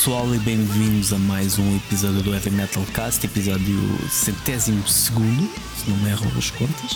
pessoal 0.00 0.34
e 0.34 0.38
bem-vindos 0.38 1.12
a 1.12 1.18
mais 1.18 1.58
um 1.58 1.76
episódio 1.76 2.22
do 2.22 2.32
Heavy 2.32 2.48
Metal 2.52 2.82
Cast, 2.94 3.22
episódio 3.26 3.76
centésimo 4.08 4.88
segundo, 4.88 5.46
se 5.76 5.90
não 5.90 5.96
me 5.98 6.08
erram 6.08 6.26
as 6.38 6.50
contas, 6.50 6.92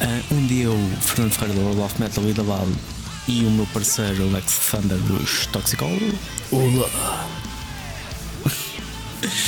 uh, 0.00 0.34
onde 0.34 0.60
eu, 0.60 0.78
Fernando 1.00 1.32
Ferreira 1.32 1.58
do 1.58 1.66
World 1.66 1.80
of 1.80 2.00
Metal 2.00 2.22
e 2.24 2.32
da 2.32 2.44
Val 2.44 2.68
e 3.26 3.44
o 3.44 3.50
meu 3.50 3.66
parceiro 3.74 4.28
Alex 4.28 4.70
Thunder 4.70 4.96
dos 4.96 5.46
Toxical. 5.46 5.90
Olá! 6.52 7.26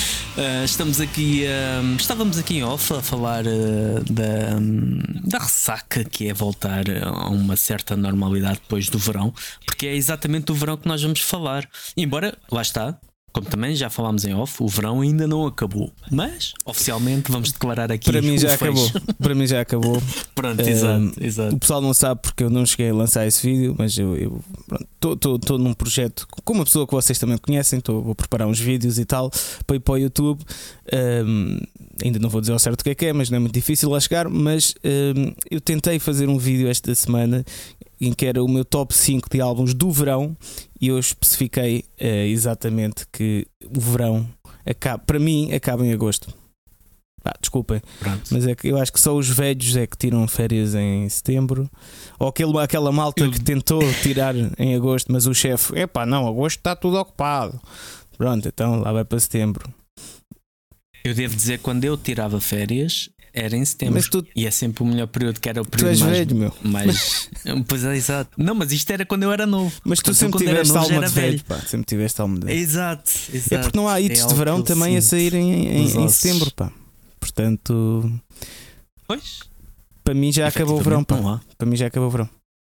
Uh, 0.38 0.64
estamos 0.64 1.00
aqui, 1.00 1.42
uh, 1.46 1.96
estávamos 1.96 2.38
aqui 2.38 2.58
em 2.58 2.62
off 2.62 2.94
a 2.94 3.02
falar 3.02 3.44
uh, 3.44 4.04
da, 4.08 4.56
um, 4.56 5.00
da 5.24 5.38
ressaca 5.38 6.04
que 6.04 6.28
é 6.28 6.32
voltar 6.32 6.84
a 7.02 7.28
uma 7.28 7.56
certa 7.56 7.96
normalidade 7.96 8.60
depois 8.62 8.88
do 8.88 8.98
verão, 8.98 9.34
porque 9.66 9.88
é 9.88 9.96
exatamente 9.96 10.44
do 10.44 10.54
verão 10.54 10.76
que 10.76 10.86
nós 10.86 11.02
vamos 11.02 11.20
falar. 11.22 11.68
Embora, 11.96 12.38
lá 12.52 12.62
está, 12.62 12.96
como 13.32 13.46
também 13.46 13.74
já 13.74 13.90
falámos 13.90 14.24
em 14.24 14.34
off, 14.34 14.62
o 14.62 14.68
verão 14.68 15.00
ainda 15.00 15.26
não 15.26 15.46
acabou. 15.46 15.92
Mas 16.10 16.54
oficialmente 16.64 17.30
vamos 17.30 17.52
declarar 17.52 17.92
aqui. 17.92 18.10
Para 18.10 18.22
mim 18.22 18.38
já 18.38 18.54
acabou. 18.54 18.90
Para 19.18 19.34
mim 19.34 19.46
já 19.46 19.60
acabou. 19.60 20.02
Pronto, 20.34 20.62
uh, 20.62 20.68
exato, 20.68 21.12
exato. 21.20 21.56
O 21.56 21.58
pessoal 21.58 21.80
não 21.80 21.94
sabe 21.94 22.20
porque 22.22 22.42
eu 22.42 22.50
não 22.50 22.64
cheguei 22.64 22.90
a 22.90 22.94
lançar 22.94 23.26
esse 23.26 23.46
vídeo, 23.46 23.74
mas 23.78 23.96
eu 23.98 24.42
estou 25.00 25.58
num 25.58 25.74
projeto 25.74 26.26
com 26.44 26.52
uma 26.52 26.64
pessoa 26.64 26.86
que 26.86 26.92
vocês 26.92 27.18
também 27.18 27.38
conhecem. 27.38 27.80
Tô, 27.80 28.00
vou 28.00 28.14
preparar 28.14 28.48
uns 28.48 28.58
vídeos 28.58 28.98
e 28.98 29.04
tal 29.04 29.30
para 29.66 29.76
ir 29.76 29.80
para 29.80 29.94
o 29.94 29.98
YouTube. 29.98 30.42
Um, 30.92 31.58
ainda 32.02 32.18
não 32.18 32.28
vou 32.28 32.40
dizer 32.40 32.52
ao 32.52 32.58
certo 32.58 32.80
o 32.80 32.84
que 32.84 32.90
é 32.90 32.94
que 32.94 33.06
é, 33.06 33.12
mas 33.12 33.30
não 33.30 33.36
é 33.36 33.40
muito 33.40 33.54
difícil 33.54 33.90
lá 33.90 34.00
chegar. 34.00 34.28
Mas 34.28 34.74
um, 34.84 35.32
eu 35.50 35.60
tentei 35.60 35.98
fazer 35.98 36.28
um 36.28 36.38
vídeo 36.38 36.68
esta 36.68 36.94
semana 36.94 37.44
em 38.00 38.12
que 38.12 38.26
era 38.26 38.42
o 38.42 38.48
meu 38.48 38.64
top 38.64 38.94
5 38.94 39.28
de 39.30 39.40
álbuns 39.40 39.74
do 39.74 39.90
verão 39.90 40.36
e 40.80 40.88
eu 40.88 40.98
especifiquei 40.98 41.84
uh, 42.00 42.04
exatamente 42.04 43.06
que 43.12 43.46
o 43.64 43.80
verão 43.80 44.28
acaba, 44.64 44.98
para 44.98 45.18
mim 45.18 45.52
acaba 45.52 45.84
em 45.84 45.92
agosto. 45.92 46.32
Ah, 47.24 47.34
desculpem, 47.40 47.82
Pronto. 47.98 48.22
mas 48.30 48.46
é 48.46 48.54
que 48.54 48.68
eu 48.68 48.78
acho 48.78 48.92
que 48.92 49.00
só 49.00 49.14
os 49.14 49.28
velhos 49.28 49.76
é 49.76 49.86
que 49.86 49.98
tiram 49.98 50.26
férias 50.28 50.74
em 50.74 51.06
setembro, 51.08 51.68
ou 52.18 52.28
aquele, 52.28 52.56
aquela 52.58 52.92
malta 52.92 53.24
eu... 53.24 53.30
que 53.30 53.40
tentou 53.40 53.80
tirar 54.02 54.34
em 54.58 54.74
agosto, 54.74 55.12
mas 55.12 55.26
o 55.26 55.34
chefe, 55.34 55.78
epá, 55.78 56.06
não, 56.06 56.26
agosto 56.26 56.58
está 56.58 56.74
tudo 56.76 56.98
ocupado. 56.98 57.60
Pronto, 58.16 58.48
então 58.48 58.80
lá 58.80 58.92
vai 58.92 59.04
para 59.04 59.20
setembro. 59.20 59.68
Eu 61.04 61.14
devo 61.14 61.34
dizer, 61.34 61.58
quando 61.60 61.84
eu 61.84 61.96
tirava 61.96 62.40
férias, 62.40 63.10
era 63.32 63.56
em 63.56 63.64
setembro. 63.64 63.94
Mas 63.94 64.08
tu... 64.08 64.26
E 64.34 64.46
é 64.46 64.50
sempre 64.50 64.82
o 64.82 64.86
melhor 64.86 65.06
período, 65.06 65.40
que 65.40 65.48
era 65.48 65.60
o 65.60 65.64
período 65.64 65.88
tu 65.88 65.90
és 65.90 66.00
mais. 66.00 66.18
velho, 66.18 66.36
meu. 66.36 66.54
Mais... 66.62 67.30
pois 67.68 67.84
é, 67.84 67.96
exato. 67.96 68.30
Não, 68.36 68.54
mas 68.54 68.72
isto 68.72 68.90
era 68.90 69.04
quando 69.04 69.22
eu 69.24 69.32
era 69.32 69.46
novo. 69.46 69.72
Mas 69.84 70.00
tu 70.00 70.12
sempre 70.14 70.38
tiveste 70.38 70.72
novo, 70.72 70.92
alma 70.92 71.06
de 71.06 71.14
velho, 71.14 71.30
velho. 71.30 71.44
Pá. 71.44 71.58
Sempre 71.60 71.86
tiveste 71.86 72.20
alma 72.20 72.38
de 72.38 72.46
velho. 72.46 72.58
Exato, 72.58 73.12
exato. 73.32 73.54
É 73.54 73.58
porque 73.58 73.76
não 73.76 73.88
há 73.88 74.00
hits 74.00 74.22
é 74.22 74.26
de 74.26 74.34
verão 74.34 74.62
também 74.62 74.96
a 74.96 75.02
saírem 75.02 75.52
em, 75.52 75.78
em, 75.78 76.04
em 76.04 76.08
setembro, 76.08 76.52
pá. 76.52 76.72
Portanto. 77.20 78.20
Pois. 79.06 79.40
Para 80.02 80.14
mim 80.14 80.32
já 80.32 80.48
acabou 80.48 80.78
o 80.78 80.82
verão, 80.82 81.04
pá. 81.04 81.40
Para 81.56 81.68
mim 81.68 81.76
já 81.76 81.86
acabou 81.86 82.08
o 82.08 82.10
verão. 82.10 82.28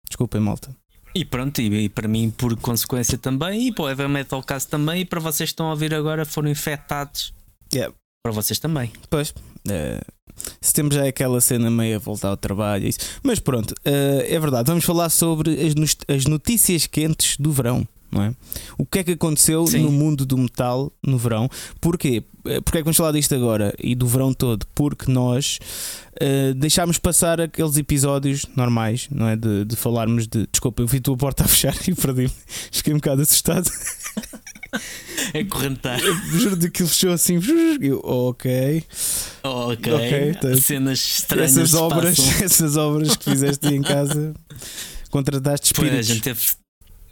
Desculpem, 0.10 0.42
malta. 0.42 0.76
E 1.14 1.26
pronto, 1.26 1.60
e, 1.62 1.86
e, 1.86 1.90
para 1.90 2.08
mim 2.08 2.30
por 2.30 2.56
consequência 2.58 3.18
também, 3.18 3.68
e 3.68 3.72
para 3.74 3.86
o 3.86 3.90
Heavy 3.90 4.08
Metal 4.08 4.44
Cast 4.44 4.70
também, 4.70 5.02
e 5.02 5.06
para 5.06 5.20
vocês 5.20 5.50
que 5.50 5.54
estão 5.54 5.68
a 5.68 5.72
ouvir 5.72 5.94
agora 5.94 6.26
foram 6.26 6.50
infectados. 6.50 7.34
Yeah. 7.74 7.94
Para 8.24 8.34
vocês 8.34 8.60
também. 8.60 8.92
Pois. 9.10 9.32
Uh, 9.32 10.17
setembro 10.62 10.96
já 10.96 11.06
é 11.06 11.10
aquela 11.10 11.40
cena 11.42 11.70
meio 11.70 11.96
a 11.96 12.00
voltar 12.00 12.30
ao 12.30 12.38
trabalho. 12.38 12.88
Isso. 12.88 13.00
Mas 13.24 13.40
pronto, 13.40 13.72
uh, 13.72 14.24
é 14.26 14.40
verdade. 14.40 14.68
Vamos 14.68 14.86
falar 14.86 15.10
sobre 15.10 15.52
as, 15.62 15.98
as 16.16 16.26
notícias 16.26 16.86
quentes 16.88 17.38
do 17.38 17.52
verão. 17.52 17.88
Não 18.12 18.24
é? 18.24 18.34
O 18.78 18.86
que 18.86 19.00
é 19.00 19.04
que 19.04 19.12
aconteceu 19.12 19.68
Sim. 19.68 19.80
no 19.80 19.92
mundo 19.92 20.26
do 20.26 20.38
metal 20.38 20.92
no 21.06 21.18
verão? 21.18 21.50
Porquê? 21.82 22.24
Eh, 22.48 22.62
Porque 22.62 22.78
é 22.78 22.82
que 22.82 22.86
vamos 22.86 22.98
falar 22.98 23.12
disto 23.12 23.36
agora 23.36 23.74
e 23.80 23.96
do 23.96 24.08
verão 24.08 24.34
todo? 24.34 24.66
Porque 24.74 25.12
nós 25.12 25.60
uh, 26.16 26.54
deixámos 26.56 26.98
passar 26.98 27.42
aqueles 27.42 27.78
episódios 27.78 28.46
normais, 28.56 29.08
não 29.12 29.28
é? 29.28 29.36
De, 29.36 29.66
de 29.66 29.76
falarmos 29.76 30.28
de. 30.28 30.48
Desculpa, 30.48 30.82
eu 30.82 30.88
vi 30.88 30.98
a 30.98 31.02
tua 31.02 31.18
porta 31.18 31.44
a 31.44 31.48
fechar 31.48 31.76
e 31.88 31.94
perdi-me. 31.94 32.32
Fiquei 32.72 32.94
um 32.94 32.98
bocado 32.98 33.22
assustado. 33.22 33.70
É 35.34 35.44
correntar. 35.44 36.00
Juro 36.00 36.58
que 36.58 36.68
aquilo 36.68 36.90
fechou 36.90 37.12
assim. 37.14 37.40
Eu, 37.82 38.00
ok. 38.04 38.84
Ok. 39.44 39.94
okay 39.94 40.34
tá. 40.34 40.56
Cenas 40.56 41.00
estranhas. 41.00 41.58
Essas 41.58 41.74
obras, 41.74 42.20
essas 42.42 42.78
obras 42.78 43.16
que 43.16 43.30
fizeste 43.30 43.68
em 43.68 43.82
casa, 43.82 44.34
contrataste 45.10 45.68
espíritos. 45.68 45.98
Pois, 45.98 46.10
a 46.10 46.14
gente 46.14 46.24
teve. 46.24 46.42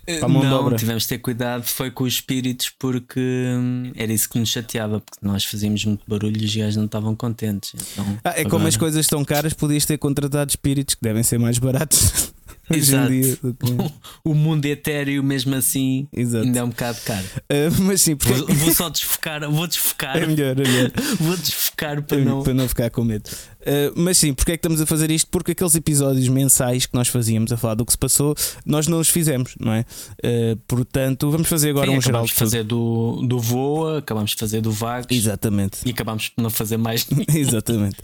Não, 0.08 0.76
tivemos 0.76 1.04
de 1.04 1.10
ter 1.10 1.18
cuidado, 1.18 1.64
foi 1.64 1.90
com 1.90 2.04
os 2.04 2.14
espíritos 2.14 2.70
porque 2.78 3.20
hum, 3.20 3.92
era 3.96 4.14
isso 4.14 4.30
que 4.30 4.38
nos 4.38 4.50
chateava, 4.50 5.00
porque 5.00 5.26
nós 5.26 5.44
fazíamos 5.44 5.84
muito 5.86 6.04
barulho 6.08 6.40
e 6.40 6.46
os 6.46 6.56
gajos 6.56 6.76
não 6.76 6.86
estavam 6.86 7.16
contentes. 7.16 7.74
Então, 7.92 8.20
ah, 8.24 8.30
é 8.30 8.42
agora... 8.42 8.50
como 8.50 8.68
as 8.68 8.78
coisas 8.78 9.02
estão 9.02 9.26
caras, 9.26 9.54
podias 9.54 9.86
ter 9.86 9.98
contratado 9.98 10.50
espíritos 10.50 10.96
que 10.96 11.02
devem 11.02 11.24
ser 11.24 11.40
mais 11.40 11.58
baratos. 11.58 12.34
Exato. 12.70 13.10
Dia, 13.10 13.38
o, 14.24 14.34
mundo 14.34 14.66
etéreo, 14.66 15.24
mesmo 15.24 15.56
assim, 15.56 16.08
Exato. 16.12 16.46
ainda 16.46 16.60
é 16.60 16.64
um 16.64 16.70
bocado 16.70 17.00
caro. 17.06 17.26
Uh, 17.52 17.82
mas 17.84 18.02
sim, 18.02 18.16
porque... 18.16 18.34
vou, 18.34 18.56
vou, 18.56 18.74
só 18.74 18.90
desfocar, 18.90 19.50
vou 19.50 19.68
desfocar. 19.68 20.18
É 20.26 20.26
melhor, 20.26 20.60
é 20.60 20.64
melhor. 20.64 20.92
vou 21.20 21.38
desfocar 21.38 22.02
para, 22.02 22.18
é, 22.18 22.24
não... 22.24 22.42
para 22.42 22.54
não 22.54 22.68
ficar 22.68 22.90
com 22.90 23.04
medo. 23.04 23.30
Uh, 23.66 23.92
mas 23.96 24.18
sim, 24.18 24.34
porque 24.34 24.52
é 24.52 24.58
que 24.58 24.60
estamos 24.60 24.80
a 24.80 24.86
fazer 24.86 25.10
isto? 25.10 25.28
Porque 25.30 25.54
aqueles 25.54 25.74
episódios 25.74 26.28
mensais 26.28 26.86
que 26.86 26.94
nós 26.94 27.08
fazíamos 27.08 27.52
a 27.52 27.58
falar 27.58 27.74
do 27.74 27.86
que 27.86 27.92
se 27.92 27.98
passou, 27.98 28.36
nós 28.66 28.88
não 28.88 29.00
os 29.00 29.10
fizemos, 29.10 29.56
não 29.60 29.74
é? 29.74 29.86
Uh, 30.24 30.56
portanto, 30.68 31.32
vamos 31.32 31.48
fazer 31.48 31.72
agora 31.72 31.90
sim, 31.90 31.98
um 31.98 32.02
geral. 32.02 32.24
Acabamos 32.24 32.32
de 32.32 32.38
fazer 32.38 32.64
do, 32.64 33.22
do 33.24 33.40
Voa, 33.40 34.00
acabamos 34.00 34.32
de 34.32 34.38
fazer 34.38 34.62
do 34.62 34.72
Vagos. 34.72 35.08
Exatamente. 35.10 35.80
E 35.86 35.90
acabamos 35.90 36.30
por 36.30 36.42
não 36.42 36.50
fazer 36.50 36.78
mais. 36.78 37.08
Exatamente. 37.34 37.98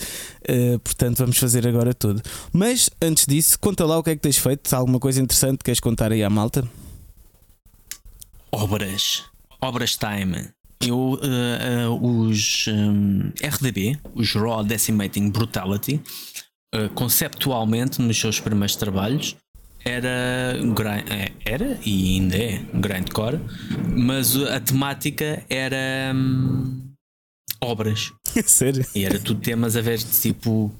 Uh, 0.49 0.79
portanto, 0.79 1.17
vamos 1.19 1.37
fazer 1.37 1.67
agora 1.67 1.93
tudo. 1.93 2.21
Mas 2.51 2.89
antes 3.01 3.25
disso, 3.27 3.59
conta 3.59 3.85
lá 3.85 3.97
o 3.99 4.03
que 4.03 4.09
é 4.09 4.15
que 4.15 4.21
tens 4.21 4.37
feito. 4.37 4.67
Se 4.67 4.73
há 4.73 4.79
alguma 4.79 4.99
coisa 4.99 5.21
interessante 5.21 5.59
que 5.59 5.65
queres 5.65 5.79
contar 5.79 6.11
aí 6.11 6.23
à 6.23 6.29
malta? 6.29 6.67
Obras. 8.51 9.23
Obras 9.61 9.95
Time 9.95 10.49
eu, 10.87 10.97
uh, 10.97 11.91
uh, 11.91 12.27
os 12.27 12.65
um, 12.67 13.31
RDB, 13.41 13.97
os 14.15 14.33
Raw 14.33 14.63
Decimating 14.63 15.29
Brutality, 15.29 16.01
uh, 16.75 16.89
conceptualmente 16.93 18.01
nos 18.01 18.17
seus 18.19 18.39
primeiros 18.39 18.75
trabalhos, 18.75 19.35
era, 19.83 20.55
era 21.43 21.79
e 21.83 22.15
ainda 22.15 22.37
é 22.37 22.61
grindcore, 22.73 23.39
mas 23.95 24.35
a 24.35 24.59
temática 24.59 25.43
era 25.49 26.13
um, 26.15 26.91
obras. 27.59 28.11
Sério? 28.45 28.85
E 28.93 29.03
era 29.03 29.19
tudo 29.19 29.41
temas 29.41 29.75
a 29.75 29.81
ver 29.81 29.97
tipo 29.97 30.71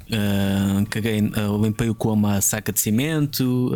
caguei, 0.91 1.19
limpei 1.59 1.89
o 1.89 1.95
cu 1.95 2.11
a 2.27 2.41
saca 2.41 2.71
de 2.71 2.79
cimento. 2.79 3.71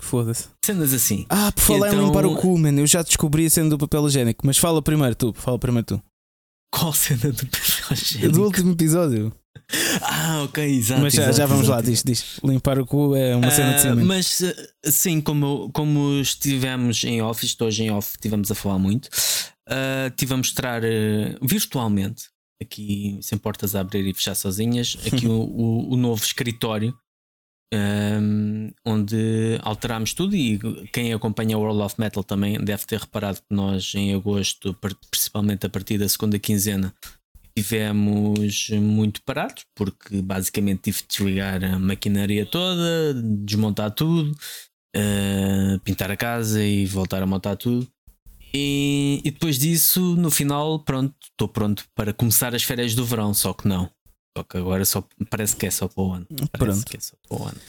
Foda-se. 0.00 0.48
Cenas 0.64 0.92
assim. 0.92 1.26
Ah, 1.28 1.52
por 1.52 1.60
falar 1.60 1.88
então... 1.88 2.02
em 2.02 2.06
limpar 2.06 2.26
o 2.26 2.36
cu, 2.36 2.58
mano, 2.58 2.80
eu 2.80 2.86
já 2.86 3.02
descobri 3.02 3.46
a 3.46 3.50
cena 3.50 3.70
do 3.70 3.78
papel 3.78 4.06
higiênico, 4.06 4.46
mas 4.46 4.58
fala 4.58 4.82
primeiro 4.82 5.14
tu, 5.14 5.32
fala 5.34 5.58
primeiro 5.58 5.86
tu. 5.86 6.02
Qual 6.72 6.92
cena 6.92 7.32
do 7.32 7.46
papel 7.46 7.92
higiênico? 7.92 8.32
Do 8.32 8.44
último 8.44 8.72
episódio. 8.72 9.32
Ah, 10.02 10.42
ok, 10.44 10.64
exato. 10.64 11.00
Mas 11.00 11.14
já, 11.14 11.22
exato, 11.22 11.36
já 11.36 11.46
vamos 11.46 11.64
exato. 11.64 11.76
lá, 11.76 11.82
diz, 11.82 12.02
diz. 12.02 12.40
Limpar 12.42 12.78
o 12.78 12.86
cu 12.86 13.14
é 13.14 13.36
uma 13.36 13.50
cena 13.50 13.74
de 13.74 13.80
cimento. 13.82 14.06
Mas 14.06 14.42
sim, 14.84 15.20
como, 15.20 15.70
como 15.72 16.20
estivemos 16.20 17.02
em 17.04 17.22
off, 17.22 17.44
estou 17.44 17.68
hoje 17.68 17.84
em 17.84 17.90
off, 17.90 18.12
estivemos 18.12 18.50
a 18.50 18.54
falar 18.54 18.78
muito, 18.78 19.06
uh, 19.68 20.10
tive 20.16 20.34
a 20.34 20.36
mostrar 20.36 20.82
uh, 20.82 20.86
virtualmente, 21.42 22.24
aqui 22.60 23.18
sem 23.22 23.38
portas 23.38 23.74
a 23.74 23.80
abrir 23.80 24.06
e 24.06 24.14
fechar 24.14 24.34
sozinhas, 24.34 24.96
aqui 25.06 25.26
o, 25.28 25.32
o, 25.32 25.92
o, 25.94 25.96
novo 25.96 26.22
escritório. 26.22 26.94
Um, 27.72 28.72
onde 28.84 29.60
alterámos 29.62 30.12
tudo 30.12 30.34
e 30.34 30.58
quem 30.92 31.12
acompanha 31.12 31.56
o 31.56 31.60
World 31.60 31.82
of 31.82 31.94
Metal 31.98 32.24
também 32.24 32.58
deve 32.58 32.84
ter 32.84 32.98
reparado 32.98 33.38
que 33.38 33.54
nós 33.54 33.94
em 33.94 34.12
agosto, 34.12 34.76
principalmente 35.08 35.66
a 35.66 35.70
partir 35.70 35.96
da 35.96 36.08
segunda 36.08 36.36
quinzena, 36.36 36.92
tivemos 37.56 38.70
muito 38.70 39.22
parados, 39.22 39.64
porque 39.74 40.20
basicamente 40.20 40.82
tive 40.82 40.98
de 40.98 41.08
desligar 41.08 41.62
a 41.62 41.78
maquinaria 41.78 42.44
toda, 42.44 43.14
desmontar 43.14 43.92
tudo, 43.92 44.32
uh, 44.96 45.78
pintar 45.84 46.10
a 46.10 46.16
casa 46.16 46.62
e 46.62 46.86
voltar 46.86 47.22
a 47.22 47.26
montar 47.26 47.56
tudo. 47.56 47.86
E, 48.52 49.20
e, 49.24 49.30
depois 49.30 49.58
disso, 49.58 50.16
no 50.16 50.30
final, 50.30 50.80
pronto, 50.80 51.14
estou 51.22 51.48
pronto 51.48 51.84
para 51.94 52.12
começar 52.12 52.52
as 52.52 52.64
férias 52.64 52.94
do 52.96 53.04
verão, 53.04 53.32
só 53.32 53.52
que 53.52 53.68
não. 53.68 53.88
Só 54.36 54.44
que 54.44 54.56
agora 54.56 54.84
só, 54.84 55.06
parece 55.28 55.56
que 55.56 55.66
é 55.66 55.70
só 55.70 55.88
para 55.88 56.02
o 56.02 56.12
ano. 56.12 56.26
Parece 56.28 56.80
pronto. 56.80 56.84
que 56.84 56.96
é 56.96 57.00
só 57.00 57.16
para 57.28 57.38
o 57.38 57.48
ano. 57.48 57.60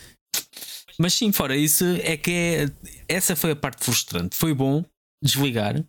Mas 0.97 1.13
sim, 1.13 1.31
fora 1.31 1.55
isso, 1.55 1.83
é 2.03 2.15
que 2.15 2.31
é, 2.31 2.71
essa 3.07 3.35
foi 3.35 3.51
a 3.51 3.55
parte 3.55 3.83
frustrante. 3.83 4.35
Foi 4.35 4.53
bom 4.53 4.83
desligar. 5.23 5.83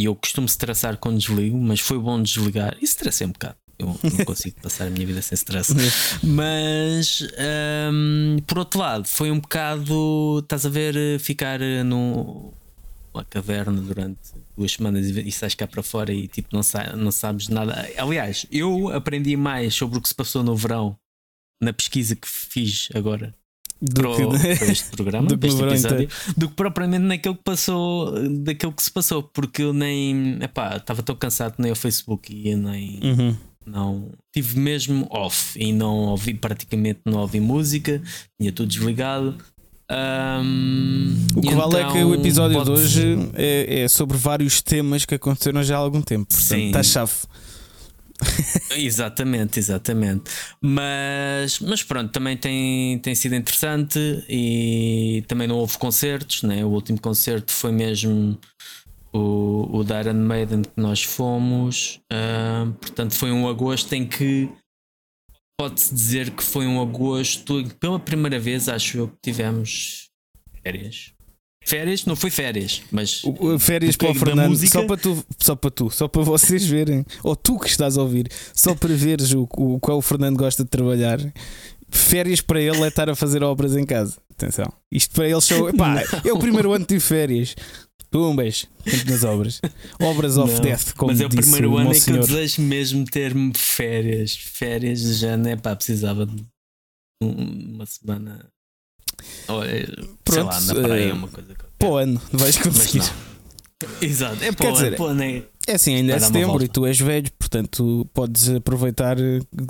E 0.00 0.04
eu 0.04 0.14
costumo 0.14 0.46
estressar 0.46 0.96
quando 0.96 1.18
desligo, 1.18 1.58
mas 1.58 1.80
foi 1.80 1.98
bom 1.98 2.22
desligar. 2.22 2.76
E 2.80 2.84
estressei 2.84 3.26
um 3.26 3.32
bocado. 3.32 3.56
Eu 3.78 3.86
não 3.86 3.96
consigo 4.24 4.60
passar 4.60 4.86
a 4.86 4.90
minha 4.90 5.06
vida 5.06 5.20
sem 5.22 5.34
stress. 5.34 5.72
Mas 6.22 7.22
um, 7.92 8.36
por 8.46 8.58
outro 8.58 8.80
lado, 8.80 9.06
foi 9.06 9.30
um 9.30 9.40
bocado. 9.40 10.40
Estás 10.42 10.64
a 10.64 10.68
ver 10.68 11.18
ficar 11.20 11.60
numa 13.18 13.24
caverna 13.24 13.80
durante 13.80 14.32
duas 14.56 14.72
semanas 14.72 15.06
e 15.06 15.32
sais 15.32 15.54
cá 15.54 15.66
para 15.66 15.82
fora 15.82 16.12
e 16.12 16.28
tipo 16.28 16.48
não, 16.52 16.62
sa 16.62 16.94
não 16.96 17.10
sabes 17.10 17.48
nada. 17.48 17.88
Aliás, 17.96 18.46
eu 18.50 18.88
aprendi 18.90 19.36
mais 19.36 19.74
sobre 19.74 19.98
o 19.98 20.00
que 20.00 20.08
se 20.08 20.14
passou 20.14 20.42
no 20.42 20.54
verão 20.54 20.96
na 21.60 21.72
pesquisa 21.72 22.14
que 22.14 22.28
fiz 22.28 22.88
agora 22.94 23.34
do 23.82 24.02
para, 24.02 24.38
que, 24.38 24.58
para 24.58 24.72
este 24.72 24.90
programa, 24.90 25.28
do, 25.28 25.46
este 25.46 25.62
episódio, 25.62 26.08
do 26.36 26.48
que 26.48 26.54
propriamente 26.54 27.04
naquilo 27.04 27.34
que 27.34 27.42
passou, 27.42 28.14
daquilo 28.44 28.72
que 28.72 28.82
se 28.82 28.90
passou, 28.90 29.22
porque 29.22 29.62
eu 29.62 29.72
nem 29.72 30.38
estava 30.40 31.02
tão 31.02 31.16
cansado 31.16 31.56
nem 31.58 31.72
o 31.72 31.76
Facebook 31.76 32.32
e 32.32 32.54
nem 32.54 33.00
uhum. 33.02 33.36
não 33.66 34.12
tive 34.32 34.58
mesmo 34.58 35.08
off 35.10 35.58
e 35.58 35.72
não 35.72 36.06
ouvi 36.06 36.34
praticamente 36.34 37.00
não 37.04 37.20
ouvi 37.20 37.40
música, 37.40 38.00
tinha 38.40 38.52
tudo 38.52 38.68
desligado. 38.68 39.36
Um, 39.90 41.26
o 41.34 41.40
que 41.40 41.54
vale 41.54 41.76
então, 41.76 41.80
é 41.80 41.92
que 41.92 41.98
o 42.04 42.10
então 42.10 42.14
episódio 42.14 42.64
de 42.64 42.70
hoje 42.70 43.30
é, 43.34 43.82
é, 43.82 43.88
sobre 43.88 44.18
vários 44.18 44.60
temas 44.60 45.06
que 45.06 45.14
aconteceram 45.14 45.62
já 45.62 45.76
há 45.76 45.78
algum 45.78 46.02
tempo. 46.02 46.26
Portanto, 46.30 46.60
está 46.60 46.82
chave. 46.82 47.12
exatamente, 48.76 49.58
exatamente. 49.58 50.30
Mas, 50.60 51.60
mas 51.60 51.82
pronto, 51.82 52.10
também 52.10 52.36
tem, 52.36 52.98
tem 52.98 53.14
sido 53.14 53.34
interessante 53.34 54.24
e 54.28 55.24
também 55.26 55.46
não 55.46 55.56
houve 55.56 55.78
concertos, 55.78 56.42
né? 56.42 56.64
O 56.64 56.68
último 56.68 57.00
concerto 57.00 57.52
foi 57.52 57.72
mesmo 57.72 58.38
o, 59.12 59.78
o 59.78 59.84
da 59.84 60.00
Iron 60.00 60.14
Maiden 60.14 60.62
que 60.62 60.70
nós 60.76 61.02
fomos. 61.02 62.00
Uh, 62.12 62.72
portanto, 62.74 63.14
foi 63.14 63.30
um 63.30 63.48
agosto 63.48 63.92
em 63.94 64.04
que 64.04 64.50
pode-se 65.58 65.92
dizer 65.92 66.30
que 66.30 66.42
foi 66.42 66.66
um 66.66 66.80
agosto 66.80 67.64
pela 67.80 67.98
primeira 67.98 68.38
vez, 68.38 68.68
acho 68.68 68.98
eu, 68.98 69.08
que 69.08 69.16
tivemos 69.20 70.08
férias. 70.62 71.12
Férias, 71.64 72.06
não 72.06 72.16
foi 72.16 72.30
férias, 72.30 72.82
mas. 72.90 73.22
O, 73.24 73.58
férias 73.58 73.96
para 73.96 74.10
o 74.10 74.14
Fernando, 74.14 74.56
só 74.66 74.86
para, 74.86 74.96
tu, 74.96 75.24
só 75.38 75.56
para 75.56 75.70
tu, 75.70 75.90
só 75.90 76.08
para 76.08 76.22
vocês 76.22 76.64
verem, 76.64 77.04
ou 77.22 77.36
tu 77.36 77.58
que 77.58 77.68
estás 77.68 77.98
a 77.98 78.02
ouvir, 78.02 78.28
só 78.54 78.74
para 78.74 78.94
veres 78.94 79.34
o, 79.34 79.42
o 79.42 79.78
qual 79.78 79.98
o 79.98 80.02
Fernando 80.02 80.38
gosta 80.38 80.62
de 80.62 80.70
trabalhar. 80.70 81.18
Férias 81.90 82.40
para 82.40 82.60
ele 82.60 82.80
é 82.82 82.88
estar 82.88 83.10
a 83.10 83.14
fazer 83.14 83.42
obras 83.42 83.76
em 83.76 83.84
casa. 83.84 84.16
Atenção, 84.30 84.72
isto 84.90 85.14
para 85.14 85.28
ele 85.28 85.40
são. 85.40 85.68
Epá, 85.68 86.02
é 86.24 86.32
o 86.32 86.38
primeiro 86.38 86.72
ano 86.72 86.86
de 86.86 87.00
férias. 87.00 87.54
Pumbas, 88.10 88.66
nas 89.06 89.22
obras. 89.24 89.60
Obras 90.00 90.38
of 90.38 90.54
não, 90.54 90.60
death, 90.60 90.94
como 90.96 91.12
Mas 91.12 91.20
é 91.20 91.26
o 91.26 91.28
primeiro 91.28 91.76
ano 91.76 91.94
em 91.94 92.00
que 92.00 92.10
eu 92.10 92.20
desejo 92.20 92.62
mesmo 92.62 93.04
ter-me 93.04 93.52
férias. 93.54 94.34
Férias 94.34 95.00
já 95.18 95.36
não 95.36 95.50
é 95.50 95.56
pá, 95.56 95.76
precisava 95.76 96.24
de 96.24 96.44
uma 97.22 97.84
semana 97.84 98.50
Olha, 99.48 99.86
Pronto, 100.24 100.24
sei 100.24 100.42
lá, 100.42 100.60
na 100.60 100.74
praia, 100.74 101.12
uh, 101.12 101.16
uma 101.16 101.28
coisa 101.28 101.56
Para 101.78 101.88
o 101.88 101.96
ano, 101.96 102.20
vais 102.32 102.56
conseguir. 102.58 103.02
Exato, 104.00 104.42
é 104.44 104.52
para 104.52 104.72
o 104.72 104.76
ano, 104.76 105.06
ano 105.06 105.22
é... 105.22 105.42
é 105.68 105.74
assim, 105.74 105.94
ainda 105.94 106.14
é 106.14 106.18
setembro 106.18 106.64
e 106.64 106.68
tu 106.68 106.86
és 106.86 106.98
velho, 106.98 107.30
portanto 107.38 108.08
podes 108.12 108.48
aproveitar 108.48 109.16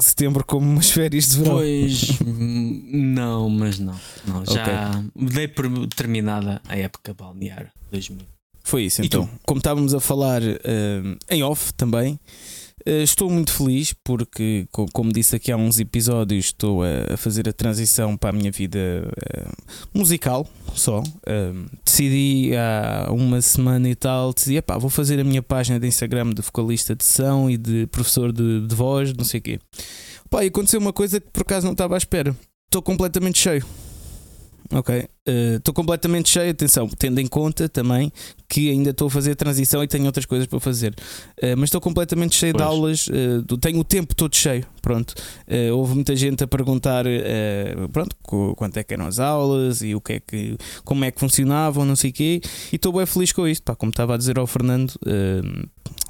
setembro 0.00 0.44
como 0.44 0.66
umas 0.66 0.90
férias 0.90 1.26
de 1.26 1.38
verão. 1.38 1.56
Pois, 1.56 2.18
não, 2.24 3.50
mas 3.50 3.78
não. 3.78 3.98
não 4.26 4.44
já 4.46 4.90
okay. 4.90 5.28
dei 5.28 5.48
por 5.48 5.66
terminada 5.88 6.60
a 6.68 6.76
época 6.76 7.14
balnear 7.14 7.72
2000. 7.90 8.24
Foi 8.62 8.84
isso, 8.84 9.02
então. 9.02 9.28
Como 9.46 9.58
estávamos 9.58 9.94
a 9.94 10.00
falar 10.00 10.42
uh, 10.42 11.18
em 11.30 11.42
off 11.42 11.72
também, 11.72 12.20
eh, 12.20 12.57
estou 12.86 13.30
muito 13.30 13.52
feliz 13.52 13.92
porque, 14.04 14.66
como 14.92 15.12
disse 15.12 15.36
aqui 15.36 15.52
há 15.52 15.56
uns 15.56 15.78
episódios, 15.78 16.46
estou 16.46 16.82
a 16.82 17.16
fazer 17.16 17.48
a 17.48 17.52
transição 17.52 18.16
para 18.16 18.30
a 18.30 18.32
minha 18.32 18.50
vida 18.50 18.78
eh, 18.78 19.46
musical 19.94 20.46
só. 20.74 21.02
Eh, 21.26 21.52
decidi 21.84 22.52
há 22.56 23.10
uma 23.10 23.40
semana 23.42 23.88
e 23.88 23.94
tal, 23.94 24.32
decidi, 24.32 24.60
pá, 24.62 24.78
vou 24.78 24.90
fazer 24.90 25.18
a 25.20 25.24
minha 25.24 25.42
página 25.42 25.78
de 25.78 25.86
Instagram 25.86 26.30
de 26.30 26.42
vocalista 26.42 26.94
de 26.94 27.04
são 27.04 27.50
e 27.50 27.56
de 27.56 27.86
professor 27.88 28.32
de, 28.32 28.66
de 28.66 28.74
voz, 28.74 29.12
não 29.12 29.24
sei 29.24 29.40
o 29.40 29.42
quê. 29.42 29.60
Pá, 30.30 30.44
e 30.44 30.48
aconteceu 30.48 30.80
uma 30.80 30.92
coisa 30.92 31.20
que 31.20 31.30
por 31.30 31.42
acaso 31.42 31.66
não 31.66 31.72
estava 31.72 31.94
à 31.94 31.98
espera. 31.98 32.36
Estou 32.66 32.82
completamente 32.82 33.38
cheio. 33.38 33.64
Ok. 34.70 35.08
Estou 35.56 35.72
uh, 35.72 35.74
completamente 35.74 36.28
cheio, 36.28 36.50
atenção, 36.50 36.88
tendo 36.88 37.20
em 37.20 37.26
conta 37.26 37.68
também 37.68 38.12
que 38.46 38.70
ainda 38.70 38.90
estou 38.90 39.08
a 39.08 39.10
fazer 39.10 39.32
a 39.32 39.34
transição 39.34 39.82
e 39.82 39.88
tenho 39.88 40.04
outras 40.04 40.26
coisas 40.26 40.46
para 40.46 40.60
fazer. 40.60 40.94
Uh, 41.42 41.56
mas 41.56 41.64
estou 41.64 41.80
completamente 41.80 42.34
cheio 42.34 42.52
pois. 42.52 42.64
de 42.64 42.68
aulas, 42.68 43.08
uh, 43.08 43.58
tenho 43.58 43.78
o 43.80 43.84
tempo 43.84 44.14
todo 44.14 44.34
cheio. 44.34 44.64
Pronto. 44.80 45.14
houve 45.74 45.94
muita 45.94 46.16
gente 46.16 46.42
a 46.42 46.46
perguntar 46.46 47.04
pronto, 47.92 48.16
quanto 48.56 48.78
é 48.78 48.82
que 48.82 48.94
eram 48.94 49.06
as 49.06 49.18
aulas 49.18 49.82
e 49.82 49.94
o 49.94 50.00
que 50.00 50.14
é 50.14 50.20
que, 50.20 50.56
como 50.82 51.04
é 51.04 51.10
que 51.10 51.20
funcionavam, 51.20 51.84
não 51.84 51.94
sei 51.94 52.08
o 52.08 52.12
quê. 52.12 52.40
E 52.72 52.76
estou 52.76 52.94
bem 52.94 53.04
feliz 53.04 53.30
com 53.30 53.46
isto. 53.46 53.62
Pá, 53.62 53.76
como 53.76 53.90
estava 53.90 54.14
a 54.14 54.16
dizer 54.16 54.38
ao 54.38 54.46
Fernando, 54.46 54.94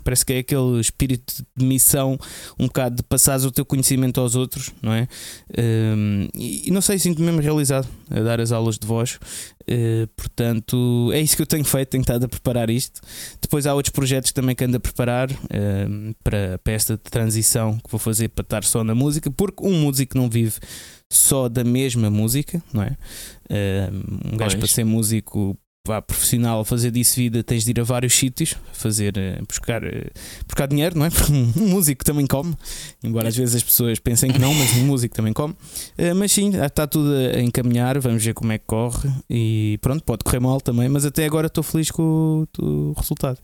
parece 0.09 0.25
que 0.25 0.33
é 0.33 0.39
aquele 0.39 0.81
espírito 0.81 1.45
de 1.55 1.67
missão, 1.67 2.19
um 2.59 2.67
bocado 2.67 2.97
de 2.97 3.03
passares 3.03 3.45
o 3.45 3.51
teu 3.51 3.63
conhecimento 3.63 4.19
aos 4.19 4.35
outros, 4.35 4.73
não 4.81 4.91
é? 4.91 5.07
e, 6.35 6.67
e 6.67 6.71
não 6.71 6.81
sei, 6.81 6.99
sinto-me 6.99 7.27
mesmo 7.27 7.43
realizado 7.43 7.87
a 8.11 8.21
dar 8.21 8.41
as 8.41 8.51
aulas 8.51 8.79
de 8.79 8.87
voz. 8.87 9.19
Uh, 9.71 10.07
portanto, 10.17 11.11
é 11.13 11.21
isso 11.21 11.37
que 11.37 11.43
eu 11.43 11.47
tenho 11.47 11.65
feito, 11.65 11.91
tenho 11.91 12.01
estado 12.01 12.25
a 12.25 12.29
preparar 12.29 12.71
isto. 12.71 13.03
Depois 13.39 13.67
há 13.67 13.75
outros 13.75 13.93
projetos 13.93 14.33
também 14.33 14.57
que 14.57 14.65
ando 14.65 14.79
a 14.79 14.81
preparar 14.81 15.31
uh, 15.31 16.15
para, 16.25 16.59
para 16.65 16.73
esta 16.73 16.97
transição 16.97 17.77
que 17.77 17.91
vou 17.91 17.99
fazer 17.99 18.29
para 18.31 18.43
estar 18.43 18.65
só 18.65 18.83
na 18.83 18.95
música, 18.95 19.31
porque 19.31 19.63
um 19.63 19.79
músico 19.79 20.17
não 20.17 20.31
vive 20.31 20.55
só 21.13 21.51
da 21.51 21.65
mesma 21.65 22.09
música, 22.09 22.63
não 22.73 22.83
é? 22.83 22.97
Uh, 23.51 24.33
um 24.33 24.37
gajo 24.39 24.57
para 24.57 24.69
ser 24.69 24.85
músico 24.85 25.55
vá, 25.89 26.03
profissional, 26.03 26.65
fazer 26.65 26.91
disso 26.91 27.17
vida, 27.17 27.43
tens 27.43 27.65
de 27.65 27.71
ir 27.71 27.81
a 27.81 27.83
vários 27.83 28.15
sítios, 28.15 28.55
fazer, 28.73 29.15
uh, 29.17 29.45
buscar, 29.47 29.83
uh, 29.83 30.11
buscar 30.47 30.69
dinheiro, 30.69 30.99
não 30.99 31.07
é? 31.07 31.11
Porque 31.11 31.33
um 31.33 31.69
músico 31.69 32.05
também 32.05 32.27
come, 32.27 32.55
embora 33.03 33.29
às 33.29 33.37
vezes 33.37 33.57
as 33.57 33.63
pessoas 33.63 33.99
pensem 33.99 34.31
que 34.31 34.39
não, 34.39 34.53
mas 34.53 34.77
um 34.77 34.85
músico 34.85 35.15
também 35.15 35.33
come. 35.33 35.55
Uh, 35.55 36.15
mas 36.15 36.31
sim, 36.31 36.51
está 36.55 36.87
tudo 36.87 37.11
a 37.15 37.41
encaminhar, 37.41 37.99
vamos 37.99 38.23
ver 38.23 38.35
como 38.35 38.53
é 38.53 38.59
que 38.59 38.65
corre 38.67 39.11
e 39.31 39.79
pronto, 39.81 40.05
pode 40.05 40.25
correr 40.25 40.41
mal 40.41 40.61
também, 40.61 40.89
mas 40.89 41.07
até 41.07 41.25
agora 41.25 41.47
estou 41.47 41.65
feliz 41.65 41.91
com 41.91 42.47
o, 42.59 42.63
o 42.63 42.93
resultado. 42.93 43.39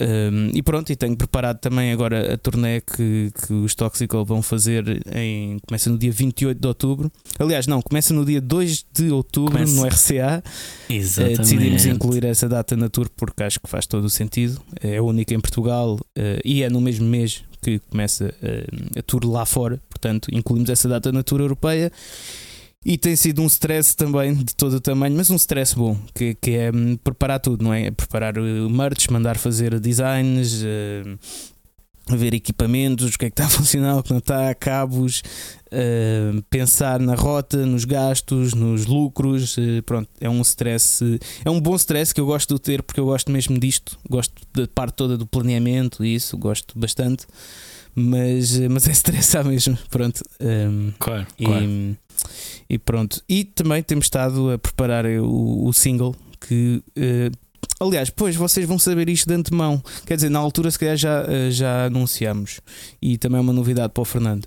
Um, 0.00 0.50
e 0.52 0.62
pronto, 0.62 0.90
e 0.92 0.96
tenho 0.96 1.16
preparado 1.16 1.58
também 1.58 1.90
agora 1.90 2.34
a 2.34 2.36
turnê 2.36 2.80
que, 2.80 3.32
que 3.46 3.52
os 3.52 3.74
Toxical 3.74 4.24
vão 4.24 4.42
fazer 4.42 5.02
em. 5.14 5.58
Começa 5.66 5.88
no 5.88 5.96
dia 5.96 6.12
28 6.12 6.58
de 6.60 6.68
outubro. 6.68 7.10
Aliás, 7.38 7.66
não, 7.66 7.80
começa 7.80 8.12
no 8.12 8.24
dia 8.24 8.40
2 8.40 8.84
de 8.92 9.10
outubro 9.10 9.52
começa. 9.52 9.74
no 9.74 9.86
RCA. 9.86 10.42
Exatamente. 10.88 11.38
Uh, 11.38 11.42
decidimos 11.42 11.86
incluir 11.86 12.24
essa 12.24 12.48
data 12.48 12.76
na 12.76 12.88
tour 12.88 13.08
porque 13.16 13.42
acho 13.42 13.58
que 13.58 13.68
faz 13.68 13.86
todo 13.86 14.04
o 14.04 14.10
sentido. 14.10 14.60
É 14.80 14.98
a 14.98 15.02
única 15.02 15.34
em 15.34 15.40
Portugal 15.40 15.94
uh, 15.94 16.40
e 16.44 16.62
é 16.62 16.68
no 16.68 16.80
mesmo 16.80 17.06
mês 17.06 17.42
que 17.62 17.78
começa 17.90 18.26
uh, 18.26 18.98
a 18.98 19.02
tour 19.02 19.24
lá 19.26 19.46
fora. 19.46 19.80
Portanto, 19.88 20.28
incluímos 20.30 20.68
essa 20.68 20.88
data 20.88 21.10
na 21.10 21.22
tour 21.22 21.40
europeia. 21.40 21.90
E 22.88 22.96
tem 22.96 23.16
sido 23.16 23.42
um 23.42 23.46
stress 23.46 23.96
também 23.96 24.32
de 24.32 24.54
todo 24.54 24.74
o 24.74 24.80
tamanho, 24.80 25.16
mas 25.16 25.28
um 25.28 25.34
stress 25.34 25.74
bom, 25.74 25.98
que, 26.14 26.36
que 26.36 26.52
é 26.52 26.70
hum, 26.72 26.96
preparar 26.96 27.40
tudo, 27.40 27.64
não 27.64 27.74
é? 27.74 27.90
Preparar 27.90 28.38
o 28.38 28.70
merch, 28.70 29.10
mandar 29.10 29.36
fazer 29.36 29.80
designs, 29.80 30.62
uh, 30.62 32.16
ver 32.16 32.32
equipamentos, 32.32 33.12
o 33.12 33.18
que 33.18 33.24
é 33.24 33.28
que 33.28 33.32
está 33.32 33.46
a 33.46 33.50
funcionar, 33.50 33.98
o 33.98 34.04
que 34.04 34.12
não 34.12 34.18
está, 34.18 34.54
cabos, 34.54 35.20
uh, 35.66 36.40
pensar 36.48 37.00
na 37.00 37.16
rota, 37.16 37.66
nos 37.66 37.84
gastos, 37.84 38.54
nos 38.54 38.86
lucros. 38.86 39.56
Uh, 39.56 39.82
pronto, 39.84 40.08
é 40.20 40.30
um 40.30 40.40
stress, 40.42 41.18
é 41.44 41.50
um 41.50 41.60
bom 41.60 41.74
stress 41.74 42.14
que 42.14 42.20
eu 42.20 42.26
gosto 42.26 42.54
de 42.54 42.60
ter 42.60 42.84
porque 42.84 43.00
eu 43.00 43.06
gosto 43.06 43.32
mesmo 43.32 43.58
disto, 43.58 43.98
gosto 44.08 44.32
da 44.54 44.68
parte 44.68 44.94
toda 44.94 45.18
do 45.18 45.26
planeamento 45.26 46.04
e 46.04 46.14
isso, 46.14 46.38
gosto 46.38 46.78
bastante. 46.78 47.26
Mas, 47.98 48.58
mas 48.68 48.86
é 48.86 48.92
estressar 48.92 49.42
mesmo, 49.46 49.76
pronto. 49.88 50.22
Um, 50.38 50.92
claro, 50.98 51.26
e, 51.38 51.44
claro. 51.46 51.96
E 52.68 52.78
pronto. 52.78 53.22
E 53.26 53.42
também 53.44 53.82
temos 53.82 54.04
estado 54.04 54.50
a 54.50 54.58
preparar 54.58 55.06
o, 55.06 55.66
o 55.66 55.72
single 55.72 56.14
que. 56.38 56.82
Uh, 56.94 57.34
aliás, 57.80 58.10
pois 58.10 58.36
vocês 58.36 58.66
vão 58.66 58.78
saber 58.78 59.08
isto 59.08 59.26
de 59.26 59.34
antemão. 59.34 59.82
Quer 60.04 60.16
dizer, 60.16 60.28
na 60.28 60.38
altura, 60.38 60.70
se 60.70 60.78
calhar 60.78 60.96
já, 60.96 61.24
já 61.50 61.86
anunciamos. 61.86 62.60
E 63.00 63.16
também 63.16 63.38
é 63.38 63.40
uma 63.40 63.52
novidade 63.52 63.94
para 63.94 64.02
o 64.02 64.04
Fernando. 64.04 64.46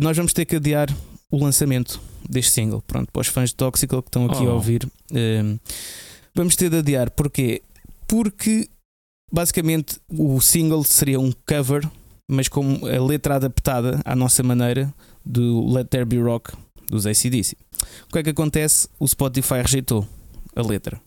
Nós 0.00 0.16
vamos 0.16 0.32
ter 0.32 0.44
que 0.44 0.54
adiar 0.54 0.88
o 1.28 1.42
lançamento 1.42 2.00
deste 2.28 2.52
single. 2.52 2.82
Pronto, 2.86 3.10
para 3.10 3.20
os 3.20 3.26
fãs 3.26 3.50
de 3.50 3.56
Toxical 3.56 4.00
que 4.00 4.08
estão 4.08 4.26
aqui 4.26 4.44
oh. 4.44 4.50
a 4.50 4.54
ouvir, 4.54 4.84
uh, 4.84 5.60
vamos 6.34 6.54
ter 6.54 6.70
de 6.70 6.76
adiar. 6.76 7.10
Porquê? 7.10 7.62
Porque 8.06 8.68
basicamente 9.32 9.98
o 10.08 10.40
single 10.40 10.84
seria 10.84 11.18
um 11.18 11.32
cover, 11.46 11.88
mas 12.28 12.48
com 12.48 12.80
a 12.86 13.04
letra 13.04 13.36
adaptada 13.36 14.00
à 14.04 14.14
nossa 14.16 14.42
maneira 14.42 14.92
do 15.24 15.66
Let 15.72 15.88
There 15.88 16.04
Be 16.04 16.18
Rock 16.18 16.52
dos 16.88 17.06
ACDC. 17.06 17.56
O 18.08 18.12
que 18.12 18.18
é 18.18 18.22
que 18.22 18.30
acontece? 18.30 18.88
O 18.98 19.06
Spotify 19.06 19.62
rejeitou 19.62 20.06
a 20.54 20.62
letra. 20.62 21.00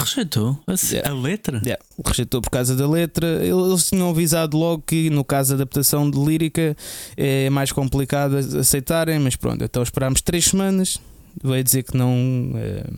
Rejeitou 0.00 0.58
a, 0.66 0.74
yeah. 0.90 1.12
letra? 1.12 1.60
Yeah. 1.62 1.84
Rejeitou 2.04 2.40
por 2.40 2.50
causa 2.50 2.74
da 2.74 2.88
letra. 2.88 3.26
Eles 3.44 3.88
tinham 3.88 4.08
avisado 4.08 4.56
logo 4.56 4.82
que 4.86 5.10
no 5.10 5.22
caso 5.22 5.50
da 5.50 5.56
adaptação 5.56 6.10
de 6.10 6.18
lírica 6.18 6.74
é 7.16 7.50
mais 7.50 7.70
complicado 7.70 8.36
aceitarem, 8.36 9.18
mas 9.18 9.36
pronto, 9.36 9.62
então 9.62 9.82
esperámos 9.82 10.22
três 10.22 10.46
semanas. 10.46 10.98
Veio 11.42 11.62
dizer 11.62 11.82
que 11.82 11.96
não. 11.96 12.52
Eh, 12.56 12.90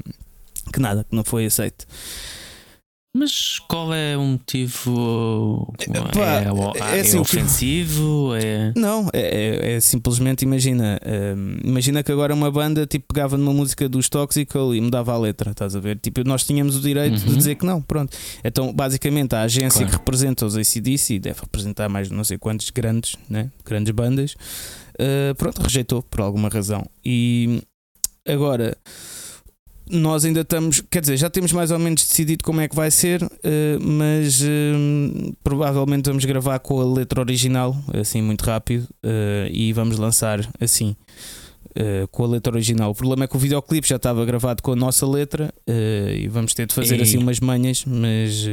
que 0.73 0.81
nada, 0.81 1.05
que 1.05 1.15
não 1.15 1.25
foi 1.25 1.45
aceito. 1.45 1.87
Mas 3.15 3.59
qual 3.59 3.93
é 3.93 4.17
o 4.17 4.23
motivo? 4.23 5.71
Pá, 6.15 6.87
é, 6.91 6.97
é, 6.97 7.01
assim, 7.01 7.19
é, 7.19 7.21
ofensivo? 7.21 8.35
É... 8.35 8.73
Não, 8.75 9.07
é, 9.13 9.75
é, 9.75 9.81
simplesmente 9.81 10.43
imagina. 10.43 10.99
Hum, 11.37 11.59
imagina 11.63 12.03
que 12.03 12.11
agora 12.11 12.33
uma 12.33 12.51
banda 12.51 12.87
tipo, 12.87 13.13
pegava 13.13 13.37
numa 13.37 13.53
música 13.53 13.87
dos 13.87 14.09
Toxical 14.09 14.75
e 14.75 14.81
mudava 14.81 15.13
a 15.13 15.19
letra, 15.19 15.51
estás 15.51 15.77
a 15.77 15.81
ver? 15.81 15.99
Tipo, 15.99 16.25
nós 16.25 16.45
tínhamos 16.45 16.75
o 16.75 16.81
direito 16.81 17.21
uhum. 17.21 17.27
de 17.27 17.37
dizer 17.37 17.57
que 17.57 17.67
não, 17.67 17.83
pronto. 17.83 18.17
Então, 18.43 18.73
basicamente, 18.73 19.35
a 19.35 19.43
agência 19.43 19.81
claro. 19.81 19.91
que 19.91 19.97
representa 19.99 20.47
os 20.47 20.57
ACDC 20.57 21.19
deve 21.19 21.41
representar 21.41 21.91
mais 21.91 22.11
não 22.11 22.25
sei 22.25 22.39
quantos 22.39 22.71
grandes, 22.71 23.17
né? 23.29 23.51
grandes 23.63 23.93
bandas, 23.93 24.33
uh, 24.95 25.35
pronto, 25.37 25.61
rejeitou 25.61 26.03
por 26.03 26.23
alguma 26.23 26.49
razão. 26.49 26.83
E 27.05 27.63
agora 28.27 28.75
nós 29.93 30.25
ainda 30.25 30.41
estamos, 30.41 30.83
quer 30.91 31.03
dizer, 31.03 31.19
já 31.19 31.29
temos 31.29 31.53
mais 31.53 31.71
ou 31.71 31.79
menos 31.79 32.03
decidido 32.03 32.43
como 32.43 32.61
é 32.61 32.69
que 32.69 32.75
vai 32.75 32.91
ser, 32.91 33.23
uh, 33.23 33.29
mas 33.81 34.41
uh, 34.41 35.37
provavelmente 35.45 36.07
vamos 36.07 36.25
gravar 36.25 36.59
com 36.61 36.81
a 36.81 36.85
letra 36.85 37.21
original, 37.21 37.77
assim 37.93 38.23
muito 38.23 38.43
rápido, 38.43 38.85
uh, 39.05 39.49
e 39.53 39.73
vamos 39.73 39.99
lançar 39.99 40.41
assim. 40.59 40.97
com 42.11 42.25
a 42.25 42.27
letra 42.27 42.53
original. 42.53 42.91
O 42.91 42.95
problema 42.95 43.25
é 43.25 43.27
que 43.27 43.37
o 43.37 43.39
videoclipe 43.39 43.89
já 43.89 43.97
estava 43.97 44.25
gravado 44.27 44.63
com 44.63 44.73
a 44.73 44.77
nossa 44.77 45.07
letra 45.07 45.53
e 45.67 46.29
vamos 46.29 46.53
ter 46.53 46.67
de 46.67 46.75
fazer 46.75 46.97
Ei. 46.97 47.03
assim 47.03 47.17
umas 47.17 47.41
manhas, 47.41 47.85
mas 47.87 48.47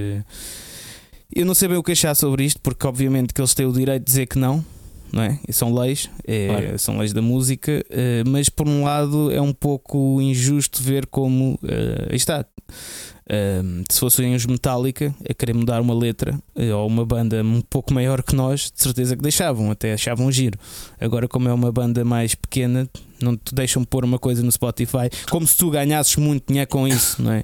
eu 1.36 1.46
não 1.46 1.54
sei 1.54 1.68
bem 1.68 1.78
o 1.78 1.84
que 1.84 1.92
achar 1.92 2.16
sobre 2.16 2.46
isto, 2.46 2.62
porque 2.62 2.88
obviamente 2.88 3.34
que 3.34 3.42
eles 3.42 3.54
têm 3.54 3.66
o 3.66 3.74
direito 3.74 4.04
de 4.04 4.06
dizer 4.06 4.26
que 4.26 4.40
não, 4.40 4.64
não 5.12 5.24
é? 5.24 5.40
São 5.50 5.74
leis, 5.74 6.10
é, 6.26 6.48
claro. 6.48 6.80
são 6.80 6.98
leis 6.98 7.14
da 7.14 7.22
música, 7.22 7.84
uh, 7.90 8.30
mas 8.30 8.50
por 8.50 8.68
um 8.68 8.84
lado 8.84 9.32
é 9.32 9.42
um 9.42 9.54
pouco 9.54 10.22
injusto 10.22 10.82
ver 10.82 11.06
como 11.08 11.54
uh, 11.64 12.14
está. 12.16 12.46
Se 13.90 14.00
fossem 14.00 14.34
os 14.34 14.46
Metallica 14.46 15.14
a 15.30 15.34
querer 15.34 15.54
mudar 15.54 15.80
uma 15.82 15.94
letra 15.94 16.40
ou 16.76 16.88
uma 16.88 17.06
banda 17.06 17.44
um 17.44 17.62
pouco 17.62 17.94
maior 17.94 18.24
que 18.24 18.36
nós, 18.36 18.72
de 18.76 18.82
certeza 18.82 19.16
que 19.16 19.22
deixavam, 19.22 19.70
até 19.70 19.94
achavam 19.94 20.32
giro. 20.32 20.58
Agora, 21.00 21.28
como 21.28 21.48
é 21.48 21.54
uma 21.54 21.72
banda 21.72 22.04
mais 22.04 22.34
pequena, 22.34 22.90
não 23.22 23.38
te 23.38 23.54
deixam 23.54 23.84
pôr 23.84 24.04
uma 24.04 24.18
coisa 24.18 24.42
no 24.42 24.52
Spotify, 24.52 25.10
como 25.30 25.46
se 25.46 25.56
tu 25.58 25.70
ganhasses 25.70 26.16
muito 26.16 26.48
dinheiro 26.48 26.70
com 26.70 26.88
isso, 26.88 27.22
não 27.22 27.32
é? 27.32 27.44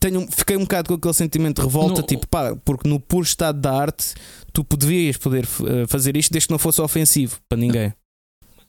Tenho, 0.00 0.26
fiquei 0.30 0.56
um 0.56 0.62
bocado 0.62 0.88
com 0.88 0.94
aquele 0.94 1.14
sentimento 1.14 1.60
de 1.60 1.62
revolta, 1.62 2.00
no... 2.00 2.06
tipo, 2.06 2.26
pá, 2.26 2.56
porque 2.64 2.88
no 2.88 2.98
puro 2.98 3.24
estado 3.24 3.60
da 3.60 3.72
arte 3.72 4.14
tu 4.52 4.64
poderias 4.64 5.16
poder 5.16 5.44
eh, 5.44 5.86
fazer 5.86 6.16
isto 6.16 6.32
desde 6.32 6.48
que 6.48 6.52
não 6.52 6.58
fosse 6.58 6.80
ofensivo 6.80 7.38
para 7.48 7.58
ninguém. 7.58 7.92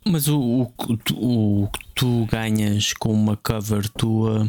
Mas 0.06 0.28
o, 0.28 0.38
o, 0.40 0.74
o, 1.14 1.64
o 1.64 1.68
que 1.70 1.80
tu 1.96 2.26
ganhas 2.26 2.94
com 2.94 3.12
uma 3.12 3.38
cover 3.38 3.88
tua. 3.90 4.48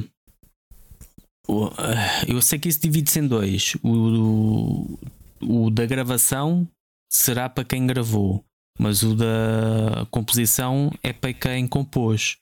Eh, 1.48 2.32
eu 2.32 2.40
sei 2.40 2.58
que 2.58 2.68
isso 2.68 2.80
divide-se 2.80 3.20
em 3.20 3.26
dois. 3.26 3.76
O, 3.82 4.98
o, 5.42 5.66
o 5.66 5.70
da 5.70 5.86
gravação 5.86 6.66
será 7.10 7.48
para 7.48 7.64
quem 7.64 7.86
gravou, 7.86 8.44
mas 8.78 9.02
o 9.02 9.14
da 9.14 10.06
composição 10.10 10.90
é 11.02 11.12
para 11.12 11.32
quem 11.32 11.66
compôs. 11.66 12.36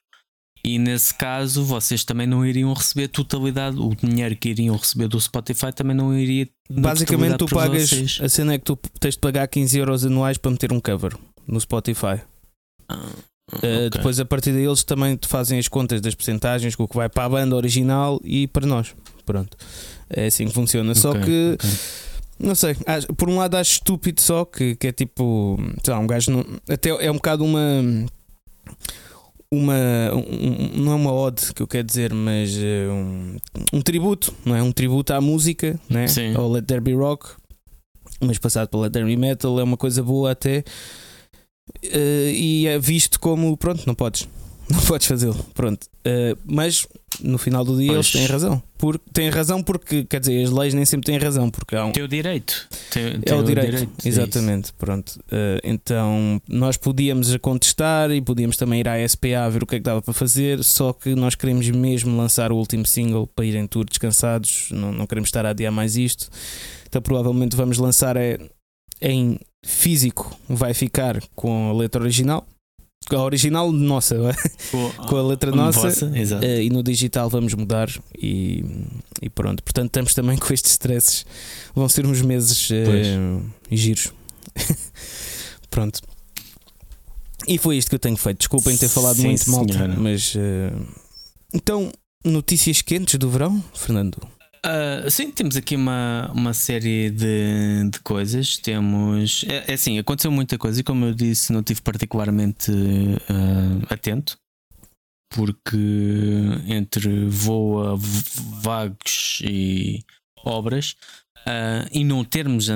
E 0.65 0.79
nesse 0.79 1.13
caso, 1.13 1.65
vocês 1.65 2.05
também 2.05 2.27
não 2.27 2.47
iriam 2.47 2.73
receber 2.73 3.09
totalidade, 3.09 3.77
o 3.79 3.97
dinheiro 3.97 4.37
que 4.37 4.51
iriam 4.51 4.77
receber 4.77 5.09
do 5.09 5.21
Spotify 5.21 5.73
também 5.75 5.97
não 5.97 6.17
iria. 6.17 6.49
Basicamente, 6.71 7.37
tu 7.37 7.47
pagas. 7.47 7.91
Vocês. 7.91 8.21
A 8.23 8.29
cena 8.29 8.55
é 8.55 8.59
que 8.59 8.65
tu 8.65 8.77
tens 9.01 9.15
de 9.15 9.21
pagar 9.21 9.49
15 9.49 9.77
euros 9.77 10.05
anuais 10.07 10.39
para 10.39 10.53
meter 10.53 10.73
um 10.73 10.81
cover 10.81 11.19
no 11.49 11.61
Spotify. 11.61 12.21
Ah, 12.89 13.11
uh, 13.53 13.57
okay. 13.57 13.91
Depois, 13.91 14.21
a 14.21 14.25
partir 14.25 14.53
deles, 14.53 14.85
também 14.85 15.17
te 15.17 15.29
fazem 15.29 15.59
as 15.59 15.69
contas 15.69 16.01
das 16.01 16.15
percentagens, 16.15 16.77
com 16.77 16.85
o 16.85 16.89
que 16.89 16.97
vai 16.97 17.09
para 17.09 17.25
a 17.25 17.29
banda 17.29 17.57
original 17.57 18.21
e 18.25 18.47
para 18.47 18.67
nós. 18.67 18.95
Pronto. 19.25 19.57
É 20.11 20.27
assim 20.27 20.47
que 20.47 20.53
funciona. 20.53 20.93
Okay, 20.93 21.01
só 21.01 21.13
que. 21.13 21.55
Okay. 21.55 21.71
Não 22.39 22.57
sei, 22.57 22.75
por 23.17 23.29
um 23.29 23.37
lado 23.37 23.57
acho 23.57 23.75
estúpido 23.75 24.21
só 24.21 24.45
que, 24.45 24.75
que 24.75 24.89
é 24.89 24.93
tipo, 24.93 25.57
sei 25.85 25.95
lá, 25.95 26.01
um 26.01 26.09
gajo 26.09 26.33
não, 26.33 26.45
até 26.69 26.89
é 26.89 27.09
um 27.09 27.15
bocado 27.15 27.45
uma 27.45 27.61
uma 29.53 29.75
um, 30.15 30.83
não 30.83 30.93
é 30.93 30.95
uma 30.97 31.13
ode 31.13 31.53
que 31.55 31.63
eu 31.63 31.69
quero 31.69 31.87
dizer, 31.87 32.13
mas 32.13 32.57
uh, 32.57 32.91
um, 32.91 33.37
um, 33.75 33.81
tributo, 33.83 34.35
não 34.45 34.57
é? 34.57 34.63
Um 34.63 34.73
tributo 34.73 35.13
à 35.13 35.21
música, 35.21 35.79
né? 35.89 36.09
Sim. 36.09 36.35
ao 36.35 36.51
Let 36.51 36.65
There 36.65 36.81
Be 36.81 36.95
Rock, 36.95 37.29
mas 38.19 38.39
passado 38.39 38.69
pela 38.69 38.89
Be 38.89 39.17
Metal, 39.17 39.61
é 39.61 39.63
uma 39.63 39.77
coisa 39.77 40.03
boa 40.03 40.33
até. 40.33 40.65
Uh, 41.85 42.31
e 42.33 42.67
é 42.67 42.79
visto 42.79 43.19
como 43.19 43.57
pronto, 43.57 43.83
não 43.87 43.95
podes, 43.95 44.29
não 44.71 44.81
podes 44.81 45.07
fazê-lo, 45.07 45.47
pronto. 45.55 45.87
Uh, 46.07 46.37
mas 46.45 46.87
no 47.21 47.39
final 47.39 47.65
do 47.65 47.77
dia 47.77 47.93
pois. 47.93 48.07
eles 48.07 48.11
têm 48.11 48.27
razão. 48.27 48.63
Por, 48.79 48.99
têm 49.13 49.29
razão 49.29 49.63
porque, 49.63 50.05
quer 50.05 50.21
dizer, 50.21 50.43
as 50.45 50.51
leis 50.51 50.75
nem 50.75 50.85
sempre 50.85 51.07
têm 51.07 51.19
razão. 51.19 51.51
Porque 51.51 51.77
há 51.77 51.85
um... 51.85 51.93
Tem 51.93 52.03
o 52.03 52.09
direito. 52.09 52.69
Tem, 52.91 53.21
tem 53.21 53.35
é 53.35 53.39
o 53.39 53.43
direito, 53.43 53.71
direito 53.71 53.93
é 54.05 54.09
exatamente. 54.09 54.71
É 54.71 54.73
pronto. 54.77 55.11
Uh, 55.27 55.61
então 55.63 56.41
nós 56.49 56.77
podíamos 56.77 57.35
contestar 57.37 58.11
e 58.11 58.21
podíamos 58.21 58.57
também 58.57 58.81
ir 58.81 58.89
à 58.89 59.07
SPA 59.07 59.49
ver 59.51 59.63
o 59.63 59.67
que 59.67 59.77
é 59.77 59.79
que 59.79 59.85
dava 59.85 60.03
para 60.03 60.15
fazer. 60.15 60.63
Só 60.65 60.93
que 60.93 61.15
nós 61.15 61.35
queremos 61.35 61.69
mesmo 61.71 62.17
lançar 62.17 62.51
o 62.51 62.57
último 62.57 62.87
single 62.87 63.27
para 63.27 63.45
irem 63.45 63.67
tour 63.67 63.85
descansados. 63.85 64.69
Não, 64.71 64.93
não 64.93 65.07
queremos 65.07 65.29
estar 65.29 65.45
a 65.47 65.51
adiar 65.51 65.73
mais 65.73 65.97
isto. 65.97 66.29
Então 66.89 67.01
provavelmente 67.01 67.57
vamos 67.57 67.79
lançar 67.79 68.17
é, 68.17 68.39
em 69.01 69.39
físico. 69.65 70.37
Vai 70.49 70.75
ficar 70.75 71.23
com 71.35 71.71
a 71.71 71.73
letra 71.73 72.03
original 72.03 72.47
a 73.11 73.23
original 73.23 73.73
nossa, 73.73 74.17
com 75.09 75.17
a 75.17 75.23
letra 75.23 75.51
nossa 75.51 75.89
uh, 76.07 76.47
e 76.47 76.71
no 76.71 76.83
digital 76.83 77.29
vamos 77.29 77.53
mudar 77.55 77.89
e, 78.17 78.65
e, 79.21 79.29
pronto. 79.29 79.63
Portanto, 79.63 79.89
estamos 79.89 80.15
também 80.15 80.39
com 80.39 80.53
estes 80.53 80.73
stresses. 80.73 81.27
Vão 81.75 81.89
ser 81.89 82.07
uns 82.07 82.23
meses 82.23 82.71
uh, 82.71 83.45
giros. 83.71 84.13
pronto. 85.71 86.01
E 87.47 87.59
foi 87.59 87.77
isto 87.77 87.89
que 87.89 87.97
eu 87.97 87.99
tenho 87.99 88.17
feito. 88.17 88.39
Desculpem 88.39 88.77
ter 88.77 88.89
falado 88.89 89.17
Sim, 89.17 89.29
muito 89.29 89.51
mal, 89.51 89.67
mas 89.99 90.35
uh, 90.35 90.87
então, 91.53 91.93
notícias 92.25 92.83
quentes 92.83 93.17
do 93.19 93.29
verão, 93.29 93.63
Fernando. 93.75 94.17
Uh, 94.65 95.11
sim, 95.11 95.33
temos 95.33 95.57
aqui 95.57 95.75
uma, 95.75 96.31
uma 96.33 96.55
série 96.55 97.11
de, 97.11 97.91
de 97.91 97.99
coisas. 98.01 98.57
Temos. 98.59 99.45
É, 99.49 99.73
é 99.73 99.75
assim, 99.75 99.99
aconteceu 99.99 100.31
muita 100.31 100.57
coisa 100.57 100.81
e, 100.81 100.85
como 100.85 101.05
eu 101.07 101.15
disse, 101.15 101.53
não 101.53 101.61
estive 101.61 101.83
particularmente 101.83 102.71
uh, 102.71 103.87
atento, 103.91 104.39
porque 105.35 105.77
entre 106.69 107.27
voa, 107.29 107.97
vagos 108.63 109.43
e 109.45 110.05
obras, 110.45 110.95
uh, 111.41 111.89
e 111.91 112.05
não 112.05 112.25
termos 112.25 112.69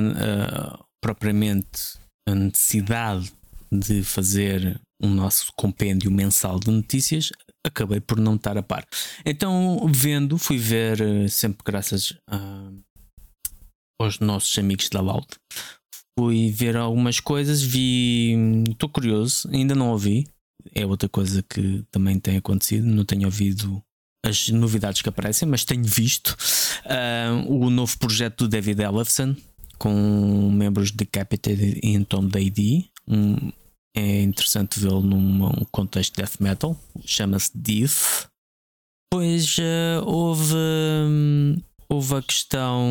propriamente 1.00 1.98
a 2.28 2.34
necessidade 2.34 3.32
de 3.70 4.02
fazer 4.02 4.80
o 5.00 5.06
nosso 5.06 5.52
compêndio 5.56 6.10
mensal 6.10 6.58
de 6.58 6.70
notícias, 6.70 7.30
acabei 7.66 8.00
por 8.00 8.18
não 8.18 8.36
estar 8.36 8.56
a 8.56 8.62
par. 8.62 8.86
Então, 9.24 9.86
vendo, 9.92 10.38
fui 10.38 10.58
ver, 10.58 11.00
eh, 11.00 11.28
sempre 11.28 11.62
graças 11.64 12.12
a, 12.28 12.70
aos 14.00 14.18
nossos 14.20 14.56
amigos 14.58 14.88
da 14.88 15.00
Loud, 15.00 15.26
fui 16.18 16.50
ver 16.50 16.76
algumas 16.76 17.20
coisas, 17.20 17.62
vi. 17.62 18.34
Estou 18.70 18.88
curioso, 18.88 19.48
ainda 19.52 19.74
não 19.74 19.90
ouvi. 19.90 20.26
É 20.74 20.84
outra 20.84 21.08
coisa 21.08 21.42
que 21.42 21.84
também 21.90 22.18
tem 22.18 22.36
acontecido, 22.36 22.86
não 22.86 23.04
tenho 23.04 23.26
ouvido 23.26 23.82
as 24.24 24.48
novidades 24.48 25.02
que 25.02 25.08
aparecem, 25.08 25.48
mas 25.48 25.64
tenho 25.64 25.84
visto 25.84 26.36
uh, 26.86 27.52
o 27.52 27.70
novo 27.70 27.96
projeto 27.98 28.44
do 28.44 28.48
David 28.48 28.82
Ellefson 28.82 29.36
com 29.78 30.50
membros 30.50 30.90
de 30.90 30.96
Decapitated 30.96 31.80
e 31.82 32.04
Tom 32.04 32.26
Day 32.26 32.52
um, 33.06 33.52
é 33.96 34.22
interessante 34.22 34.78
vê-lo 34.78 35.00
num 35.00 35.64
contexto 35.72 36.14
de 36.14 36.22
death 36.22 36.38
metal, 36.38 36.78
chama-se 37.04 37.50
Death. 37.54 38.28
Pois 39.10 39.56
uh, 39.56 40.04
houve, 40.04 40.54
um, 40.54 41.56
houve 41.88 42.16
a 42.16 42.22
questão 42.22 42.84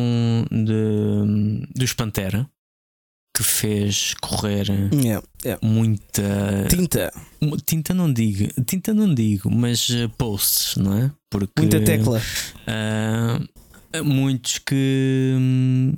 de, 0.50 1.68
dos 1.74 1.92
Pantera 1.92 2.50
que 3.36 3.44
fez 3.44 4.14
correr 4.14 4.66
yeah, 4.94 5.22
yeah. 5.44 5.60
muita 5.62 6.66
tinta. 6.70 7.12
Tinta 7.66 7.94
não 7.94 8.12
digo, 8.12 8.48
tinta 8.64 8.92
não 8.92 9.14
digo, 9.14 9.50
mas 9.50 9.88
uh, 9.90 10.08
posts, 10.16 10.76
não 10.76 10.94
é? 10.96 11.12
Porque, 11.30 11.52
muita 11.58 11.80
tecla. 11.84 12.20
Uh, 12.66 14.02
muitos 14.02 14.58
que 14.58 15.34
um, 15.36 15.94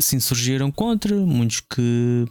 se 0.00 0.16
insurgiram 0.16 0.70
contra, 0.70 1.16
muitos 1.16 1.60
que 1.60 2.26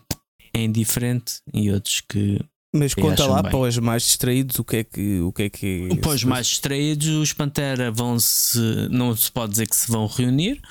é 0.53 0.61
indiferente 0.63 1.35
e 1.53 1.71
outros 1.71 2.01
que 2.01 2.39
Mas 2.73 2.93
conta 2.93 3.25
lá 3.25 3.41
bem. 3.41 3.51
para 3.51 3.59
os 3.59 3.77
mais 3.77 4.03
distraídos 4.03 4.59
o 4.59 4.63
que 4.63 4.77
é 4.77 4.83
que 4.83 5.19
o 5.19 5.31
que 5.31 5.43
é 5.43 5.49
que 5.49 5.89
é 5.91 5.95
Para 5.95 6.11
os 6.11 6.23
mais 6.23 6.47
distraídos, 6.47 7.07
os 7.07 7.33
Pantera 7.33 7.91
vão 7.91 8.19
se. 8.19 8.59
Não 8.89 9.15
se 9.15 9.31
pode 9.31 9.51
dizer 9.51 9.67
que 9.67 9.75
se 9.75 9.91
vão 9.91 10.07
reunir, 10.07 10.61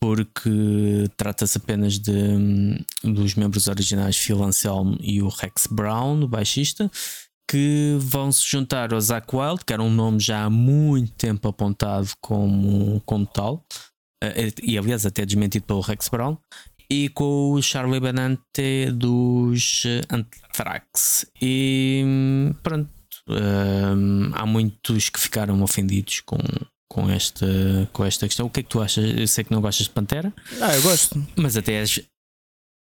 porque 0.00 1.08
trata-se 1.16 1.58
apenas 1.58 1.98
de, 1.98 2.10
hum, 2.10 2.76
dos 3.04 3.34
membros 3.34 3.68
originais 3.68 4.16
Phil 4.16 4.42
Anselmo 4.42 4.96
e 5.00 5.22
o 5.22 5.28
Rex 5.28 5.68
Brown, 5.70 6.22
o 6.22 6.28
baixista, 6.28 6.90
que 7.48 7.96
vão 8.00 8.32
se 8.32 8.44
juntar 8.44 8.92
ao 8.92 9.00
Zack 9.00 9.34
Wild, 9.34 9.64
que 9.64 9.72
era 9.72 9.82
um 9.82 9.90
nome 9.90 10.18
já 10.18 10.44
há 10.44 10.50
muito 10.50 11.12
tempo 11.12 11.46
apontado 11.48 12.08
como, 12.20 13.00
como 13.04 13.26
tal, 13.26 13.64
eh, 14.24 14.52
e 14.62 14.78
aliás 14.78 15.04
até 15.04 15.26
desmentido 15.26 15.66
pelo 15.66 15.80
Rex 15.80 16.08
Brown. 16.08 16.36
E 16.92 17.08
com 17.08 17.52
o 17.52 17.62
Charlie 17.62 18.00
Benante 18.00 18.90
dos 18.92 19.84
eh, 19.86 20.02
Anthrax. 20.10 21.26
E 21.40 22.04
pronto, 22.62 22.90
Hum, 23.28 24.30
há 24.34 24.44
muitos 24.44 25.08
que 25.08 25.20
ficaram 25.20 25.62
ofendidos 25.62 26.20
com, 26.20 26.36
com, 26.90 27.08
esta, 27.08 27.46
com 27.92 28.04
esta 28.04 28.26
questão. 28.26 28.46
O 28.46 28.50
que 28.50 28.60
é 28.60 28.62
que 28.64 28.68
tu 28.68 28.82
achas? 28.82 29.04
Eu 29.16 29.28
sei 29.28 29.44
que 29.44 29.52
não 29.52 29.60
gostas 29.60 29.86
de 29.86 29.92
Pantera, 29.92 30.32
Ah, 30.60 30.74
eu 30.74 30.82
gosto. 30.82 31.24
mas 31.36 31.56
até 31.56 31.74
és. 31.74 32.00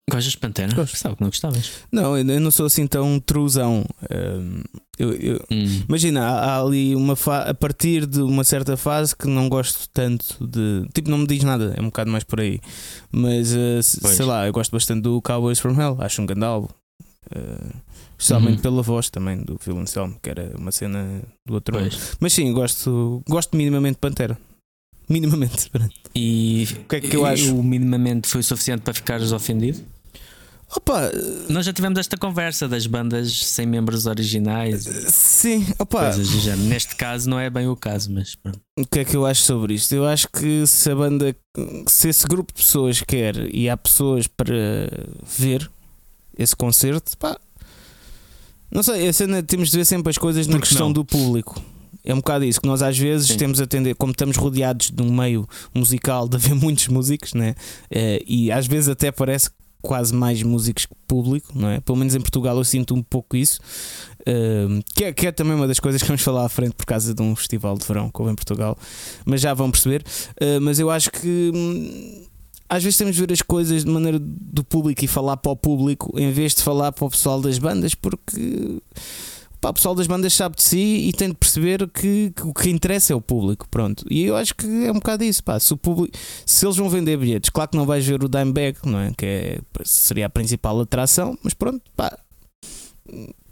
Gostas 0.08 0.32
de 0.32 0.38
Pantera? 0.38 0.74
Gosto. 0.74 0.92
Pensava 0.92 1.14
que 1.16 1.20
não 1.22 1.28
gostavas. 1.28 1.70
Não, 1.92 2.16
eu 2.16 2.40
não 2.40 2.50
sou 2.50 2.66
assim 2.66 2.86
tão 2.86 3.20
truzão. 3.20 3.84
Hum, 4.10 4.62
eu- 4.98 5.12
eu- 5.12 5.44
Hum. 5.50 5.82
Imagina, 5.88 6.26
há, 6.26 6.54
há 6.56 6.60
ali 6.62 6.94
uma 6.96 7.14
a 7.46 7.54
partir 7.54 8.06
de 8.06 8.20
uma 8.20 8.42
certa 8.44 8.76
fase 8.76 9.14
que 9.14 9.26
não 9.28 9.48
gosto 9.48 9.88
tanto 9.92 10.46
de. 10.46 10.88
Tipo, 10.94 11.10
não 11.10 11.18
me 11.18 11.26
diz 11.26 11.42
nada, 11.44 11.74
é 11.76 11.80
um 11.80 11.86
bocado 11.86 12.10
mais 12.10 12.24
por 12.24 12.40
aí. 12.40 12.58
Mas 13.12 13.54
Pois. 14.00 14.16
sei 14.16 14.24
lá, 14.26 14.46
eu 14.46 14.52
gosto 14.52 14.72
bastante 14.72 15.02
do 15.02 15.20
Cowboys 15.22 15.58
from 15.58 15.80
Hell, 15.80 15.96
acho 16.00 16.20
um 16.22 16.26
grande 16.26 16.44
álbum. 16.44 16.68
Eh, 17.34 17.72
especialmente 18.16 18.56
Uhum. 18.56 18.62
pela 18.62 18.82
voz 18.82 19.10
também 19.10 19.42
do 19.42 19.58
Phil 19.58 19.78
Anselmo, 19.78 20.16
que 20.22 20.30
era 20.30 20.52
uma 20.58 20.72
cena 20.72 21.22
do 21.46 21.54
outro 21.54 21.78
mundo. 21.78 21.90
Pois. 21.90 22.16
Mas 22.18 22.32
sim, 22.32 22.50
gosto, 22.52 23.22
gosto 23.28 23.54
minimamente 23.56 23.94
de 23.96 24.00
Pantera. 24.00 24.38
Minimamente. 25.08 25.70
E 26.20 26.66
O 26.80 26.84
que 26.88 26.96
é 26.96 27.00
que 27.00 27.14
eu 27.16 27.24
acho? 27.24 27.54
O 27.54 27.62
minimamente 27.62 28.26
foi 28.28 28.42
suficiente 28.42 28.80
para 28.80 28.92
ficares 28.94 29.30
ofendido? 29.30 29.78
Opa, 30.76 31.10
Nós 31.48 31.64
já 31.64 31.72
tivemos 31.72 31.98
esta 31.98 32.16
conversa 32.16 32.68
das 32.68 32.86
bandas 32.86 33.32
sem 33.46 33.66
membros 33.66 34.04
originais 34.06 34.84
sim, 35.08 35.66
opa. 35.78 36.10
Neste 36.58 36.94
caso 36.94 37.28
não 37.28 37.40
é 37.40 37.48
bem 37.48 37.66
o 37.68 37.74
caso, 37.76 38.12
mas 38.12 38.34
pronto. 38.34 38.60
O 38.78 38.86
que 38.86 39.00
é 39.00 39.04
que 39.04 39.16
eu 39.16 39.24
acho 39.24 39.42
sobre 39.42 39.74
isto? 39.74 39.94
Eu 39.94 40.06
acho 40.06 40.28
que 40.28 40.66
se 40.66 40.90
a 40.90 40.94
banda, 40.94 41.34
se 41.86 42.08
esse 42.10 42.26
grupo 42.26 42.52
de 42.52 42.62
pessoas 42.62 43.00
quer 43.00 43.52
e 43.54 43.68
há 43.68 43.76
pessoas 43.76 44.26
para 44.26 44.46
ver 45.24 45.70
esse 46.36 46.54
concerto, 46.54 47.16
pá, 47.16 47.38
não 48.70 48.82
sei, 48.82 49.08
a 49.08 49.12
cena, 49.12 49.42
temos 49.42 49.70
de 49.70 49.78
ver 49.78 49.84
sempre 49.86 50.10
as 50.10 50.18
coisas 50.18 50.46
na 50.46 50.54
Porque 50.56 50.68
questão 50.68 50.88
não? 50.88 50.92
do 50.92 51.04
público. 51.04 51.62
É 52.04 52.12
um 52.12 52.18
bocado 52.18 52.44
isso, 52.44 52.60
que 52.60 52.66
nós 52.66 52.82
às 52.82 52.96
vezes 52.96 53.28
Sim. 53.28 53.36
temos 53.38 53.60
a 53.60 53.64
atender, 53.64 53.94
como 53.94 54.12
estamos 54.12 54.36
rodeados 54.36 54.90
de 54.90 55.02
um 55.02 55.10
meio 55.10 55.48
musical 55.74 56.28
de 56.28 56.36
haver 56.36 56.54
muitos 56.56 56.88
músicos, 56.88 57.32
né? 57.34 57.54
Eh, 57.90 58.22
e 58.26 58.52
às 58.52 58.66
vezes 58.66 58.88
até 58.88 59.10
parece 59.10 59.50
quase 59.80 60.14
mais 60.14 60.42
músicos 60.42 60.86
que 60.86 60.94
público, 61.06 61.52
não 61.54 61.68
é? 61.68 61.80
Pelo 61.80 61.96
menos 61.96 62.14
em 62.14 62.20
Portugal 62.20 62.56
eu 62.56 62.64
sinto 62.64 62.94
um 62.94 63.02
pouco 63.02 63.36
isso. 63.36 63.60
Um, 64.26 64.80
que, 64.94 65.04
é, 65.04 65.12
que 65.12 65.26
é 65.26 65.32
também 65.32 65.54
uma 65.54 65.66
das 65.66 65.80
coisas 65.80 66.02
que 66.02 66.08
vamos 66.08 66.22
falar 66.22 66.44
à 66.44 66.48
frente 66.48 66.74
por 66.74 66.84
causa 66.84 67.14
de 67.14 67.22
um 67.22 67.34
festival 67.34 67.78
de 67.78 67.86
verão 67.86 68.10
que 68.10 68.20
houve 68.20 68.32
em 68.32 68.34
Portugal, 68.34 68.76
mas 69.24 69.40
já 69.40 69.54
vão 69.54 69.70
perceber. 69.70 70.04
Uh, 70.40 70.60
mas 70.60 70.78
eu 70.78 70.90
acho 70.90 71.10
que 71.10 71.50
hum, 71.54 72.26
às 72.68 72.82
vezes 72.82 72.98
temos 72.98 73.16
de 73.16 73.22
ver 73.24 73.32
as 73.32 73.40
coisas 73.40 73.84
de 73.84 73.90
maneira 73.90 74.18
do 74.20 74.62
público 74.62 75.02
e 75.04 75.08
falar 75.08 75.38
para 75.38 75.52
o 75.52 75.56
público 75.56 76.12
em 76.18 76.30
vez 76.30 76.54
de 76.54 76.62
falar 76.62 76.92
para 76.92 77.06
o 77.06 77.10
pessoal 77.10 77.40
das 77.40 77.58
bandas, 77.58 77.94
porque 77.94 78.82
pá, 79.60 79.70
o 79.70 79.74
pessoal 79.74 79.94
das 79.94 80.06
bandas 80.06 80.32
sabe 80.34 80.56
de 80.56 80.62
si 80.62 81.08
e 81.08 81.12
tem 81.12 81.28
de 81.28 81.34
perceber 81.34 81.88
que, 81.88 82.32
que 82.34 82.42
o 82.42 82.54
que 82.54 82.70
interessa 82.70 83.12
é 83.12 83.16
o 83.16 83.20
público. 83.20 83.68
Pronto, 83.68 84.04
e 84.10 84.24
eu 84.24 84.36
acho 84.36 84.54
que 84.54 84.66
é 84.84 84.90
um 84.90 84.94
bocado 84.94 85.24
isso. 85.24 85.42
Pá. 85.42 85.58
Se, 85.58 85.72
o 85.72 85.76
público, 85.76 86.16
se 86.46 86.64
eles 86.64 86.76
vão 86.76 86.88
vender 86.88 87.16
bilhetes, 87.16 87.50
claro 87.50 87.70
que 87.70 87.76
não 87.76 87.86
vais 87.86 88.06
ver 88.06 88.22
o 88.22 88.28
Dimebag, 88.28 88.78
não 88.84 88.98
é? 88.98 89.12
que 89.16 89.26
é, 89.26 89.60
seria 89.84 90.26
a 90.26 90.30
principal 90.30 90.80
atração, 90.80 91.38
mas 91.42 91.54
pronto, 91.54 91.82
pá 91.96 92.18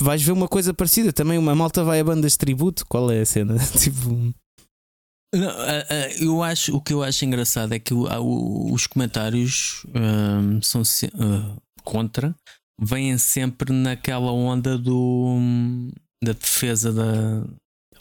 vais 0.00 0.22
ver 0.22 0.32
uma 0.32 0.48
coisa 0.48 0.74
parecida. 0.74 1.12
Também 1.12 1.38
uma 1.38 1.54
malta 1.54 1.82
vai 1.82 2.00
a 2.00 2.04
bandas 2.04 2.32
de 2.32 2.38
tributo. 2.38 2.84
Qual 2.86 3.10
é 3.10 3.20
a 3.20 3.26
cena? 3.26 3.56
tipo, 3.78 4.34
Não, 5.34 5.50
eu 6.20 6.42
acho, 6.42 6.76
o 6.76 6.80
que 6.80 6.92
eu 6.92 7.02
acho 7.02 7.24
engraçado 7.24 7.72
é 7.72 7.78
que 7.78 7.94
os 7.94 8.86
comentários 8.86 9.86
ahm, 9.94 10.60
são 10.62 10.82
ah, 11.18 11.56
contra, 11.82 12.34
vêm 12.80 13.16
sempre 13.18 13.72
naquela 13.72 14.32
onda 14.32 14.76
do 14.76 15.38
da 16.24 16.32
defesa 16.32 16.92
da 16.92 17.42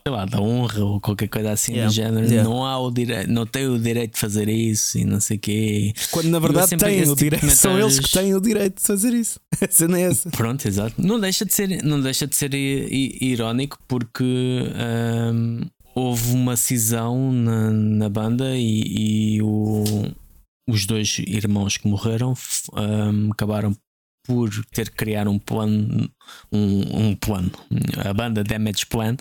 sei 0.08 0.14
lá, 0.16 0.24
da 0.26 0.40
honra 0.40 0.84
ou 0.86 1.02
qualquer 1.02 1.28
coisa 1.28 1.52
assim 1.52 1.72
Yeah, 1.74 1.90
do 1.90 1.94
género. 1.96 2.26
yeah. 2.28 2.44
Não 2.48 2.64
há 2.64 2.78
o 2.80 2.92
direito, 2.92 3.28
não 3.32 3.44
tem 3.46 3.66
o 3.68 3.80
direito 3.80 4.14
de 4.14 4.20
fazer 4.20 4.48
isso 4.48 5.00
e 5.00 5.04
não 5.04 5.20
sei 5.20 5.38
o 5.38 5.40
quê. 5.40 5.94
quando 6.12 6.30
na 6.30 6.38
verdade 6.38 6.78
têm 6.78 7.02
o 7.02 7.04
tipo 7.04 7.16
direito. 7.16 7.50
São 7.56 7.80
eles 7.80 8.00
que 8.00 8.12
têm 8.12 8.36
o 8.36 8.40
direito 8.40 8.76
de 8.78 8.84
fazer 8.84 9.14
isso. 9.16 9.40
A 9.60 9.68
cena 9.72 9.98
é 10.00 10.04
essa. 10.04 10.30
Pronto, 10.30 10.64
exato. 10.68 10.94
Não 11.02 11.20
deixa 11.20 11.44
de 11.44 11.54
ser, 11.56 11.82
não 11.84 12.00
deixa 12.00 12.28
de 12.28 12.36
ser 12.36 12.54
irónico 12.54 13.80
porque 13.88 14.24
ahm, 14.76 15.62
houve 15.96 16.34
uma 16.34 16.56
cisão 16.56 17.32
na, 17.32 17.72
na 17.72 18.08
banda 18.10 18.56
e, 18.56 19.38
e 19.38 19.42
o- 19.42 19.84
os 20.70 20.86
dois 20.86 21.18
irmãos 21.20 21.78
que 21.78 21.88
morreram 21.88 22.34
ahm, 22.74 23.32
acabaram 23.32 23.76
por 24.26 24.50
ter 24.72 24.90
que 24.90 24.96
criar 24.96 25.28
um 25.28 25.38
plano, 25.40 26.10
um, 26.52 27.08
um 27.08 27.16
plano, 27.16 27.52
a 28.04 28.14
banda 28.14 28.44
Damage 28.44 28.86
Plan, 28.88 29.16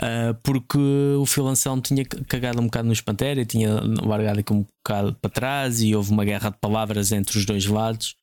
ah, 0.00 0.36
porque 0.42 0.78
o 1.18 1.26
Phil 1.26 1.46
Anselmo 1.46 1.82
tinha 1.82 2.04
cagado 2.04 2.60
um 2.60 2.64
bocado 2.64 2.88
nos 2.88 3.00
Pantera 3.00 3.40
e 3.40 3.46
tinha 3.46 3.80
largado 4.02 4.40
aqui 4.40 4.52
um 4.52 4.64
bocado 4.84 5.14
para 5.14 5.30
trás 5.30 5.82
e 5.82 5.94
houve 5.94 6.10
uma 6.10 6.24
guerra 6.24 6.50
de 6.50 6.58
palavras 6.58 7.12
entre 7.12 7.38
os 7.38 7.44
dois 7.44 7.66
lados. 7.66 8.16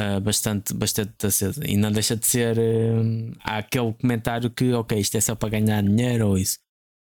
Uh, 0.00 0.18
bastante, 0.18 0.72
bastante 0.72 1.26
acesa. 1.26 1.60
E 1.62 1.76
não 1.76 1.92
deixa 1.92 2.16
de 2.16 2.26
ser. 2.26 2.56
uh, 2.56 3.36
há 3.44 3.58
aquele 3.58 3.92
comentário 3.92 4.48
que, 4.48 4.72
ok, 4.72 4.98
isto 4.98 5.14
é 5.18 5.20
só 5.20 5.34
para 5.34 5.50
ganhar 5.50 5.82
dinheiro 5.82 6.28
ou 6.28 6.38
isso. 6.38 6.58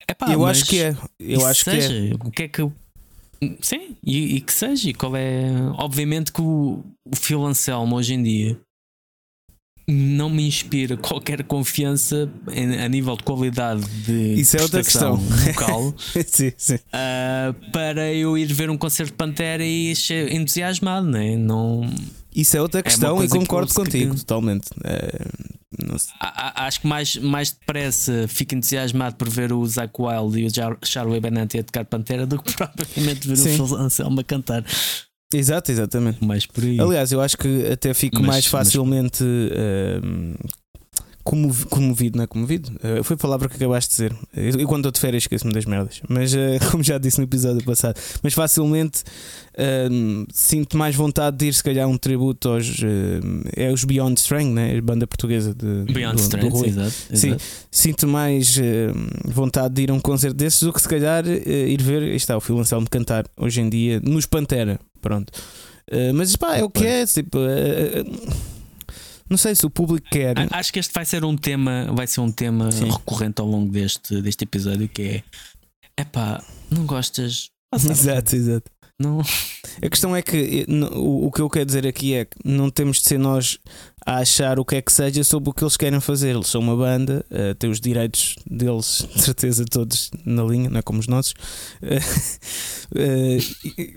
Epá, 0.08 0.32
eu 0.32 0.44
acho 0.44 0.66
que 0.66 0.82
é. 0.82 0.96
Eu 1.20 1.46
acho 1.46 1.62
que 1.62 1.70
é. 1.70 1.80
seja, 1.80 2.16
O 2.24 2.32
que 2.32 2.42
é 2.44 2.48
que. 2.48 2.62
Sim, 3.60 3.96
e, 4.04 4.36
e 4.36 4.40
que 4.40 4.52
seja. 4.52 4.90
E 4.90 4.94
qual 4.94 5.16
é. 5.16 5.44
Obviamente 5.78 6.32
que 6.32 6.40
o, 6.42 6.84
o 7.06 7.16
Phil 7.16 7.44
Anselmo 7.44 7.96
hoje 7.96 8.14
em 8.14 8.22
dia 8.22 8.60
não 9.88 10.30
me 10.30 10.46
inspira 10.46 10.96
qualquer 10.96 11.42
confiança 11.42 12.30
em- 12.52 12.78
a 12.80 12.88
nível 12.88 13.16
de 13.16 13.24
qualidade 13.24 13.82
de 14.04 14.34
Isso 14.40 14.56
é 14.56 14.62
outra 14.62 14.84
questão. 14.84 15.16
vocal 15.16 15.92
sim, 16.28 16.52
sim. 16.56 16.74
uh, 16.76 17.70
para 17.72 18.12
eu 18.14 18.38
ir 18.38 18.52
ver 18.52 18.70
um 18.70 18.78
concerto 18.78 19.10
de 19.12 19.16
Pantera 19.16 19.64
e 19.64 19.96
ser 19.96 20.32
entusiasmado, 20.32 21.08
né? 21.08 21.36
não 21.36 21.80
Isso 22.34 22.56
é 22.56 22.62
outra 22.62 22.82
questão 22.82 23.14
e 23.16 23.18
coisa 23.18 23.32
que 23.32 23.38
concordo 23.40 23.74
contigo 23.74 24.14
que- 24.14 24.20
totalmente. 24.20 24.68
É, 24.84 25.26
não 25.86 25.98
sei. 25.98 26.12
A- 26.20 26.62
a- 26.62 26.66
Acho 26.66 26.80
que 26.80 26.86
mais, 26.86 27.16
mais 27.16 27.50
depressa 27.50 28.26
fico 28.28 28.54
entusiasmado 28.54 29.16
por 29.16 29.28
ver 29.28 29.52
o 29.52 29.64
Zac 29.66 29.92
Wild 29.98 30.38
e 30.40 30.46
o 30.46 30.54
Jar- 30.54 30.78
Charlie 30.84 31.20
Benante 31.20 31.58
a 31.58 31.64
tocar 31.64 31.84
Pantera 31.84 32.26
do 32.26 32.40
que 32.40 32.52
propriamente 32.56 33.26
ver 33.26 33.36
Sim. 33.36 33.60
o 33.60 33.74
Anselmo 33.76 34.20
a 34.20 34.24
cantar. 34.24 34.64
Exato, 35.32 35.70
exatamente. 35.70 36.24
Mais 36.24 36.44
por 36.46 36.64
aí. 36.64 36.80
Aliás, 36.80 37.12
eu 37.12 37.20
acho 37.20 37.36
que 37.38 37.66
até 37.66 37.94
fico 37.94 38.16
Mas- 38.18 38.26
mais 38.26 38.44
mas- 38.44 38.66
facilmente 38.66 39.22
ehm, 39.24 40.34
comovi- 40.34 40.59
comovido, 41.68 42.16
não 42.16 42.24
é 42.24 42.26
comovido? 42.26 42.72
Eh, 42.82 43.02
foi 43.02 43.14
a 43.14 43.18
palavra 43.18 43.48
que 43.48 43.56
acabaste 43.56 43.90
de 43.90 44.08
dizer. 44.08 44.16
Eu, 44.36 44.60
eu 44.60 44.68
quando 44.68 44.80
estou 44.80 44.92
de 44.92 45.00
férias 45.00 45.22
esqueço-me 45.22 45.52
das 45.52 45.64
merdas, 45.64 46.00
mas 46.08 46.34
eh, 46.34 46.58
como 46.70 46.82
já 46.82 46.98
disse 46.98 47.18
no 47.18 47.24
episódio 47.24 47.64
passado, 47.64 47.98
mas 48.22 48.34
facilmente 48.34 49.02
ehm, 49.56 50.24
sinto 50.32 50.76
mais 50.76 50.94
vontade 50.94 51.36
de 51.36 51.46
ir, 51.46 51.54
se 51.54 51.62
calhar, 51.62 51.88
um 51.88 51.96
tributo 51.96 52.48
aos. 52.48 52.82
ehm, 52.82 53.42
é 53.56 53.70
os 53.72 53.84
Beyond 53.84 54.18
Strength, 54.20 54.52
né? 54.52 54.76
a 54.76 54.82
banda 54.82 55.06
portuguesa 55.06 55.54
de, 55.54 55.92
Beyond 55.92 56.16
do, 56.16 56.18
do 56.18 56.22
Strength, 56.22 56.52
Rui. 56.52 56.68
exato. 56.68 56.90
Sim, 57.14 57.28
exato. 57.28 57.44
sinto 57.70 58.08
mais 58.08 58.58
eh, 58.58 58.92
vontade 59.24 59.74
de 59.74 59.82
ir 59.82 59.90
a 59.90 59.94
um 59.94 60.00
concerto 60.00 60.36
desses 60.36 60.62
do 60.62 60.72
que 60.72 60.80
se 60.80 60.88
calhar 60.88 61.24
eh, 61.26 61.68
ir 61.68 61.82
ver, 61.82 62.02
está, 62.14 62.36
o 62.36 62.40
Phil 62.40 62.58
Anselmo 62.58 62.88
cantar 62.90 63.24
hoje 63.36 63.60
em 63.60 63.68
dia 63.68 64.00
nos 64.00 64.26
Pantera. 64.26 64.78
Pronto. 65.00 65.32
Eh, 65.90 66.12
mas 66.12 66.36
pá, 66.36 66.56
é 66.56 66.62
o 66.64 66.70
que 66.70 66.86
é. 66.86 67.04
Tipo, 67.04 67.38
eh, 67.38 68.00
eh, 68.00 68.04
não 69.30 69.36
sei 69.36 69.54
se 69.54 69.64
o 69.64 69.70
público 69.70 70.08
quer. 70.10 70.34
Acho 70.50 70.72
que 70.72 70.80
este 70.80 70.92
vai 70.92 71.04
ser 71.04 71.24
um 71.24 71.36
tema, 71.36 71.86
vai 71.94 72.06
ser 72.06 72.20
um 72.20 72.32
tema 72.32 72.70
Sim. 72.72 72.90
recorrente 72.90 73.40
ao 73.40 73.46
longo 73.46 73.70
deste, 73.70 74.20
deste 74.20 74.42
episódio 74.42 74.88
que 74.88 75.02
é 75.02 75.22
epá, 76.02 76.42
não 76.70 76.84
gostas? 76.84 77.48
Exato, 77.72 78.34
exato. 78.34 78.68
Não. 78.98 79.20
A 79.82 79.88
questão 79.88 80.14
é 80.14 80.20
que 80.20 80.66
o, 80.92 81.30
que 81.30 81.40
eu 81.40 81.48
quero 81.48 81.64
dizer 81.64 81.86
aqui 81.86 82.12
é 82.12 82.26
que 82.26 82.36
não 82.44 82.68
temos 82.68 82.98
de 82.98 83.08
ser 83.08 83.18
nós 83.18 83.58
a 84.04 84.18
achar 84.18 84.58
o 84.58 84.64
que 84.64 84.76
é 84.76 84.82
que 84.82 84.92
seja 84.92 85.24
sobre 85.24 85.48
o 85.48 85.54
que 85.54 85.64
eles 85.64 85.76
querem 85.76 86.00
fazer. 86.00 86.34
Eles 86.34 86.48
são 86.48 86.60
uma 86.60 86.76
banda, 86.76 87.24
eh, 87.30 87.54
têm 87.54 87.70
os 87.70 87.80
direitos 87.80 88.34
deles, 88.44 89.08
de 89.14 89.22
certeza, 89.22 89.64
todos 89.64 90.10
na 90.26 90.42
linha, 90.42 90.68
não 90.68 90.80
é 90.80 90.82
como 90.82 90.98
os 91.00 91.06
nossos. 91.06 91.32
Eh, 92.92 93.38
e- 93.78 93.94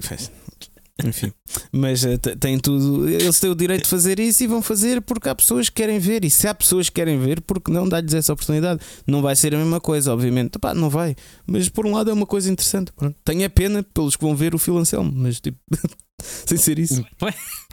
Enfim, 1.01 1.33
mas 1.71 2.03
uh, 2.03 2.19
tem 2.39 2.59
tudo. 2.59 3.09
Eles 3.09 3.39
têm 3.39 3.49
o 3.49 3.55
direito 3.55 3.83
de 3.83 3.89
fazer 3.89 4.19
isso 4.19 4.43
e 4.43 4.47
vão 4.47 4.61
fazer 4.61 5.01
porque 5.01 5.27
há 5.27 5.33
pessoas 5.33 5.67
que 5.67 5.75
querem 5.75 5.97
ver. 5.97 6.23
E 6.23 6.29
se 6.29 6.47
há 6.47 6.53
pessoas 6.53 6.87
que 6.87 6.95
querem 6.95 7.19
ver, 7.19 7.41
porque 7.41 7.71
não 7.71 7.89
dá-lhes 7.89 8.13
essa 8.13 8.31
oportunidade? 8.31 8.79
Não 9.07 9.21
vai 9.21 9.35
ser 9.35 9.55
a 9.55 9.57
mesma 9.57 9.81
coisa, 9.81 10.13
obviamente. 10.13 10.59
Pá, 10.59 10.73
não 10.73 10.91
vai. 10.91 11.15
Mas 11.47 11.67
por 11.67 11.87
um 11.87 11.93
lado 11.93 12.11
é 12.11 12.13
uma 12.13 12.27
coisa 12.27 12.51
interessante. 12.51 12.91
Pronto. 12.91 13.15
Tenho 13.25 13.43
a 13.43 13.49
pena 13.49 13.81
pelos 13.81 14.15
que 14.15 14.23
vão 14.23 14.35
ver 14.35 14.53
o 14.53 14.59
Phil 14.59 14.77
Anselmo, 14.77 15.11
mas 15.15 15.39
tipo. 15.39 15.57
sem 16.45 16.57
ser 16.57 16.77
isso. 16.77 17.03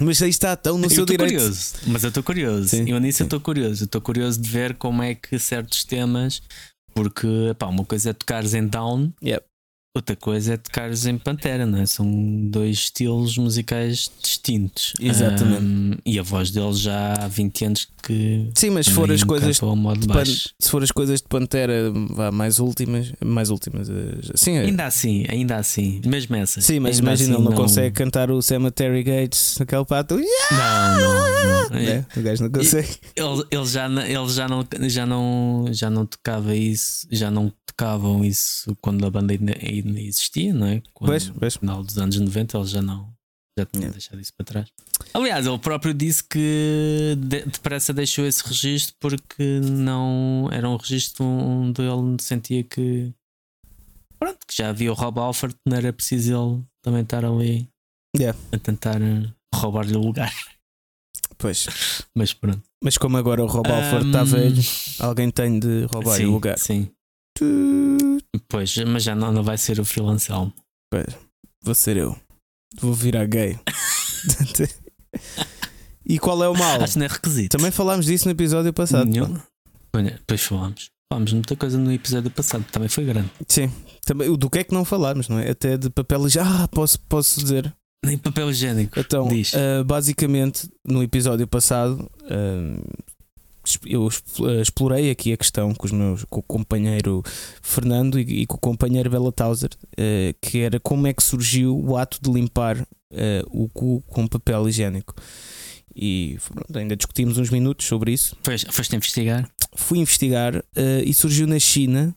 Mas 0.01 0.23
aí 0.23 0.31
está, 0.31 0.57
tão 0.57 0.79
no 0.79 0.87
eu 0.87 0.91
seu 0.91 1.05
direito. 1.05 1.35
Curioso, 1.35 1.75
mas 1.89 2.03
eu 2.03 2.09
estou 2.09 2.23
curioso. 2.23 2.69
Sim, 2.69 2.91
eu 2.91 2.99
nisso 2.99 3.23
estou 3.23 3.39
curioso. 3.39 3.85
Estou 3.85 4.01
curioso 4.01 4.41
de 4.41 4.49
ver 4.49 4.75
como 4.77 5.03
é 5.03 5.15
que 5.15 5.39
certos 5.39 5.85
temas. 5.85 6.41
Porque 6.95 7.55
pá, 7.59 7.67
uma 7.67 7.85
coisa 7.85 8.11
é 8.11 8.13
tocares 8.13 8.55
em 8.55 8.67
down 8.67 9.13
yep. 9.23 9.45
Outra 9.93 10.15
coisa 10.15 10.55
é 10.55 10.57
tocares 10.57 11.05
em 11.05 11.19
Pantera, 11.19 11.67
não 11.67 11.79
é? 11.79 11.85
São 11.85 12.07
dois 12.49 12.77
estilos 12.77 13.37
musicais 13.37 14.09
distintos. 14.23 14.93
Exatamente. 15.01 15.65
Um, 15.65 15.97
e 16.07 16.17
a 16.17 16.23
voz 16.23 16.53
dele 16.53 16.73
já 16.75 17.15
há 17.15 17.27
20 17.27 17.65
anos 17.65 17.89
que. 18.01 18.51
Sim, 18.55 18.71
mas 18.71 18.87
se 18.87 18.93
for 18.93 19.11
as 19.11 19.25
coisas. 19.25 19.57
De 19.57 20.07
Pan, 20.07 20.25
se 20.25 20.71
for 20.71 20.83
as 20.85 20.93
coisas 20.93 21.21
de 21.21 21.27
Pantera 21.27 21.93
vá, 22.11 22.31
mais 22.31 22.61
últimas. 22.61 23.13
Mais 23.25 23.51
últimas. 23.51 23.91
Eh, 23.91 24.33
sim, 24.37 24.59
é. 24.59 24.61
Ainda 24.61 24.87
assim, 24.87 25.27
ainda 25.29 25.57
assim. 25.57 26.01
Mesmo 26.07 26.37
essas. 26.37 26.65
Sim, 26.65 26.79
mas 26.79 27.01
imagina, 27.01 27.13
assim, 27.13 27.35
ele 27.35 27.43
não, 27.43 27.51
não, 27.51 27.57
consegue 27.57 27.93
cantar 27.93 28.31
o 28.31 28.41
Cemetery 28.41 29.03
Gates 29.03 29.57
naquele 29.59 29.85
pato. 29.85 30.17
Não, 30.17 31.01
não, 31.01 31.71
não. 31.71 31.77
É, 31.77 32.07
o 32.17 32.23
gajo 32.23 32.45
não 32.45 32.51
consegue. 32.51 32.97
Ele, 33.17 33.45
ele, 33.51 33.67
já, 33.67 33.87
ele 33.87 34.29
já, 34.29 34.49
não, 34.49 34.65
já, 34.89 35.07
não, 35.07 35.65
já 35.73 35.91
não 35.91 36.07
tocava 36.07 36.55
isso, 36.55 37.09
já 37.11 37.29
não 37.29 37.53
tocavam 37.81 38.25
isso 38.25 38.77
quando 38.81 39.07
a 39.07 39.11
banda 39.11 39.33
ainda, 39.33 39.55
ainda 39.87 40.01
existia, 40.01 40.53
não 40.53 40.67
é? 40.67 40.83
Quando, 40.93 41.11
pois, 41.11 41.31
pois. 41.31 41.55
No 41.55 41.61
final 41.61 41.85
dos 41.85 41.99
anos 41.99 42.19
90 42.19 42.59
ele 42.59 42.67
já 42.67 42.83
não. 42.83 43.13
Já 43.59 43.67
tinha 43.67 43.83
yeah. 43.83 43.93
deixado 43.93 44.21
isso 44.21 44.33
para 44.35 44.47
trás. 44.47 44.69
Aliás, 45.13 45.47
ele 45.47 45.59
próprio 45.59 45.93
disse 45.93 46.23
que 46.23 47.17
de, 47.19 47.43
depressa 47.45 47.93
deixou 47.93 48.25
esse 48.25 48.47
registro 48.47 48.95
porque 49.01 49.61
não 49.61 50.49
era 50.53 50.69
um 50.69 50.77
registro 50.77 51.25
onde 51.25 51.83
ele 51.83 52.17
sentia 52.21 52.63
que 52.63 53.13
pronto, 54.19 54.39
que 54.47 54.57
já 54.57 54.69
havia 54.69 54.93
o 54.93 54.95
Rob 54.95 55.19
Alford, 55.19 55.57
não 55.67 55.77
era 55.77 55.93
preciso 55.93 56.33
ele 56.33 56.65
também 56.83 57.03
estar 57.03 57.25
ali 57.25 57.69
yeah. 58.17 58.39
a 58.53 58.59
tentar 58.59 59.01
roubar-lhe 59.55 59.97
o 59.97 60.01
lugar. 60.01 60.33
Pois. 61.39 61.67
Mas 62.15 62.35
pronto. 62.35 62.63
Mas 62.85 62.99
como 62.99 63.17
agora 63.17 63.43
o 63.43 63.47
Rob 63.47 63.69
Alford 63.69 64.07
está 64.07 64.23
um... 64.23 64.27
velho, 64.27 64.63
alguém 65.01 65.31
tem 65.31 65.59
de 65.59 65.85
roubar 65.85 66.21
o 66.21 66.31
lugar. 66.31 66.59
Sim. 66.59 66.91
Pois, 68.49 68.77
mas 68.87 69.03
já 69.03 69.15
não, 69.15 69.33
não 69.33 69.43
vai 69.43 69.57
ser 69.57 69.81
o 69.81 69.85
Phil 69.85 70.09
Anselmo. 70.09 70.53
Pois, 70.91 71.17
vou 71.63 71.75
ser 71.75 71.97
eu. 71.97 72.17
Vou 72.81 72.93
virar 72.93 73.27
gay. 73.27 73.59
e 76.07 76.19
qual 76.19 76.43
é 76.43 76.49
o 76.49 76.55
mal? 76.55 76.83
Acho 76.83 76.95
que 76.95 76.99
não 76.99 77.07
é 77.07 77.09
requisito. 77.09 77.57
Também 77.57 77.71
falámos 77.71 78.07
disso 78.07 78.27
no 78.27 78.33
episódio 78.33 78.73
passado. 78.73 79.07
Nenhum. 79.09 79.39
Olha, 79.95 80.13
depois 80.13 80.43
falámos. 80.43 80.91
Falámos 81.13 81.33
muita 81.33 81.57
coisa 81.57 81.77
no 81.77 81.93
episódio 81.93 82.31
passado, 82.31 82.65
também 82.71 82.89
foi 82.89 83.05
grande. 83.05 83.29
Sim, 83.49 83.69
também, 84.07 84.33
do 84.37 84.49
que 84.49 84.61
é 84.61 84.65
que 84.65 84.73
não 84.73 84.85
falámos, 84.85 85.29
não 85.29 85.41
é? 85.41 85.51
Até 85.51 85.77
de 85.77 85.91
papel 85.91 86.25
higiênico. 86.25 86.55
Ah, 86.55 86.69
posso, 86.69 87.01
posso 87.01 87.41
dizer. 87.41 87.75
Nem 88.05 88.17
papel 88.17 88.49
higiênico. 88.51 88.99
Então, 88.99 89.27
uh, 89.27 89.85
basicamente, 89.85 90.71
no 90.87 91.03
episódio 91.03 91.49
passado, 91.49 92.09
uh, 92.23 93.10
eu 93.87 94.09
eh, 94.09 94.61
explorei 94.61 95.11
aqui 95.11 95.33
a 95.33 95.37
questão 95.37 95.75
com, 95.75 95.87
os 95.87 95.93
meus, 95.93 96.25
com 96.25 96.41
o 96.41 96.43
companheiro 96.43 97.23
Fernando 97.63 98.19
e, 98.19 98.43
e 98.43 98.47
com 98.47 98.57
o 98.57 98.61
companheiro 98.61 99.11
Bela 99.11 99.33
Tauser, 99.33 99.71
uh, 99.93 100.35
que 100.41 100.61
era 100.61 100.81
como 100.81 101.07
é 101.07 101.13
que 101.13 101.23
surgiu 101.23 101.79
o 101.79 101.97
ato 101.97 102.19
de 102.23 102.31
limpar 102.31 102.81
uh, 102.81 102.87
o 103.51 103.69
cu 103.69 104.03
com 104.07 104.27
papel 104.27 104.69
higiênico. 104.69 105.15
E 105.95 106.39
pronto, 106.53 106.79
ainda 106.79 106.97
discutimos 106.97 107.39
uns 107.39 107.51
minutos 107.51 107.87
sobre 107.87 108.13
isso. 108.13 108.37
Foste 108.71 108.97
investigar? 108.97 109.51
Fui 109.75 109.99
investigar 109.99 110.57
uh, 110.57 110.63
e 111.05 111.13
surgiu 111.13 111.47
na 111.47 111.59
China 111.59 112.15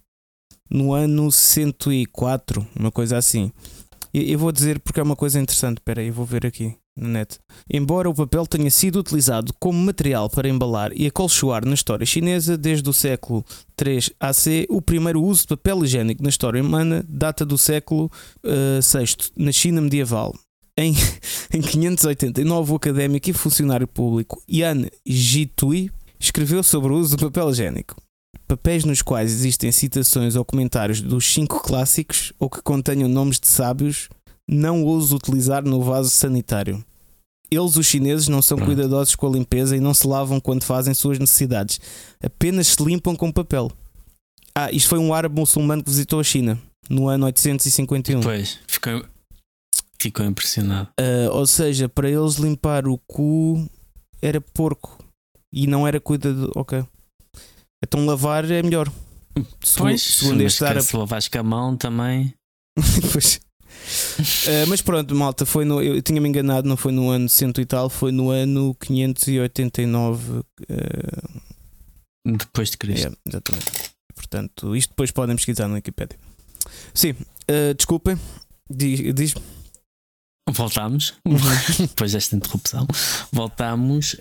no 0.69 0.93
ano 0.93 1.31
104, 1.31 2.65
uma 2.79 2.91
coisa 2.91 3.17
assim. 3.17 3.51
Eu 4.13 4.37
vou 4.37 4.51
dizer 4.51 4.79
porque 4.79 4.99
é 4.99 5.03
uma 5.03 5.15
coisa 5.15 5.39
interessante. 5.39 5.77
Espera 5.77 6.01
aí, 6.01 6.07
eu 6.07 6.13
vou 6.13 6.25
ver 6.25 6.45
aqui 6.45 6.75
na 6.95 7.09
net. 7.09 7.39
Embora 7.71 8.09
o 8.09 8.13
papel 8.13 8.45
tenha 8.45 8.69
sido 8.69 8.99
utilizado 8.99 9.53
como 9.59 9.79
material 9.79 10.29
para 10.29 10.47
embalar 10.47 10.91
e 10.95 11.07
acolchoar 11.07 11.65
na 11.65 11.73
história 11.73 12.05
chinesa 12.05 12.57
desde 12.57 12.89
o 12.89 12.93
século 12.93 13.43
3 13.75 14.11
AC, 14.19 14.65
o 14.69 14.81
primeiro 14.81 15.21
uso 15.21 15.41
de 15.41 15.47
papel 15.47 15.83
higiênico 15.83 16.23
na 16.23 16.29
história 16.29 16.61
humana 16.61 17.03
data 17.07 17.45
do 17.45 17.57
século 17.57 18.05
uh, 18.43 18.79
eh, 18.79 18.79
VI, 18.81 19.31
na 19.37 19.51
China 19.51 19.81
medieval. 19.81 20.33
Em, 20.77 20.93
em 21.53 21.61
589, 21.61 22.71
o 22.71 22.75
académico 22.75 23.29
e 23.29 23.33
funcionário 23.33 23.87
público 23.87 24.41
Yan 24.49 24.85
Jitui 25.05 25.91
escreveu 26.19 26.63
sobre 26.63 26.93
o 26.93 26.97
uso 26.97 27.17
do 27.17 27.25
papel 27.29 27.49
higiênico 27.49 27.95
papéis 28.47 28.85
nos 28.85 29.01
quais 29.01 29.31
existem 29.31 29.71
citações 29.71 30.35
ou 30.35 30.45
comentários 30.45 31.01
dos 31.01 31.33
cinco 31.33 31.61
clássicos 31.61 32.31
ou 32.37 32.49
que 32.49 32.61
contenham 32.61 33.09
nomes 33.09 33.39
de 33.39 33.47
sábios, 33.47 34.09
não 34.49 34.83
ouso 34.83 35.15
utilizar 35.15 35.63
no 35.63 35.81
vaso 35.81 36.09
sanitário. 36.09 36.83
Eles, 37.49 37.75
os 37.75 37.85
chineses, 37.85 38.27
não 38.27 38.41
são 38.41 38.57
cuidadosos 38.57 39.15
com 39.15 39.27
a 39.27 39.31
limpeza 39.31 39.77
e 39.77 39.79
não 39.79 39.93
se 39.93 40.07
lavam 40.07 40.39
quando 40.39 40.63
fazem 40.63 40.93
suas 40.93 41.19
necessidades. 41.19 41.79
Apenas 42.23 42.67
se 42.67 42.83
limpam 42.83 43.15
com 43.15 43.31
papel. 43.31 43.71
Ah, 44.55 44.71
isto 44.71 44.89
foi 44.89 44.99
um 44.99 45.13
árabe 45.13 45.39
muçulmano 45.39 45.83
que 45.83 45.89
visitou 45.89 46.19
a 46.19 46.23
China 46.23 46.59
no 46.89 47.07
ano 47.07 47.25
851. 47.25 48.21
Pois, 48.21 48.59
ficou, 48.67 49.05
ficou 50.01 50.25
impressionado. 50.25 50.89
Uh, 50.99 51.31
ou 51.31 51.45
seja, 51.45 51.87
para 51.87 52.09
eles 52.09 52.35
limpar 52.35 52.87
o 52.87 52.97
cu 53.07 53.69
era 54.21 54.41
porco 54.41 54.97
e 55.51 55.67
não 55.67 55.87
era 55.87 55.99
cuidado. 55.99 56.51
Ok. 56.55 56.83
Então 57.83 58.05
lavar 58.05 58.49
é 58.49 58.63
melhor. 58.63 58.91
Pois, 59.77 60.01
segundo 60.01 60.41
este 60.41 60.63
árabe. 60.63 60.85
Se 60.85 60.95
lavares 60.95 61.27
com 61.27 61.39
a 61.39 61.43
mão 61.43 61.77
também. 61.77 62.33
pois. 63.11 63.39
Uh, 64.19 64.67
mas 64.67 64.81
pronto, 64.81 65.15
malta, 65.15 65.45
foi 65.45 65.65
no, 65.65 65.81
eu 65.81 66.01
tinha-me 66.01 66.29
enganado, 66.29 66.67
não 66.67 66.77
foi 66.77 66.91
no 66.91 67.09
ano 67.09 67.27
100 67.27 67.53
e 67.59 67.65
tal, 67.65 67.89
foi 67.89 68.11
no 68.11 68.29
ano 68.29 68.75
589 68.79 70.31
uh, 70.31 70.45
eh, 70.69 72.31
depois 72.37 72.71
de 72.71 72.77
Cristo. 72.77 73.17
Exatamente. 73.25 73.65
Portanto, 74.15 74.75
isto 74.75 74.89
depois 74.89 75.11
podem 75.11 75.35
pesquisar 75.35 75.67
no 75.67 75.75
Wikipedia. 75.75 76.17
Sim, 76.93 77.11
uh, 77.11 77.73
desculpem, 77.75 78.17
diz-me. 78.69 79.13
Diz 79.13 79.33
Voltámos, 80.49 81.13
depois 81.79 82.11
desta 82.11 82.35
interrupção, 82.35 82.85
voltámos. 83.31 84.17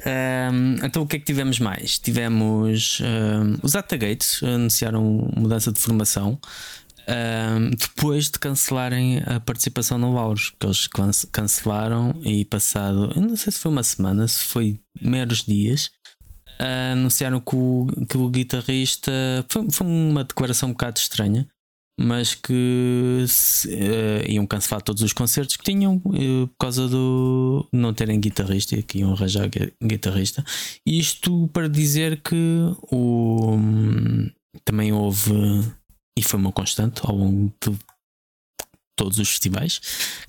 Um, 0.52 0.76
então, 0.84 1.02
o 1.02 1.06
que 1.06 1.16
é 1.16 1.18
que 1.18 1.24
tivemos 1.24 1.58
mais? 1.58 1.98
Tivemos 1.98 3.00
um, 3.00 3.58
os 3.60 3.74
Atagates 3.74 4.40
anunciaram 4.40 5.28
mudança 5.36 5.72
de 5.72 5.80
formação 5.80 6.38
um, 7.08 7.70
depois 7.70 8.30
de 8.30 8.38
cancelarem 8.38 9.22
a 9.26 9.40
participação 9.40 9.98
no 9.98 10.14
Lauros, 10.14 10.50
que 10.50 10.66
eles 10.66 10.88
cancelaram 11.30 12.14
e 12.22 12.44
passado, 12.44 13.12
não 13.20 13.36
sei 13.36 13.52
se 13.52 13.58
foi 13.58 13.72
uma 13.72 13.82
semana, 13.82 14.26
se 14.28 14.44
foi 14.44 14.80
meros 15.00 15.42
dias, 15.42 15.90
uh, 16.60 16.92
anunciaram 16.92 17.40
que 17.40 17.56
o, 17.56 17.86
que 18.08 18.16
o 18.16 18.28
guitarrista 18.28 19.12
foi, 19.48 19.70
foi 19.70 19.86
uma 19.86 20.24
declaração 20.24 20.70
um 20.70 20.72
bocado 20.72 20.98
estranha 20.98 21.46
mas 22.00 22.34
que 22.34 23.24
se, 23.28 23.68
uh, 23.68 24.28
iam 24.28 24.46
cancelar 24.46 24.82
todos 24.82 25.02
os 25.02 25.12
concertos 25.12 25.56
que 25.56 25.64
tinham 25.64 25.96
uh, 25.96 26.48
por 26.48 26.56
causa 26.58 26.88
do 26.88 27.68
não 27.72 27.92
terem 27.92 28.18
guitarrista 28.18 28.76
e 28.76 28.82
que 28.82 28.98
iam 28.98 29.12
arranjar 29.12 29.48
guitarrista. 29.82 30.44
Isto 30.86 31.48
para 31.52 31.68
dizer 31.68 32.20
que 32.22 32.34
o, 32.90 33.56
também 34.64 34.92
houve, 34.92 35.32
e 36.18 36.22
foi 36.22 36.38
uma 36.38 36.52
constante 36.52 37.00
ao 37.04 37.16
longo 37.16 37.52
de 37.60 37.78
todos 38.96 39.18
os 39.18 39.28
festivais, 39.28 39.80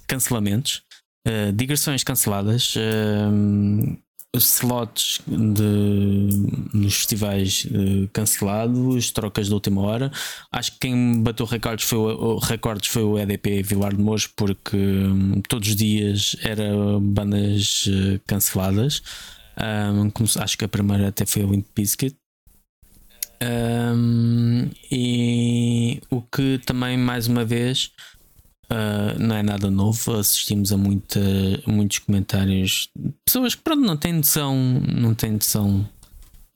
cancelamentos, 0.07 0.83
uh, 1.27 1.51
digressões 1.53 2.03
canceladas, 2.03 2.75
uh, 2.75 3.97
slots 4.35 5.21
de, 5.27 6.73
nos 6.73 6.95
festivais 6.95 7.65
uh, 7.65 8.07
cancelados, 8.11 9.11
trocas 9.11 9.47
de 9.47 9.53
última 9.53 9.81
hora. 9.81 10.11
Acho 10.51 10.71
que 10.71 10.79
quem 10.79 11.21
bateu 11.21 11.45
recordes 11.45 11.85
foi 11.87 11.99
o, 11.99 12.37
recordes 12.39 12.89
foi 12.89 13.03
o 13.03 13.19
EDP 13.19 13.61
Vilar 13.61 13.95
de 13.95 14.01
Mouros, 14.01 14.25
porque 14.25 14.77
um, 14.77 15.41
todos 15.41 15.69
os 15.69 15.75
dias 15.75 16.35
era 16.41 16.71
bandas 16.99 17.87
canceladas. 18.25 19.03
Um, 19.55 20.09
acho 20.41 20.57
que 20.57 20.65
a 20.65 20.69
primeira 20.69 21.09
até 21.09 21.25
foi 21.27 21.43
o 21.43 21.51
Limp 21.51 21.67
Bizkit. 21.75 22.15
Um, 23.41 24.69
e 24.91 26.01
o 26.09 26.21
que 26.21 26.59
também, 26.65 26.97
mais 26.97 27.27
uma 27.27 27.45
vez, 27.45 27.91
Uh, 28.71 29.19
não 29.19 29.35
é 29.35 29.43
nada 29.43 29.69
novo, 29.69 30.15
assistimos 30.15 30.71
a 30.71 30.77
muita, 30.77 31.19
muitos 31.67 31.99
comentários 31.99 32.89
pessoas 33.23 33.53
que 33.53 33.61
pronto, 33.61 33.81
não 33.81 33.95
têm 33.97 34.13
noção, 34.13 34.55
não 34.87 35.13
têm 35.13 35.33
noção 35.33 35.87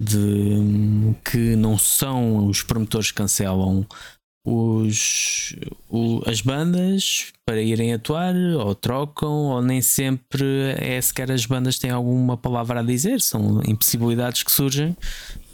de 0.01 1.13
que 1.23 1.55
não 1.55 1.77
são 1.77 2.47
os 2.47 2.63
promotores 2.63 3.11
que 3.11 3.17
cancelam 3.17 3.85
os, 4.49 5.53
o, 5.89 6.21
as 6.25 6.39
bandas 6.39 7.33
para 7.45 7.61
irem 7.61 7.93
atuar, 7.93 8.33
ou 8.33 8.73
trocam, 8.73 9.29
ou 9.29 9.61
nem 9.61 9.81
sempre 9.81 10.45
é 10.77 11.01
sequer 11.01 11.29
as 11.29 11.45
bandas 11.45 11.77
têm 11.77 11.91
alguma 11.91 12.37
palavra 12.37 12.79
a 12.79 12.83
dizer, 12.83 13.19
são 13.19 13.61
impossibilidades 13.67 14.43
que 14.43 14.51
surgem. 14.51 14.95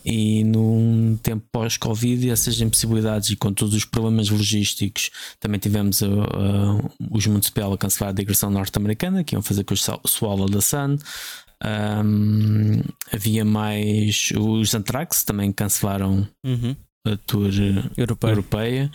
E 0.05 0.43
num 0.43 1.17
tempo 1.21 1.45
pós-Covid, 1.51 2.29
essas 2.29 2.59
impossibilidades 2.59 3.29
e 3.29 3.35
com 3.35 3.53
todos 3.53 3.73
os 3.73 3.85
problemas 3.85 4.29
logísticos, 4.29 5.09
também 5.39 5.59
tivemos 5.59 6.01
uh, 6.01 6.07
uh, 6.07 6.91
os 7.11 7.25
Municipal 7.25 7.71
a 7.71 7.77
cancelar 7.77 8.09
a 8.09 8.13
digressão 8.13 8.49
norte-americana, 8.49 9.23
que 9.23 9.35
iam 9.35 9.41
fazer 9.41 9.63
com 9.63 9.73
o 9.73 10.07
Swallow 10.07 10.49
da 10.49 10.61
Sun. 10.61 10.97
Um, 11.63 12.81
havia 13.11 13.45
mais 13.45 14.33
os 14.37 14.75
Anthrax 14.75 15.23
também 15.23 15.51
cancelaram 15.51 16.27
Uhum. 16.45 16.75
a 17.07 17.15
tour 17.17 17.49
Europeia. 17.97 18.31
europeia. 18.31 18.91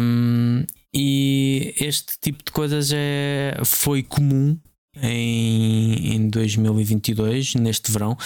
Um, 0.00 0.64
e 0.92 1.74
este 1.78 2.18
tipo 2.20 2.44
de 2.44 2.50
coisas 2.50 2.90
é, 2.92 3.60
foi 3.64 4.02
comum 4.02 4.58
em, 5.02 6.14
em 6.14 6.28
2022, 6.28 7.54
neste 7.56 7.90
verão. 7.90 8.16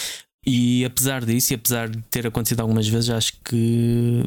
E 0.48 0.84
apesar 0.84 1.24
disso, 1.24 1.52
e 1.52 1.56
apesar 1.56 1.88
de 1.88 2.00
ter 2.10 2.26
acontecido 2.26 2.60
algumas 2.60 2.88
vezes, 2.88 3.10
acho 3.10 3.32
que 3.44 4.24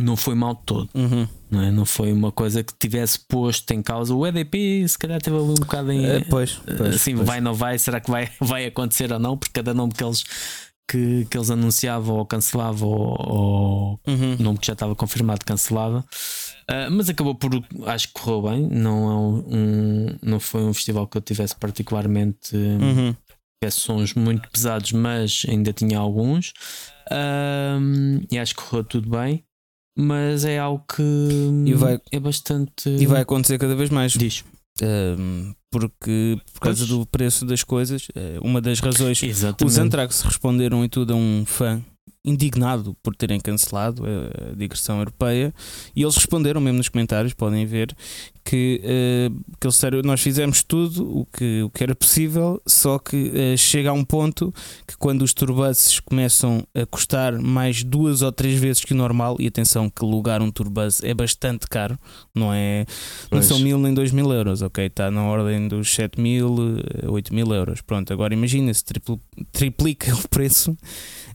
não 0.00 0.16
foi 0.16 0.34
mal 0.34 0.54
de 0.54 0.62
todo. 0.64 0.88
Uhum. 0.94 1.28
Não, 1.50 1.62
é? 1.62 1.70
não 1.70 1.84
foi 1.84 2.12
uma 2.12 2.32
coisa 2.32 2.62
que 2.62 2.72
tivesse 2.78 3.18
posto 3.28 3.70
em 3.72 3.82
causa. 3.82 4.14
O 4.14 4.26
EDP, 4.26 4.86
se 4.88 4.98
calhar, 4.98 5.20
teve 5.20 5.36
ali 5.36 5.46
um 5.50 5.54
bocado 5.54 5.92
em. 5.92 6.04
Eh, 6.06 6.24
pois, 6.30 6.60
pois, 6.76 6.94
assim, 6.94 7.14
pois. 7.14 7.26
vai 7.26 7.38
ou 7.38 7.44
não 7.44 7.54
vai? 7.54 7.78
Será 7.78 8.00
que 8.00 8.10
vai, 8.10 8.30
vai 8.40 8.66
acontecer 8.66 9.12
ou 9.12 9.18
não? 9.18 9.36
Porque 9.36 9.52
cada 9.52 9.74
nome 9.74 9.92
que 9.92 10.02
eles, 10.02 10.24
que, 10.88 11.26
que 11.28 11.36
eles 11.36 11.50
anunciavam 11.50 12.16
ou 12.16 12.24
cancelavam 12.26 12.88
ou, 12.88 13.16
ou 13.28 14.00
Uhum. 14.06 14.36
o 14.38 14.42
nome 14.42 14.58
que 14.58 14.66
já 14.66 14.72
estava 14.72 14.94
confirmado 14.94 15.44
cancelava. 15.44 16.04
Ah, 16.66 16.88
mas 16.90 17.08
acabou 17.08 17.34
por 17.34 17.50
acho 17.86 18.08
que 18.08 18.14
correu 18.14 18.42
bem. 18.42 18.66
Não, 18.70 19.10
é 19.10 19.14
um, 19.56 20.06
não 20.22 20.40
foi 20.40 20.62
um 20.62 20.72
festival 20.72 21.06
que 21.06 21.18
eu 21.18 21.20
tivesse 21.22 21.54
particularmente 21.56 22.56
Uhum. 22.56 23.14
Tivesse 23.62 23.80
sons 23.80 24.14
muito 24.14 24.48
pesados, 24.50 24.90
mas 24.92 25.42
ainda 25.48 25.72
tinha 25.72 25.98
alguns. 25.98 26.52
Ahm, 27.10 28.20
e 28.30 28.38
acho 28.38 28.54
que 28.56 28.62
correu 28.62 28.84
tudo 28.84 29.10
bem. 29.10 29.44
Mas 29.98 30.44
é 30.44 30.58
algo 30.58 30.82
que 30.96 31.74
vai- 31.74 32.00
é 32.10 32.18
bastante. 32.20 32.88
E 32.88 33.04
vai 33.06 33.20
acontecer 33.22 33.58
cada 33.58 33.74
vez 33.76 33.90
mais. 33.90 34.12
Diz. 34.12 34.44
Um, 34.82 35.52
porque 35.70 36.38
por 36.54 36.60
causa 36.60 36.86
Pois. 36.86 36.88
do 36.88 37.04
preço 37.06 37.44
das 37.44 37.62
coisas, 37.62 38.06
eh, 38.14 38.38
uma 38.40 38.62
das 38.62 38.80
razões 38.80 39.22
Exatamente. 39.22 39.64
Os 39.70 39.78
Anthrax 39.78 40.22
responderam 40.22 40.82
e 40.84 40.88
tudo 40.88 41.12
a 41.12 41.16
um 41.16 41.44
fã 41.44 41.82
indignado 42.24 42.94
por 43.02 43.16
terem 43.16 43.40
cancelado 43.40 44.02
a, 44.04 44.50
a 44.50 44.54
digressão 44.54 44.98
europeia 44.98 45.54
e 45.96 46.02
eles 46.02 46.14
responderam 46.16 46.60
mesmo 46.60 46.78
nos 46.78 46.88
comentários, 46.88 47.32
podem 47.32 47.64
ver 47.64 47.94
que, 48.44 48.80
eh, 48.82 49.30
que 49.60 49.66
eles 49.66 49.74
disseram, 49.74 50.02
nós 50.02 50.20
fizemos 50.20 50.62
tudo 50.62 51.18
o 51.20 51.26
que, 51.26 51.62
o 51.62 51.70
que 51.70 51.82
era 51.84 51.94
possível, 51.94 52.60
só 52.66 52.98
que 52.98 53.30
eh, 53.34 53.56
chega 53.56 53.90
a 53.90 53.92
um 53.92 54.04
ponto 54.04 54.52
que 54.86 54.96
quando 54.98 55.22
os 55.22 55.32
turbuses 55.32 56.00
começam 56.00 56.62
a 56.74 56.84
custar 56.86 57.38
mais 57.38 57.82
duas 57.84 58.22
ou 58.22 58.32
três 58.32 58.58
vezes 58.58 58.82
que 58.84 58.92
o 58.92 58.96
normal, 58.96 59.36
e 59.38 59.46
atenção 59.46 59.88
que 59.88 60.04
alugar 60.04 60.42
um 60.42 60.50
turbus 60.50 61.02
é 61.04 61.14
bastante 61.14 61.66
caro, 61.68 61.98
não 62.34 62.52
é 62.52 62.84
não 63.30 63.38
Pois. 63.38 63.46
são 63.46 63.58
mil 63.60 63.78
nem 63.78 63.94
dois 63.94 64.10
mil 64.10 64.30
euros, 64.32 64.62
ok? 64.62 64.86
Está 64.86 65.10
na 65.10 65.22
ordem 65.24 65.68
dos 65.68 65.94
7 65.94 66.20
mil, 66.20 66.56
eh, 67.04 67.08
8 67.08 67.34
mil 67.34 67.52
euros. 67.54 67.80
Pronto, 67.82 68.12
agora 68.12 68.34
imagina 68.34 68.72
se 68.74 68.84
tripl- 68.84 69.20
triplica 69.52 70.12
o 70.16 70.28
preço, 70.28 70.76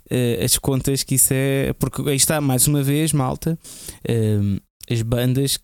eh, 0.09 0.43
as 0.43 0.57
contas 0.57 1.03
que 1.03 1.15
isso 1.15 1.33
é. 1.33 1.73
Porque 1.73 2.01
aí 2.09 2.15
está, 2.15 2.39
mais 2.41 2.67
uma 2.67 2.83
vez, 2.83 3.13
malta, 3.13 3.57
eh, 4.07 4.39
as 4.89 5.01
bandas. 5.01 5.59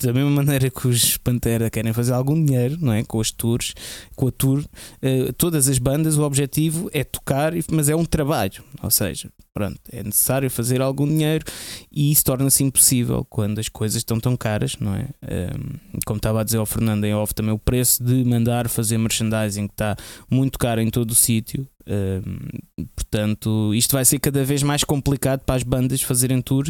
Da 0.00 0.12
mesma 0.12 0.30
maneira 0.30 0.70
que 0.70 0.86
os 0.86 1.16
Pantera 1.16 1.68
querem 1.68 1.92
fazer 1.92 2.12
algum 2.12 2.44
dinheiro, 2.44 2.78
não 2.80 2.92
é? 2.92 3.02
Com 3.02 3.20
as 3.20 3.32
tours, 3.32 3.74
com 4.14 4.28
a 4.28 4.30
tour, 4.30 4.64
eh, 5.02 5.32
todas 5.36 5.66
as 5.68 5.78
bandas, 5.78 6.16
o 6.16 6.22
objetivo 6.22 6.88
é 6.92 7.02
tocar, 7.02 7.52
mas 7.68 7.88
é 7.88 7.96
um 7.96 8.04
trabalho, 8.04 8.62
ou 8.80 8.88
seja, 8.88 9.28
pronto, 9.58 9.80
é 9.90 10.04
necessário 10.04 10.48
fazer 10.48 10.80
algum 10.80 11.04
dinheiro 11.04 11.44
e 11.90 12.12
isso 12.12 12.24
torna-se 12.24 12.62
impossível 12.62 13.26
quando 13.28 13.58
as 13.58 13.68
coisas 13.68 13.96
estão 13.96 14.20
tão 14.20 14.36
caras, 14.36 14.76
não 14.78 14.94
é? 14.94 15.08
Um, 15.20 15.98
como 16.06 16.18
estava 16.18 16.40
a 16.40 16.44
dizer 16.44 16.58
ao 16.58 16.66
Fernando 16.66 17.04
em 17.04 17.12
off, 17.12 17.34
também 17.34 17.52
o 17.52 17.58
preço 17.58 18.04
de 18.04 18.24
mandar 18.24 18.68
fazer 18.68 18.96
merchandising 18.98 19.64
está 19.64 19.96
muito 20.30 20.60
caro 20.60 20.80
em 20.80 20.88
todo 20.90 21.10
o 21.10 21.14
sítio. 21.14 21.66
Um, 21.88 22.86
portanto, 22.94 23.74
isto 23.74 23.96
vai 23.96 24.04
ser 24.04 24.20
cada 24.20 24.44
vez 24.44 24.62
mais 24.62 24.84
complicado 24.84 25.40
para 25.40 25.56
as 25.56 25.64
bandas 25.64 26.02
fazerem 26.02 26.40
tour, 26.40 26.64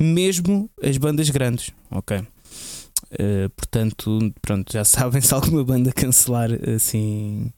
mesmo 0.00 0.68
as 0.82 0.96
bandas 0.96 1.30
grandes, 1.30 1.70
ok? 1.92 2.18
Uh, 2.18 3.48
portanto, 3.54 4.34
pronto, 4.42 4.72
já 4.72 4.82
sabem 4.84 5.20
se 5.20 5.32
alguma 5.32 5.62
banda 5.62 5.92
cancelar 5.92 6.50
assim. 6.74 7.52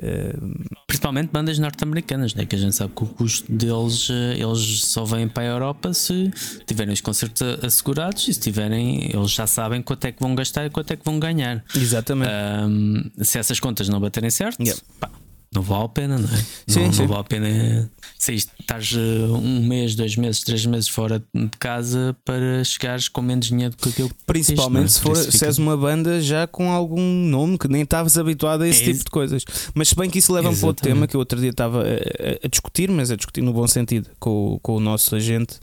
Uh, 0.00 0.64
Principalmente 0.86 1.30
bandas 1.30 1.58
norte-americanas, 1.58 2.34
né? 2.34 2.46
que 2.46 2.54
a 2.56 2.58
gente 2.58 2.74
sabe 2.76 2.92
que 2.94 3.02
o 3.02 3.06
custo 3.06 3.50
deles 3.50 4.08
eh, 4.10 4.36
eles 4.38 4.84
só 4.86 5.04
vêm 5.04 5.28
para 5.28 5.42
a 5.42 5.46
Europa 5.46 5.92
se 5.92 6.30
tiverem 6.66 6.92
os 6.94 7.00
concertos 7.00 7.42
assegurados 7.64 8.26
e 8.28 8.34
se 8.34 8.40
tiverem, 8.40 9.10
eles 9.12 9.30
já 9.32 9.46
sabem 9.46 9.82
quanto 9.82 10.04
é 10.06 10.12
que 10.12 10.20
vão 10.22 10.34
gastar 10.34 10.64
e 10.66 10.70
quanto 10.70 10.92
é 10.92 10.96
que 10.96 11.04
vão 11.04 11.18
ganhar. 11.18 11.64
exatamente. 11.74 12.30
Ahm, 12.30 13.10
se 13.22 13.38
essas 13.38 13.58
contas 13.60 13.88
não 13.88 14.00
baterem 14.00 14.30
certo, 14.30 14.62
Yeah. 14.62 14.80
pá, 15.00 15.10
não 15.54 15.62
vale 15.62 15.84
a 15.84 15.88
pena, 15.88 16.18
não 16.18 16.28
é? 16.28 16.44
Sim, 16.66 16.80
não, 16.84 16.92
sim. 16.92 17.00
não 17.02 17.08
vale 17.08 17.20
a 17.20 17.24
pena 17.24 17.90
se 18.18 18.32
isto 18.34 18.52
estás 18.60 18.92
eh, 18.94 18.98
um 19.30 19.66
mês, 19.66 19.94
dois 19.94 20.16
meses, 20.16 20.40
três 20.42 20.64
meses 20.66 20.88
fora 20.88 21.22
de 21.34 21.48
casa 21.58 22.16
para 22.24 22.64
chegares 22.64 23.08
com 23.08 23.20
menos 23.22 23.46
dinheiro 23.48 23.70
do 23.72 23.76
que 23.76 23.88
aquilo 23.90 24.08
que 24.08 24.14
Principalmente 24.26 24.92
se, 24.92 25.04
não 25.04 25.12
é? 25.12 25.14
for, 25.14 25.22
Por 25.22 25.28
isso 25.28 25.38
se 25.38 25.44
és 25.44 25.58
uma 25.58 25.76
banda 25.76 26.20
já 26.20 26.46
com 26.46 26.70
algum 26.70 27.00
nome 27.28 27.58
que 27.58 27.68
nem 27.68 27.82
estavas 27.82 28.16
habituado 28.18 28.62
a 28.62 28.68
esse 28.68 28.82
É 28.82 28.86
tipo 28.92 29.04
de 29.04 29.10
coisas. 29.10 29.44
Mas 29.74 29.88
se 29.90 29.94
bem 29.94 30.08
que 30.10 30.18
isso 30.18 30.32
leva 30.32 30.48
para 30.48 30.66
outro 30.66 30.68
Exatamente. 30.68 30.94
tema 30.94 31.06
que 31.06 31.16
eu 31.16 31.20
outro 31.20 31.38
dia 31.40 31.50
estava 31.50 31.82
a, 31.82 32.44
a- 32.44 32.48
discutir, 32.48 32.90
mas 32.90 33.10
a 33.10 33.16
discutir 33.16 33.42
no 33.42 33.52
bom 33.52 33.66
sentido 33.66 34.08
com, 34.18 34.54
o- 34.54 34.60
com 34.60 34.76
o 34.76 34.80
nosso 34.80 35.14
agente 35.14 35.58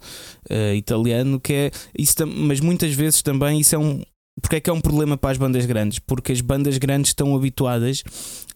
eh, 0.50 0.76
italiano, 0.76 1.40
que 1.40 1.54
é 1.54 1.72
isso, 1.98 2.16
mas 2.28 2.60
muitas 2.60 2.94
vezes 2.94 3.22
também 3.22 3.60
isso 3.60 3.76
é 3.76 3.78
um. 3.80 4.02
Porque 4.40 4.56
é 4.56 4.60
que 4.60 4.70
é 4.70 4.74
um 4.74 4.82
problema 4.82 5.18
para 5.18 5.32
as 5.32 5.38
bandas 5.38 5.66
grandes? 5.66 6.00
Porque 6.00 6.32
as 6.32 6.42
bandas 6.42 6.78
grandes 6.78 7.10
estão 7.10 7.36
habituadas 7.36 8.04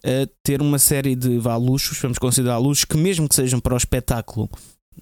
a 0.04 0.28
ter 0.44 0.62
uma 0.62 0.80
série 0.80 1.16
de 1.16 1.38
vá, 1.38 1.56
luxos, 1.58 1.98
vamos 2.00 2.18
considerar 2.18 2.58
luxos, 2.58 2.86
que 2.86 2.98
mesmo 2.98 3.28
que 3.28 3.36
sejam 3.36 3.60
para 3.60 3.74
o 3.74 3.78
espetáculo, 3.78 4.50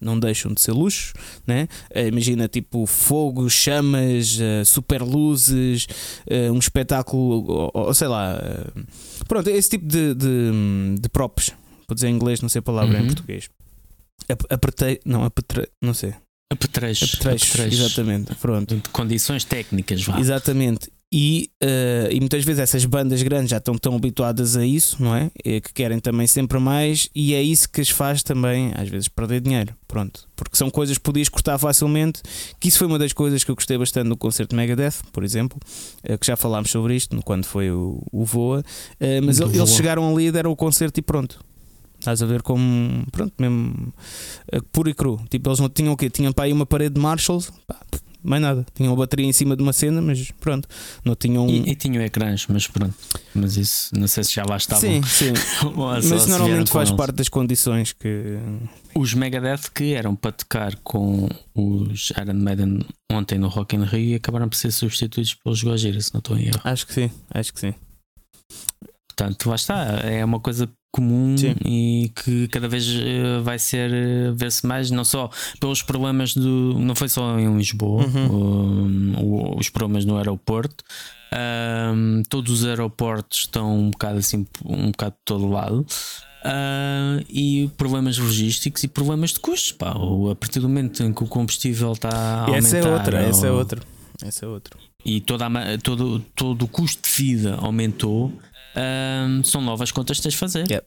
não 0.01 0.19
deixam 0.19 0.51
de 0.51 0.59
ser 0.59 0.71
luxos, 0.71 1.13
né? 1.45 1.67
Eh, 1.91 2.07
imagina 2.07 2.47
tipo 2.47 2.86
fogo, 2.88 3.47
chamas, 3.49 4.39
eh, 4.41 4.63
super 4.65 5.03
luzes, 5.03 5.86
eh, 6.25 6.49
um 6.51 6.57
espetáculo, 6.57 7.69
ou, 7.73 7.93
sei 7.93 8.07
lá, 8.07 8.39
pronto, 9.27 9.47
esse 9.49 9.69
tipo 9.69 9.86
de, 9.86 10.15
de, 10.15 10.95
de 10.99 11.09
props, 11.09 11.51
vou 11.88 11.93
dizer 11.93 12.07
em 12.07 12.15
inglês, 12.15 12.41
não 12.41 12.49
sei 12.49 12.59
a 12.59 12.63
palavra 12.63 12.97
em 12.97 13.01
Uhum. 13.01 13.07
português. 13.07 13.47
Ap- 14.27 14.51
Apretei, 14.51 14.99
não, 15.05 15.23
apetre, 15.23 15.69
não 15.81 15.93
sei, 15.93 16.13
apetrechos, 16.53 17.15
apetrechos, 17.15 17.49
apetrechos. 17.49 17.79
exatamente, 17.79 18.35
pronto. 18.35 18.75
de 18.75 18.89
condições 18.89 19.43
técnicas, 19.43 20.03
vá. 20.03 20.19
Exatamente. 20.19 20.89
E, 21.15 21.51
eh, 21.61 22.09
e 22.11 22.19
muitas 22.19 22.43
vezes 22.43 22.59
essas 22.59 22.85
bandas 22.85 23.21
grandes 23.21 23.51
já 23.51 23.57
estão 23.57 23.75
tão 23.77 23.95
habituadas 23.95 24.57
a 24.57 24.65
isso, 24.65 24.97
não 24.99 25.15
é? 25.15 25.29
Que 25.43 25.71
querem 25.71 25.99
também 25.99 26.25
sempre 26.25 26.57
mais, 26.57 27.07
e 27.13 27.35
é 27.35 27.41
isso 27.43 27.69
que 27.69 27.81
as 27.81 27.89
faz 27.89 28.23
também, 28.23 28.71
às 28.75 28.89
vezes, 28.89 29.07
perder 29.07 29.39
dinheiro. 29.39 29.75
Pronto. 29.87 30.27
Porque 30.35 30.57
são 30.57 30.71
coisas 30.71 30.97
que 30.97 31.03
podias 31.03 31.29
cortar 31.29 31.59
facilmente. 31.59 32.23
Que 32.59 32.67
isso 32.67 32.79
foi 32.79 32.87
uma 32.87 32.97
das 32.97 33.13
coisas 33.13 33.43
que 33.43 33.51
eu 33.51 33.53
gostei 33.53 33.77
bastante 33.77 34.07
no 34.07 34.17
concerto 34.17 34.55
de 34.55 34.55
Megadeth, 34.55 35.03
por 35.11 35.23
exemplo, 35.23 35.59
eh, 36.03 36.17
que 36.17 36.25
já 36.25 36.35
falámos 36.35 36.71
sobre 36.71 36.95
isto 36.95 37.15
quando 37.21 37.45
foi 37.45 37.69
o, 37.69 38.01
o 38.11 38.25
Voa. 38.25 38.63
Eh, 38.99 39.21
Mas 39.21 39.39
eles 39.39 39.55
Voa. 39.55 39.67
chegaram 39.67 40.11
ali, 40.11 40.31
deram 40.31 40.49
o 40.51 40.55
concerto 40.55 40.99
e 40.99 41.03
pronto. 41.03 41.39
Estás 42.03 42.21
a 42.21 42.25
ver 42.25 42.41
como, 42.41 43.05
pronto, 43.13 43.33
mesmo 43.39 43.93
eh, 44.51 44.59
puro 44.73 44.89
e 44.89 44.93
cru. 44.93 45.21
Tipo, 45.29 45.47
eles 45.47 45.59
não 45.61 45.69
tinham 45.69 45.93
o 45.93 45.95
quê? 45.95 46.09
Tinham 46.09 46.33
para 46.33 46.43
aí 46.43 46.51
uma 46.51 46.65
parede 46.65 46.95
de 46.95 46.99
Marshalls, 46.99 47.49
pá, 47.65 47.79
mais 48.21 48.41
nada. 48.41 48.65
Tinham 48.73 48.91
a 48.91 48.95
bateria 48.97 49.25
em 49.25 49.31
cima 49.31 49.55
de 49.55 49.63
uma 49.63 49.71
cena, 49.71 50.01
mas 50.01 50.29
pronto, 50.31 50.67
não 51.05 51.15
tinham. 51.15 51.47
E, 51.47 51.69
e 51.69 51.75
tinham 51.75 52.03
ecrãs, 52.03 52.45
mas 52.49 52.67
pronto. 52.67 52.93
Mas 53.33 53.55
isso, 53.55 53.89
não 53.97 54.05
sei 54.05 54.25
se 54.25 54.33
já 54.33 54.43
lá 54.43 54.57
estavam. 54.57 54.81
Sim, 54.81 55.01
sim. 55.03 55.31
Mas 55.77 56.03
se 56.03 56.29
normalmente 56.29 56.69
faz 56.69 56.89
eles. 56.89 56.97
parte 56.97 57.15
das 57.15 57.29
condições 57.29 57.93
que. 57.93 58.37
Os 58.93 59.13
Megadeth 59.13 59.71
que 59.73 59.93
eram 59.93 60.13
para 60.13 60.33
tocar 60.33 60.75
com 60.83 61.29
os 61.55 62.11
Iron 62.21 62.33
Maiden 62.33 62.81
ontem 63.13 63.39
no 63.39 63.47
Rock 63.47 63.77
in 63.77 63.83
Rio 63.85 64.17
acabaram 64.17 64.49
por 64.49 64.57
ser 64.57 64.71
substituídos 64.71 65.35
pelos 65.35 65.63
Gojira, 65.63 66.01
se 66.01 66.13
não 66.13 66.19
estou 66.19 66.37
em 66.37 66.47
erro. 66.47 66.59
Acho 66.65 66.85
que 66.85 66.93
sim, 66.93 67.09
acho 67.33 67.53
que 67.53 67.61
sim. 67.61 67.73
Portanto, 69.07 69.47
lá 69.47 69.55
está. 69.55 69.83
É 70.03 70.25
uma 70.25 70.41
coisa 70.41 70.69
comum 70.93 71.36
Sim. 71.36 71.56
e 71.65 72.12
que 72.23 72.47
cada 72.49 72.67
vez 72.67 72.86
eh, 72.88 73.39
vai 73.41 73.58
ser 73.58 73.91
eh, 73.91 74.32
ver-se 74.36 74.65
mais, 74.65 74.91
não 74.91 75.03
só 75.03 75.29
pelos 75.60 75.82
problemas 75.82 76.36
do. 76.36 76.77
Não 76.79 76.93
foi 76.95 77.10
só 77.10 77.38
em 77.39 77.58
Lisboa, 77.58 78.06
Uhum. 78.06 79.13
um, 79.15 79.58
os 79.58 79.69
problemas 79.69 80.06
no 80.06 80.15
aeroporto. 80.17 80.84
Um, 81.34 82.21
todos 82.29 82.62
os 82.62 82.65
aeroportos 82.67 83.39
estão 83.39 83.75
um 83.79 83.89
bocado 83.89 84.19
assim, 84.19 84.45
um 84.63 84.91
bocado 84.91 85.15
de 85.15 85.21
todo 85.25 85.49
lado. 85.49 85.86
Ah, 86.45 87.19
e 87.29 87.69
problemas 87.77 88.17
logísticos 88.17 88.84
e 88.84 88.88
problemas 88.88 89.32
de 89.32 89.39
custos. 89.39 89.71
Pá. 89.71 89.93
O- 89.97 90.29
A 90.29 90.36
partir 90.36 90.60
do 90.60 90.67
momento 90.67 91.01
em 91.03 91.12
que 91.13 91.23
o 91.23 91.27
combustível 91.27 91.93
está 91.93 92.10
a 92.45 92.49
E 92.49 92.56
aumentar 92.56 92.58
essa 92.58 92.77
é 92.77 92.91
outra, 92.93 93.19
essa 93.23 93.47
é 93.47 93.51
ou- 93.51 93.58
outra. 93.58 93.82
Essa 94.21 94.45
é 94.45 94.47
outra. 94.47 94.77
e 95.06 95.19
toda 95.19 95.47
a 95.47 95.77
todo, 95.82 96.19
todo 96.36 96.63
o 96.63 96.67
custo 96.67 97.01
de 97.10 97.15
vida 97.15 97.56
aumentou, 97.56 98.32
ahm, 98.75 99.43
são 99.43 99.62
novas 99.62 99.91
contas 99.91 100.17
que 100.17 100.23
tens 100.23 100.33
de 100.33 100.38
fazer. 100.39 100.65
Yeah. 100.67 100.86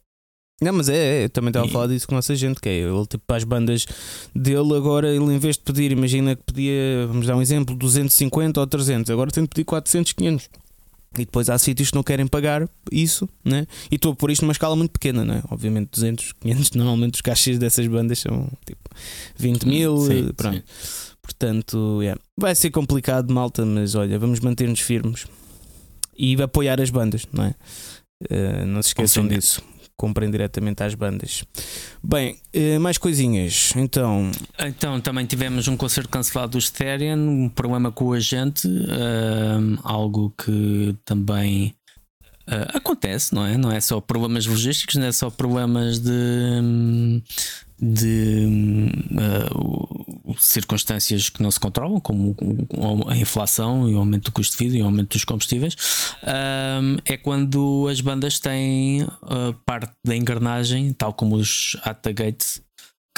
Não, 0.62 0.72
mas 0.72 0.88
é, 0.88 0.96
é, 1.20 1.24
eu 1.24 1.28
também 1.30 1.50
estava 1.50 1.66
a 1.66 1.68
E- 1.68 1.72
falar 1.72 1.86
disso 1.88 2.06
com 2.08 2.14
a 2.14 2.18
nossa 2.18 2.34
gente, 2.34 2.60
que 2.60 2.68
é 2.68 2.78
ele 2.78 3.06
tipo 3.06 3.22
para 3.26 3.36
as 3.36 3.44
bandas 3.44 3.86
dele 4.34 4.74
agora, 4.74 5.08
ele 5.14 5.24
em 5.34 5.38
vez 5.38 5.56
de 5.56 5.62
pedir, 5.62 5.92
imagina 5.92 6.34
que 6.34 6.42
pedia, 6.44 7.06
vamos 7.06 7.26
dar 7.26 7.36
um 7.36 7.42
exemplo, 7.42 7.76
250 7.76 8.58
ou 8.60 8.66
300, 8.66 9.10
agora 9.10 9.30
tem 9.30 9.42
de 9.44 9.48
pedir 9.50 9.64
400, 9.64 10.12
500. 10.12 10.48
E 11.18 11.24
depois 11.24 11.48
há 11.48 11.56
sítios 11.58 11.90
que 11.90 11.94
não 11.94 12.02
querem 12.02 12.26
pagar 12.26 12.68
isso, 12.92 13.26
né? 13.44 13.66
E 13.90 13.94
estou 13.96 14.12
a 14.12 14.16
pôr 14.16 14.30
isto 14.30 14.42
numa 14.42 14.52
escala 14.52 14.76
muito 14.76 14.92
pequena, 14.92 15.24
né? 15.24 15.42
Obviamente 15.50 15.88
200, 15.92 16.32
500, 16.40 16.70
normalmente 16.76 17.14
os 17.14 17.20
cachês 17.22 17.58
dessas 17.58 17.86
bandas 17.86 18.18
são 18.18 18.48
tipo 18.66 18.80
20 19.36 19.64
mil, 19.66 19.98
Sim, 19.98 20.30
pronto. 20.34 20.56
sim. 20.56 20.62
Portanto, 21.22 21.98
yeah. 22.02 22.20
vai 22.36 22.54
ser 22.54 22.70
complicado, 22.70 23.32
malta, 23.32 23.64
mas 23.66 23.94
olha, 23.94 24.18
vamos 24.18 24.40
manter-nos 24.40 24.80
firmes 24.80 25.26
e 26.18 26.40
apoiar 26.42 26.80
as 26.80 26.90
bandas, 26.90 27.26
não 27.32 27.44
é? 27.44 27.54
Eh, 28.30 28.64
não 28.64 28.82
se 28.82 28.88
esqueçam 28.88 29.26
disso. 29.26 29.62
Comprem 29.96 30.30
diretamente 30.30 30.82
às 30.82 30.94
bandas. 30.94 31.44
Bem, 32.02 32.36
eh, 32.52 32.78
mais 32.78 32.98
coisinhas. 32.98 33.72
Então, 33.76 34.30
Então 34.58 35.00
também 35.00 35.24
tivemos 35.24 35.68
um 35.68 35.76
concerto 35.76 36.10
cancelado 36.10 36.52
do 36.52 36.60
Stereo, 36.60 37.16
um 37.16 37.48
problema 37.48 37.90
com 37.90 38.06
o 38.06 38.12
agente, 38.12 38.68
ahm, 38.68 39.76
algo 39.82 40.34
que 40.36 40.94
também 41.04 41.74
acontece, 42.74 43.34
não 43.34 43.44
é? 43.44 43.56
Não 43.56 43.72
é 43.72 43.80
só 43.80 44.00
problemas 44.00 44.46
logísticos, 44.46 44.94
não 44.94 45.06
é 45.06 45.10
só 45.10 45.28
problemas 45.30 45.98
de, 45.98 47.20
de 47.76 48.46
circunstâncias 50.38 51.28
que 51.28 51.42
não 51.42 51.50
se 51.50 51.60
controlam, 51.60 52.00
como 52.00 52.36
a 53.08 53.16
inflação 53.16 53.88
e 53.88 53.94
o 53.94 53.98
aumento 53.98 54.24
do 54.24 54.32
custo 54.32 54.56
de 54.56 54.64
vida 54.64 54.78
e 54.78 54.82
o 54.82 54.86
aumento 54.86 55.12
dos 55.12 55.24
combustíveis. 55.24 55.76
É 57.04 57.16
quando 57.16 57.88
as 57.90 58.00
bandas 58.00 58.38
têm 58.38 59.06
ah, 59.22 59.54
parte 59.64 59.92
da 60.04 60.16
engrenagem, 60.16 60.92
tal 60.92 61.12
como 61.12 61.36
os 61.36 61.76
At 61.82 62.06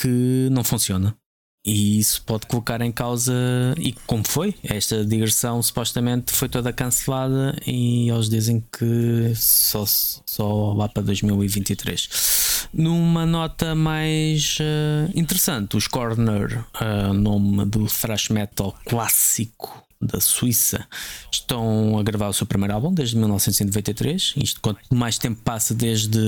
que 0.00 0.48
não 0.50 0.62
funciona. 0.62 1.16
E 1.64 1.98
isso 1.98 2.22
pode 2.22 2.46
colocar 2.46 2.80
em 2.80 2.90
causa. 2.90 3.34
E 3.78 3.92
como 4.06 4.26
foi? 4.26 4.54
Esta 4.62 5.04
digressão 5.04 5.62
supostamente 5.62 6.32
foi 6.32 6.48
toda 6.48 6.72
cancelada 6.72 7.54
e 7.66 8.08
eles 8.10 8.28
dizem 8.28 8.64
que 8.72 9.32
só, 9.34 9.84
só 9.86 10.72
lá 10.72 10.88
para 10.88 11.02
2023. 11.02 12.68
Numa 12.72 13.24
nota 13.24 13.74
mais 13.74 14.58
eh, 14.60 15.10
interessante, 15.14 15.76
os 15.76 15.86
Corner, 15.86 16.64
eh, 16.80 17.12
nome 17.12 17.64
do 17.64 17.86
thrash 17.86 18.28
metal 18.28 18.74
clássico 18.86 19.82
da 20.00 20.20
Suíça, 20.20 20.86
estão 21.32 21.98
a 21.98 22.02
gravar 22.02 22.28
o 22.28 22.32
seu 22.32 22.46
primeiro 22.46 22.74
álbum 22.74 22.92
desde 22.92 23.16
1993. 23.16 24.34
Isto 24.36 24.60
quanto 24.60 24.80
mais 24.94 25.18
tempo 25.18 25.40
passa 25.42 25.74
desde 25.74 26.18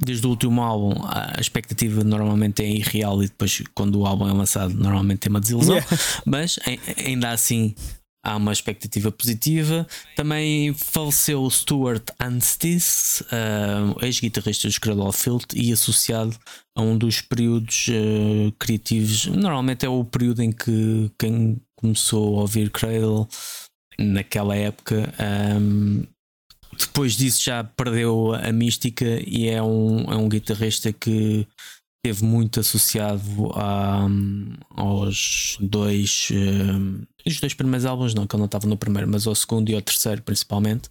desde 0.00 0.26
o 0.26 0.30
último 0.30 0.62
álbum, 0.62 0.94
a 1.06 1.40
expectativa 1.40 2.04
normalmente 2.04 2.62
é 2.62 2.68
irreal 2.68 3.22
e 3.22 3.26
depois, 3.28 3.62
quando 3.74 3.98
o 4.00 4.06
álbum 4.06 4.28
é 4.28 4.32
lançado, 4.32 4.74
normalmente 4.74 5.20
tem 5.20 5.30
uma 5.30 5.40
desilusão. 5.40 5.76
Yeah. 5.76 5.98
Mas 6.26 6.58
ai- 6.66 6.80
ainda 6.98 7.30
assim 7.30 7.74
há 8.24 8.36
uma 8.36 8.52
expectativa 8.52 9.10
positiva. 9.12 9.86
Também 10.16 10.74
faleceu 10.74 11.42
o 11.42 11.50
Stuart 11.50 12.10
Anstice, 12.20 13.22
uh, 13.24 14.04
ex-guitarrista 14.04 14.66
dos 14.66 14.78
Cradle 14.78 15.06
of 15.06 15.18
Filth 15.22 15.52
e 15.54 15.72
associado 15.72 16.36
a 16.76 16.82
um 16.82 16.98
dos 16.98 17.20
períodos 17.22 17.86
eh, 17.88 18.52
criativos. 18.58 19.26
Normalmente 19.26 19.86
é 19.86 19.88
o 19.88 20.04
período 20.04 20.42
em 20.42 20.52
que 20.52 21.10
quem 21.18 21.56
começou 21.74 22.36
a 22.36 22.40
ouvir 22.42 22.68
Cradle 22.70 23.26
naquela 23.98 24.54
época. 24.54 25.10
um, 25.58 26.02
depois 26.78 27.14
disso 27.14 27.42
já 27.42 27.64
perdeu 27.64 28.34
a 28.34 28.52
mística 28.52 29.04
e 29.26 29.48
é 29.48 29.62
um, 29.62 30.12
é 30.12 30.16
um 30.16 30.28
guitarrista 30.28 30.92
que 30.92 31.46
esteve 32.06 32.24
muito 32.24 32.60
associado 32.60 33.50
a, 33.54 34.06
aos 34.70 35.58
dois 35.60 36.28
um, 36.32 37.02
os 37.26 37.40
dois 37.40 37.54
primeiros 37.54 37.84
álbuns, 37.84 38.14
não, 38.14 38.26
que 38.26 38.36
ele 38.36 38.40
não 38.40 38.46
estava 38.46 38.68
no 38.68 38.76
primeiro, 38.76 39.08
mas 39.10 39.26
ao 39.26 39.34
segundo 39.34 39.68
e 39.68 39.74
ao 39.74 39.82
terceiro 39.82 40.22
principalmente. 40.22 40.88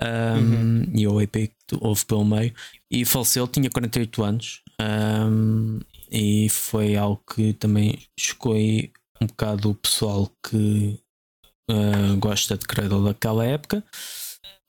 Um, 0.00 0.84
e 0.96 1.04
ao 1.04 1.20
EP 1.20 1.32
que 1.66 1.76
houve 1.80 2.04
pelo 2.06 2.24
meio. 2.24 2.54
E 2.90 3.04
faleceu, 3.04 3.46
tinha 3.46 3.68
48 3.68 4.24
anos. 4.24 4.62
Um, 4.80 5.80
e 6.10 6.48
foi 6.48 6.96
algo 6.96 7.22
que 7.34 7.52
também 7.52 7.98
chocou 8.18 8.56
um 8.56 9.26
bocado 9.26 9.70
o 9.70 9.74
pessoal 9.74 10.30
que 10.48 10.98
uh, 11.70 12.16
gosta 12.18 12.56
de 12.56 12.64
Cradle 12.64 13.04
daquela 13.04 13.44
época 13.44 13.84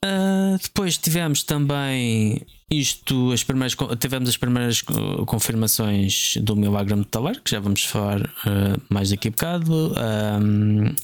Uh, 0.05 0.57
depois 0.61 0.97
tivemos 0.97 1.43
também 1.43 2.45
isto, 2.71 3.31
as 3.33 3.43
primeiras, 3.43 3.75
tivemos 3.99 4.29
as 4.29 4.37
primeiras 4.37 4.81
co- 4.81 5.25
confirmações 5.25 6.37
do 6.37 6.55
Milagre 6.55 6.95
Metaleiro, 6.95 7.41
que 7.41 7.51
já 7.51 7.59
vamos 7.59 7.83
falar 7.83 8.21
uh, 8.21 8.81
mais 8.89 9.09
daqui 9.09 9.27
a 9.27 9.31
bocado. 9.31 9.93
Um, 10.41 10.95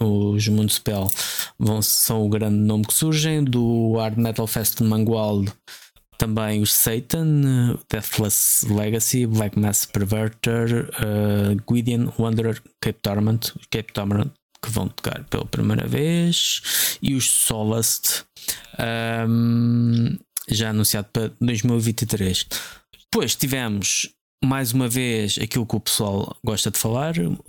os 0.00 0.48
Municipal 0.48 1.08
vão, 1.56 1.80
são 1.80 2.26
o 2.26 2.28
grande 2.28 2.56
nome 2.56 2.84
que 2.84 2.94
surgem. 2.94 3.44
Do 3.44 3.96
Hard 3.96 4.18
Metal 4.18 4.46
Fest 4.48 4.78
de 4.78 4.84
Mangualde, 4.84 5.52
também 6.18 6.60
os 6.60 6.72
Satan, 6.72 7.78
Deathless 7.88 8.66
Legacy, 8.68 9.24
Black 9.26 9.56
Mass 9.56 9.84
Perverter, 9.84 10.90
uh, 10.98 11.54
Wanderer, 12.18 12.60
Cape 12.80 12.98
Torment, 13.00 13.40
Cape 13.70 13.92
Torment 13.92 14.32
que 14.62 14.70
vão 14.70 14.88
tocar 14.88 15.24
pela 15.24 15.44
primeira 15.44 15.86
vez, 15.86 16.96
e 17.02 17.14
os 17.14 17.30
Solast, 17.30 18.24
um, 19.28 20.16
já 20.48 20.70
anunciado 20.70 21.08
para 21.12 21.32
2023. 21.40 22.46
Depois 23.04 23.34
tivemos 23.34 24.08
mais 24.44 24.72
uma 24.72 24.88
vez 24.88 25.38
aquilo 25.40 25.66
que 25.66 25.76
o 25.76 25.80
pessoal 25.80 26.36
gosta 26.44 26.70
de 26.70 26.78
falar. 26.78 27.14
uh, 27.18 27.40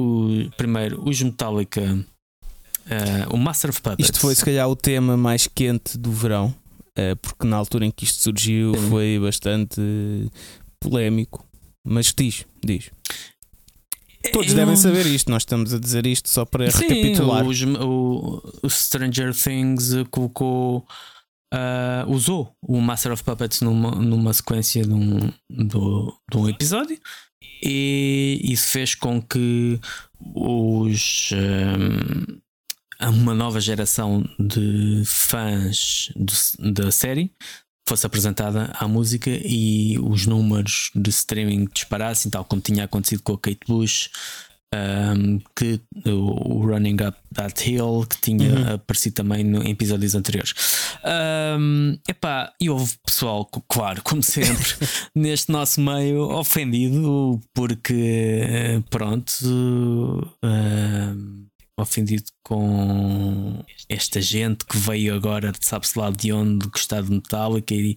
o, 0.00 0.50
primeiro, 0.56 1.02
os 1.08 1.20
Metallica, 1.20 1.82
uh, 1.82 3.34
o 3.34 3.36
Master 3.36 3.70
of 3.70 3.80
Puppets. 3.80 4.06
isto 4.06 4.20
foi 4.20 4.34
se 4.34 4.44
calhar 4.44 4.68
o 4.68 4.76
tema 4.76 5.16
mais 5.16 5.46
quente 5.46 5.96
do 5.96 6.12
verão, 6.12 6.54
eh, 6.96 7.14
porque 7.14 7.46
na 7.46 7.56
altura 7.56 7.86
em 7.86 7.90
que 7.90 8.04
isto 8.04 8.22
surgiu 8.22 8.74
foi 8.90 9.18
bastante 9.18 9.80
polémico. 10.78 11.46
Mas 11.84 12.12
diz, 12.16 12.46
diz. 12.64 12.90
Todos 14.32 14.50
Eu- 14.50 14.56
devem 14.56 14.76
saber 14.76 15.06
isto, 15.06 15.30
nós 15.30 15.42
estamos 15.42 15.72
a 15.74 15.78
dizer 15.78 16.06
isto 16.06 16.28
só 16.28 16.44
para 16.44 16.70
Sim, 16.70 16.82
recapitular. 16.86 17.46
os- 17.46 17.62
o, 17.62 18.42
o 18.62 18.70
Stranger 18.70 19.34
Things 19.34 19.90
colocou. 20.10 20.86
ah, 21.52 22.04
usou 22.08 22.54
o 22.62 22.80
Master 22.80 23.12
of 23.12 23.22
Puppets 23.24 23.60
numa, 23.60 23.90
numa 23.90 24.32
sequência 24.32 24.82
de 24.84 24.92
um, 24.92 25.30
do, 25.50 26.14
de 26.30 26.36
um 26.38 26.48
episódio 26.48 26.98
e 27.62 28.40
isso 28.42 28.68
fez 28.70 28.94
com 28.94 29.20
que 29.20 29.78
os 30.34 31.30
ahm, 31.32 32.40
uma 33.10 33.34
nova 33.34 33.60
geração 33.60 34.24
de 34.38 35.02
fãs 35.04 36.10
do- 36.16 36.72
da 36.72 36.90
série 36.90 37.32
fosse 37.88 38.06
apresentada 38.06 38.72
à 38.78 38.86
música 38.88 39.30
e 39.30 39.98
os 39.98 40.26
números 40.26 40.90
de 40.94 41.10
streaming 41.10 41.68
disparassem, 41.74 42.30
tal 42.30 42.44
como 42.44 42.62
tinha 42.62 42.84
acontecido 42.84 43.22
com 43.22 43.32
a 43.32 43.38
Kate 43.38 43.60
Bush, 43.66 44.08
um, 44.74 45.38
que 45.54 45.80
o, 46.06 46.64
Running 46.66 46.96
Up 47.06 47.18
That 47.34 47.70
Hill, 47.70 48.06
que 48.08 48.20
tinha 48.20 48.48
Uhum. 48.54 48.74
aparecido 48.74 49.14
também 49.16 49.44
no, 49.44 49.62
em 49.62 49.70
episódios 49.70 50.14
anteriores. 50.14 50.54
Um, 51.04 51.98
epá, 52.08 52.52
e 52.60 52.70
houve 52.70 52.94
pessoal, 53.04 53.44
claro, 53.68 54.00
como 54.02 54.22
sempre, 54.22 54.70
neste 55.14 55.52
nosso 55.52 55.80
meio 55.80 56.22
ofendido, 56.30 57.38
porque 57.52 58.40
eh, 58.48 58.82
pronto. 58.88 59.30
um, 60.42 61.41
ofendido 61.78 62.24
com 62.44 63.64
esta 63.88 64.20
gente 64.20 64.64
que 64.66 64.76
veio 64.76 65.14
agora, 65.14 65.52
sabe-se 65.60 65.98
lá 65.98 66.10
de 66.10 66.32
onde, 66.32 66.68
gostar 66.68 67.02
de 67.02 67.10
Metallica 67.10 67.74
e, 67.74 67.96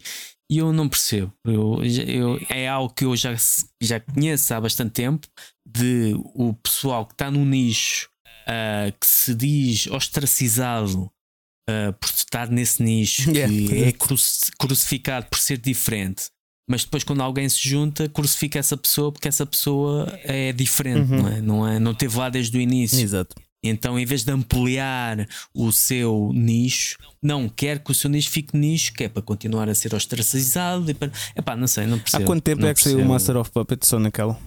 e 0.49 0.57
eu 0.57 0.71
não 0.71 0.87
percebo. 0.89 1.33
Eu, 1.45 1.81
eu- 1.83 2.39
é 2.49 2.67
algo 2.67 2.93
que 2.93 3.05
eu 3.05 3.15
já, 3.15 3.35
já 3.81 3.99
conheço 3.99 4.53
há 4.53 4.61
bastante 4.61 4.91
tempo 4.91 5.27
de 5.67 6.13
o 6.33 6.53
pessoal 6.53 7.05
que 7.05 7.13
está 7.13 7.29
no 7.29 7.43
nicho 7.45 8.09
ah, 8.47 8.91
que 8.99 9.05
se 9.07 9.33
diz 9.35 9.87
ostracizado 9.87 11.09
uh, 11.69 11.91
por 11.99 12.09
estar 12.09 12.49
nesse 12.49 12.81
nicho, 12.83 13.29
Yeah. 13.35 13.51
que 13.53 13.83
é 13.83 13.91
cruci- 13.91 14.51
crucificado 14.57 15.25
por 15.27 15.39
ser 15.39 15.57
diferente. 15.57 16.25
Mas 16.69 16.83
depois, 16.83 17.03
quando 17.03 17.21
alguém 17.21 17.47
se 17.49 17.67
junta, 17.67 18.09
crucifica 18.09 18.57
essa 18.57 18.75
pessoa 18.77 19.11
porque 19.11 19.27
essa 19.27 19.45
pessoa 19.45 20.07
é 20.23 20.51
diferente, 20.51 21.11
Uhum. 21.11 21.17
não 21.21 21.27
é? 21.27 21.41
Não, 21.41 21.67
é? 21.67 21.79
não 21.79 21.93
teve 21.93 22.17
lá 22.17 22.29
desde 22.29 22.57
o 22.57 22.61
início. 22.61 22.99
Exato. 22.99 23.35
Então, 23.69 23.97
em 23.99 24.05
vez 24.05 24.23
de 24.23 24.31
ampliar 24.31 25.27
o 25.53 25.71
seu 25.71 26.31
nicho, 26.33 26.97
não 27.21 27.49
quer 27.49 27.79
que 27.79 27.91
o 27.91 27.93
seu 27.93 28.09
nicho 28.09 28.29
fique 28.29 28.55
nicho, 28.57 28.93
que 28.93 29.05
é 29.05 29.09
para 29.09 29.21
continuar 29.21 29.69
a 29.69 29.75
ser 29.75 29.93
ostracizado. 29.93 30.89
E 30.89 30.93
para... 30.93 31.11
Epá, 31.35 31.55
não 31.55 31.67
sei, 31.67 31.85
não 31.85 31.99
percebo. 31.99 32.23
Há 32.23 32.27
quanto 32.27 32.43
tempo 32.43 32.61
não 32.61 32.69
é 32.69 32.73
que 32.73 32.81
saiu 32.81 32.95
o 32.95 32.97
percebo. 32.97 33.13
Master 33.13 33.37
of 33.37 33.51
Puppets 33.51 33.87
só 33.87 33.99
naquela? 33.99 34.39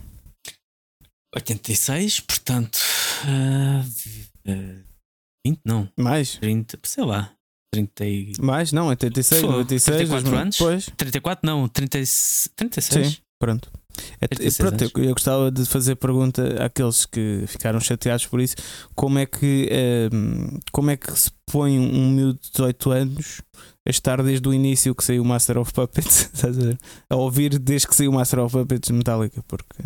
86, 1.34 2.20
portanto. 2.20 2.78
ah, 3.24 3.84
ah, 4.48 4.82
20, 5.46 5.60
não, 5.64 5.88
Mais? 5.96 6.36
30, 6.36 6.78
sei 6.82 7.04
lá. 7.04 7.32
30 7.72 8.06
e... 8.06 8.32
Mais? 8.40 8.72
Não, 8.72 8.86
86, 8.88 9.42
Pô, 9.42 9.52
96. 9.52 9.96
34 9.96 10.22
2000. 10.24 10.40
anos? 10.40 10.56
Pois, 10.58 10.86
34, 10.96 11.46
não, 11.46 11.68
30, 11.68 11.98
36. 12.56 13.08
sim, 13.08 13.16
pronto. 13.38 13.70
É, 14.20 14.28
36 14.28 14.56
pronto, 14.56 14.84
eu, 14.84 15.04
eu 15.04 15.12
gostava 15.12 15.50
de 15.50 15.64
fazer 15.66 15.96
pergunta 15.96 16.64
àqueles 16.64 17.04
que 17.04 17.44
ficaram 17.46 17.80
chateados 17.80 18.26
por 18.26 18.40
isso: 18.40 18.56
como 18.94 19.18
é 19.18 19.26
que, 19.26 19.68
ehm, 19.70 20.58
como 20.72 20.90
é 20.90 20.96
que 20.96 21.12
se 21.18 21.30
põe 21.46 21.78
um 21.78 22.10
miúdo 22.12 22.38
de 22.40 22.50
18 22.50 22.90
anos 22.90 23.42
a 23.86 23.90
estar 23.90 24.22
desde 24.22 24.46
o 24.48 24.54
início 24.54 24.94
que 24.94 25.04
saiu 25.04 25.22
o 25.22 25.26
Master 25.26 25.58
of 25.58 25.72
Puppets 25.72 26.30
a, 27.10 27.16
ouvir 27.16 27.58
desde 27.58 27.88
que 27.88 27.96
saiu 27.96 28.10
o 28.10 28.14
Master 28.14 28.40
of 28.40 28.56
Puppets 28.56 28.90
Metallica? 28.90 29.42
Porque 29.48 29.82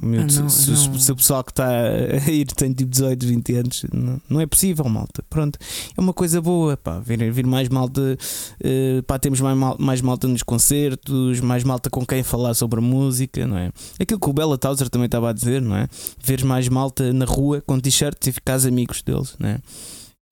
miúdo, 0.00 0.32
Ah, 0.38 0.40
não, 0.42 0.48
se, 0.48 0.70
não. 0.70 0.98
se 0.98 1.12
o 1.12 1.16
pessoal 1.16 1.42
que 1.44 1.52
está 1.52 1.68
a 2.26 2.30
ir 2.30 2.46
tem 2.46 2.72
tipo 2.72 2.90
18, 2.90 3.26
20 3.26 3.54
anos, 3.54 3.84
não, 3.92 4.20
não 4.28 4.40
é 4.40 4.46
possível, 4.46 4.84
malta. 4.88 5.22
Pronto, 5.30 5.58
é 5.96 6.00
uma 6.00 6.12
coisa 6.12 6.40
boa, 6.40 6.76
pá, 6.76 6.98
vir, 7.00 7.32
vir 7.32 7.46
mais 7.46 7.68
malta, 7.68 8.16
eh, 8.62 9.02
pá, 9.06 9.18
temos 9.18 9.40
mais, 9.40 9.56
mal- 9.56 9.76
mais 9.78 10.00
malta 10.00 10.28
nos 10.28 10.42
concertos, 10.42 11.40
mais 11.40 11.64
malta 11.64 11.88
com 11.90 12.04
quem 12.04 12.22
falar 12.22 12.54
sobre 12.54 12.80
música, 12.80 13.46
não 13.46 13.56
é? 13.58 13.72
Aquilo 13.98 14.20
que 14.20 14.28
o 14.28 14.32
Bella 14.32 14.58
Tauser 14.58 14.88
também 14.88 15.06
estava 15.06 15.30
a 15.30 15.32
dizer, 15.32 15.60
não 15.62 15.76
é? 15.76 15.88
Ver 16.22 16.44
mais 16.44 16.68
malta 16.68 17.12
na 17.12 17.24
rua 17.24 17.62
com 17.66 17.78
t-shirts 17.80 18.26
e 18.28 18.32
ficares 18.32 18.66
amigos 18.66 19.02
deles, 19.02 19.34
não 19.38 19.48
é? 19.48 19.58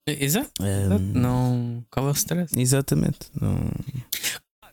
Exato, 0.07 0.49
Ehm, 0.61 1.11
não. 1.13 1.83
Qual 1.91 2.07
é 2.07 2.09
o 2.09 2.13
stress? 2.13 2.51
Exatamente. 2.59 3.19
Não... 3.39 3.59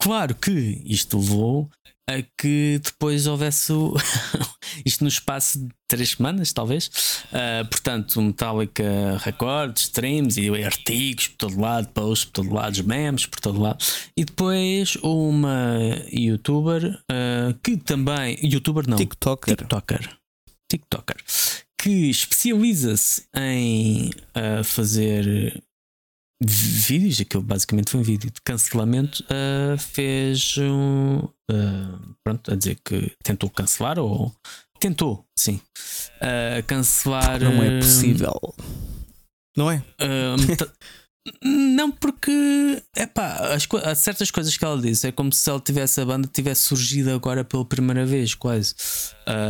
Claro 0.00 0.34
que 0.34 0.82
isto 0.86 1.18
levou 1.18 1.68
a 2.08 2.22
que 2.38 2.80
depois 2.82 3.26
houvesse 3.26 3.72
o... 3.72 3.94
isto 4.84 5.02
no 5.02 5.08
espaço 5.08 5.58
de 5.58 5.68
três 5.88 6.10
semanas, 6.10 6.52
talvez. 6.52 6.90
Ah, 7.32 7.64
portanto, 7.68 8.20
Metallica 8.22 9.18
recordes, 9.18 9.84
streams 9.84 10.36
e 10.36 10.64
artigos 10.64 11.28
por 11.28 11.36
todo 11.36 11.60
lado, 11.60 11.88
posts 11.88 12.24
por 12.26 12.32
todo 12.32 12.54
lado, 12.54 12.84
memes 12.84 13.26
por 13.26 13.40
todo 13.40 13.60
lado. 13.60 13.84
E 14.16 14.24
depois 14.24 14.96
uma 15.02 15.78
youtuber 16.12 16.98
ah, 17.10 17.54
que 17.62 17.76
também. 17.76 18.38
Youtuber 18.42 18.88
não. 18.88 18.96
TikToker. 18.96 19.56
TikToker. 19.56 20.16
TikToker. 20.70 21.16
Que 21.78 22.10
especializa-se 22.10 23.26
em 23.34 24.10
ah, 24.34 24.62
fazer 24.62 25.62
vídeos, 26.42 27.20
aquilo 27.20 27.42
basicamente 27.42 27.90
foi 27.90 28.00
um 28.00 28.04
vídeo 28.04 28.30
de 28.30 28.40
cancelamento, 28.42 29.24
ah, 29.28 29.76
fez 29.78 30.56
um. 30.58 31.22
ah, 31.50 31.98
pronto, 32.22 32.52
a 32.52 32.56
dizer 32.56 32.78
que 32.84 33.12
tentou 33.22 33.50
cancelar 33.50 33.98
ou. 33.98 34.32
Tentou, 34.78 35.24
sim. 35.38 35.60
ah, 36.20 36.62
cancelar. 36.66 37.40
Não 37.40 37.62
é 37.62 37.78
possível. 37.78 38.54
Não 39.56 39.70
é? 39.70 39.82
não, 41.42 41.90
porque 41.90 42.82
epá, 42.94 43.54
as 43.54 43.66
há 43.82 43.94
certas 43.94 44.30
coisas 44.30 44.54
que 44.54 44.62
ela 44.62 44.80
disse 44.80 45.08
é 45.08 45.12
como 45.12 45.32
se 45.32 45.48
ela 45.48 45.58
tivesse 45.58 45.98
a 45.98 46.04
banda 46.04 46.28
tivesse 46.30 46.64
surgido 46.64 47.10
agora 47.10 47.42
pela 47.42 47.64
primeira 47.64 48.04
vez, 48.04 48.34
quase. 48.34 48.74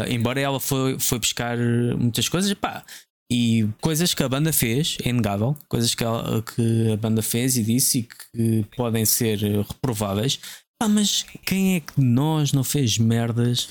Embora 0.08 0.40
ela 0.40 0.60
foi, 0.60 0.96
foi 1.00 1.18
buscar 1.18 1.58
muitas 1.58 2.28
coisas, 2.28 2.48
epá, 2.48 2.84
e 3.30 3.68
coisas 3.80 4.14
que 4.14 4.22
a 4.22 4.28
banda 4.28 4.52
fez, 4.52 4.96
é 5.04 5.08
inegável, 5.08 5.56
coisas 5.68 5.94
que, 5.94 6.04
ela- 6.04 6.42
que 6.42 6.92
a 6.92 6.96
banda 6.96 7.22
fez 7.22 7.56
e 7.56 7.62
disse 7.62 7.98
e 7.98 8.02
que 8.02 8.66
podem 8.76 9.04
ser 9.04 9.38
reprováveis. 9.38 10.38
Ah, 10.82 10.88
mas 10.88 11.24
quem 11.44 11.76
é 11.76 11.80
que 11.80 11.98
de 12.00 12.04
nós 12.06 12.52
não 12.52 12.62
fez 12.62 12.98
merdas 12.98 13.68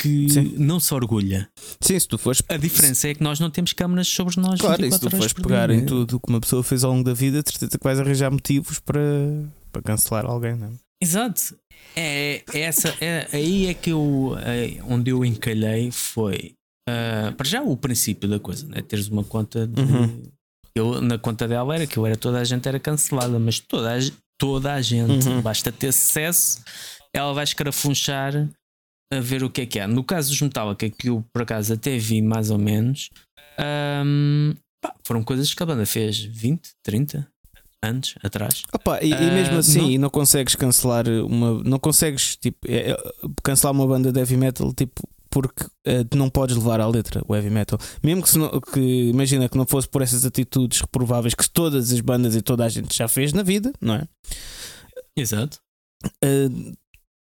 que 0.00 0.28
Sim. 0.28 0.54
não 0.58 0.78
se 0.80 0.92
orgulha? 0.92 1.48
Sim, 1.80 1.98
se 1.98 2.06
tu 2.06 2.18
fores. 2.18 2.42
A 2.48 2.56
diferença 2.56 3.08
é 3.08 3.14
que 3.14 3.22
nós 3.22 3.40
não 3.40 3.50
temos 3.50 3.72
câmaras 3.72 4.08
sobre 4.08 4.40
nós. 4.40 4.60
Claro, 4.60 4.82
e 4.84 4.90
se 4.92 4.98
24 4.98 5.10
tu 5.10 5.16
fores 5.16 5.32
pegar 5.32 5.68
dia. 5.68 5.76
em 5.76 5.86
tudo 5.86 6.16
o 6.16 6.20
que 6.20 6.28
uma 6.28 6.40
pessoa 6.40 6.62
fez 6.62 6.84
ao 6.84 6.92
longo 6.92 7.04
da 7.04 7.14
vida, 7.14 7.42
certeza 7.46 7.78
que 7.78 7.84
vais 7.84 7.98
arranjar 7.98 8.30
motivos 8.30 8.78
para, 8.80 9.00
para 9.72 9.82
cancelar 9.82 10.24
alguém, 10.26 10.56
não 10.56 10.68
é? 10.68 10.70
Exato. 11.00 11.56
É, 11.96 12.42
é 12.52 12.60
essa, 12.60 12.88
é, 13.00 13.28
aí 13.32 13.66
é 13.66 13.74
que 13.74 13.90
eu 13.90 14.36
é, 14.40 14.78
onde 14.88 15.10
eu 15.12 15.24
encalhei 15.24 15.90
foi 15.92 16.52
ah, 16.88 17.32
para 17.36 17.46
já 17.48 17.62
o 17.62 17.76
princípio 17.76 18.28
da 18.28 18.38
coisa, 18.38 18.66
né? 18.66 18.80
teres 18.82 19.08
uma 19.08 19.24
conta 19.24 19.66
de, 19.66 19.80
Uhum. 19.80 20.22
eu 20.74 21.00
na 21.00 21.18
conta 21.18 21.46
dela 21.46 21.74
era 21.74 21.86
que 21.86 21.96
eu 21.98 22.06
era 22.06 22.16
toda 22.16 22.38
a 22.40 22.44
gente 22.44 22.66
era 22.68 22.80
cancelada, 22.80 23.38
mas 23.38 23.58
toda 23.60 23.94
a, 23.94 23.98
toda 24.38 24.72
a 24.74 24.80
gente 24.82 25.28
Uhum. 25.28 25.42
basta 25.42 25.70
ter 25.72 25.92
sucesso, 25.92 26.62
ela 27.12 27.32
vai 27.34 27.44
escarafunchar 27.44 28.48
a 29.12 29.20
ver 29.20 29.42
o 29.42 29.50
que 29.50 29.62
é 29.62 29.66
que 29.66 29.80
há. 29.80 29.88
No 29.88 30.04
caso 30.04 30.28
dos 30.30 30.40
Metallica, 30.42 30.88
que 30.90 31.08
eu 31.08 31.24
por 31.32 31.42
acaso 31.42 31.72
até 31.74 31.96
vi 31.98 32.20
mais 32.22 32.50
ou 32.50 32.58
menos, 32.58 33.08
ahm, 33.58 34.52
pá, 34.82 34.94
foram 35.06 35.22
coisas 35.24 35.52
que 35.54 35.62
a 35.62 35.66
banda 35.66 35.86
fez 35.86 36.18
20, 36.18 36.70
30 36.84 37.26
anos 37.82 38.14
atrás. 38.22 38.62
Opa, 38.72 39.02
e, 39.02 39.10
e 39.10 39.14
Ah, 39.14 39.30
mesmo 39.32 39.56
assim, 39.56 39.78
não- 39.80 39.90
e 39.90 39.98
não 39.98 40.10
consegues 40.10 40.54
cancelar 40.54 41.08
uma. 41.08 41.62
Não 41.64 41.78
consegues 41.78 42.36
tipo, 42.36 42.58
é- 42.68 42.90
é- 42.90 42.96
cancelar 43.42 43.72
uma 43.72 43.86
banda 43.86 44.12
de 44.12 44.18
heavy 44.20 44.36
metal 44.36 44.72
tipo, 44.74 45.00
porque 45.30 45.64
tu 46.10 46.16
não 46.16 46.28
podes 46.30 46.56
levar 46.56 46.80
à 46.80 46.86
letra 46.86 47.22
o 47.28 47.34
heavy 47.34 47.50
metal. 47.50 47.78
Mesmo 48.02 48.22
que, 48.22 48.30
se 48.30 48.38
não- 48.38 48.60
que 48.60 48.80
imagina 49.10 49.48
que 49.48 49.56
não 49.56 49.66
fosse 49.66 49.88
por 49.88 50.02
essas 50.02 50.24
atitudes 50.24 50.80
reprováveis 50.80 51.34
que 51.34 51.48
todas 51.48 51.92
as 51.92 52.00
bandas 52.00 52.34
e 52.34 52.42
toda 52.42 52.64
a 52.64 52.68
gente 52.68 52.96
já 52.96 53.08
fez 53.08 53.32
na 53.32 53.42
vida, 53.42 53.72
não 53.80 53.94
é? 53.94 54.08
Exato. 55.16 55.58
Uh, 56.24 56.72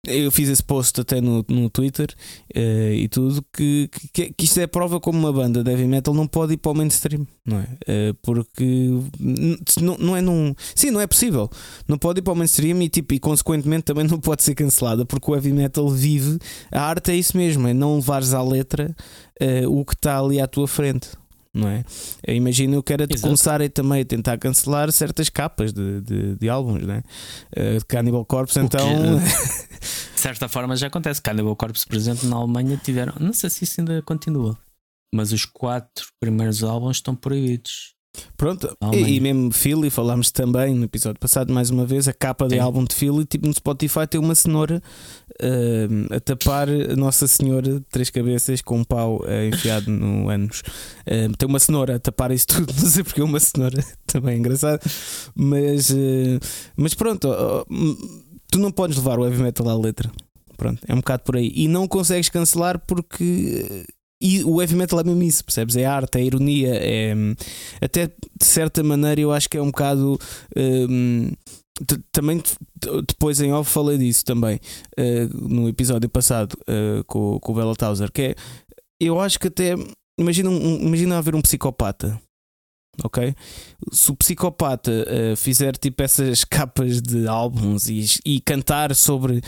eu 0.06 0.30
fiz 0.32 0.50
esse 0.50 0.64
post 0.64 1.00
até 1.00 1.22
no, 1.22 1.46
no 1.48 1.70
Twitter 1.70 2.14
uh, 2.56 2.94
e 2.94 3.08
tudo 3.08 3.44
que, 3.54 3.90
que, 4.12 4.34
que 4.34 4.44
isto 4.44 4.60
é 4.60 4.68
prova 4.68 5.00
como 5.00 5.18
uma 5.18 5.32
banda 5.32 5.64
de 5.64 5.72
heavy 5.72 5.88
metal 5.88 6.14
não 6.14 6.28
pode 6.28 6.54
ir 6.54 6.58
para 6.58 6.74
o 6.74 6.76
mainstream, 6.76 7.26
não 7.46 7.60
é? 7.60 7.64
Uh, 7.64 8.14
porque 8.22 8.90
não, 9.82 9.98
não 9.98 10.18
é 10.18 10.22
num. 10.22 10.54
Sim, 10.76 10.92
não 10.92 11.00
é 11.00 11.08
possível. 11.08 11.50
Não 11.88 11.98
pode 11.98 12.20
ir 12.20 12.22
para 12.22 12.34
o 12.34 12.36
mainstream 12.36 12.82
e, 12.82 12.90
tipo, 12.90 13.14
e 13.14 13.20
consequentemente 13.20 13.84
também 13.84 14.06
não 14.06 14.20
pode 14.20 14.44
ser 14.44 14.56
cancelada 14.56 15.06
porque 15.06 15.32
o 15.32 15.36
heavy 15.36 15.54
metal 15.54 15.90
vive. 15.90 16.38
A 16.70 16.82
arte 16.82 17.12
é 17.12 17.16
isso 17.16 17.38
mesmo, 17.38 17.66
é 17.68 17.74
não 17.74 17.96
levares 17.96 18.34
à 18.34 18.44
letra 18.44 18.94
uh, 19.42 19.80
o 19.80 19.86
que 19.86 19.94
está 19.94 20.20
ali 20.20 20.42
à 20.42 20.48
tua 20.48 20.68
frente. 20.68 21.12
Não 21.54 21.68
é? 21.68 21.84
Eu 22.26 22.36
imagino 22.36 22.74
eu 22.74 22.82
quero 22.82 23.04
Exato. 23.04 23.22
começar 23.22 23.62
a 23.62 23.70
também 23.70 24.02
a 24.02 24.06
tentar 24.06 24.38
cancelar 24.40 24.92
certas 24.92 25.30
capas 25.30 25.72
de, 25.72 26.02
de, 26.02 26.36
de 26.36 26.50
álbuns, 26.50 26.82
não 26.82 26.96
é? 26.96 27.04
Uh, 27.56 27.78
de 27.78 27.86
Cannibal 27.86 28.26
Corpse, 28.26 28.60
O 28.60 28.62
que, 28.62 28.76
então. 28.76 29.20
De 30.16 30.20
certa 30.20 30.48
forma 30.48 30.76
já 30.78 30.88
acontece. 30.88 31.22
Cannibal 31.22 31.56
Corpse, 31.56 31.86
por 31.86 31.96
exemplo, 31.98 32.30
na 32.30 32.38
Alemanha 32.38 32.80
tiveram. 32.82 33.14
Não 33.20 33.34
sei 33.34 33.50
se 33.50 33.66
isso 33.66 33.82
ainda 33.82 34.02
continua. 34.04 34.58
Mas 35.14 35.34
os 35.34 35.44
quatro 35.46 36.08
primeiros 36.20 36.64
álbuns 36.64 36.98
estão 36.98 37.14
proibidos. 37.14 37.94
Pronto, 38.38 38.78
e, 38.94 39.16
e 39.16 39.20
mesmo 39.20 39.52
Philly, 39.52 39.90
falámos 39.90 40.32
também 40.32 40.76
no 40.76 40.86
episódio 40.86 41.20
passado, 41.20 41.52
mais 41.52 41.70
uma 41.72 41.86
vez, 41.86 42.08
a 42.08 42.14
capa 42.14 42.48
de 42.48 42.56
Sim. 42.56 42.62
álbum 42.62 42.84
de 42.84 42.94
Philly, 42.94 43.26
tipo 43.26 43.48
no 43.48 43.54
Spotify, 43.54 44.06
tem 44.08 44.20
uma 44.20 44.36
cenoura 44.36 44.82
ah, 45.42 46.16
a 46.16 46.20
tapar 46.20 46.68
Nossa 46.98 47.28
Senhora 47.28 47.82
Três 47.90 48.10
Cabeças 48.10 48.62
com 48.62 48.80
um 48.80 48.84
pau 48.84 49.24
ah, 49.28 49.46
enfiado 49.46 49.90
no 49.90 50.30
ânus. 50.30 50.64
Ah, 51.06 51.32
tem 51.38 51.48
uma 51.48 51.60
cenoura 51.60 51.96
a 51.96 52.00
tapar 52.00 52.32
isso 52.32 52.48
tudo, 52.48 52.74
não 52.82 52.90
sei 52.90 53.04
porque 53.04 53.22
é 53.22 53.24
uma 53.24 53.40
cenoura, 53.40 53.84
também 54.06 54.36
é 54.36 54.38
engraçado, 54.38 54.82
mas, 55.36 55.92
ah, 55.92 56.40
mas 56.76 56.94
pronto, 56.94 57.28
ó, 57.30 57.66
tu 58.52 58.60
não 58.60 58.72
podes 58.72 58.98
levar 58.98 59.20
o 59.20 59.26
heavy 59.26 59.42
metal 59.42 59.68
à 59.70 59.78
letra. 59.78 60.12
Pronto, 60.56 60.80
é 60.88 60.94
um 60.94 60.98
bocado 60.98 61.24
por 61.24 61.36
aí. 61.36 61.52
E 61.56 61.68
não 61.68 61.88
consegues 61.88 62.30
cancelar 62.30 62.80
porque. 62.86 63.86
E 64.22 64.44
o 64.46 64.62
heavy 64.62 64.76
metal 64.76 65.00
é 65.00 65.04
mesmo 65.04 65.22
isso, 65.24 65.44
percebes? 65.44 65.76
É 65.76 65.84
arte, 65.86 66.18
é 66.20 66.24
ironia, 66.24 66.70
é. 66.76 67.14
Até 67.82 68.06
de 68.08 68.46
certa 68.46 68.82
maneira 68.84 69.20
eu 69.20 69.34
acho 69.34 69.50
que 69.50 69.58
é 69.58 69.62
um 69.62 69.66
bocado. 69.72 70.18
hum, 70.56 71.32
t- 71.46 71.63
também 72.12 72.42
depois 73.08 73.42
em 73.42 73.52
off 73.52 73.70
falei 73.72 73.98
disso 73.98 74.24
também 74.24 74.60
uh, 74.98 75.50
no 75.50 75.68
episódio 75.68 76.08
passado 76.08 76.54
uh, 76.62 77.04
com, 77.06 77.40
com 77.40 77.52
o 77.52 77.56
Bella 77.56 77.76
Tauser, 77.76 78.12
que 78.12 78.22
é. 78.22 78.36
Eu 79.00 79.20
acho 79.20 79.40
que 79.40 79.48
até. 79.48 79.76
Imagina, 80.20 80.50
um, 80.50 80.76
imagina 80.76 81.18
haver 81.18 81.36
um 81.36 81.42
psicopata. 81.42 82.22
Ok? 83.04 83.34
Se 83.92 84.12
o 84.12 84.16
psicopata 84.16 84.92
uh, 84.92 85.36
fizer 85.36 85.76
tipo 85.76 86.04
essas 86.04 86.44
capas 86.46 87.02
de 87.02 87.28
álbuns 87.28 87.90
e, 87.90 88.06
e 88.24 88.40
cantar 88.40 88.94
sobre 88.94 89.42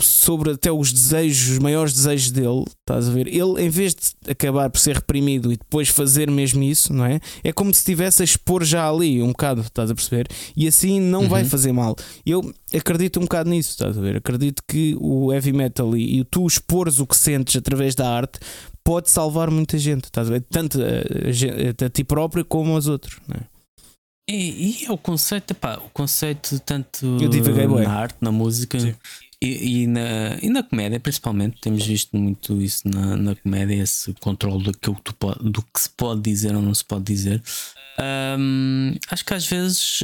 sobre 0.00 0.52
até 0.52 0.72
os 0.72 0.92
desejos, 0.92 1.50
os 1.50 1.58
maiores 1.58 1.92
desejos 1.92 2.30
dele, 2.32 2.64
estás 2.80 3.08
a 3.08 3.12
ver? 3.12 3.28
Ele, 3.28 3.62
em 3.62 3.68
vez 3.68 3.94
de 3.94 4.30
acabar 4.30 4.68
por 4.70 4.78
ser 4.78 4.96
reprimido 4.96 5.52
e 5.52 5.56
depois 5.56 5.88
fazer 5.88 6.28
mesmo 6.30 6.62
isso, 6.64 6.92
não 6.92 7.04
é? 7.04 7.20
É 7.44 7.52
como 7.52 7.72
se 7.72 7.80
estivesse 7.80 8.22
a 8.22 8.24
expor 8.24 8.64
já 8.64 8.88
ali 8.88 9.22
um 9.22 9.28
bocado, 9.28 9.60
estás 9.60 9.90
a 9.90 9.94
perceber? 9.94 10.26
E 10.56 10.66
assim 10.66 11.00
não 11.00 11.22
uhum. 11.22 11.28
vai 11.28 11.44
fazer 11.44 11.72
mal. 11.72 11.94
Eu 12.26 12.52
acredito 12.74 13.20
um 13.20 13.22
bocado 13.22 13.50
nisso, 13.50 13.70
estás 13.70 13.96
a 13.96 14.00
ver? 14.00 14.16
Acredito 14.16 14.62
que 14.66 14.96
o 15.00 15.32
heavy 15.32 15.52
metal 15.52 15.96
e, 15.96 16.20
e 16.20 16.24
tu 16.24 16.46
expores 16.46 16.98
o 16.98 17.06
que 17.06 17.16
sentes 17.16 17.54
através 17.54 17.94
da 17.94 18.10
arte 18.10 18.40
pode 18.82 19.10
salvar 19.10 19.48
muita 19.50 19.78
gente, 19.78 20.04
estás 20.04 20.28
a 20.28 20.32
ver? 20.32 20.44
Tanto 20.50 20.80
a, 20.80 20.84
a, 20.84 21.86
a 21.86 21.90
ti 21.90 22.02
próprio 22.02 22.44
como 22.44 22.74
aos 22.74 22.88
outros, 22.88 23.18
não 23.28 23.36
é? 23.36 23.58
E, 24.28 24.82
e 24.82 24.84
é 24.84 24.92
o 24.92 24.98
conceito, 24.98 25.52
epá, 25.52 25.76
o 25.76 25.88
conceito 25.88 26.60
tanto 26.60 27.06
na 27.06 27.90
arte, 27.90 28.16
na 28.20 28.30
música 28.30 28.76
e, 29.42 29.82
e, 29.82 29.86
na, 29.86 30.38
e 30.42 30.48
na 30.48 30.62
comédia, 30.62 30.98
principalmente, 30.98 31.60
temos 31.60 31.86
visto 31.86 32.16
muito 32.16 32.60
isso 32.60 32.88
na, 32.88 33.16
na 33.16 33.36
comédia, 33.36 33.82
esse 33.82 34.12
controle 34.14 34.64
daquilo 34.64 35.00
que 35.02 35.14
pode, 35.14 35.50
do 35.50 35.62
que 35.62 35.80
se 35.80 35.90
pode 35.90 36.22
dizer 36.22 36.54
ou 36.54 36.62
não 36.62 36.74
se 36.74 36.84
pode 36.84 37.04
dizer. 37.04 37.42
Um, 38.38 38.94
acho 39.10 39.24
que 39.24 39.34
às 39.34 39.46
vezes 39.46 40.00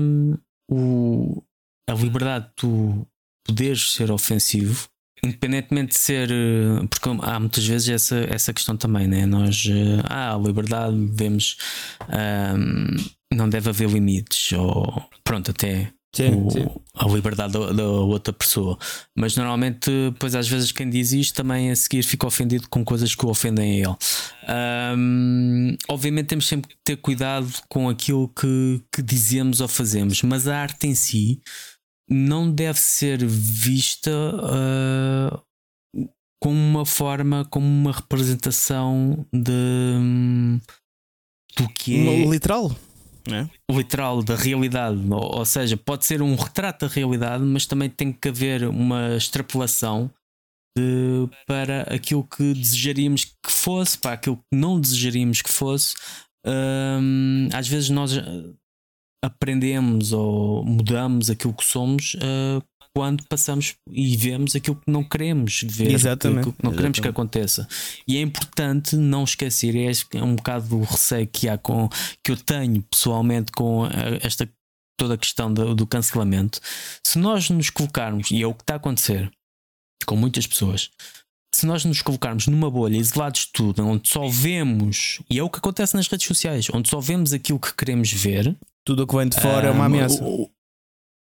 um, 0.00 0.34
o, 0.70 1.42
a 1.88 1.94
liberdade 1.94 2.46
de 2.46 2.52
tu 2.56 3.06
poderes 3.46 3.92
ser 3.92 4.10
ofensivo 4.10 4.88
Independentemente 5.24 5.92
de 5.92 5.98
ser. 5.98 6.28
Porque 6.88 7.08
há 7.22 7.40
muitas 7.40 7.66
vezes 7.66 7.88
essa, 7.88 8.16
essa 8.30 8.52
questão 8.52 8.76
também, 8.76 9.06
né? 9.06 9.26
Nós. 9.26 9.66
Ah, 10.04 10.34
a 10.34 10.38
liberdade, 10.38 10.96
devemos. 10.96 11.56
Um, 12.08 12.96
não 13.34 13.48
deve 13.48 13.68
haver 13.68 13.90
limites, 13.90 14.52
ou 14.52 15.04
pronto, 15.22 15.50
até 15.50 15.92
sim, 16.14 16.46
o, 16.46 16.50
sim. 16.50 16.66
a 16.94 17.06
liberdade 17.06 17.52
da, 17.52 17.72
da, 17.72 17.84
outra 17.84 18.32
pessoa. 18.32 18.78
Mas 19.14 19.36
normalmente, 19.36 19.90
depois 20.12 20.34
às 20.34 20.48
vezes 20.48 20.72
quem 20.72 20.88
diz 20.88 21.12
isto 21.12 21.34
também 21.34 21.70
a 21.70 21.76
seguir 21.76 22.02
fica 22.02 22.26
ofendido 22.26 22.68
com 22.68 22.84
coisas 22.84 23.14
que 23.14 23.24
o 23.24 23.28
ofendem 23.28 23.84
a 23.84 23.88
ele. 23.88 23.96
Um, 24.96 25.76
obviamente 25.88 26.28
temos 26.28 26.46
sempre 26.46 26.70
que 26.70 26.76
ter 26.84 26.96
cuidado 26.96 27.52
com 27.68 27.88
aquilo 27.88 28.28
que, 28.28 28.82
que 28.92 29.02
dizemos 29.02 29.60
ou 29.60 29.68
fazemos, 29.68 30.22
mas 30.22 30.48
a 30.48 30.56
arte 30.56 30.86
em 30.86 30.94
si 30.94 31.40
não 32.08 32.50
deve 32.50 32.78
ser 32.78 33.24
vista 33.24 34.10
uh, 34.10 35.42
como 36.40 36.56
uma 36.56 36.86
forma, 36.86 37.44
como 37.50 37.66
uma 37.66 37.92
representação 37.92 39.26
de 39.32 40.58
do 41.56 41.68
que 41.70 42.08
é 42.08 42.24
literal 42.24 42.74
é? 43.34 43.48
literal 43.70 44.22
da 44.22 44.34
realidade, 44.34 44.98
ou, 45.10 45.38
ou, 45.38 45.44
seja, 45.44 45.76
pode 45.76 46.04
ser 46.06 46.22
um 46.22 46.34
retrato 46.34 46.86
da 46.86 46.92
realidade, 46.92 47.42
mas 47.44 47.66
também 47.66 47.88
tem 47.88 48.12
que 48.12 48.28
haver 48.28 48.64
uma 48.64 49.16
extrapolação 49.16 50.10
de, 50.76 51.28
para 51.46 51.82
aquilo 51.94 52.24
que 52.24 52.54
desejaríamos 52.54 53.24
que 53.24 53.50
fosse, 53.50 53.98
para 53.98 54.12
aquilo 54.12 54.36
que 54.36 54.56
não 54.56 54.80
desejaríamos 54.80 55.42
que 55.42 55.50
fosse. 55.50 55.94
Hum, 56.46 57.48
às 57.52 57.66
vezes 57.66 57.90
nós 57.90 58.16
eh, 58.16 58.22
aprendemos 59.24 60.12
ou 60.12 60.64
mudamos 60.64 61.28
aquilo 61.28 61.52
que 61.52 61.64
somos 61.64 62.14
uh, 62.14 62.62
quando 62.94 63.24
passamos 63.28 63.74
e 63.90 64.16
vemos 64.16 64.54
aquilo 64.56 64.76
que 64.76 64.90
não 64.90 65.04
queremos 65.04 65.62
ver, 65.64 65.92
Exatamente. 65.92 66.40
aquilo 66.40 66.52
que 66.52 66.64
não 66.64 66.70
queremos 66.70 66.98
Exatamente. 66.98 67.02
que 67.02 67.08
aconteça. 67.08 67.68
E 68.06 68.16
é 68.16 68.20
importante 68.20 68.96
não 68.96 69.24
esquecer, 69.24 69.76
é, 69.76 69.90
é 70.18 70.22
um 70.22 70.34
bocado 70.34 70.68
do 70.68 70.80
receio 70.80 71.26
que 71.26 71.48
há 71.48 71.56
com 71.58 71.88
que 72.24 72.32
eu 72.32 72.36
tenho 72.36 72.82
pessoalmente 72.82 73.52
com 73.52 73.86
esta 74.22 74.48
toda 74.98 75.14
a 75.14 75.18
questão 75.18 75.52
do, 75.52 75.74
do 75.74 75.86
cancelamento. 75.86 76.60
Se 77.06 77.18
nós 77.18 77.48
nos 77.48 77.70
colocarmos, 77.70 78.30
e 78.30 78.42
é 78.42 78.46
o 78.46 78.52
que 78.52 78.62
está 78.64 78.74
a 78.74 78.76
acontecer 78.76 79.30
com 80.04 80.16
muitas 80.16 80.46
pessoas, 80.46 80.90
se 81.54 81.66
nós 81.66 81.84
nos 81.84 82.02
colocarmos 82.02 82.46
numa 82.46 82.70
bolha, 82.70 82.96
isolados 82.96 83.42
de 83.42 83.52
tudo, 83.52 83.86
onde 83.86 84.08
só 84.08 84.28
vemos, 84.28 85.20
e 85.30 85.38
é 85.38 85.42
o 85.42 85.48
que 85.48 85.58
acontece 85.58 85.94
nas 85.94 86.06
redes 86.06 86.26
sociais, 86.26 86.66
onde 86.72 86.88
só 86.88 87.00
vemos 87.00 87.32
aquilo 87.32 87.58
que 87.58 87.74
queremos 87.74 88.12
ver, 88.12 88.56
tudo 88.84 89.02
o 89.02 89.06
que 89.06 89.16
vem 89.16 89.28
de 89.28 89.40
fora 89.40 89.68
um, 89.68 89.70
é 89.70 89.70
uma 89.70 89.84
ameaça. 89.86 90.22
O, 90.22 90.50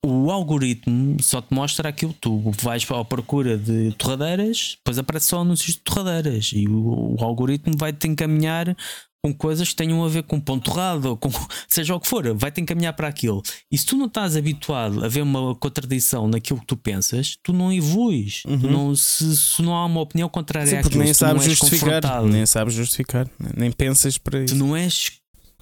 o 0.04 0.30
algoritmo 0.30 1.16
só 1.22 1.40
te 1.40 1.54
mostra 1.54 1.88
aquilo. 1.88 2.12
Tu 2.14 2.52
vais 2.60 2.86
à 2.90 3.04
procura 3.04 3.56
de 3.56 3.92
torradeiras, 3.92 4.76
depois 4.78 4.98
aparece 4.98 5.26
só 5.26 5.40
anúncios 5.40 5.76
de 5.76 5.80
torradeiras. 5.80 6.50
E 6.52 6.66
o, 6.66 7.16
o 7.18 7.24
algoritmo 7.24 7.74
vai-te 7.76 8.08
encaminhar 8.08 8.76
com 9.24 9.32
coisas 9.32 9.68
que 9.68 9.76
tenham 9.76 10.04
a 10.04 10.08
ver 10.08 10.24
com 10.24 10.40
ponto 10.40 10.68
errado, 10.68 11.06
ou 11.06 11.16
com 11.16 11.30
seja 11.68 11.94
o 11.94 12.00
que 12.00 12.08
for, 12.08 12.34
vai-te 12.34 12.60
encaminhar 12.60 12.92
para 12.94 13.06
aquilo. 13.06 13.40
E 13.70 13.78
se 13.78 13.86
tu 13.86 13.96
não 13.96 14.06
estás 14.06 14.36
habituado 14.36 15.04
a 15.04 15.08
ver 15.08 15.22
uma 15.22 15.54
contradição 15.54 16.26
naquilo 16.26 16.58
que 16.58 16.66
tu 16.66 16.76
pensas, 16.76 17.36
tu 17.40 17.52
não 17.52 17.72
evoluís. 17.72 18.42
Uhum. 18.44 18.58
Tu 18.58 18.68
não, 18.68 18.96
se, 18.96 19.36
se, 19.36 19.62
não 19.62 19.74
há 19.74 19.86
uma 19.86 20.00
opinião 20.00 20.28
contrária 20.28 20.68
Sim, 20.68 20.76
àquilo, 20.78 21.04
nem 21.04 21.14
sabes 21.14 21.44
justificar, 21.44 22.24
nem 22.24 22.44
sabes 22.44 22.74
justificar, 22.74 23.28
nem 23.56 23.70
pensas 23.70 24.18
para 24.18 24.42
isso. 24.42 24.54
Tu 24.54 24.58
não 24.58 24.76
és, 24.76 25.12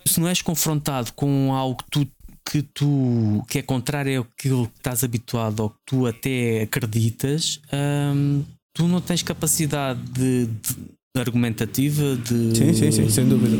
se 0.06 0.18
não 0.18 0.28
és 0.28 0.40
confrontado 0.40 1.12
com 1.12 1.52
algo 1.52 1.82
que 1.82 1.90
tu 1.90 2.08
que 2.50 2.62
tu 2.62 3.44
que 3.46 3.60
é 3.60 3.62
contrário 3.62 4.22
àquilo 4.22 4.66
que 4.66 4.78
estás 4.78 5.04
habituado 5.04 5.60
ou 5.60 5.70
que 5.70 5.78
tu 5.86 6.06
até 6.06 6.62
acreditas, 6.62 7.60
hum, 7.72 8.42
tu 8.74 8.88
não 8.88 9.00
tens 9.00 9.22
capacidade 9.22 10.00
de, 10.10 10.46
de 10.46 11.20
argumentativa 11.20 12.16
de 12.16 12.56
sim, 12.56 12.74
sim, 12.74 12.90
sim, 12.90 13.08
sem 13.08 13.28
dúvida. 13.28 13.56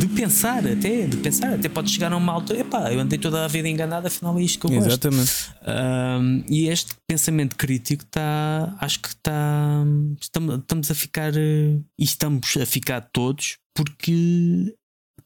de 0.00 0.08
pensar 0.08 0.66
até 0.66 1.06
de 1.06 1.16
pensar. 1.18 1.54
Até 1.54 1.68
pode 1.68 1.88
chegar 1.90 2.12
a 2.12 2.16
uma 2.16 2.32
altura 2.32 2.60
epá, 2.60 2.92
eu 2.92 2.98
andei 2.98 3.20
toda 3.20 3.44
a 3.44 3.48
vida 3.48 3.68
enganado 3.68 4.08
afinal 4.08 4.36
é 4.36 4.42
isto 4.42 4.66
que 4.66 4.74
eu 4.74 4.78
Exatamente. 4.78 5.18
gosto 5.18 5.54
um, 5.68 6.44
e 6.48 6.68
este 6.68 6.92
pensamento 7.08 7.54
crítico 7.54 8.02
está 8.02 8.74
acho 8.80 9.00
que 9.00 9.08
está 9.08 9.84
estamos 10.20 10.90
a 10.90 10.94
ficar 10.94 11.32
e 11.36 11.84
estamos 12.00 12.56
a 12.56 12.66
ficar 12.66 13.00
todos 13.12 13.58
porque 13.76 14.74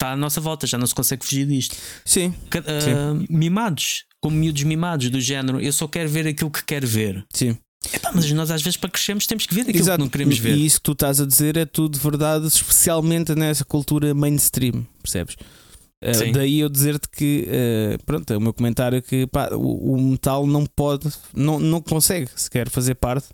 está 0.01 0.13
à 0.13 0.17
nossa 0.17 0.41
volta, 0.41 0.67
já 0.67 0.79
não 0.79 0.87
se 0.87 0.95
consegue 0.95 1.25
fugir 1.25 1.47
disto. 1.47 1.77
Sim. 2.05 2.29
Uh, 2.29 3.19
sim. 3.21 3.27
Mimados, 3.29 4.05
como 4.21 4.37
miúdos 4.37 4.63
mimados, 4.63 5.11
do 5.11 5.21
género, 5.21 5.61
eu 5.61 5.73
só 5.73 5.87
quero 5.87 6.09
ver 6.09 6.27
aquilo 6.27 6.51
que 6.51 6.65
quero 6.65 6.87
ver. 6.87 7.25
Sim. 7.33 7.57
Epá, 7.93 8.11
mas 8.15 8.31
nós 8.33 8.51
às 8.51 8.63
vezes 8.63 8.77
para 8.77 8.91
crescermos 8.91 9.27
temos 9.27 9.47
que 9.47 9.55
ver 9.55 9.63
aquilo 9.63 9.79
Exato. 9.79 9.99
que 9.99 10.05
não 10.05 10.09
queremos 10.09 10.39
ver. 10.39 10.57
E 10.57 10.67
isso 10.67 10.77
que 10.77 10.85
tu 10.85 10.93
estás 10.93 11.21
a 11.21 11.27
dizer 11.27 11.57
é 11.57 11.65
tudo 11.65 11.99
verdade, 11.99 12.47
especialmente 12.47 13.35
nessa 13.35 13.65
cultura 13.65 14.15
mainstream, 14.15 14.87
percebes? 15.03 15.37
Uh, 16.03 16.33
daí 16.33 16.61
eu 16.61 16.69
dizer-te 16.71 17.09
que, 17.11 17.47
uh, 17.47 18.05
pronto, 18.05 18.33
é 18.33 18.37
o 18.37 18.41
meu 18.41 18.55
comentário 18.55 19.03
que 19.03 19.27
pá, 19.27 19.51
o, 19.53 19.95
o, 19.95 20.01
metal 20.01 20.47
não 20.47 20.65
pode, 20.65 21.11
não, 21.35 21.59
não 21.59 21.81
consegue 21.83 22.29
sequer 22.37 22.71
fazer 22.71 22.95
parte 22.95 23.29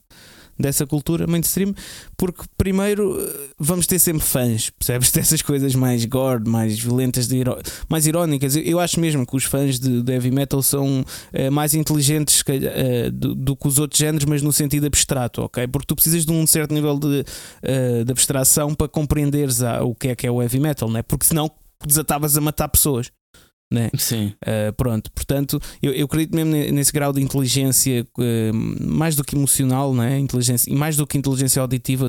dessa 0.59 0.87
cultura 0.87 1.27
mainstream, 1.27 1.75
porque 2.17 2.43
primeiro 2.57 3.17
vamos 3.59 3.87
ter 3.87 3.99
sempre 3.99 4.23
fãs, 4.23 4.71
percebes? 4.71 5.11
Dessas 5.17 5.43
coisas 5.43 5.75
mais 5.75 6.05
gore, 6.05 6.49
mais 6.49 6.79
violentas, 6.79 7.29
mais 7.89 8.07
irónicas. 8.07 8.57
Eu 8.57 8.79
acho 8.79 9.01
mesmo 9.01 9.27
que 9.27 9.37
os 9.37 9.45
fãs 9.45 9.79
de, 9.79 10.03
de 10.03 10.13
heavy 10.13 10.31
metal 10.31 10.63
são 10.63 11.01
uh, 11.01 11.53
mais 11.53 11.75
inteligentes 11.75 12.41
uh, 12.41 13.11
do, 13.11 13.35
do, 13.35 13.57
que 13.57 13.69
os 13.69 13.79
outros 13.79 13.99
géneros, 13.99 14.27
mas 14.27 14.43
no 14.43 14.53
sentido 14.53 14.87
abstrato, 14.87 15.43
ok? 15.43 15.67
Porque 15.67 15.87
tu 15.87 15.95
precisas 15.95 16.25
de 16.25 16.33
um 16.33 16.47
certo 16.47 16.75
nível 16.75 16.99
de, 16.99 17.25
de 18.05 18.13
abstração 18.13 18.75
para 18.75 18.89
compreenderes 18.89 19.61
o 19.83 19.95
que 19.95 20.09
é 20.09 20.17
que 20.17 20.27
é 20.27 20.31
o 20.31 20.43
heavy 20.43 20.61
metal, 20.61 20.91
né? 20.91 21.03
porque 21.03 21.27
senão 21.27 21.51
desatavas 21.85 22.37
a 22.37 22.41
matar 22.41 22.69
pessoas. 22.69 23.11
Né? 23.73 23.91
Sim. 23.99 24.33
Uh, 24.43 24.73
pronto, 24.77 25.11
portanto, 25.13 25.61
eu, 25.83 25.93
eu 25.93 26.07
acredito 26.07 26.35
mesmo 26.37 26.53
nesse 26.53 26.93
grau 26.93 27.13
de 27.13 27.21
inteligência 27.21 28.07
uh, 28.17 28.55
mais 28.81 29.17
do 29.17 29.25
que 29.25 29.35
emocional, 29.35 29.93
né? 29.93 30.19
inteligência, 30.19 30.71
e 30.71 30.77
mais 30.77 30.97
do 30.97 31.07
que 31.07 31.19
inteligência 31.19 31.61
auditiva. 31.61 32.09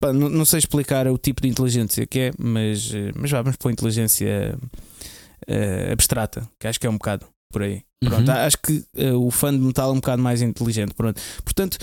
Pá, 0.00 0.12
não, 0.12 0.28
não, 0.28 0.44
sei 0.44 0.58
explicar 0.58 1.06
o 1.06 1.16
tipo 1.16 1.42
de 1.42 1.48
inteligência 1.48 2.06
que 2.06 2.18
é, 2.18 2.32
mas, 2.36 2.90
uh, 2.90 3.12
mas 3.14 3.30
vamos 3.30 3.56
para 3.56 3.70
a 3.70 3.72
inteligência 3.72 4.58
abstrata, 5.90 6.46
que 6.60 6.66
acho 6.66 6.78
que 6.78 6.86
é 6.86 6.90
um 6.90 6.98
bocado 6.98 7.24
por 7.50 7.62
aí. 7.62 7.82
Pronto, 8.04 8.28
uhum. 8.28 8.36
acho 8.36 8.58
que 8.58 8.84
o 9.14 9.30
fã 9.30 9.50
de 9.50 9.58
metal 9.58 9.90
é 9.90 9.92
um 9.92 9.96
bocado 9.96 10.22
mais 10.22 10.42
inteligente. 10.42 10.94
Pronto. 10.94 11.20
Portanto, 11.42 11.78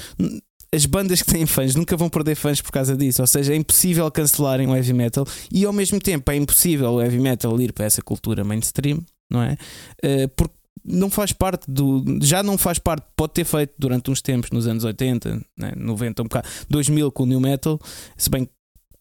as 0.73 0.85
bandas 0.85 1.21
que 1.21 1.31
têm 1.31 1.45
fãs 1.45 1.75
nunca 1.75 1.95
vão 1.95 2.09
perder 2.09 2.35
fãs 2.35 2.61
por 2.61 2.71
causa 2.71 2.95
disso. 2.95 3.21
Ou 3.21 3.27
seja, 3.27 3.53
é 3.53 3.55
impossível 3.55 4.09
cancelarem 4.11 4.67
o 4.67 4.75
heavy 4.75 4.93
metal 4.93 5.25
e 5.51 5.65
ao 5.65 5.73
mesmo 5.73 5.99
tempo 5.99 6.29
é 6.31 6.35
impossível 6.35 6.93
o 6.93 7.01
heavy 7.01 7.19
metal 7.19 7.59
ir 7.61 7.73
para 7.73 7.85
essa 7.85 8.01
cultura 8.01 8.43
mainstream, 8.43 8.99
não 9.29 9.41
é? 9.41 9.57
Uh, 10.03 10.27
porque 10.35 10.55
não 10.83 11.09
faz 11.09 11.31
parte 11.31 11.69
do. 11.69 12.03
Já 12.21 12.43
não 12.43 12.57
faz 12.57 12.77
parte, 12.77 13.05
pode 13.15 13.33
ter 13.33 13.43
feito 13.43 13.73
durante 13.77 14.11
uns 14.11 14.21
tempos, 14.21 14.51
nos 14.51 14.67
anos 14.67 14.83
80, 14.83 15.41
né, 15.57 15.73
90, 15.75 16.21
um 16.21 16.25
bocado, 16.25 16.47
2000 16.69 17.11
com 17.11 17.23
o 17.23 17.25
New 17.25 17.39
Metal, 17.39 17.79
se 18.15 18.29
bem 18.29 18.45
que 18.45 18.51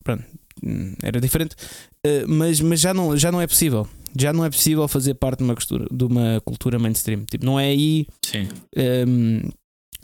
pronto, 0.03 0.25
hum, 0.63 0.95
era 1.03 1.21
diferente, 1.21 1.55
uh, 2.07 2.29
mas, 2.29 2.61
mas 2.61 2.81
já, 2.81 2.95
não, 2.95 3.17
já 3.17 3.31
não 3.31 3.41
é 3.41 3.47
possível. 3.47 3.87
Já 4.17 4.33
não 4.33 4.45
é 4.45 4.51
possível 4.51 4.87
fazer 4.87 5.15
parte 5.15 5.39
de 5.39 5.45
uma, 5.45 5.57
costura, 5.57 5.87
de 5.91 6.05
uma 6.05 6.41
cultura 6.45 6.79
mainstream. 6.79 7.25
Tipo, 7.25 7.45
não 7.45 7.59
é 7.59 7.65
aí. 7.65 8.07
Sim. 8.25 8.49
Um, 9.09 9.51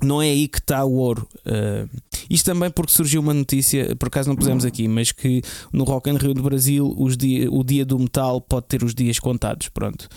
não 0.03 0.22
é 0.22 0.26
aí 0.26 0.49
que 0.49 0.59
está 0.59 0.84
o 0.84 0.95
ouro. 0.95 1.28
Uh, 1.41 1.88
isto 2.28 2.47
também 2.47 2.70
porque 2.70 2.93
surgiu 2.93 3.20
uma 3.20 3.34
notícia, 3.34 3.95
por 3.97 4.09
acaso 4.09 4.28
não 4.28 4.36
pusemos 4.36 4.64
aqui, 4.64 4.88
mas 4.88 5.12
que 5.12 5.43
no 5.72 5.84
Rock 5.84 6.11
in 6.11 6.16
Rio 6.16 6.34
do 6.34 6.43
Brasil 6.43 6.97
dia, 7.18 7.51
o 7.51 7.62
dia 7.64 7.84
do 7.84 7.99
metal 7.99 8.41
pode 8.41 8.66
ter 8.66 8.82
os 8.82 8.95
dias 8.95 9.18
contados. 9.18 9.68
Pronto. 9.68 10.09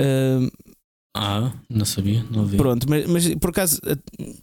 Uh, 0.00 0.50
Ah, 1.16 1.52
não 1.70 1.84
sabia, 1.84 2.24
não 2.28 2.44
vi. 2.44 2.56
Pronto, 2.56 2.90
mas, 2.90 3.06
mas 3.06 3.34
por 3.36 3.50
acaso 3.50 3.80
eh, 3.86 3.96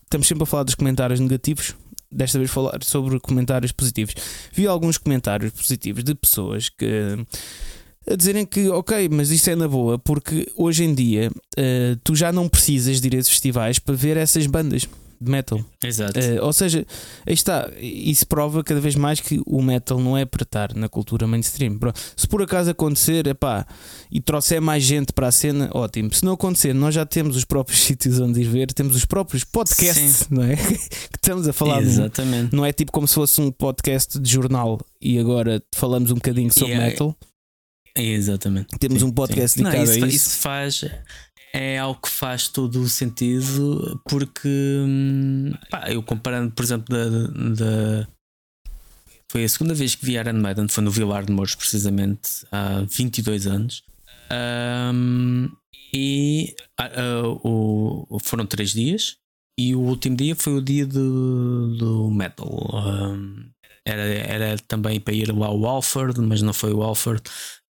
estamos 0.04 0.26
sempre 0.26 0.44
a 0.44 0.46
falar 0.46 0.64
dos 0.64 0.76
comentários 0.76 1.20
negativos. 1.20 1.76
Desta 2.10 2.38
vez 2.38 2.50
falar 2.52 2.82
sobre 2.84 3.20
comentários 3.20 3.72
positivos. 3.72 4.16
Vi 4.54 4.68
alguns 4.68 4.98
comentários 4.98 5.52
positivos 5.54 6.04
de 6.04 6.14
pessoas 6.16 6.68
que 6.70 7.26
a 8.10 8.16
dizerem 8.16 8.46
que, 8.46 8.68
ok, 8.70 9.10
mas 9.10 9.30
isso 9.30 9.50
é 9.50 9.56
na 9.56 9.68
boa, 9.68 10.00
porque 10.00 10.52
hoje 10.56 10.84
em 10.84 10.94
dia 10.94 11.30
uh, 11.30 11.96
tu 12.04 12.16
já 12.16 12.32
não 12.32 12.50
precisas 12.50 13.00
de 13.00 13.08
ir 13.08 13.16
a 13.16 13.20
esses 13.20 13.32
festivais 13.32 13.78
para 13.80 13.96
ver 13.96 14.18
essas 14.18 14.48
bandas 14.48 14.88
de 15.22 15.30
metal. 15.30 15.64
Exato. 15.84 16.20
Uh, 16.20 16.44
ou 16.44 16.52
seja, 16.52 16.86
aí 17.28 17.34
está, 17.34 17.70
isso 17.80 18.26
prova 18.26 18.64
cada 18.64 18.82
vez 18.82 18.96
mais 18.96 19.20
que 19.20 19.40
o 19.46 19.62
metal 19.62 20.00
não 20.00 20.18
é 20.18 20.26
para 20.26 20.42
estar 20.42 20.74
na 20.74 20.90
cultura 20.90 21.28
mainstream. 21.28 21.78
Se 22.18 22.28
por 22.28 22.42
acaso 22.42 22.72
acontecer, 22.72 23.28
epá, 23.28 23.68
e 24.12 24.20
trouxer 24.20 24.60
mais 24.60 24.84
gente 24.84 25.14
para 25.14 25.28
a 25.28 25.32
cena, 25.32 25.70
ótimo. 25.74 26.12
Se 26.12 26.26
não 26.26 26.34
acontecer, 26.34 26.74
nós 26.74 26.96
já 26.96 27.06
temos 27.06 27.38
os 27.38 27.46
próprios 27.46 27.82
sítios 27.86 28.20
onde 28.20 28.42
ir 28.42 28.46
ver, 28.46 28.74
temos 28.74 28.96
os 28.96 29.06
próprios 29.06 29.44
podcasts, 29.44 30.16
Sim. 30.16 30.26
não 30.32 30.44
é? 30.44 30.56
que 30.58 31.18
estamos 31.18 31.48
a 31.48 31.54
falar. 31.54 31.84
Exatamente. 31.84 32.56
não 32.56 32.66
é 32.66 32.74
tipo 32.74 32.92
como 32.92 33.08
se 33.08 33.14
fosse 33.14 33.40
um 33.40 33.52
podcast 33.52 34.20
de 34.20 34.30
jornal 34.30 34.80
e 35.00 35.20
agora 35.20 35.62
falamos 35.76 36.10
um 36.10 36.16
bocadinho 36.16 36.52
sobre 36.52 36.74
yeah. 36.74 36.90
metal. 36.90 37.16
Exatamente. 37.96 38.78
Temos 38.80 39.00
sim, 39.00 39.06
um 39.06 39.12
podcast 39.12 39.58
sim. 39.58 39.64
dedicado 39.64 39.86
não, 39.86 39.94
isso, 39.94 40.06
a 40.06 40.08
isso. 40.08 40.18
Isso 40.18 40.38
faz. 40.40 40.86
É 41.54 41.78
algo 41.78 42.00
que 42.02 42.10
faz 42.10 42.48
todo 42.48 42.82
o 42.82 42.88
sentido 42.88 44.02
porque 44.08 44.48
hum, 44.48 45.52
pá, 45.70 45.92
eu 45.92 46.02
comparando, 46.02 46.52
por 46.52 46.64
exemplo, 46.64 46.86
da, 46.88 47.10
da, 47.10 48.08
foi 49.32 49.46
a 49.46 49.50
segunda 49.50 49.74
vez 49.74 49.96
que 49.96 50.06
vi 50.06 50.18
Iron 50.18 50.34
Maiden, 50.34 50.68
foi 50.68 50.84
no 50.84 50.92
Vilar 50.92 51.26
de 51.26 51.32
Mouros, 51.32 51.56
precisamente 51.56 52.46
há 52.52 52.82
22 52.82 53.48
anos. 53.48 53.84
Um, 54.94 55.50
e 55.94 56.56
uh, 56.80 58.08
uh, 58.10 58.20
foram 58.22 58.46
três 58.46 58.72
dias. 58.72 59.18
E 59.58 59.76
o 59.76 59.80
último 59.80 60.18
dia 60.18 60.36
foi 60.36 60.54
o 60.54 60.62
dia 60.62 60.86
do, 60.86 61.76
do 61.78 62.12
metal. 62.12 62.50
Um, 62.74 63.50
era, 63.86 64.02
era 64.02 64.58
também 64.68 65.00
para 65.00 65.14
ir 65.14 65.32
lá 65.32 65.48
ao 65.48 65.66
Alford, 65.66 66.20
mas 66.20 66.42
não 66.42 66.54
foi 66.54 66.74
o 66.74 66.84
Alford 66.84 67.22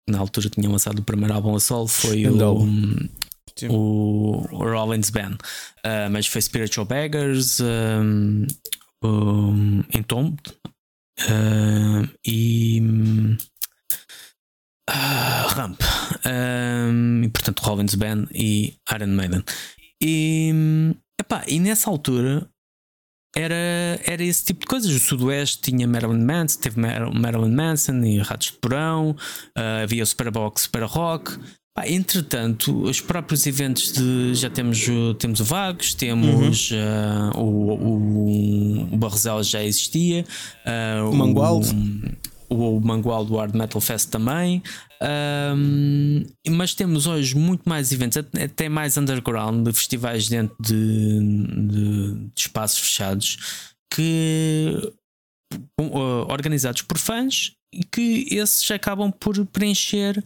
na 0.09 0.19
altura 0.19 0.49
tinha 0.49 0.69
lançado 0.69 0.99
o 0.99 1.03
primeiro 1.03 1.33
álbum 1.33 1.55
a 1.55 1.59
solo 1.59 1.87
foi 1.87 2.25
o, 2.27 2.57
o, 3.69 4.47
o 4.51 4.57
Rollins 4.57 5.09
Band, 5.09 5.37
uh, 5.85 6.09
mas 6.11 6.27
foi 6.27 6.41
Spiritual 6.41 6.85
Beggars, 6.85 7.59
um, 7.59 8.45
um, 9.03 9.83
Entombed 9.93 10.41
uh, 11.21 12.09
e 12.25 12.81
uh, 14.89 15.47
Ramp, 15.49 15.81
um, 16.25 17.23
e 17.23 17.29
portanto 17.29 17.61
Rollins 17.61 17.95
Band 17.95 18.27
e 18.33 18.75
Iron 18.93 19.07
Maiden. 19.07 19.43
E, 20.01 20.51
epá, 21.19 21.43
e 21.47 21.59
nessa 21.59 21.89
altura 21.89 22.49
era, 23.35 23.99
era 24.05 24.23
esse 24.23 24.45
tipo 24.45 24.61
de 24.61 24.67
coisas. 24.67 24.91
O 24.91 24.99
Sudoeste 24.99 25.59
tinha 25.61 25.87
Marilyn 25.87 26.23
Manson, 26.23 26.59
teve 26.59 26.79
Marilyn 26.79 27.53
Manson 27.53 28.03
e 28.03 28.19
Ratos 28.19 28.47
de 28.47 28.53
Porão, 28.53 29.11
uh, 29.11 29.83
havia 29.83 30.03
o 30.03 30.05
Superbox, 30.05 30.63
Super 30.63 30.83
Rock. 30.83 31.37
Pá, 31.75 31.87
entretanto, 31.87 32.83
os 32.83 33.01
próprios 33.01 33.47
eventos 33.47 33.93
de. 33.93 34.35
Já 34.35 34.49
temos, 34.49 34.85
temos 35.17 35.39
o 35.39 35.43
Vagos, 35.43 35.95
temos 35.95 36.69
uhum. 36.69 37.31
uh, 37.35 37.39
o, 37.39 37.73
o, 37.73 38.93
o 38.93 38.97
Barrozel 38.97 39.41
já 39.41 39.63
existia, 39.63 40.23
uh, 40.67 41.09
o 41.09 41.15
Mangualdo. 41.15 41.67
O, 42.47 42.77
o 42.77 42.79
Mangual 42.79 43.25
do 43.25 43.35
Hard 43.37 43.55
Metal 43.55 43.81
Fest 43.81 44.11
também, 44.11 44.61
um, 45.03 46.23
mas 46.49 46.73
temos 46.73 47.07
hoje 47.07 47.35
muito 47.35 47.67
mais 47.67 47.91
eventos, 47.91 48.17
até 48.17 48.69
mais 48.69 48.97
underground, 48.97 49.67
de 49.67 49.73
festivais 49.73 50.29
dentro 50.29 50.55
de, 50.59 51.19
de, 51.67 52.13
de 52.13 52.31
espaços 52.41 52.79
fechados 52.79 53.73
que 53.93 54.93
uh, 55.79 56.31
organizados 56.31 56.81
por 56.81 56.97
fãs 56.97 57.51
e 57.73 57.83
que 57.83 58.27
esses 58.31 58.69
acabam 58.71 59.11
por 59.11 59.45
preencher 59.47 60.23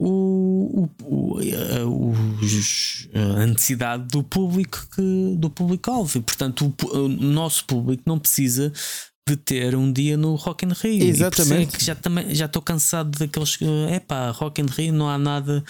o, 0.00 0.88
o, 1.02 1.38
o, 1.86 2.10
os, 2.40 3.08
a 3.14 3.46
necessidade 3.46 4.04
do 4.04 4.22
público 4.22 4.86
que, 4.94 5.34
do 5.36 5.50
público 5.50 5.90
alvo 5.90 6.18
e 6.18 6.20
portanto 6.20 6.72
o 6.92 7.08
nosso 7.08 7.64
público 7.64 8.04
não 8.06 8.18
precisa 8.18 8.72
de 9.28 9.36
ter 9.36 9.74
um 9.74 9.92
dia 9.92 10.16
no 10.16 10.34
Rock 10.34 10.64
in 10.64 10.72
Rio. 10.72 11.04
Exatamente. 11.04 11.76
que 11.76 11.84
já 11.84 11.94
também 11.94 12.34
já 12.34 12.46
estou 12.46 12.62
cansado 12.62 13.16
daqueles 13.18 13.58
é 13.90 14.00
pá, 14.00 14.30
Rock 14.30 14.60
in 14.60 14.66
Rio 14.66 14.92
não 14.92 15.08
há 15.08 15.18
nada 15.18 15.62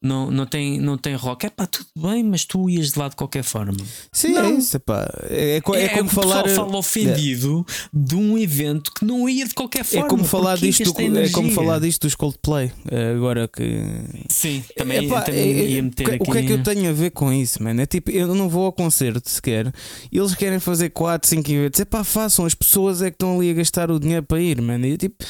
não, 0.00 0.30
não, 0.30 0.46
tem, 0.46 0.80
não 0.80 0.96
tem 0.96 1.16
rock, 1.16 1.46
é 1.46 1.50
pá, 1.50 1.66
tudo 1.66 1.88
bem, 1.96 2.22
mas 2.22 2.44
tu 2.44 2.70
ias 2.70 2.92
de 2.92 2.98
lá 2.98 3.08
de 3.08 3.16
qualquer 3.16 3.42
forma. 3.42 3.76
Sim, 4.12 4.28
é 4.28 4.42
não. 4.42 4.50
é 4.50 4.52
isso, 4.52 4.78
pá. 4.78 5.08
É, 5.28 5.56
é, 5.56 5.76
é, 5.76 5.84
é 5.84 5.88
como 5.88 6.08
falar. 6.08 6.46
O 6.46 6.48
fala 6.48 6.76
ofendido 6.76 7.66
de 7.92 8.14
um 8.14 8.38
evento 8.38 8.92
que 8.92 9.04
não 9.04 9.28
ia 9.28 9.44
de 9.44 9.54
qualquer 9.54 9.84
forma. 9.84 10.06
É 10.06 10.08
como 10.08 10.24
falar, 10.24 10.56
disto, 10.56 10.92
do, 10.92 11.18
é 11.18 11.28
como 11.30 11.50
falar 11.50 11.80
disto 11.80 12.02
dos 12.02 12.14
Coldplay. 12.14 12.70
Eh, 12.90 13.12
agora 13.16 13.48
que. 13.48 13.82
Sim, 14.28 14.62
também, 14.76 15.06
Epá, 15.06 15.22
também 15.22 15.68
ia 15.68 15.82
meter 15.82 16.08
o 16.08 16.14
aqui. 16.14 16.22
O 16.22 16.32
que 16.32 16.38
é 16.38 16.42
que 16.42 16.52
eu 16.52 16.62
tenho 16.62 16.90
a 16.90 16.92
ver 16.92 17.10
com 17.10 17.32
isso, 17.32 17.60
mano? 17.60 17.80
É 17.80 17.86
tipo, 17.86 18.10
eu 18.12 18.32
não 18.36 18.48
vou 18.48 18.66
ao 18.66 18.72
concerto 18.72 19.28
sequer. 19.28 19.72
Eles 20.12 20.34
querem 20.36 20.60
fazer 20.60 20.90
4, 20.90 21.28
5 21.28 21.50
eventos. 21.50 21.80
É 21.80 21.84
pá, 21.84 22.04
façam, 22.04 22.46
as 22.46 22.54
pessoas 22.54 23.02
é 23.02 23.10
que 23.10 23.16
estão 23.16 23.36
ali 23.36 23.50
a 23.50 23.54
gastar 23.54 23.90
o 23.90 23.98
dinheiro 23.98 24.22
para 24.22 24.40
ir, 24.40 24.62
mano. 24.62 24.86
E 24.86 24.96
tipo. 24.96 25.24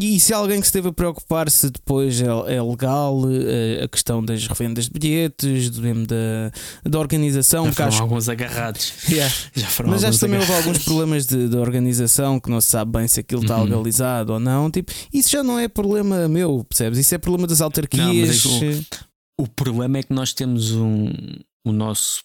E 0.00 0.18
se 0.18 0.32
alguém 0.32 0.60
que 0.60 0.66
esteve 0.66 0.88
a 0.88 0.92
preocupar 0.92 1.50
se 1.50 1.70
depois 1.70 2.20
é, 2.20 2.26
é 2.26 2.62
legal 2.62 3.20
eh, 3.30 3.84
a 3.84 3.88
questão 3.88 4.24
das 4.24 4.46
revendas 4.46 4.86
de 4.86 4.90
bilhetes, 4.90 5.70
do 5.70 5.82
mesmo 5.82 6.06
da, 6.06 6.50
da 6.84 6.98
organização. 6.98 7.66
Já 7.66 7.72
foram 7.72 7.88
acho... 7.88 8.02
alguns 8.02 8.28
agarrados. 8.28 8.92
Yeah. 9.12 9.34
Já 9.54 9.66
foram 9.66 9.90
Mas 9.90 10.00
já 10.00 10.10
também 10.12 10.38
houve 10.38 10.52
alguns 10.52 10.78
problemas 10.78 11.26
de, 11.26 11.48
de, 11.48 11.56
organização 11.56 12.40
que 12.40 12.48
não 12.48 12.60
se 12.60 12.68
sabe 12.68 12.92
bem 12.92 13.06
se 13.06 13.20
aquilo 13.20 13.42
está 13.42 13.58
uhum. 13.58 13.64
legalizado 13.64 14.32
ou 14.32 14.40
não. 14.40 14.70
Tipo, 14.70 14.90
isso 15.12 15.28
já 15.28 15.42
não 15.42 15.58
é 15.58 15.68
problema 15.68 16.26
meu, 16.28 16.64
percebes? 16.64 16.98
Isso 16.98 17.14
é 17.14 17.18
problema 17.18 17.46
das 17.46 17.60
autarquias. 17.60 18.44
Não, 18.44 18.62
é 18.62 18.74
o, 19.38 19.42
o, 19.42 19.48
problema 19.48 19.98
é 19.98 20.02
que 20.02 20.14
nós 20.14 20.32
temos 20.32 20.72
um, 20.72 21.10
o 21.66 21.72
nosso, 21.72 22.22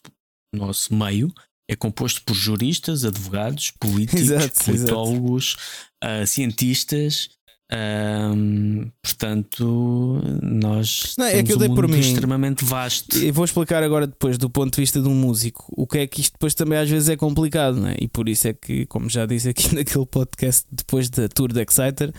nosso 0.56 0.94
meio 0.96 1.34
é 1.68 1.76
composto 1.76 2.22
por 2.24 2.34
juristas, 2.34 3.04
advogados, 3.04 3.72
políticos, 3.72 4.22
exato, 4.22 4.64
politólogos, 4.64 5.56
exato. 6.02 6.24
Uh, 6.24 6.28
cientistas. 6.28 7.30
Um, 7.70 8.90
portanto, 9.04 10.22
nós 10.42 11.16
não, 11.18 11.26
é 11.26 11.44
que 11.44 11.52
eu 11.52 11.58
dei 11.58 11.68
um 11.68 11.76
por 11.76 11.86
mim 11.86 12.00
extremamente 12.00 12.64
vasto. 12.64 13.18
Eu 13.18 13.34
vou 13.34 13.44
explicar 13.44 13.84
agora, 13.84 14.08
depois, 14.08 14.38
do 14.38 14.50
ponto 14.50 14.74
de 14.74 14.82
vista 14.82 15.02
de 15.02 15.08
um 15.08 15.14
músico, 15.14 15.66
o 15.76 15.86
que 15.86 15.98
é 15.98 16.08
que 16.08 16.22
isto 16.22 16.34
depois 16.34 16.54
também 16.54 16.80
às 16.80 16.90
vezes 16.90 17.10
é 17.10 17.18
complicado, 17.18 17.76
não 17.76 17.90
é? 17.90 17.98
e 18.00 18.08
por 18.08 18.30
isso 18.30 18.48
é 18.48 18.54
que, 18.54 18.86
como 18.86 19.10
já 19.10 19.26
disse 19.26 19.50
aqui 19.50 19.68
naquele 19.76 20.06
podcast, 20.06 20.66
depois 20.72 21.10
da 21.10 21.28
tour 21.28 21.52
de 21.52 21.62
Exciter, 21.62 22.14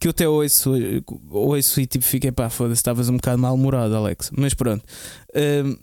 que 0.00 0.08
eu 0.08 0.10
até 0.10 0.26
ouço, 0.26 0.72
ouço 1.28 1.80
e 1.80 1.86
tipo 1.86 2.04
fiquei 2.04 2.32
pá, 2.32 2.48
foda-se, 2.48 2.78
estavas 2.78 3.10
um 3.10 3.16
bocado 3.16 3.42
mal-humorado, 3.42 3.94
Alex. 3.94 4.30
Mas 4.34 4.54
pronto. 4.54 4.84
Um, 5.34 5.76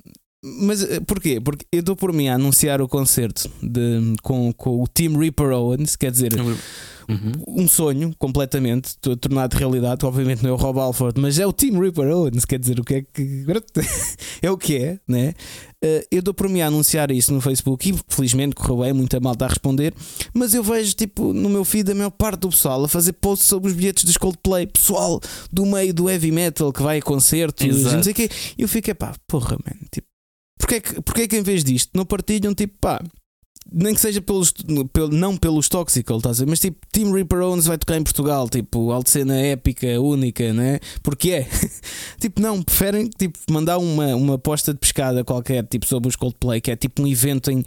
mas 0.46 0.84
eh, 0.84 1.00
porquê? 1.00 1.42
Porque 1.42 1.66
eu 1.72 1.80
estou 1.80 1.96
por 1.96 2.14
mim 2.14 2.28
a 2.28 2.36
anunciar 2.36 2.82
o 2.82 2.88
concerto 2.88 3.50
de, 3.62 4.14
com, 4.22 4.54
com 4.54 4.84
o 4.84 4.88
Team 4.88 5.18
Reaper 5.18 5.52
Owens, 5.52 5.96
quer 5.96 6.12
dizer, 6.12 6.34
uhum. 6.40 7.32
um 7.48 7.68
sonho 7.68 8.14
completamente 8.20 8.96
tornado 9.20 9.56
realidade. 9.56 10.06
Obviamente 10.06 10.44
não 10.44 10.52
é 10.52 10.54
o 10.54 10.56
Rob 10.56 10.80
Alford, 10.80 11.20
mas 11.20 11.40
é 11.40 11.48
o 11.48 11.52
Team 11.52 11.80
Reaper 11.80 12.08
Owens, 12.16 12.46
quer 12.46 12.60
dizer, 12.60 12.80
o 12.80 12.84
que 12.84 12.96
é 12.96 13.02
que 13.02 13.46
é 14.42 14.52
o 14.52 14.58
que 14.58 14.78
é, 14.78 15.00
né? 15.08 15.34
Eh, 15.82 16.08
eu 16.12 16.22
dou 16.22 16.34
por 16.34 16.48
mim 16.48 16.62
a 16.62 16.68
anunciar 16.68 17.12
isso 17.12 17.34
no 17.34 17.42
Facebook 17.42 17.90
e 17.90 17.96
felizmente 18.08 18.56
correu 18.56 18.84
bem, 18.84 18.94
muita 18.94 19.20
malta 19.20 19.46
a 19.46 19.48
responder. 19.48 19.94
Mas 20.34 20.54
eu 20.54 20.64
vejo, 20.64 20.94
tipo, 20.94 21.34
no 21.34 21.50
meu 21.50 21.66
feed, 21.66 21.92
a 21.92 21.96
maior 21.96 22.12
parte 22.12 22.42
do 22.42 22.50
pessoal 22.50 22.84
a 22.84 22.88
fazer 22.88 23.14
posts 23.14 23.48
sobre 23.48 23.70
os 23.70 23.76
bilhetes 23.76 24.04
dos 24.04 24.18
Coldplay, 24.18 24.68
pessoal 24.68 25.20
do 25.52 25.66
meio 25.66 25.94
do 25.94 26.10
heavy 26.10 26.32
metal 26.32 26.72
que 26.72 26.84
vai 26.84 27.00
a 27.00 27.02
concertos, 27.02 27.84
não 27.84 28.04
sei 28.04 28.12
o 28.12 28.16
quê. 28.16 28.30
Eu 28.58 28.68
fico, 28.68 28.94
pá, 28.96 29.14
porra, 29.28 29.58
man, 29.66 29.78
tipo 29.92 30.05
Porquê 30.66 30.82
que, 30.82 31.02
porquê 31.04 31.28
que 31.28 31.38
em 31.38 31.44
vez 31.44 31.64
disto 31.64 31.92
não 31.94 32.04
partilham 32.04 32.52
tipo 32.52 32.74
pá, 32.82 33.00
nem 33.72 33.94
que 33.94 34.02
seja 34.02 34.20
pelos, 34.20 34.52
pelo, 34.92 35.10
não 35.10 35.38
pelos 35.38 35.70
Toxical, 35.70 36.18
estás 36.18 36.42
a? 36.42 36.46
Mas 36.48 36.60
tipo, 36.60 36.80
Team 36.92 37.12
Reaper 37.12 37.40
Owens 37.40 37.68
vai 37.68 37.78
tocar 37.78 37.98
em 37.98 38.04
Portugal, 38.04 38.50
tipo, 38.50 38.92
cena 39.06 39.36
épica, 39.36 40.02
única, 40.02 40.52
né? 40.54 40.80
Porque 41.04 41.32
é. 41.34 41.48
tipo, 42.20 42.42
não, 42.42 42.64
preferem 42.64 43.08
tipo, 43.08 43.38
mandar 43.48 43.78
uma, 43.78 44.16
uma 44.16 44.36
aposta 44.36 44.74
de 44.74 44.80
pescada 44.80 45.24
qualquer, 45.24 45.64
tipo, 45.68 45.86
sobre 45.86 46.10
os 46.10 46.16
Coldplay, 46.16 46.60
que 46.60 46.72
é 46.72 46.76
tipo 46.76 47.04
um 47.04 47.08
evento 47.08 47.52
em. 47.52 47.64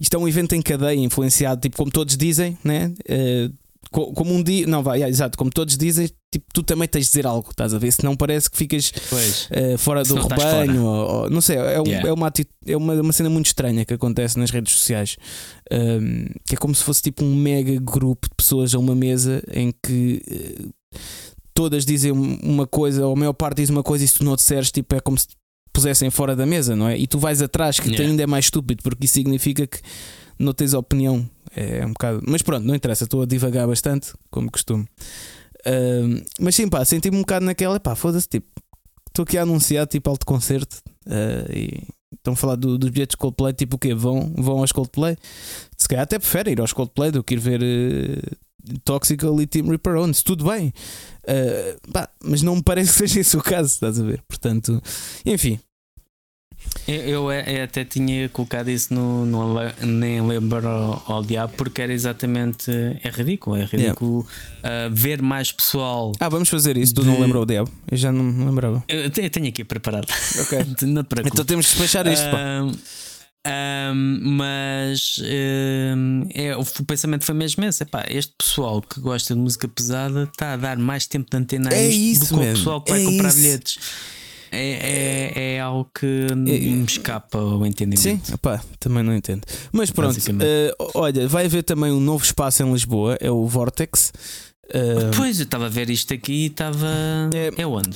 Isto 0.00 0.16
é 0.16 0.18
um 0.18 0.26
evento 0.26 0.52
em 0.56 0.60
cadeia, 0.60 0.98
influenciado, 0.98 1.60
tipo, 1.60 1.76
como 1.76 1.92
todos 1.92 2.16
dizem, 2.16 2.58
né? 2.64 2.92
Uh, 3.08 3.54
como 3.92 4.34
um 4.34 4.42
dia, 4.42 4.66
não 4.66 4.82
vai, 4.82 5.02
exato, 5.04 5.38
como 5.38 5.50
todos 5.50 5.76
dizem, 5.76 6.10
tipo, 6.32 6.46
tu 6.52 6.62
também 6.62 6.88
tens 6.88 7.02
de 7.02 7.08
dizer 7.08 7.26
algo, 7.26 7.50
estás 7.50 7.74
a 7.74 7.78
ver? 7.78 7.92
Se 7.92 8.02
não 8.02 8.16
parece 8.16 8.50
que 8.50 8.56
ficas 8.56 8.90
uh, 8.90 9.78
fora 9.78 10.02
do 10.02 10.14
rebanho, 10.14 10.84
ou, 10.84 11.10
ou, 11.22 11.30
não 11.30 11.40
sei, 11.40 11.56
é, 11.56 11.80
um, 11.80 11.86
yeah. 11.86 12.08
é, 12.08 12.12
uma, 12.12 12.32
é 12.66 12.76
uma, 12.76 12.94
uma 12.94 13.12
cena 13.12 13.30
muito 13.30 13.46
estranha 13.46 13.84
que 13.84 13.94
acontece 13.94 14.38
nas 14.38 14.50
redes 14.50 14.72
sociais, 14.72 15.16
um, 15.70 16.26
que 16.46 16.54
é 16.54 16.56
como 16.56 16.74
se 16.74 16.82
fosse 16.82 17.02
tipo 17.02 17.24
um 17.24 17.34
mega 17.34 17.78
grupo 17.80 18.28
de 18.28 18.34
pessoas 18.34 18.74
a 18.74 18.78
uma 18.78 18.94
mesa 18.94 19.42
em 19.52 19.72
que 19.84 20.22
uh, 20.26 20.98
todas 21.54 21.84
dizem 21.84 22.10
uma 22.10 22.66
coisa, 22.66 23.06
ou 23.06 23.12
a 23.12 23.16
maior 23.16 23.34
parte 23.34 23.58
diz 23.58 23.70
uma 23.70 23.82
coisa 23.82 24.04
e 24.04 24.08
se 24.08 24.14
tu 24.14 24.24
não 24.24 24.34
disseres, 24.34 24.72
tipo, 24.72 24.94
é 24.94 25.00
como 25.00 25.18
se 25.18 25.28
pusessem 25.72 26.10
fora 26.10 26.36
da 26.36 26.44
mesa, 26.44 26.76
não 26.76 26.88
é? 26.88 26.98
E 26.98 27.06
tu 27.06 27.18
vais 27.18 27.40
atrás, 27.40 27.78
que 27.80 27.88
Yeah. 27.88 28.10
ainda 28.10 28.22
é 28.22 28.26
mais 28.26 28.46
estúpido, 28.46 28.82
porque 28.82 29.04
isso 29.04 29.14
significa 29.14 29.66
que 29.66 29.78
não 30.38 30.52
tens 30.52 30.74
opinião. 30.74 31.28
É 31.54 31.84
um 31.84 31.90
bocado. 31.92 32.20
Mas 32.26 32.42
pronto, 32.42 32.64
não 32.66 32.74
interessa, 32.74 33.04
estou 33.04 33.22
a 33.22 33.26
divagar 33.26 33.66
bastante, 33.66 34.12
como 34.30 34.50
costumo. 34.50 34.86
Ahm, 35.66 36.22
mas 36.40 36.54
sim, 36.56 36.68
pá, 36.68 36.84
senti-me 36.84 37.16
um 37.16 37.20
bocado 37.20 37.44
naquela, 37.46 37.78
pá, 37.78 37.94
foda-se, 37.94 38.28
tipo, 38.28 38.46
estou 39.08 39.22
aqui 39.24 39.36
a 39.38 39.42
anunciar 39.42 39.86
tipo 39.86 40.08
alto 40.10 40.24
concerto 40.26 40.82
ah, 41.06 41.52
e 41.54 41.82
estão 42.14 42.32
a 42.32 42.36
falar 42.36 42.56
do- 42.56 42.78
dos 42.78 42.90
bilhetes 42.90 43.14
Coldplay, 43.16 43.52
tipo 43.52 43.76
o 43.76 43.78
quê? 43.78 43.94
Vão, 43.94 44.32
vão 44.36 44.58
aos 44.58 44.72
Coldplay? 44.72 45.16
Se 45.76 45.86
calhar 45.88 46.02
até 46.04 46.18
prefere 46.18 46.50
ir 46.52 46.60
aos 46.60 46.72
Coldplay 46.72 47.10
do 47.10 47.22
que 47.22 47.34
ir 47.34 47.38
ver 47.38 47.62
eh, 47.62 48.36
Toxical 48.84 49.40
e 49.40 49.46
Team 49.46 49.66
Reaper 49.68 49.96
Owns, 49.96 50.22
tudo 50.22 50.44
bem, 50.46 50.72
Ah, 51.26 51.76
pá, 51.92 52.08
mas 52.24 52.42
não 52.42 52.56
me 52.56 52.62
parece 52.62 52.92
que 52.92 52.98
seja 52.98 53.20
esse 53.20 53.36
o 53.36 53.42
caso, 53.42 53.68
estás 53.74 54.00
a 54.00 54.02
ver? 54.04 54.22
Portanto, 54.26 54.82
enfim, 55.26 55.58
Eu, 56.88 56.94
eu 56.96 57.30
é- 57.30 57.60
eu 57.60 57.64
até 57.64 57.84
tinha 57.84 58.28
colocado 58.28 58.68
isso 58.68 58.92
no, 58.92 59.24
no 59.24 59.54
Nem 59.82 60.20
Lembro 60.26 60.66
ao, 60.68 61.02
ao 61.06 61.22
Diabo 61.22 61.52
porque 61.56 61.80
era 61.80 61.92
exatamente. 61.92 62.70
É 63.02 63.08
ridículo, 63.08 63.56
é 63.56 63.64
ridículo 63.64 64.26
ah, 64.62 64.88
ver 64.90 65.22
mais 65.22 65.52
pessoal. 65.52 66.12
ah, 66.18 66.28
vamos 66.28 66.48
fazer 66.48 66.76
isso. 66.76 66.94
Tu 66.94 67.04
não 67.04 67.14
De- 67.14 67.20
lembrou 67.20 67.42
o 67.44 67.46
Diabo? 67.46 67.70
Eu 67.90 67.96
já 67.96 68.10
não 68.10 68.24
me 68.24 68.44
lembrava. 68.44 68.82
Eu 68.88 69.02
eu 69.02 69.10
tenho 69.30 69.48
aqui 69.48 69.62
preparado. 69.64 70.06
Ok. 70.40 70.58
Não 70.88 71.02
te 71.04 71.08
preocupes. 71.08 71.32
Então 71.34 71.44
temos 71.44 71.66
que 71.66 71.72
despachar 71.78 72.06
isto. 72.12 72.24
Ahm, 72.34 72.72
ahm, 73.46 74.20
mas 74.36 75.20
é, 75.24 76.56
o, 76.56 76.84
pensamento 76.84 77.24
foi 77.24 77.34
mesmo 77.34 77.64
esse: 77.64 77.82
epá, 77.82 78.04
este 78.08 78.32
pessoal 78.36 78.80
que 78.82 79.00
gosta 79.00 79.34
de 79.34 79.40
música 79.40 79.68
pesada 79.68 80.24
está 80.32 80.54
a 80.54 80.56
dar 80.56 80.76
mais 80.78 81.06
tempo 81.06 81.28
de 81.30 81.36
antena 81.36 81.70
a 81.70 81.74
É 81.74 81.86
isto 81.88 82.24
isso, 82.24 82.34
do 82.34 82.40
que 82.40 82.46
o 82.48 82.52
pessoal 82.54 82.80
que 82.82 82.90
vai 82.90 83.02
É 83.02 83.04
comprar 83.04 83.28
isso. 83.28 83.36
bilhetes. 83.38 83.78
É, 84.52 85.32
é, 85.34 85.54
é 85.54 85.60
algo 85.60 85.88
que 85.98 86.06
me 86.36 86.84
escapa 86.84 87.38
ao 87.38 87.64
entendimento. 87.64 88.00
Sim, 88.00 88.20
também 88.78 89.02
não 89.02 89.14
entendo. 89.16 89.42
Mas 89.72 89.90
pronto, 89.90 90.16
eh, 90.40 90.74
olha, 90.94 91.26
vai 91.26 91.46
haver 91.46 91.62
também 91.62 91.90
um 91.90 92.00
novo 92.00 92.22
espaço 92.22 92.62
em 92.62 92.70
Lisboa, 92.72 93.16
é 93.20 93.30
o 93.30 93.46
Vortex. 93.46 94.12
Eh, 94.68 95.10
Pois, 95.16 95.38
eu 95.40 95.44
estava 95.44 95.66
a 95.66 95.68
ver 95.68 95.88
isto 95.90 96.12
aqui 96.14 96.32
e 96.32 96.46
estava. 96.46 96.86
É- 97.34 97.62
É 97.62 97.66
onde? 97.66 97.90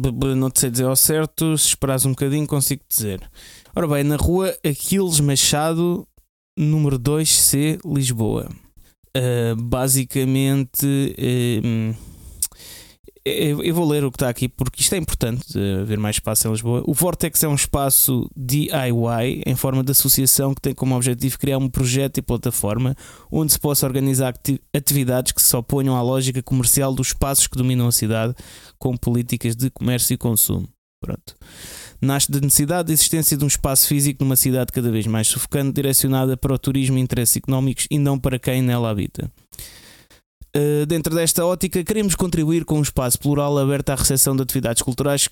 b- 0.00 0.34
não 0.34 0.50
te 0.50 0.60
sei 0.60 0.70
dizer 0.70 0.84
ao 0.86 0.96
certo, 0.96 1.56
se 1.58 1.68
esperares 1.68 2.04
um 2.06 2.10
bocadinho, 2.10 2.46
consigo 2.46 2.82
dizer. 2.88 3.20
Ora 3.76 3.86
bem, 3.86 4.02
na 4.04 4.16
rua 4.16 4.54
Aquiles 4.64 5.20
Machado, 5.20 6.06
número 6.58 6.98
2C, 6.98 7.78
Lisboa. 7.84 8.48
Eh, 9.14 9.54
basicamente, 9.58 10.86
hum, 11.64 11.94
eu 13.24 13.74
vou 13.74 13.88
ler 13.88 14.04
o 14.04 14.10
que 14.10 14.16
está 14.16 14.28
aqui 14.28 14.48
porque 14.48 14.80
isto 14.80 14.94
é 14.94 14.98
importante 14.98 15.44
eh, 15.56 15.80
haver 15.82 15.98
mais 15.98 16.16
espaço 16.16 16.48
em 16.48 16.50
Lisboa. 16.50 16.82
O 16.86 16.92
Vortex 16.92 17.42
é 17.42 17.48
um 17.48 17.54
espaço 17.54 18.28
DIY 18.36 19.42
em 19.46 19.54
forma 19.54 19.84
de 19.84 19.92
associação 19.92 20.54
que 20.54 20.60
tem 20.60 20.74
como 20.74 20.96
objetivo 20.96 21.38
criar 21.38 21.58
um 21.58 21.68
projeto 21.68 22.18
e 22.18 22.22
plataforma 22.22 22.94
onde 23.30 23.52
se 23.52 23.58
possa 23.58 23.86
organizar 23.86 24.30
ati- 24.30 24.60
atividades 24.74 25.32
que 25.32 25.42
se 25.42 25.56
oponham 25.56 25.96
à 25.96 26.02
lógica 26.02 26.42
comercial 26.42 26.92
dos 26.94 27.08
espaços 27.08 27.46
que 27.46 27.56
dominam 27.56 27.86
a 27.86 27.92
cidade 27.92 28.34
com 28.78 28.96
políticas 28.96 29.54
de 29.54 29.70
comércio 29.70 30.14
e 30.14 30.16
consumo. 30.16 30.68
Pronto. 31.00 31.34
Nasce 32.00 32.30
da 32.30 32.40
necessidade 32.40 32.88
de 32.88 32.92
existência 32.92 33.36
de 33.36 33.44
um 33.44 33.48
espaço 33.48 33.86
físico 33.88 34.22
numa 34.24 34.36
cidade 34.36 34.72
cada 34.72 34.90
vez 34.90 35.06
mais 35.06 35.28
sufocante, 35.28 35.72
direcionada 35.72 36.36
para 36.36 36.54
o 36.54 36.58
turismo 36.58 36.98
e 36.98 37.00
interesses 37.00 37.36
económicos 37.36 37.86
e 37.90 37.98
não 37.98 38.18
para 38.18 38.38
quem 38.38 38.62
nela 38.62 38.90
habita. 38.90 39.30
Uh, 40.54 40.84
dentro 40.86 41.14
desta 41.14 41.44
ótica, 41.46 41.82
queremos 41.82 42.14
contribuir 42.14 42.64
com 42.64 42.78
um 42.78 42.82
espaço 42.82 43.18
plural 43.18 43.56
aberto 43.58 43.90
à 43.90 43.94
recepção 43.94 44.36
de 44.36 44.42
atividades 44.42 44.82
culturais 44.82 45.28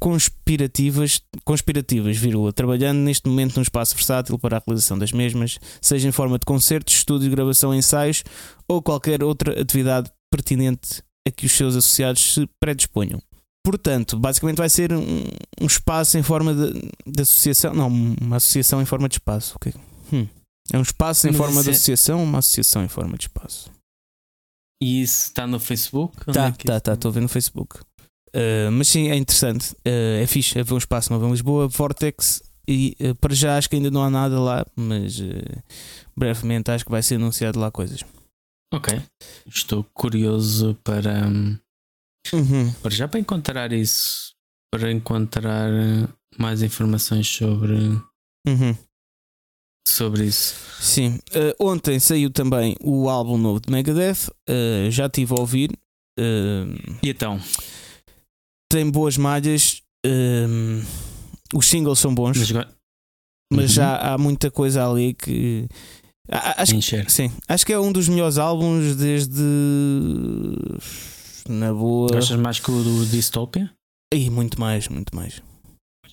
conspirativas, 0.00 1.22
conspirativas, 1.44 2.16
vírgula, 2.16 2.52
trabalhando 2.52 2.98
neste 2.98 3.28
momento 3.28 3.56
num 3.56 3.62
espaço 3.62 3.94
versátil 3.94 4.38
para 4.38 4.56
a 4.58 4.62
realização 4.64 4.98
das 4.98 5.12
mesmas, 5.12 5.58
seja 5.80 6.08
em 6.08 6.12
forma 6.12 6.38
de 6.38 6.44
concertos, 6.44 6.94
estúdio, 6.94 7.30
gravação, 7.30 7.74
ensaios 7.74 8.22
ou 8.68 8.82
qualquer 8.82 9.22
outra 9.22 9.60
atividade 9.60 10.10
pertinente 10.30 11.02
a 11.26 11.30
que 11.30 11.46
os 11.46 11.52
seus 11.52 11.74
associados 11.76 12.34
se 12.34 12.48
predisponham. 12.60 13.20
Portanto, 13.64 14.18
basicamente 14.18 14.58
vai 14.58 14.68
ser 14.68 14.92
um, 14.92 15.24
um 15.60 15.66
espaço 15.66 16.16
em 16.16 16.22
forma 16.22 16.54
de, 16.54 16.90
de 17.06 17.22
associação, 17.22 17.74
não, 17.74 17.88
uma 17.88 18.36
associação 18.36 18.80
em 18.80 18.84
forma 18.84 19.08
de 19.08 19.16
espaço. 19.16 19.54
ok? 19.56 19.74
Hum. 20.12 20.26
É 20.72 20.78
um 20.78 20.82
espaço 20.82 21.26
em 21.26 21.30
Mas 21.30 21.38
forma 21.38 21.62
de 21.62 21.68
é- 21.70 21.72
associação, 21.72 22.22
uma 22.22 22.38
associação 22.38 22.84
em 22.84 22.88
forma 22.88 23.16
de 23.16 23.24
espaço. 23.24 23.70
E 24.82 25.02
isso 25.02 25.26
está 25.28 25.46
no 25.46 25.58
Facebook? 25.58 26.16
Onde 26.26 26.38
Tá, 26.38 26.46
é 26.48 26.52
que 26.52 26.64
tá, 26.80 26.92
estou 26.92 27.08
a 27.10 27.12
ver 27.12 27.20
no 27.20 27.28
Facebook. 27.28 27.78
Uh, 28.34 28.70
mas 28.72 28.88
sim, 28.88 29.08
é 29.08 29.16
interessante. 29.16 29.72
Uh, 29.86 30.22
é 30.22 30.26
fixe 30.26 30.58
haver 30.58 30.74
um 30.74 30.78
espaço 30.78 31.12
novo 31.12 31.26
em 31.26 31.30
Lisboa, 31.30 31.68
Vortex, 31.68 32.42
e 32.68 32.94
uh, 33.00 33.14
para 33.14 33.34
já 33.34 33.56
acho 33.56 33.70
que 33.70 33.76
ainda 33.76 33.90
não 33.90 34.02
há 34.02 34.10
nada 34.10 34.38
lá, 34.38 34.66
mas 34.76 35.18
uh, 35.18 35.62
brevemente 36.16 36.70
acho 36.70 36.84
que 36.84 36.90
vai 36.90 37.02
ser 37.02 37.14
anunciado 37.14 37.58
lá 37.58 37.70
coisas. 37.70 38.04
Ok. 38.74 39.00
Estou 39.46 39.84
curioso 39.94 40.76
para. 40.84 41.26
hum, 41.28 41.58
Uhum. 42.34 42.72
Para 42.82 42.90
já 42.90 43.06
para 43.06 43.20
encontrar 43.20 43.72
isso, 43.72 44.32
para 44.72 44.90
encontrar 44.90 45.70
eh, 45.72 46.08
mais 46.36 46.60
informações 46.60 47.28
sobre, 47.28 47.74
Uhum. 48.44 48.76
Sobre 49.88 50.24
isso. 50.24 50.54
Sim. 50.80 51.18
Uh, 51.34 51.54
ontem 51.64 51.98
saiu 51.98 52.30
também 52.30 52.76
o 52.82 53.08
álbum 53.08 53.38
novo 53.38 53.60
de 53.60 53.70
Megadeth, 53.72 54.28
uh, 54.48 54.90
já 54.90 55.06
estive 55.06 55.32
a 55.34 55.40
ouvir. 55.40 55.70
Uh, 56.18 56.74
E 57.02 57.08
então, 57.10 57.40
tem 58.70 58.90
boas 58.90 59.16
malhas, 59.16 59.82
os 61.54 61.66
singles 61.66 61.98
são 61.98 62.14
bons, 62.14 62.36
mas 62.38 62.50
agora 62.50 62.76
mas 63.52 63.70
Uhum. 63.70 63.74
já 63.76 63.96
há 63.96 64.18
muita 64.18 64.50
coisa 64.50 64.88
ali 64.90 65.14
que. 65.14 65.68
Acho 66.28 66.74
encher. 66.74 67.08
Sim, 67.08 67.30
acho 67.48 67.64
que 67.64 67.72
é 67.72 67.78
um 67.78 67.92
dos 67.92 68.08
melhores 68.08 68.38
álbuns 68.38 68.96
desde. 68.96 69.40
Na 71.48 71.72
boa. 71.72 72.08
Gostas 72.10 72.38
mais 72.40 72.58
que 72.58 72.70
o 72.70 72.82
do 72.82 73.06
Dystopia? 73.06 73.70
Ih, 74.12 74.30
muito 74.30 74.58
mais, 74.60 74.88
muito 74.88 75.14
mais. 75.14 75.40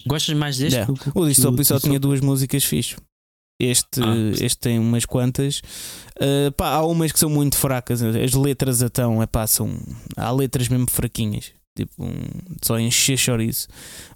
Gostas 0.05 0.35
mais 0.35 0.57
deste? 0.57 0.75
Yeah. 0.75 0.93
O 1.15 1.25
Dystopia 1.25 1.63
só 1.63 1.79
tinha 1.79 1.99
duas 1.99 2.21
músicas 2.21 2.63
fixe. 2.63 2.95
Este, 3.59 4.01
Ah. 4.01 4.31
este 4.43 4.57
tem 4.59 4.79
umas 4.79 5.05
quantas. 5.05 5.61
Uh, 6.19 6.51
pá, 6.57 6.69
há 6.69 6.85
umas 6.85 7.11
que 7.11 7.19
são 7.19 7.29
muito 7.29 7.55
fracas. 7.57 8.01
As 8.01 8.33
letras 8.33 8.81
então, 8.81 9.21
é 9.21 9.25
pá, 9.27 9.45
são. 9.47 9.71
Há 10.17 10.31
letras 10.31 10.67
mesmo 10.67 10.89
fraquinhas. 10.89 11.51
Tipo, 11.75 12.03
um, 12.03 12.13
só 12.63 12.77
encher 12.79 13.17
chouriço. 13.17 13.67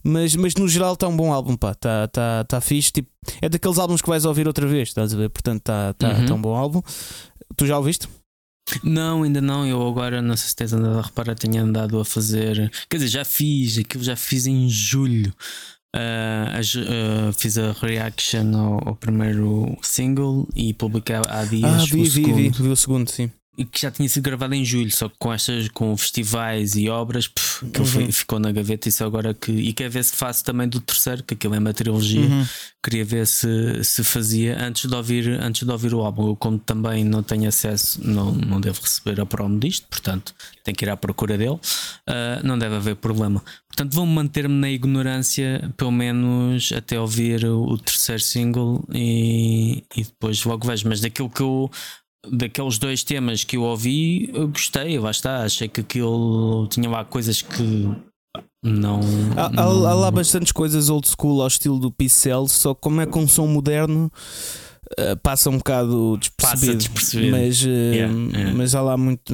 Mas, 0.03 0.35
mas 0.35 0.53
no 0.55 0.67
geral 0.67 0.93
está 0.93 1.07
um 1.07 1.15
bom 1.17 1.31
álbum, 1.33 1.55
pá. 1.55 1.71
Está 1.71 2.07
tá, 2.07 2.43
tá 2.43 2.61
fixe. 2.61 2.91
Tipo, 2.91 3.09
é 3.41 3.47
daqueles 3.49 3.77
álbuns 3.79 4.01
que 4.01 4.09
vais 4.09 4.25
ouvir 4.25 4.47
outra 4.47 4.67
vez, 4.67 4.89
estás 4.89 5.13
a 5.13 5.17
ver? 5.17 5.29
Portanto, 5.29 5.59
está 5.59 5.93
tá, 5.93 6.09
Uhum. 6.09 6.25
tá 6.25 6.33
um 6.35 6.41
bom 6.41 6.55
álbum. 6.55 6.81
Tu 7.55 7.65
já 7.65 7.77
ouviste? 7.77 8.07
Não, 8.83 9.23
ainda 9.23 9.39
não. 9.41 9.65
Eu 9.65 9.87
agora, 9.87 10.21
não 10.21 10.35
sei 10.35 10.49
se 10.49 10.55
tens 10.55 10.73
andado 10.73 10.99
a 10.99 11.01
reparar, 11.01 11.35
tenho 11.35 11.63
andado 11.63 11.99
a 11.99 12.03
fazer. 12.05 12.69
Quer 12.89 12.97
dizer, 12.97 13.09
já 13.09 13.23
fiz, 13.25 13.77
aquilo 13.77 14.03
já 14.03 14.15
fiz 14.15 14.45
em 14.45 14.67
julho. 14.69 15.33
Ju- 16.61 16.85
ah, 16.87 17.31
fiz 17.37 17.57
a 17.57 17.71
reaction 17.73 18.55
ao, 18.55 18.89
ao 18.89 18.95
primeiro 18.95 19.77
single 19.81 20.47
e 20.55 20.73
publiquei 20.73 21.15
há 21.27 21.43
dias 21.45 21.63
Ah, 21.71 21.83
o 21.83 21.85
vi, 21.87 22.03
vi, 22.03 22.09
segundo. 22.09 22.35
vi, 22.35 22.49
vi 22.49 22.69
o 22.69 22.75
segundo, 22.75 23.09
sim. 23.09 23.31
E 23.59 23.65
que 23.65 23.81
já 23.81 23.89
tinha 23.89 24.07
sido 24.07 24.23
gravado 24.23 24.53
em 24.53 24.63
julho, 24.63 24.91
só 24.91 25.09
que 25.09 25.15
com 25.17 25.33
estas 25.33 25.67
com 25.69 25.97
festivais 25.97 26.75
e 26.75 26.89
obras, 26.89 27.27
foi- 27.83 28.03
Uhum. 28.03 28.11
ficou 28.11 28.39
na 28.39 28.51
gaveta. 28.51 28.87
Isso 28.87 29.03
agora 29.03 29.33
que. 29.33 29.51
E 29.51 29.73
quer 29.73 29.89
ver 29.89 30.03
se 30.03 30.15
faço 30.15 30.43
também 30.43 30.67
do 30.69 30.79
terceiro, 30.79 31.23
que 31.23 31.33
aquilo 31.33 31.55
é 31.55 31.57
uma 31.57 31.73
trilogia. 31.73 32.21
Uhum. 32.21 32.45
Queria 32.83 33.03
ver 33.03 33.25
se, 33.25 33.83
se 33.83 34.03
fazia 34.03 34.63
antes 34.63 34.87
de, 34.87 34.95
ouvir, 34.95 35.27
antes 35.41 35.63
de 35.65 35.71
ouvir 35.71 35.91
o 35.95 36.01
álbum. 36.01 36.27
Eu, 36.29 36.35
como 36.35 36.59
também 36.59 37.03
não 37.03 37.23
tenho 37.23 37.49
acesso, 37.49 37.99
não, 38.07 38.31
não 38.31 38.61
devo 38.61 38.79
receber 38.79 39.19
a 39.19 39.25
promo 39.25 39.57
disto, 39.59 39.87
portanto 39.89 40.35
tenho 40.63 40.77
que 40.77 40.85
ir 40.85 40.89
à 40.89 40.95
procura 40.95 41.35
dele. 41.35 41.57
ah, 42.05 42.39
não 42.43 42.59
deve 42.59 42.75
haver 42.75 42.95
problema. 42.97 43.43
Portanto, 43.77 43.93
vou 43.93 44.07
manter-me 44.07 44.55
na 44.55 44.71
ignorância, 44.71 45.71
pelo 45.77 45.91
menos 45.91 46.71
até 46.75 46.99
ouvir 46.99 47.45
o, 47.45 47.77
terceiro 47.77 48.19
single 48.23 48.83
e, 48.91 49.83
e 49.95 50.03
depois 50.03 50.43
logo 50.45 50.65
vejo. 50.65 50.89
Mas 50.89 50.99
daquilo 50.99 51.29
que 51.29 51.41
eu. 51.41 51.69
Daqueles 52.27 52.79
dois 52.79 53.03
temas 53.03 53.43
que 53.43 53.55
eu 53.55 53.61
ouvi, 53.61 54.31
eu 54.33 54.47
gostei, 54.47 54.97
lá 54.97 55.11
está. 55.11 55.43
Achei 55.43 55.67
que 55.67 55.81
aquilo 55.81 56.67
tinha 56.71 56.89
lá 56.89 57.05
coisas 57.05 57.43
que 57.43 57.87
não. 58.63 58.99
Há, 59.37 59.49
não- 59.49 59.85
há 59.85 59.93
lá 59.93 60.09
bastantes 60.09 60.51
coisas 60.51 60.89
old 60.89 61.07
school 61.07 61.39
ao 61.43 61.47
estilo 61.47 61.77
do 61.79 61.91
Pixel, 61.91 62.47
só 62.47 62.73
como 62.73 62.99
é 63.01 63.05
com 63.05 63.21
um 63.21 63.27
som 63.27 63.45
moderno 63.45 64.11
eh, 64.97 65.15
passa 65.15 65.49
um 65.49 65.57
bocado 65.57 66.17
despercebido. 66.17 66.77
Despercebido. 66.77 67.31
Mas, 67.31 67.63
eh, 67.65 67.69
Yeah, 67.95 68.13
yeah. 68.13 68.53
mas 68.55 68.75
há 68.75 68.81
lá 68.81 68.95
muito. 68.97 69.33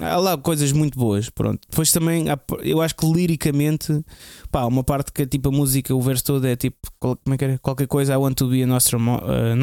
Há 0.00 0.16
lá 0.16 0.36
coisas 0.36 0.72
muito 0.72 0.98
boas. 0.98 1.30
Pronto. 1.30 1.60
Depois 1.70 1.92
também 1.92 2.28
há- 2.30 2.38
eu 2.62 2.80
acho 2.82 2.94
que 2.96 3.06
liricamente 3.06 4.04
pá, 4.50 4.64
uma 4.66 4.82
parte 4.84 5.12
que 5.12 5.22
é 5.22 5.26
tipo 5.26 5.48
a 5.48 5.52
música, 5.52 5.94
o 5.94 6.00
verso 6.00 6.24
todo 6.24 6.46
é 6.46 6.56
tipo 6.56 6.76
qual- 6.98 7.16
como 7.16 7.34
é 7.34 7.38
que 7.38 7.44
era? 7.44 7.58
qualquer 7.58 7.86
coisa 7.86 8.12
I 8.14 8.16
want 8.16 8.36
to 8.36 8.48
be 8.48 8.62
an 8.62 8.74
astromo- 8.74 9.18
uh. 9.18 9.54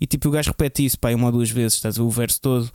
E 0.00 0.06
tipo 0.06 0.28
o 0.28 0.30
gajo 0.30 0.48
repete 0.50 0.84
isso 0.84 0.98
pá, 0.98 1.12
uma 1.14 1.26
ou 1.26 1.32
duas 1.32 1.50
vezes, 1.50 1.74
estás 1.74 1.98
a 1.98 2.02
o 2.02 2.10
verso 2.10 2.40
todo. 2.40 2.70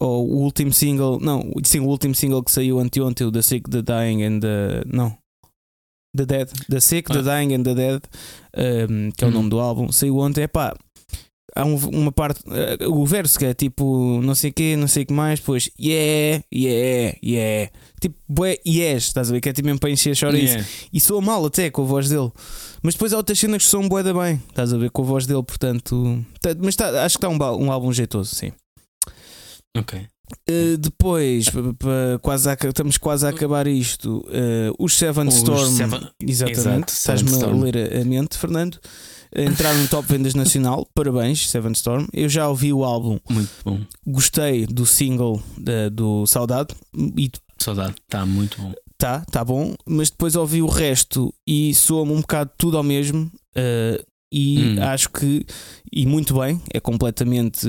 Ou 0.00 0.28
o 0.28 0.36
último 0.44 0.72
single, 0.72 1.18
não, 1.20 1.50
sim, 1.64 1.80
o 1.80 1.86
último 1.86 2.14
single 2.14 2.42
que 2.44 2.52
saiu 2.52 2.78
anteontem, 2.78 3.26
o 3.26 3.32
The 3.32 3.42
Sick, 3.42 3.68
The 3.68 3.82
Dying 3.82 4.22
and 4.22 4.40
the. 4.40 4.82
Não. 4.86 5.16
The 6.18 6.26
Dead, 6.26 6.48
The 6.68 6.80
Sick, 6.80 7.10
The 7.10 7.18
Ah. 7.20 7.22
Dying 7.22 7.54
and 7.54 7.62
The 7.62 7.74
Dead, 7.74 8.02
um, 8.88 9.10
que 9.16 9.24
é 9.24 9.26
o 9.26 9.30
Hum. 9.30 9.34
nome 9.34 9.50
do 9.50 9.58
álbum, 9.60 9.90
saiu 9.92 10.18
ontem. 10.18 10.42
É 10.42 10.46
pá, 10.48 10.74
há 11.56 11.64
um- 11.64 11.76
uma 11.88 12.12
parte, 12.12 12.40
eh, 12.50 12.86
o 12.86 13.04
verso 13.06 13.38
que 13.38 13.44
é 13.46 13.54
tipo 13.54 14.20
não 14.22 14.34
sei 14.34 14.50
o 14.50 14.52
que, 14.52 14.76
não 14.76 14.86
sei 14.86 15.02
o 15.02 15.06
que 15.06 15.12
mais, 15.12 15.40
depois 15.40 15.70
yeah, 15.80 16.42
yeah, 16.54 17.16
yeah. 17.24 17.70
Tipo, 18.00 18.16
bué, 18.28 18.58
yes, 18.66 19.04
estás 19.04 19.28
a 19.30 19.32
ver? 19.32 19.40
Que 19.40 19.48
é 19.48 19.52
tipo 19.52 19.66
mesmo 19.66 19.80
para 19.80 19.90
encher 19.90 20.12
a 20.12 20.14
chorar 20.14 20.34
Yeah. 20.36 20.64
e 20.92 21.00
soa 21.00 21.20
mal 21.20 21.44
até 21.44 21.70
com 21.70 21.82
a 21.82 21.86
voz 21.86 22.08
dele. 22.08 22.30
Mas 22.82 22.94
depois 22.94 23.12
há 23.12 23.16
outras 23.16 23.38
cenas 23.38 23.64
que 23.64 23.68
soam 23.68 23.88
bué 23.88 24.02
da 24.04 24.12
bem, 24.14 24.40
estás 24.48 24.72
a 24.72 24.78
ver? 24.78 24.90
Com 24.90 25.02
a 25.02 25.06
voz 25.06 25.26
dele, 25.26 25.42
portanto. 25.42 26.24
tá- 26.40 26.54
mas 26.58 26.76
tá- 26.76 27.04
acho 27.04 27.18
que 27.18 27.26
está 27.26 27.28
um, 27.28 27.64
um 27.64 27.72
álbum 27.72 27.92
jeitoso, 27.92 28.34
sim. 28.34 28.52
Ok. 29.76 30.06
Uh, 30.48 30.76
depois, 30.78 31.46
quase 32.22 32.48
a 32.50 32.52
estamos 32.54 32.96
quase 32.98 33.26
a 33.26 33.30
acabar 33.30 33.66
isto. 33.66 34.18
uh, 34.28 34.74
os 34.78 34.94
Seven 34.94 35.28
Os 35.28 35.36
Storm, 35.36 35.70
Seven- 35.76 36.08
exatamente. 36.20 36.88
Estás-me 36.88 37.30
a 37.42 37.46
ler 37.48 38.00
a- 38.00 38.04
mente, 38.04 38.36
Fernando. 38.38 38.78
Entraram 39.36 39.78
no 39.82 39.88
top 39.88 40.08
vendas 40.08 40.34
nacional, 40.34 40.86
parabéns, 40.94 41.50
Seven 41.50 41.72
Storm. 41.72 42.06
Eu 42.12 42.28
já 42.28 42.48
ouvi 42.48 42.72
o 42.72 42.82
álbum, 42.84 43.18
Muito 43.28 43.50
bom. 43.64 43.80
gostei 44.06 44.66
do 44.66 44.86
single 44.86 45.42
da- 45.58 45.88
do 45.90 46.26
Saudade 46.26 46.74
e 47.16 47.30
Saudade. 47.58 47.94
Está 48.06 48.24
muito 48.24 48.60
bom. 48.62 48.72
tá, 48.96 49.20
tá 49.30 49.44
bom, 49.44 49.74
mas 49.86 50.08
depois 50.10 50.34
ouvi 50.34 50.62
o 50.62 50.66
resto 50.66 51.32
e 51.46 51.74
soa-me 51.74 52.12
um 52.12 52.20
bocado 52.20 52.50
tudo 52.56 52.76
ao 52.78 52.82
mesmo. 52.82 53.30
uh, 53.56 54.02
e 54.32 54.76
Hum. 54.78 54.82
acho 54.82 55.08
que, 55.10 55.44
e 55.90 56.04
muito 56.04 56.38
bem, 56.38 56.60
é 56.72 56.78
completamente 56.78 57.66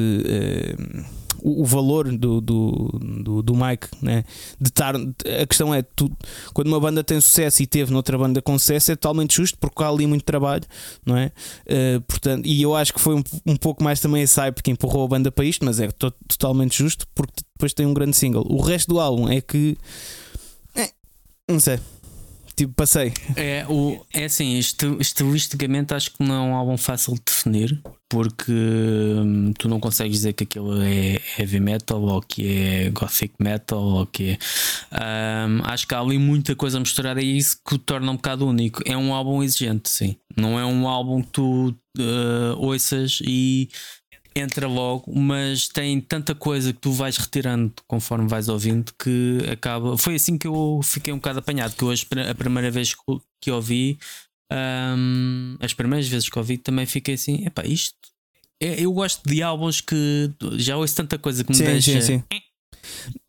o, 1.42 1.62
o 1.62 1.66
valor 1.66 2.12
do, 2.12 2.42
do, 2.42 3.00
do, 3.24 3.42
do 3.42 3.56
Mike, 3.56 3.88
né? 4.02 4.24
de 4.60 4.70
estar. 4.70 4.96
A 4.96 5.46
questão 5.48 5.74
é: 5.74 5.82
tu, 5.82 6.12
quando 6.54 6.68
uma 6.68 6.80
banda 6.80 7.04
tem 7.04 7.20
sucesso 7.22 7.62
e 7.64 7.68
teve 7.68 7.92
noutra 7.92 8.18
banda 8.18 8.42
com 8.42 8.58
sucesso, 8.58 8.92
é 8.92 8.96
totalmente 8.96 9.36
justo 9.36 9.58
porque 9.60 9.84
há 9.84 9.90
ali 9.90 10.06
muito 10.08 10.24
trabalho, 10.24 10.64
não 11.06 11.18
é? 11.18 11.32
Uh, 11.66 12.02
portanto, 12.02 12.46
e 12.46 12.62
eu 12.62 12.76
acho 12.76 12.94
que 12.94 13.00
foi 13.00 13.16
um, 13.16 13.24
um 13.46 13.56
pouco 13.56 13.84
mais 13.84 14.00
também 14.00 14.24
a 14.24 14.28
Cype 14.28 14.64
que 14.64 14.72
empurrou 14.72 15.06
a 15.06 15.08
banda 15.08 15.32
para 15.32 15.46
isto, 15.46 15.66
mas 15.66 15.80
é 15.80 15.90
to- 15.92 16.14
totalmente 16.28 16.78
justo 16.78 17.06
porque 17.16 17.42
depois 17.54 17.74
tem 17.74 17.86
um 17.86 17.94
grande 17.94 18.16
single. 18.16 18.46
O 18.50 18.62
resto 18.62 18.88
do 18.90 19.00
álbum 19.00 19.30
é 19.30 19.42
que. 19.42 19.78
é, 20.76 20.90
não 21.48 21.60
sei. 21.60 21.80
Tipo, 22.60 22.74
passei. 22.74 23.14
É, 23.38 23.66
o, 23.70 24.06
é 24.14 24.26
assim, 24.26 24.58
esti- 24.58 24.98
estilisticamente 25.00 25.94
acho 25.94 26.12
que 26.12 26.22
não 26.22 26.36
é 26.36 26.40
um 26.40 26.56
álbum 26.56 26.76
fácil 26.78 27.14
de 27.14 27.22
definir 27.26 27.82
porque 28.10 28.52
hum, 28.52 29.54
tu 29.58 29.70
não 29.70 29.80
consegues 29.80 30.18
dizer 30.18 30.34
que 30.34 30.44
aquilo 30.44 30.82
é 30.82 31.22
heavy 31.38 31.62
metal 31.62 32.02
ou 32.02 32.20
que 32.22 32.52
é 32.52 32.90
gothic 32.90 33.34
metal 33.40 33.82
ou 33.82 34.06
que 34.06 34.38
é. 34.92 35.46
hum, 35.48 35.62
acho 35.64 35.88
que 35.88 35.96
há 35.96 36.02
ali 36.02 36.18
muita 36.18 36.54
coisa 36.54 36.82
misturada 36.82 37.22
e 37.22 37.38
isso 37.38 37.62
que 37.66 37.76
o 37.76 37.78
torna 37.78 38.12
um 38.12 38.18
bocado 38.18 38.46
único. 38.46 38.82
É 38.86 38.98
um 38.98 39.14
álbum 39.14 39.42
exigente, 39.42 39.90
sim. 39.90 40.18
Não 40.36 40.60
é 40.60 40.66
um 40.66 40.86
álbum 40.86 41.22
que 41.22 41.30
tu 41.32 41.74
eh, 41.98 42.56
ouças 42.58 43.20
e 43.24 43.70
entra 44.40 44.68
logo, 44.68 45.12
mas 45.14 45.68
tem 45.68 46.00
tanta 46.02 46.34
coisa 46.36 46.72
que 46.74 46.80
tu 46.80 46.92
vais 46.92 47.18
retirando 47.18 47.74
conforme 47.88 48.28
vais 48.28 48.48
ouvindo 48.50 48.92
que 49.02 49.40
acaba. 49.52 49.98
Foi 49.98 50.16
assim 50.16 50.38
que 50.38 50.48
eu 50.48 50.80
fiquei 50.84 51.14
um 51.14 51.18
bocado 51.18 51.40
apanhado. 51.40 51.76
Que 51.76 51.84
hoje, 51.86 52.06
a 52.30 52.36
primeira 52.36 52.70
vez 52.72 52.94
que 52.94 53.02
que 53.42 53.52
ouvi, 53.52 53.98
hum, 54.52 55.56
as 55.60 55.74
primeiras 55.74 56.08
vezes 56.08 56.30
que 56.30 56.38
ouvi, 56.38 56.58
também 56.58 56.86
fiquei 56.86 57.16
assim: 57.16 57.46
epá, 57.46 57.64
isto. 57.66 57.96
é- 58.62 58.82
Eu 58.84 58.92
gosto 58.92 59.28
de 59.28 59.42
álbuns 59.42 59.80
que 59.82 60.30
já 60.58 60.76
ouço 60.78 60.96
tanta 60.96 61.18
coisa 61.18 61.44
que 61.44 61.52
me 61.52 61.58
Sim, 61.58 61.64
deixa. 61.66 62.02
sim, 62.02 62.02
sim. 62.02 62.24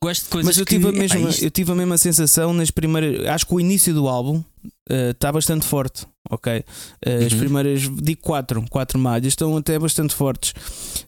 Gosto 0.02 0.24
de 0.24 0.28
coisas 0.30 0.46
Mas 0.48 0.58
eu 0.58 0.64
que, 0.64 0.74
tive, 0.74 0.86
a 0.86 0.90
epá, 0.90 0.98
mesma, 0.98 1.30
isto- 1.30 1.44
eu 1.44 1.50
tive 1.50 1.72
a 1.72 1.74
mesma 1.74 1.98
sensação 1.98 2.52
nas 2.52 2.70
primeiras. 2.70 3.26
Acho 3.26 3.46
que 3.46 3.54
o 3.54 3.61
início 3.61 3.92
do 3.94 4.08
álbum 4.08 4.42
está 4.88 5.30
bastante 5.30 5.66
forte, 5.66 6.06
ok? 6.30 6.64
As 7.04 7.32
Uhum. 7.32 7.38
primeiras, 7.38 7.82
digo 7.82 8.20
quatro, 8.22 8.64
quatro 8.70 8.98
malhas 8.98 9.28
estão 9.28 9.56
até 9.56 9.78
bastante 9.78 10.14
fortes. 10.14 10.54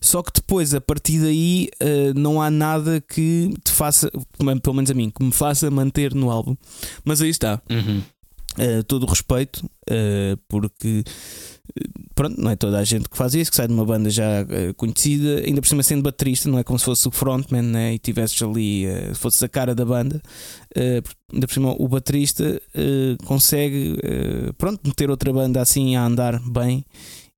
Só 0.01 0.21
que 0.21 0.31
depois, 0.33 0.73
a 0.73 0.81
partir 0.81 1.19
daí, 1.19 1.69
uh, 1.81 2.19
não 2.19 2.41
há 2.41 2.51
nada 2.51 3.01
que 3.01 3.53
te 3.63 3.71
faça, 3.71 4.11
pelo 4.61 4.75
menos 4.75 4.91
a 4.91 4.93
mim, 4.93 5.09
que 5.09 5.23
me 5.23 5.31
faça 5.31 5.71
manter 5.71 6.13
no 6.13 6.29
álbum. 6.29 6.55
Mas 7.03 7.21
aí 7.21 7.29
está. 7.29 7.61
Uhum. 7.69 8.01
Uh, 8.55 8.83
todo 8.83 9.03
o 9.03 9.09
respeito, 9.09 9.65
uh, 9.89 10.37
porque 10.47 11.03
pronto, 12.13 12.39
não 12.39 12.51
é 12.51 12.55
toda 12.55 12.77
a 12.77 12.83
gente 12.83 13.09
que 13.09 13.17
faz 13.17 13.33
isso, 13.33 13.51
que 13.51 13.57
sai 13.57 13.67
de 13.67 13.73
uma 13.73 13.85
banda 13.85 14.09
já 14.09 14.43
uh, 14.43 14.73
conhecida, 14.75 15.41
ainda 15.45 15.61
por 15.61 15.67
cima 15.67 15.83
sendo 15.83 16.03
baterista, 16.03 16.49
não 16.49 16.59
é 16.59 16.63
como 16.63 16.77
se 16.77 16.85
fosse 16.85 17.07
o 17.07 17.11
frontman 17.11 17.61
né, 17.61 17.93
e 17.93 17.99
tivesses 17.99 18.41
ali, 18.41 18.85
uh, 18.87 19.15
fosses 19.15 19.41
a 19.43 19.49
cara 19.49 19.73
da 19.73 19.85
banda, 19.85 20.21
uh, 20.75 21.09
ainda 21.31 21.47
por 21.47 21.53
cima 21.53 21.75
o 21.77 21.87
baterista 21.87 22.61
uh, 22.75 23.25
consegue 23.25 23.93
uh, 23.93 24.53
pronto, 24.53 24.81
meter 24.85 25.09
outra 25.09 25.31
banda 25.31 25.61
assim 25.61 25.95
a 25.95 26.05
andar 26.05 26.39
bem 26.39 26.85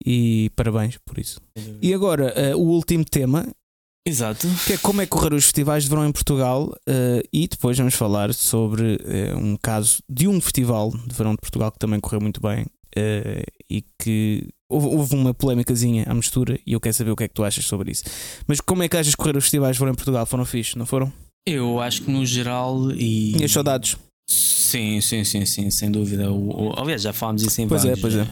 e 0.05 0.51
parabéns 0.55 0.97
por 1.05 1.17
isso. 1.17 1.39
E 1.82 1.93
agora, 1.93 2.34
o 2.55 2.63
último 2.63 3.05
tema 3.05 3.47
Exato. 4.07 4.47
que 4.67 4.73
é 4.73 4.78
como 4.78 5.01
é 5.01 5.07
correr 5.07 5.34
os 5.34 5.45
festivais 5.45 5.84
de 5.84 5.89
verão 5.89 6.07
em 6.07 6.11
Portugal 6.11 6.71
eh, 6.88 7.23
e 7.34 7.47
depois 7.47 7.76
vamos 7.76 7.95
falar 7.95 8.32
sobre 8.36 8.99
eh, 9.03 9.34
um 9.36 9.57
caso 9.57 9.97
de 10.07 10.28
um 10.28 10.39
festival 10.39 10.91
de 10.91 11.15
verão 11.15 11.32
de 11.32 11.41
Portugal 11.41 11.71
que 11.71 11.80
também 11.80 11.99
correu 11.99 12.21
muito 12.21 12.39
bem 12.39 12.67
eh, 12.96 13.43
e 13.70 13.84
que 14.00 14.48
houve, 14.70 14.88
houve 14.88 15.16
uma 15.16 15.34
polémicazinha 15.34 16.06
à 16.08 16.14
mistura 16.14 16.60
e 16.66 16.74
eu 16.74 16.80
quero 16.80 16.93
saber 16.96 17.12
o 17.12 17.16
que 17.16 17.24
é 17.26 17.28
que 17.28 17.34
tu 17.34 17.43
achas 17.43 17.66
sobre 17.66 17.91
isso. 17.91 18.04
Mas 18.48 18.60
como 18.62 18.84
é 18.84 18.88
que 18.89 18.98
achas 18.98 19.16
correr 19.16 19.36
os 19.38 19.43
festivais 19.46 19.78
verão 19.78 19.91
em 19.91 19.96
Portugal? 19.96 20.26
Foram 20.26 20.46
fixe, 20.46 20.78
não 20.78 20.86
foram? 20.86 21.12
Eu 21.48 21.80
acho 21.80 22.02
que 22.04 22.12
no 22.12 22.26
geral. 22.26 22.91
E... 22.91 23.34
Tinhas 23.34 23.52
saudades? 23.52 23.96
Sim, 24.30 25.00
sim, 25.02 25.24
sim, 25.24 25.46
sim, 25.46 25.70
sem 25.70 25.91
dúvida. 25.91 26.32
O, 26.32 26.70
o- 26.70 26.80
aliás, 26.80 27.02
já 27.04 27.14
falámos 27.14 27.43
isso 27.43 27.62
em 27.62 27.68
Pois 27.68 27.84
é, 27.86 27.96
vários. 27.96 28.02
pois 28.02 28.16
é. 28.16 28.28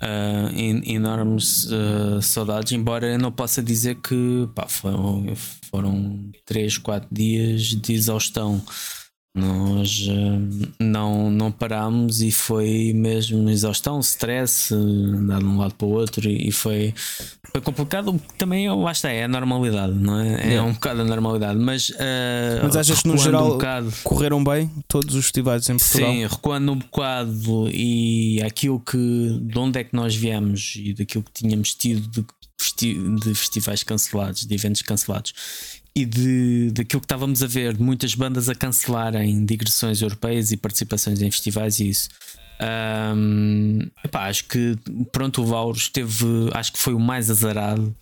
eh, 0.00 0.50
en- 0.54 0.82
enormes 0.94 1.66
eh, 1.70 2.20
saudades, 2.22 2.70
embora 2.72 3.06
eu 3.12 3.18
não 3.18 3.32
possa 3.32 3.60
dizer 3.62 3.96
que 3.96 4.48
pá, 4.54 4.68
foram, 4.68 5.26
foram 5.68 6.30
3, 6.46 6.78
4 6.78 7.08
dias 7.10 7.62
de 7.62 7.92
exaustão. 7.92 8.62
Nós 9.34 10.06
eh, 10.08 10.82
não, 10.82 11.30
não 11.30 11.52
parámos 11.52 12.22
e 12.22 12.32
foi 12.32 12.92
mesmo 12.94 13.48
exaustão, 13.50 14.00
stress, 14.00 14.74
andar 14.74 15.38
de 15.38 15.44
um 15.44 15.58
lado 15.58 15.74
para 15.74 15.86
o 15.86 15.90
outro 15.90 16.28
e, 16.28 16.50
foi, 16.50 16.92
foi 17.52 17.60
complicado. 17.60 18.20
Também 18.36 18.68
lá 18.68 18.90
está, 18.90 19.10
é 19.10 19.24
a 19.24 19.28
normalidade, 19.28 19.92
não 19.94 20.18
é? 20.18 20.34
É 20.42 20.48
Yeah. 20.48 20.68
um 20.68 20.72
bocado 20.72 21.02
a 21.02 21.04
normalidade, 21.04 21.58
mas, 21.58 21.92
eh, 21.98 22.60
Mas 22.62 22.74
achas 22.74 23.02
que 23.02 23.08
no 23.08 23.16
geral 23.18 23.46
um 23.46 23.50
bocado, 23.50 23.92
Correram 24.02 24.42
bem 24.42 24.70
todos 24.88 25.14
os 25.14 25.24
festivais 25.26 25.68
em 25.68 25.76
Portugal? 25.76 26.10
Sim, 26.12 26.26
recuando 26.26 26.72
um 26.72 26.78
bocado 26.78 27.68
e 27.70 28.42
aquilo 28.42 28.80
que 28.80 29.38
de 29.42 29.58
onde 29.58 29.78
é 29.78 29.84
que 29.84 29.94
nós 29.94 30.16
viemos 30.16 30.74
e 30.76 30.94
daquilo 30.94 31.22
que 31.22 31.32
tínhamos 31.32 31.74
tido 31.74 32.08
de, 32.08 32.24
de 33.20 33.34
festivais 33.34 33.82
cancelados, 33.84 34.44
de 34.46 34.54
eventos 34.54 34.82
cancelados 34.82 35.32
e 35.98 36.04
de, 36.04 36.70
daquilo 36.70 37.00
que 37.00 37.06
estávamos 37.06 37.42
a 37.42 37.46
ver 37.46 37.76
de 37.76 37.82
muitas 37.82 38.14
bandas 38.14 38.48
a 38.48 38.54
cancelarem 38.54 39.44
digressões 39.44 40.00
europeias 40.00 40.52
e 40.52 40.56
participações 40.56 41.20
em 41.20 41.30
festivais 41.30 41.80
e 41.80 41.88
isso. 41.88 42.08
Ahm, 42.60 43.88
epá, 44.04 44.28
acho 44.28 44.44
que 44.44 44.76
pronto, 45.10 45.42
o 45.42 45.46
Vaurus 45.46 45.88
teve, 45.88 46.24
acho 46.54 46.72
que 46.72 46.78
foi 46.78 46.94
o 46.94 47.00
mais 47.00 47.30
azarado. 47.30 47.94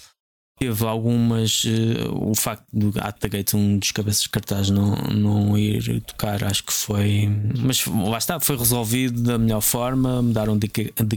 Teve 0.59 0.87
algumas. 0.87 1.65
eh, 1.67 2.09
o 2.11 2.35
facto 2.35 2.65
do 2.73 2.91
At 2.99 3.19
the 3.21 3.29
um 3.55 3.79
dos 3.79 3.91
cabeças 3.93 4.23
de 4.23 4.31
cartaz, 4.31 4.71
não, 4.71 4.95
não 5.13 5.59
ir 5.59 6.01
tocar, 6.01 6.43
acho 6.45 6.65
que 6.65 6.73
foi. 6.73 7.29
Mas 7.59 7.85
lá 7.87 8.17
está, 8.17 8.41
foi 8.41 8.57
resolvido 8.57 9.23
da 9.23 9.37
melhor 9.37 9.61
forma. 9.61 10.23
Mudaram 10.23 10.57
de, 10.59 10.67
de 10.69 11.17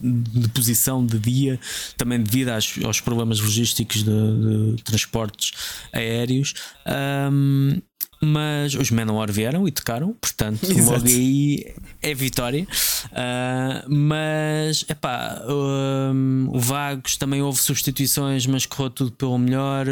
de 0.00 0.48
posição 0.50 1.04
de 1.04 1.18
dia, 1.18 1.58
também 1.96 2.20
devido 2.20 2.50
às- 2.50 2.78
aos 2.84 3.00
problemas 3.00 3.40
logísticos 3.40 4.04
de, 4.04 4.74
de 4.76 4.82
transportes 4.84 5.52
aéreos. 5.92 6.54
Ahm, 6.86 7.80
mas 8.24 8.74
os 8.74 8.90
Manowar 8.90 9.30
vieram 9.30 9.68
e 9.68 9.72
tocaram, 9.72 10.14
portanto, 10.14 10.64
Exato. 10.64 10.90
logo 10.90 11.06
aí 11.06 11.74
é 12.00 12.14
vitória. 12.14 12.66
Ah, 13.12 13.84
mas 13.88 14.84
epá, 14.88 15.42
hum, 15.48 16.48
o 16.50 16.58
Vagos 16.58 17.16
também 17.16 17.42
houve 17.42 17.60
substituições, 17.60 18.46
mas 18.46 18.66
correu 18.66 18.90
tudo 18.90 19.12
pelo 19.12 19.38
melhor. 19.38 19.86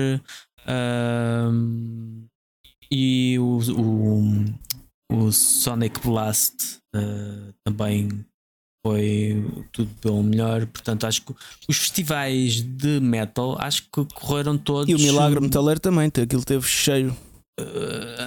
Ahm, 0.67 2.25
e 2.91 3.39
o, 3.39 3.59
o, 3.73 4.45
o 5.13 5.33
Sonic 5.33 6.01
Blast 6.01 6.79
ah, 6.95 7.53
também 7.65 8.09
foi 8.85 9.45
tudo 9.73 9.91
pelo 10.01 10.23
melhor. 10.23 10.67
Portanto, 10.67 11.07
acho 11.07 11.23
que 11.23 11.35
os 11.69 11.77
festivais 11.77 12.63
de 12.63 13.01
metal 13.01 13.57
acho 13.61 13.83
que 13.83 14.05
correram 14.15 14.59
todos. 14.59 14.89
E 14.89 14.95
o 14.95 14.99
Milagre 14.99 15.41
Metaleiro 15.41 15.81
também, 15.81 16.07
aquilo 16.09 16.45
teve 16.45 16.67
cheio. 16.67 17.17
Uh, 17.61 17.65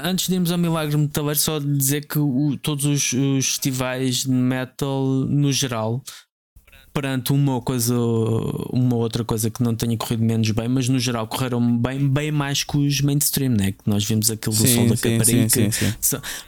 antes 0.04 0.28
de 0.28 0.36
irmos 0.36 0.52
ao 0.52 0.58
Milagre 0.58 0.96
Metaleiro, 0.98 1.40
só 1.40 1.58
dizer 1.60 2.06
que 2.08 2.20
o- 2.20 2.58
todos 2.62 2.86
os, 2.86 3.12
os 3.14 3.46
festivais 3.48 4.18
de 4.24 4.30
metal, 4.30 5.04
no 5.04 5.52
geral, 5.52 6.04
perante 6.94 7.34
uma 7.34 7.60
coisa, 7.60 7.94
uma 8.72 8.96
outra 8.96 9.26
coisa 9.26 9.50
que 9.50 9.62
não 9.62 9.76
tenha 9.76 9.98
corrido 9.98 10.24
menos 10.24 10.50
bem, 10.52 10.70
mas 10.70 10.88
no 10.88 10.98
geral 11.00 11.28
correram 11.28 11.76
bem, 11.78 12.08
bem 12.08 12.32
mais 12.32 12.64
que 12.64 12.78
os 12.78 13.02
mainstream, 13.02 13.50
né? 13.52 13.72
Que 13.74 13.80
nós 13.86 14.06
vimos 14.06 14.32
aquilo 14.32 14.56
do 14.56 14.66
som 14.68 14.88
da 14.88 14.96
Caparica. 14.96 15.60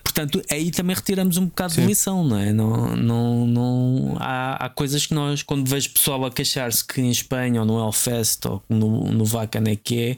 Portanto, 0.03 0.41
aí 0.49 0.71
também 0.71 0.95
retiramos 0.95 1.35
um 1.37 1.47
bocado 1.47 1.73
Sim. 1.73 1.81
de 1.81 1.87
lição, 1.87 2.23
não 2.23 2.37
é? 2.37 2.53
Não, 2.53 2.95
não, 2.95 3.45
não, 3.47 4.15
há, 4.19 4.65
há 4.65 4.69
coisas 4.69 5.05
que 5.05 5.13
nós, 5.13 5.43
quando 5.43 5.67
vejo 5.67 5.89
pessoal 5.89 6.23
a 6.25 6.31
queixar-se 6.31 6.85
que 6.85 7.01
em 7.01 7.09
Espanha 7.09 7.59
ou 7.59 7.65
no 7.65 7.77
Hellfest 7.83 8.45
ou 8.45 8.63
no, 8.69 9.11
no 9.11 9.25
Vacan 9.25 9.63
é 9.65 9.75
que 9.75 9.99
é. 9.99 10.17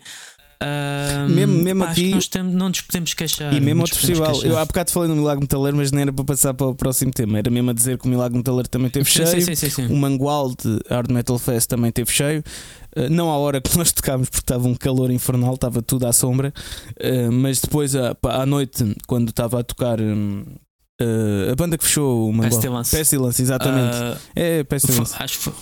Ah, 0.62 1.26
Mesmo- 1.30 1.54
mesmo 1.64 1.84
pá, 1.84 1.92
acho 1.92 1.96
que 1.96 2.06
aqui- 2.08 2.16
nós 2.16 2.28
tem- 2.28 2.44
não 2.44 2.70
nos 2.70 2.82
podemos 2.82 3.14
queixar. 3.14 3.54
E 3.54 3.60
mesmo 3.62 3.82
outro 3.82 3.98
festival, 3.98 4.34
eu 4.36 4.42
queixar. 4.42 4.58
há 4.62 4.66
bocado 4.66 4.92
falei 4.92 5.10
no 5.10 5.16
Milagre 5.16 5.42
Metaleiro, 5.42 5.78
mas 5.78 5.92
não 5.92 6.00
era 6.02 6.12
para 6.12 6.26
passar 6.26 6.54
para 6.54 6.68
o 6.68 6.76
próximo 6.76 7.12
tema, 7.12 7.38
era 7.40 7.50
mesmo 7.50 7.70
a 7.70 7.74
dizer 7.74 7.98
que 7.98 8.06
o 8.06 8.10
Milagre 8.10 8.38
Metaleiro 8.38 8.68
também 8.70 8.90
teve 8.90 9.10
Sim, 9.10 9.26
cheio. 9.26 9.42
sim, 9.46 9.56
sim, 9.56 9.70
sim. 9.70 9.86
O 9.88 9.96
Mangual 9.96 10.50
de 10.50 10.80
Hard 10.90 11.12
Metal 11.12 11.38
Fest 11.40 11.68
também 11.70 11.92
teve 11.92 12.12
cheio. 12.12 12.44
Uh, 12.96 13.08
não 13.10 13.30
à 13.30 13.38
hora 13.38 13.62
que 13.62 13.70
nós 13.78 13.92
tocámos, 13.92 14.30
porque 14.30 14.42
estava 14.44 14.68
um 14.68 14.74
calor 14.76 15.12
infernal, 15.12 15.54
estava 15.54 15.82
tudo 15.82 16.08
à 16.08 16.12
sombra. 16.14 16.54
Uh, 17.00 17.32
mas 17.32 17.60
depois, 17.62 17.96
à, 17.96 18.16
pá, 18.16 18.42
à 18.42 18.46
noite, 18.46 18.96
quando 19.08 19.30
estava 19.30 19.60
a 19.60 19.64
tocar 19.64 20.00
uh, 20.02 21.52
a 21.52 21.56
banda 21.56 21.78
que 21.78 21.84
fechou 21.86 22.28
o 22.30 22.34
Mangual, 22.34 22.50
Pestilence. 22.50 22.98
Pestilence, 22.98 23.42
exatamente. 23.42 23.96
Ah, 23.96 24.18
é, 24.36 24.64
Pestilence. 24.64 25.14
Acho 25.18 25.38
que 25.38 25.44
foi- 25.46 25.54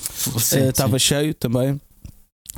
Uh, 0.61 0.69
Estava 0.69 0.97
sim. 0.97 1.05
cheio 1.05 1.33
também. 1.35 1.79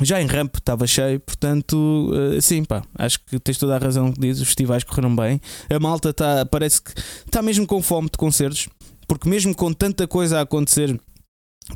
Já 0.01 0.21
em 0.21 0.25
ramp 0.27 0.55
estava 0.55 0.87
cheio, 0.87 1.19
portanto, 1.19 1.75
uh, 2.13 2.41
sim, 2.41 2.63
pá, 2.63 2.81
acho 2.97 3.19
que 3.25 3.37
tens 3.39 3.57
toda 3.57 3.75
a 3.75 3.79
razão 3.79 4.11
que 4.13 4.19
dizes. 4.21 4.41
Os 4.43 4.47
festivais 4.47 4.83
correram 4.83 5.13
bem. 5.15 5.41
A 5.69 5.79
malta 5.79 6.13
tá, 6.13 6.45
parece 6.45 6.81
que 6.81 6.91
está 7.25 7.41
mesmo 7.41 7.67
com 7.67 7.81
fome 7.81 8.07
de 8.09 8.17
concertos, 8.17 8.69
porque 9.07 9.27
mesmo 9.27 9.53
com 9.53 9.73
tanta 9.73 10.07
coisa 10.07 10.39
a 10.39 10.41
acontecer, 10.41 10.97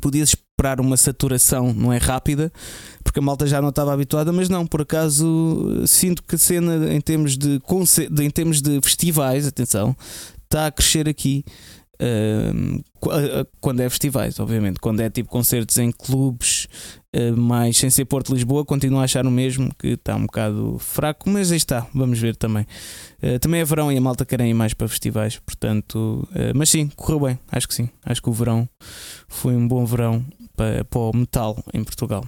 podias 0.00 0.30
esperar 0.30 0.80
uma 0.80 0.96
saturação, 0.96 1.74
não 1.74 1.92
é 1.92 1.98
rápida, 1.98 2.50
porque 3.02 3.18
a 3.18 3.22
malta 3.22 3.46
já 3.46 3.60
não 3.60 3.68
estava 3.68 3.92
habituada, 3.92 4.32
mas 4.32 4.48
não, 4.48 4.66
por 4.66 4.80
acaso 4.80 5.26
uh, 5.82 5.86
sinto 5.86 6.22
que 6.22 6.36
a 6.36 6.38
cena 6.38 6.94
em 6.94 7.00
termos 7.02 7.36
de, 7.36 7.58
de- 8.10 8.24
em 8.24 8.30
termos 8.30 8.62
de 8.62 8.80
festivais, 8.80 9.46
atenção, 9.46 9.94
está 10.44 10.66
a 10.68 10.72
crescer 10.72 11.08
aqui. 11.08 11.44
a- 13.10 13.46
quando 13.60 13.80
é 13.80 13.88
festivais, 13.88 14.38
obviamente, 14.40 14.80
quando 14.80 15.00
é 15.00 15.10
tipo 15.10 15.28
concertos 15.28 15.76
em 15.78 15.90
clubes, 15.90 16.64
uh, 16.64 17.03
mas 17.36 17.76
sem 17.76 17.90
ser 17.90 18.04
Porto 18.04 18.32
Lisboa, 18.34 18.64
continuo 18.64 19.00
a 19.00 19.04
achar 19.04 19.26
o 19.26 19.30
mesmo 19.30 19.70
que 19.78 19.88
está 19.88 20.16
um 20.16 20.22
bocado 20.26 20.76
fraco, 20.78 21.28
mas 21.30 21.50
aí 21.50 21.56
está, 21.56 21.86
vamos 21.94 22.18
ver 22.18 22.36
também. 22.36 22.66
Uh, 23.22 23.38
também 23.38 23.60
é 23.60 23.64
verão 23.64 23.90
e 23.92 23.96
a 23.96 24.00
malta 24.00 24.24
querem 24.24 24.50
ir 24.50 24.54
mais 24.54 24.74
para 24.74 24.88
festivais, 24.88 25.38
portanto, 25.38 26.28
uh, 26.30 26.52
mas 26.54 26.70
sim, 26.70 26.90
correu 26.96 27.20
bem, 27.20 27.38
acho 27.50 27.68
que 27.68 27.74
sim. 27.74 27.88
Acho 28.04 28.22
que 28.22 28.28
o 28.28 28.32
verão 28.32 28.68
foi 29.28 29.54
um 29.54 29.66
bom 29.66 29.84
verão 29.86 30.24
para, 30.56 30.84
para 30.84 30.98
o 31.00 31.16
metal 31.16 31.62
em 31.72 31.82
Portugal. 31.84 32.24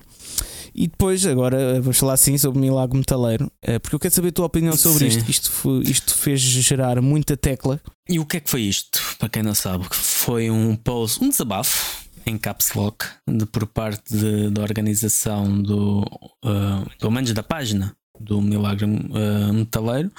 E 0.75 0.87
depois, 0.89 1.25
agora, 1.25 1.81
vamos 1.81 1.97
falar 1.99 2.13
assim 2.13 2.37
sobre 2.37 2.59
o 2.59 2.61
Milagre 2.61 2.99
Metaleiro, 2.99 3.51
porque 3.81 3.95
eu 3.95 3.99
quero 3.99 4.15
saber 4.15 4.29
a 4.29 4.33
tua 4.33 4.45
opinião 4.45 4.77
sobre 4.77 5.11
Sim. 5.11 5.19
isto. 5.19 5.31
Isto, 5.31 5.51
foi- 5.51 5.83
isto 5.85 6.15
fez 6.15 6.39
gerar 6.41 7.01
muita 7.01 7.35
tecla. 7.35 7.81
E 8.07 8.19
o 8.19 8.27
que 8.27 8.37
é 8.37 8.41
que 8.41 8.51
foi 8.51 8.61
isto? 8.61 9.01
Para 9.19 9.31
quem 9.31 9.43
não 9.43 9.55
sabe, 9.55 9.87
foi 9.91 10.51
um 10.51 10.77
post, 10.77 11.25
um 11.25 11.31
desabafo 11.31 12.05
em 12.27 12.37
caps 12.37 12.73
lock 12.75 13.05
de- 13.29 13.47
por 13.47 13.67
parte 13.67 14.03
de- 14.13 14.51
da 14.51 14.63
organização 14.63 15.63
do, 15.63 16.05
ah, 16.45 16.85
pelo 16.99 17.13
menos 17.13 17.33
da 17.33 17.43
página 17.43 17.97
do 18.19 18.41
Milagre 18.41 18.87
ah, 19.15 19.53
Metaleiro, 19.53 20.11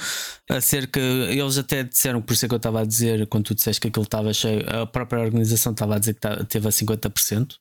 acerca, 0.50 1.00
eles 1.00 1.58
até 1.58 1.84
disseram, 1.84 2.22
por 2.22 2.34
isso 2.34 2.46
é 2.46 2.48
que 2.48 2.54
eu 2.54 2.58
estava 2.58 2.82
a 2.82 2.86
dizer, 2.86 3.26
quando 3.28 3.46
tu 3.46 3.56
disseste 3.56 3.82
que 3.82 3.88
aquilo 3.88 4.04
estava 4.06 4.32
cheio, 4.34 4.64
a 4.70 4.86
própria 4.86 5.22
organização 5.24 5.72
estava 5.74 5.96
a 5.96 6.00
dizer 6.00 6.14
que 6.14 6.22
tá- 6.22 6.44
teve 6.46 6.68
a 6.68 6.72
50%. 6.72 7.56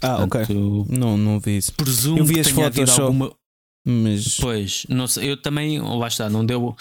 Ah, 0.00 0.22
ok. 0.24 0.46
Não, 0.88 1.16
não 1.16 1.40
vi 1.40 1.56
isso. 1.58 1.72
Presumo 1.74 2.18
Eu 2.18 2.24
vi 2.24 2.34
que 2.34 2.40
as 2.40 2.46
tenha 2.52 2.70
fotos 2.72 2.90
só. 2.94 3.02
alguma, 3.04 3.32
Mas 3.84 4.36
Pois, 4.36 4.86
não 4.88 5.08
sei, 5.08 5.28
eu 5.32 5.36
também, 5.36 5.80
lá 5.80 6.06
está, 6.06 6.30
não 6.30 6.46
deu, 6.46 6.76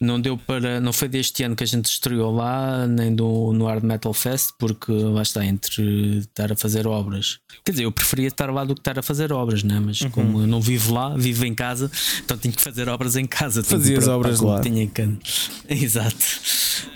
não 0.00 0.20
deu 0.20 0.36
para, 0.36 0.80
não 0.80 0.92
foi 0.92 1.08
deste 1.08 1.42
ano 1.42 1.56
que 1.56 1.64
a 1.64 1.66
gente 1.66 1.86
estreou 1.86 2.34
lá, 2.34 2.86
nem 2.86 3.14
do, 3.14 3.52
no 3.52 3.66
Hard 3.66 3.82
Metal 3.84 4.12
Fest, 4.12 4.50
porque 4.58 4.92
lá 4.92 5.22
está, 5.22 5.44
entre 5.44 6.18
estar 6.18 6.52
a 6.52 6.56
fazer 6.56 6.86
obras. 6.86 7.38
Quer 7.64 7.72
dizer, 7.72 7.84
eu 7.84 7.92
preferia 7.92 8.28
estar 8.28 8.50
lá 8.52 8.64
do 8.64 8.74
que 8.74 8.80
estar 8.80 8.98
a 8.98 9.02
fazer 9.02 9.32
obras, 9.32 9.62
né? 9.62 9.80
mas 9.80 10.00
Uhum. 10.00 10.10
como 10.10 10.40
eu 10.42 10.46
não 10.46 10.60
vivo 10.60 10.92
lá, 10.94 11.16
vivo 11.16 11.44
em 11.46 11.54
casa, 11.54 11.90
então 12.24 12.36
tenho 12.36 12.54
que 12.54 12.62
fazer 12.62 12.88
obras 12.88 13.16
em 13.16 13.26
casa. 13.26 13.62
me 13.62 13.66
preocupar 14.06 14.14
obras 14.16 14.40
lá. 14.40 14.60
tinha 14.60 14.86
Exato. 15.68 16.16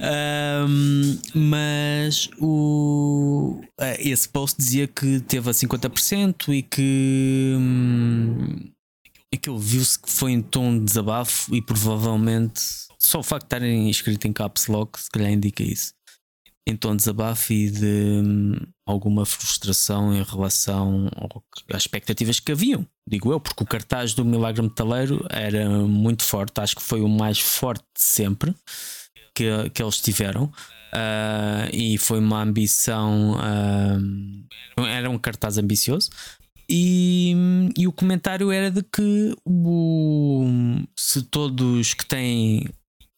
Ahm, 0.00 1.18
mas 1.34 2.28
o, 2.38 3.60
eh, 3.80 4.08
esse 4.08 4.28
post 4.28 4.56
dizia 4.58 4.86
que 4.86 5.20
teve 5.20 5.48
a 5.48 5.52
50% 5.52 6.52
e 6.54 6.62
que. 6.62 7.54
hum, 7.58 8.70
Aquilo 9.32 9.58
viu-se 9.60 9.96
que 9.96 10.10
foi 10.10 10.32
em 10.32 10.42
tom 10.42 10.76
de 10.76 10.84
desabafo 10.86 11.54
e 11.54 11.62
provavelmente 11.62 12.60
só 13.00 13.20
o 13.20 13.22
facto 13.22 13.42
de 13.42 13.46
estarem 13.46 13.90
escrito 13.90 14.26
em 14.26 14.32
caps 14.32 14.66
lock 14.66 15.00
se 15.00 15.10
calhar 15.10 15.30
indica 15.30 15.62
isso. 15.62 15.94
De 16.68 16.76
desabafo 16.96 17.52
e 17.52 17.68
de 17.68 18.22
hum, 18.24 18.54
alguma 18.86 19.26
frustração 19.26 20.14
em 20.14 20.22
relação 20.22 21.08
às 21.72 21.82
expectativas 21.82 22.38
que 22.38 22.52
haviam, 22.52 22.86
digo 23.08 23.32
eu, 23.32 23.40
porque 23.40 23.64
o 23.64 23.66
cartaz 23.66 24.14
do 24.14 24.24
Milagre 24.24 24.62
Metaleiro 24.62 25.26
era 25.30 25.68
muito 25.68 26.22
forte, 26.22 26.60
acho 26.60 26.76
que 26.76 26.82
foi 26.82 27.00
o 27.00 27.08
mais 27.08 27.40
forte 27.40 27.82
de 27.82 28.00
sempre 28.00 28.54
que, 29.34 29.70
que 29.70 29.82
eles 29.82 30.00
tiveram. 30.00 30.52
Ah, 30.92 31.68
e 31.72 31.98
foi 31.98 32.18
uma 32.18 32.42
ambição, 32.42 33.36
ah, 33.40 33.98
era 34.88 35.10
um 35.10 35.18
cartaz 35.18 35.58
ambicioso. 35.58 36.10
E, 36.68 37.34
e 37.76 37.88
o 37.88 37.92
comentário 37.92 38.52
era 38.52 38.70
de 38.70 38.82
que 38.84 39.34
o, 39.44 40.46
se 40.96 41.22
todos 41.22 41.94
que 41.94 42.06
têm 42.06 42.68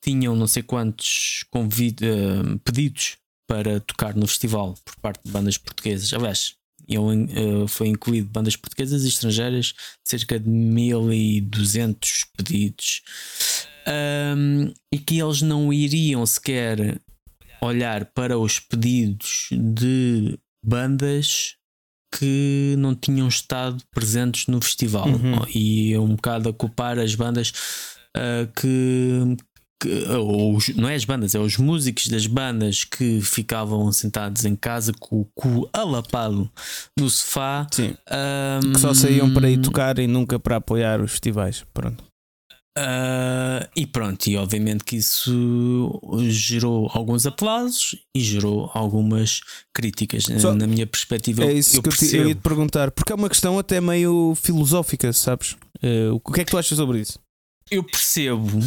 tinham 0.02 0.34
não 0.34 0.46
sei 0.46 0.62
quantos 0.62 1.44
convid, 1.50 2.02
eh, 2.02 2.58
pedidos 2.64 3.16
para 3.46 3.80
tocar 3.80 4.14
no 4.14 4.26
festival 4.26 4.74
por 4.84 4.96
parte 4.96 5.20
de 5.24 5.30
bandas 5.30 5.56
portuguesas, 5.58 6.12
aliás, 6.12 6.54
eu, 6.88 7.10
eh, 7.12 7.68
foi 7.68 7.88
incluído 7.88 8.28
bandas 8.28 8.56
portuguesas 8.56 9.04
e 9.04 9.08
estrangeiras, 9.08 9.74
cerca 10.04 10.38
de 10.38 10.48
1200 10.48 12.24
pedidos, 12.36 13.02
Ahm, 13.86 14.72
e 14.92 14.98
que 14.98 15.20
eles 15.20 15.42
não 15.42 15.72
iriam 15.72 16.24
sequer 16.24 17.00
olhar 17.60 18.06
para 18.06 18.38
os 18.38 18.58
pedidos 18.58 19.48
de 19.50 20.38
bandas 20.64 21.56
que 22.16 22.74
não 22.78 22.94
tinham 22.94 23.26
estado 23.26 23.82
presentes 23.90 24.46
no 24.46 24.60
festival. 24.60 25.08
Uhum. 25.08 25.44
e 25.54 25.96
um 25.96 26.14
bocado 26.14 26.48
a 26.48 26.52
culpar 26.52 26.98
as 26.98 27.14
bandas 27.14 27.52
ah, 28.14 28.46
que, 28.54 29.36
que- 29.82 30.04
ou 30.12 30.56
os- 30.56 30.68
não 30.76 30.88
é 30.88 30.94
as 30.94 31.04
bandas, 31.04 31.34
é 31.34 31.38
os 31.38 31.56
músicos 31.56 32.06
das 32.06 32.26
bandas 32.26 32.84
que 32.84 33.20
ficavam 33.20 33.90
sentados 33.92 34.44
em 34.44 34.54
casa 34.56 34.92
com 34.98 35.20
o 35.20 35.24
cu 35.34 35.68
alapado 35.72 36.50
no 36.98 37.10
sofá 37.10 37.66
sim, 37.72 37.94
ahm, 38.08 38.72
que 38.72 38.80
só 38.80 38.94
saíam 38.94 39.32
para 39.32 39.50
ir 39.50 39.58
tocar 39.60 39.98
e 39.98 40.06
nunca 40.06 40.38
para 40.38 40.56
apoiar 40.56 41.00
os 41.00 41.10
festivais. 41.10 41.64
Pronto. 41.74 42.04
ah, 42.78 43.68
e 43.76 43.86
pronto, 43.86 44.26
e 44.28 44.36
obviamente 44.36 44.82
que 44.84 44.96
isso 44.96 46.00
gerou 46.30 46.90
alguns 46.94 47.26
aplausos 47.26 47.96
e 48.16 48.20
gerou 48.20 48.70
algumas 48.72 49.40
críticas. 49.74 50.24
Só- 50.40 50.54
Na 50.54 50.66
minha 50.66 50.86
perspectiva, 50.86 51.44
é 51.44 51.52
eu, 51.52 51.58
isso 51.58 51.76
eu 51.76 51.82
que 51.82 51.90
percebo. 51.90 52.22
eu 52.22 52.28
ia 52.28 52.34
te 52.34 52.40
perguntar, 52.40 52.90
porque 52.90 53.12
é 53.12 53.14
uma 53.14 53.28
questão 53.28 53.58
até 53.58 53.78
meio 53.80 54.34
filosófica, 54.36 55.12
sabes? 55.12 55.56
Eh, 55.82 56.08
o 56.12 56.18
que 56.20 56.40
é 56.40 56.44
que 56.44 56.50
tu 56.50 56.56
achas 56.58 56.76
sobre 56.78 57.00
isso? 57.00 57.18
eu 57.70 57.82
percebo 57.82 58.60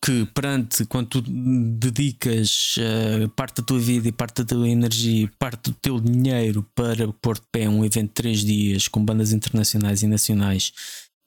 que 0.00 0.24
perante 0.26 0.84
quando 0.84 1.08
tu 1.08 1.22
dedicas 1.22 2.76
eh, 2.78 3.28
parte 3.34 3.60
da 3.60 3.66
tua 3.66 3.78
vida 3.78 4.08
e 4.08 4.12
parte 4.12 4.42
da 4.42 4.54
tua 4.54 4.68
energia, 4.68 5.30
parte 5.38 5.70
do 5.70 5.76
teu 5.76 6.00
dinheiro 6.00 6.64
para 6.74 7.12
pôr 7.20 7.36
de 7.36 7.46
pé 7.50 7.68
um 7.68 7.84
evento 7.84 8.08
de 8.08 8.14
três 8.14 8.44
dias 8.44 8.86
com 8.86 9.04
bandas 9.04 9.32
internacionais 9.32 10.02
e 10.02 10.06
nacionais 10.06 10.72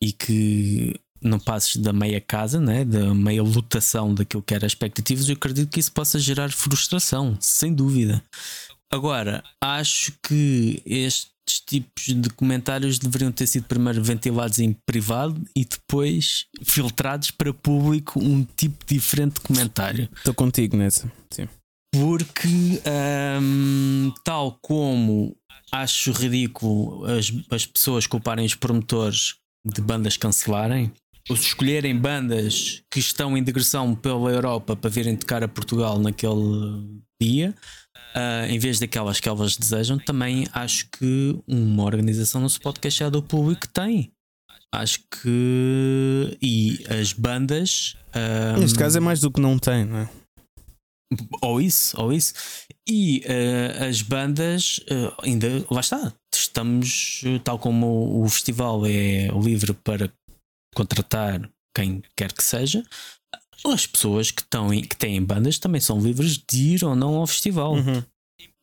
e 0.02 0.14
que 0.14 0.96
não 1.22 1.40
passes 1.40 1.78
da 1.78 1.94
meia 1.94 2.20
casa, 2.20 2.60
né? 2.60 2.84
da 2.84 3.14
meia 3.14 3.44
lotação 3.44 4.14
daquilo 4.14 4.42
que 4.42 4.56
era 4.56 4.66
expectativas, 4.66 5.30
eu 5.30 5.36
acredito 5.36 5.70
que 5.70 5.80
isso 5.80 5.92
possa 5.92 6.18
gerar 6.18 6.52
frustração, 6.52 7.38
sem 7.40 7.74
dúvida. 7.74 8.24
Agora, 8.94 9.44
acho 9.62 10.14
que 10.22 10.82
estes 10.86 11.32
tipos 11.66 12.04
de 12.06 12.30
comentários 12.32 13.00
deveriam 13.00 13.32
ter 13.32 13.48
sido 13.48 13.66
primeiro 13.66 14.04
ventilados 14.04 14.60
em 14.60 14.76
privado 14.86 15.42
e 15.56 15.64
depois 15.64 16.46
filtrados 16.64 17.32
para 17.32 17.54
público 17.54 18.20
um 18.20 18.44
tipo 18.44 18.86
diferente 18.86 19.36
de 19.36 19.42
comentário. 19.42 20.10
Estou 20.16 20.34
contigo 20.34 20.76
nessa. 20.76 21.12
Sim. 21.32 21.48
Porque, 21.94 22.82
ahm, 22.86 24.12
tal 24.24 24.58
como 24.62 25.36
acho 25.72 26.12
ridículo 26.12 27.06
as, 27.06 27.32
as 27.50 27.66
pessoas 27.66 28.06
culparem 28.06 28.46
os 28.46 28.56
promotores 28.56 29.36
de 29.66 29.82
bandas 29.82 30.18
cancelarem, 30.18 30.92
ou 31.30 31.36
escolherem 31.36 31.98
bandas 31.98 32.82
que 32.92 33.00
estão 33.00 33.38
em 33.38 33.44
digressão 33.44 33.96
pela 33.96 34.32
Europa 34.32 34.76
para 34.76 34.90
virem 34.90 35.16
tocar 35.16 35.44
a 35.44 35.48
Portugal 35.48 36.00
naquele 36.00 37.02
dia, 37.22 37.56
uh, 38.16 38.50
em 38.50 38.60
vez 38.60 38.80
daquelas 38.80 39.20
que 39.20 39.28
elas 39.28 39.56
desejam, 39.58 39.98
também 39.98 40.48
acho 40.54 40.88
que 40.90 41.40
uma 41.48 41.84
organização 41.84 42.42
não 42.42 42.50
se 42.50 42.60
pode 42.60 42.80
queixar 42.80 43.10
do 43.10 43.22
público 43.22 43.62
que 43.62 43.70
tem. 43.70 44.12
Acho 44.74 45.00
que. 45.00 46.38
E 46.42 46.84
as 46.90 47.12
bandas. 47.12 47.98
Um, 48.56 48.62
Neste 48.62 48.78
caso 48.78 48.98
é 48.98 49.02
mais 49.02 49.20
do 49.20 49.30
que 49.30 49.42
não 49.42 49.60
tem, 49.60 49.86
não 49.86 49.98
é? 49.98 50.10
Ou 51.42 51.60
isso, 51.60 52.00
ou 52.00 52.14
isso. 52.14 52.34
E 52.88 53.22
uh, 53.26 53.90
as 53.90 54.02
bandas, 54.02 54.78
uh, 54.90 55.14
ainda, 55.24 55.66
lá 55.70 55.82
está, 55.82 56.14
estamos, 56.34 57.22
tal 57.44 57.60
como 57.60 58.24
o 58.24 58.30
festival 58.30 58.86
é 58.86 59.28
livre 59.28 59.74
para 59.74 60.10
contratar 60.74 61.50
quem 61.76 62.02
quer 62.16 62.32
que 62.32 62.44
seja, 62.44 62.84
as 63.66 63.86
pessoas 63.86 64.32
que, 64.32 64.42
estão 64.42 64.70
que 64.70 64.96
têm 64.96 65.24
bandas 65.24 65.60
também 65.60 65.82
são 65.82 66.00
livres 66.00 66.38
de 66.38 66.76
ir 66.76 66.84
ou 66.84 66.96
não 66.96 67.16
ao 67.16 67.28
festival. 67.28 67.74
Uhum. 67.74 68.04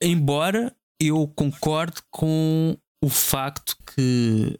Embora 0.02 0.74
eu 1.00 1.28
concorde 1.28 2.02
com 2.10 2.76
o 3.02 3.08
facto 3.08 3.76
que 3.94 4.58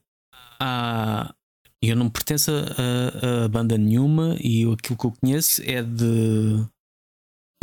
há. 0.61 1.35
Eu 1.81 1.95
não 1.95 2.11
pertenço 2.11 2.51
a, 2.51 3.45
a 3.45 3.49
banda 3.49 3.79
nenhuma 3.79 4.37
e 4.41 4.65
aquilo 4.65 4.99
que 4.99 5.07
eu 5.07 5.13
conheço 5.13 5.63
é 5.63 5.81
de, 5.81 6.67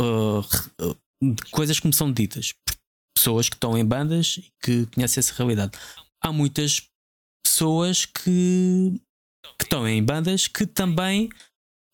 uh, 0.00 0.40
de 1.22 1.50
coisas 1.50 1.78
que 1.78 1.86
me 1.86 1.92
são 1.92 2.10
ditas. 2.10 2.54
Pessoas 3.14 3.50
que 3.50 3.56
estão 3.56 3.76
em 3.76 3.84
bandas 3.84 4.38
e 4.38 4.52
que 4.62 4.86
conhecem 4.86 5.20
essa 5.20 5.34
realidade. 5.34 5.78
Há 6.22 6.32
muitas 6.32 6.88
pessoas 7.44 8.06
que, 8.06 8.98
que 9.58 9.64
estão 9.64 9.86
em 9.86 10.02
bandas 10.02 10.48
que 10.48 10.66
também 10.66 11.28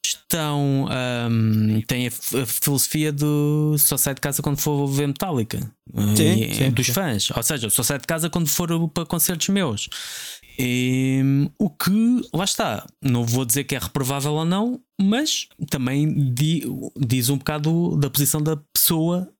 estão 0.04 0.88
um, 1.30 1.80
têm 1.86 2.08
a, 2.08 2.10
a, 2.42 2.46
filosofia 2.46 3.12
do 3.12 3.76
só 3.78 3.96
sai 3.96 4.14
de 4.14 4.20
casa 4.20 4.42
quando 4.42 4.58
for 4.58 4.86
ver 4.88 5.06
Metallica 5.06 5.60
sim, 6.16 6.42
e, 6.42 6.54
sim, 6.54 6.70
dos 6.70 6.86
sim. 6.86 6.92
fãs, 6.92 7.30
ou 7.30 7.42
seja, 7.42 7.70
só 7.70 7.82
sai 7.82 7.98
de 7.98 8.06
casa 8.06 8.28
quando 8.28 8.48
for 8.48 8.88
para 8.88 9.06
concertos 9.06 9.48
meus. 9.48 9.88
E, 10.58 11.48
o 11.58 11.70
que 11.70 12.22
lá 12.34 12.44
está, 12.44 12.86
não 13.02 13.24
vou 13.24 13.44
dizer 13.44 13.64
que 13.64 13.74
é 13.74 13.78
reprovável 13.78 14.32
ou 14.32 14.44
não, 14.44 14.80
mas 15.00 15.48
também 15.70 16.32
di, 16.32 16.62
diz 16.98 17.28
um 17.30 17.38
bocado 17.38 17.96
da 17.96 18.10
posição 18.10 18.42
da 18.42 18.56
pessoa 18.72 19.32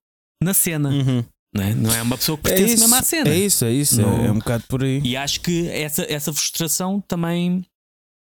na 0.42 0.54
cena. 0.54 0.88
Uhum. 0.88 1.24
Não, 1.54 1.62
é? 1.62 1.74
não 1.74 1.94
é 1.94 2.00
uma 2.00 2.16
pessoa 2.16 2.38
que 2.38 2.48
É 2.48 2.54
pertence 2.54 2.74
isso, 2.74 2.82
mesmo 2.84 2.96
à 2.96 3.02
cena. 3.02 3.28
é 3.28 3.38
isso, 3.38 3.64
é 3.64 3.72
isso, 3.72 4.00
Não. 4.00 4.22
é, 4.22 4.26
é 4.26 4.32
um 4.32 4.38
bocado 4.38 4.64
por 4.68 4.82
aí. 4.82 5.00
E 5.04 5.16
acho 5.16 5.40
que 5.40 5.68
essa, 5.68 6.02
essa 6.10 6.32
frustração 6.32 7.02
também 7.06 7.62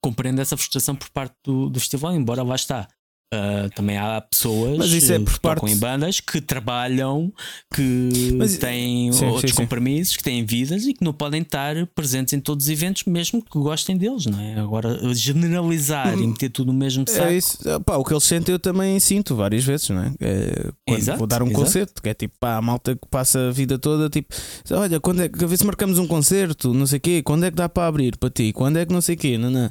compreendo 0.07 0.39
essa 0.39 0.55
frustração 0.55 0.95
por 0.95 1.09
parte 1.09 1.35
do, 1.43 1.69
do 1.69 1.79
festival, 1.79 2.15
embora 2.15 2.41
lá 2.41 2.55
está. 2.55 2.87
Uh, 3.33 3.69
também 3.75 3.97
há 3.97 4.21
pessoas 4.21 4.77
Mas 4.77 4.91
isso 4.93 5.11
é 5.11 5.19
por 5.19 5.33
que 5.33 5.39
tocam 5.41 5.59
parte- 5.59 5.73
em 5.73 5.77
bandas 5.77 6.19
que 6.21 6.39
trabalham, 6.39 7.29
que 7.75 8.09
Mas- 8.37 8.57
têm 8.57 9.11
Sim, 9.11 9.25
outros 9.25 9.51
sim, 9.51 9.57
sim. 9.57 9.63
compromissos, 9.63 10.15
que 10.15 10.23
têm 10.23 10.45
vidas 10.45 10.85
e 10.85 10.93
que 10.93 11.03
não 11.03 11.11
podem 11.11 11.41
estar 11.41 11.75
presentes 11.87 12.33
em 12.33 12.39
todos 12.39 12.67
os 12.67 12.69
eventos, 12.71 13.03
mesmo 13.03 13.41
que 13.43 13.59
gostem 13.59 13.97
deles, 13.97 14.25
não 14.27 14.39
é? 14.39 14.57
Agora, 14.57 14.97
generalizar 15.13 16.17
e 16.17 16.25
meter 16.25 16.49
tudo 16.49 16.71
no 16.71 16.79
mesmo 16.79 17.03
saco. 17.07 17.25
É 17.25 17.35
isso, 17.35 17.57
Ah, 17.69 17.79
pá, 17.81 17.97
o 17.97 18.03
que 18.05 18.13
eles 18.13 18.23
sentem 18.23 18.53
eu 18.53 18.59
também 18.59 18.97
sinto 18.99 19.35
várias 19.35 19.63
vezes, 19.65 19.89
não 19.89 20.03
é? 20.03 20.13
É, 20.21 20.71
quando 20.87 20.99
Exato, 20.99 21.17
vou 21.17 21.27
dar 21.27 21.43
um 21.43 21.47
exato. 21.47 21.63
concerto, 21.65 22.01
que 22.01 22.07
é 22.09 22.13
tipo, 22.13 22.33
pá, 22.39 22.55
a 22.55 22.61
malta 22.61 22.95
que 22.95 23.07
passa 23.09 23.49
a 23.49 23.51
vida 23.51 23.77
toda, 23.77 24.09
tipo, 24.09 24.33
olha, 24.71 25.01
quando 25.01 25.21
é 25.23 25.27
que, 25.29 25.43
a 25.43 25.47
ver 25.47 25.57
se 25.57 25.65
marcamos 25.65 25.99
um 25.99 26.07
concerto, 26.07 26.73
não 26.73 26.87
sei 26.87 26.97
o 26.97 27.01
quê, 27.01 27.21
quando 27.21 27.43
é 27.43 27.49
que 27.51 27.57
dá 27.57 27.67
para 27.67 27.87
abrir 27.87 28.15
para 28.17 28.29
ti, 28.29 28.53
quando 28.53 28.77
é 28.77 28.85
que 28.85 28.93
não 28.93 29.01
sei 29.01 29.15
o 29.15 29.17
quê, 29.17 29.37
não, 29.37 29.49
não. 29.51 29.69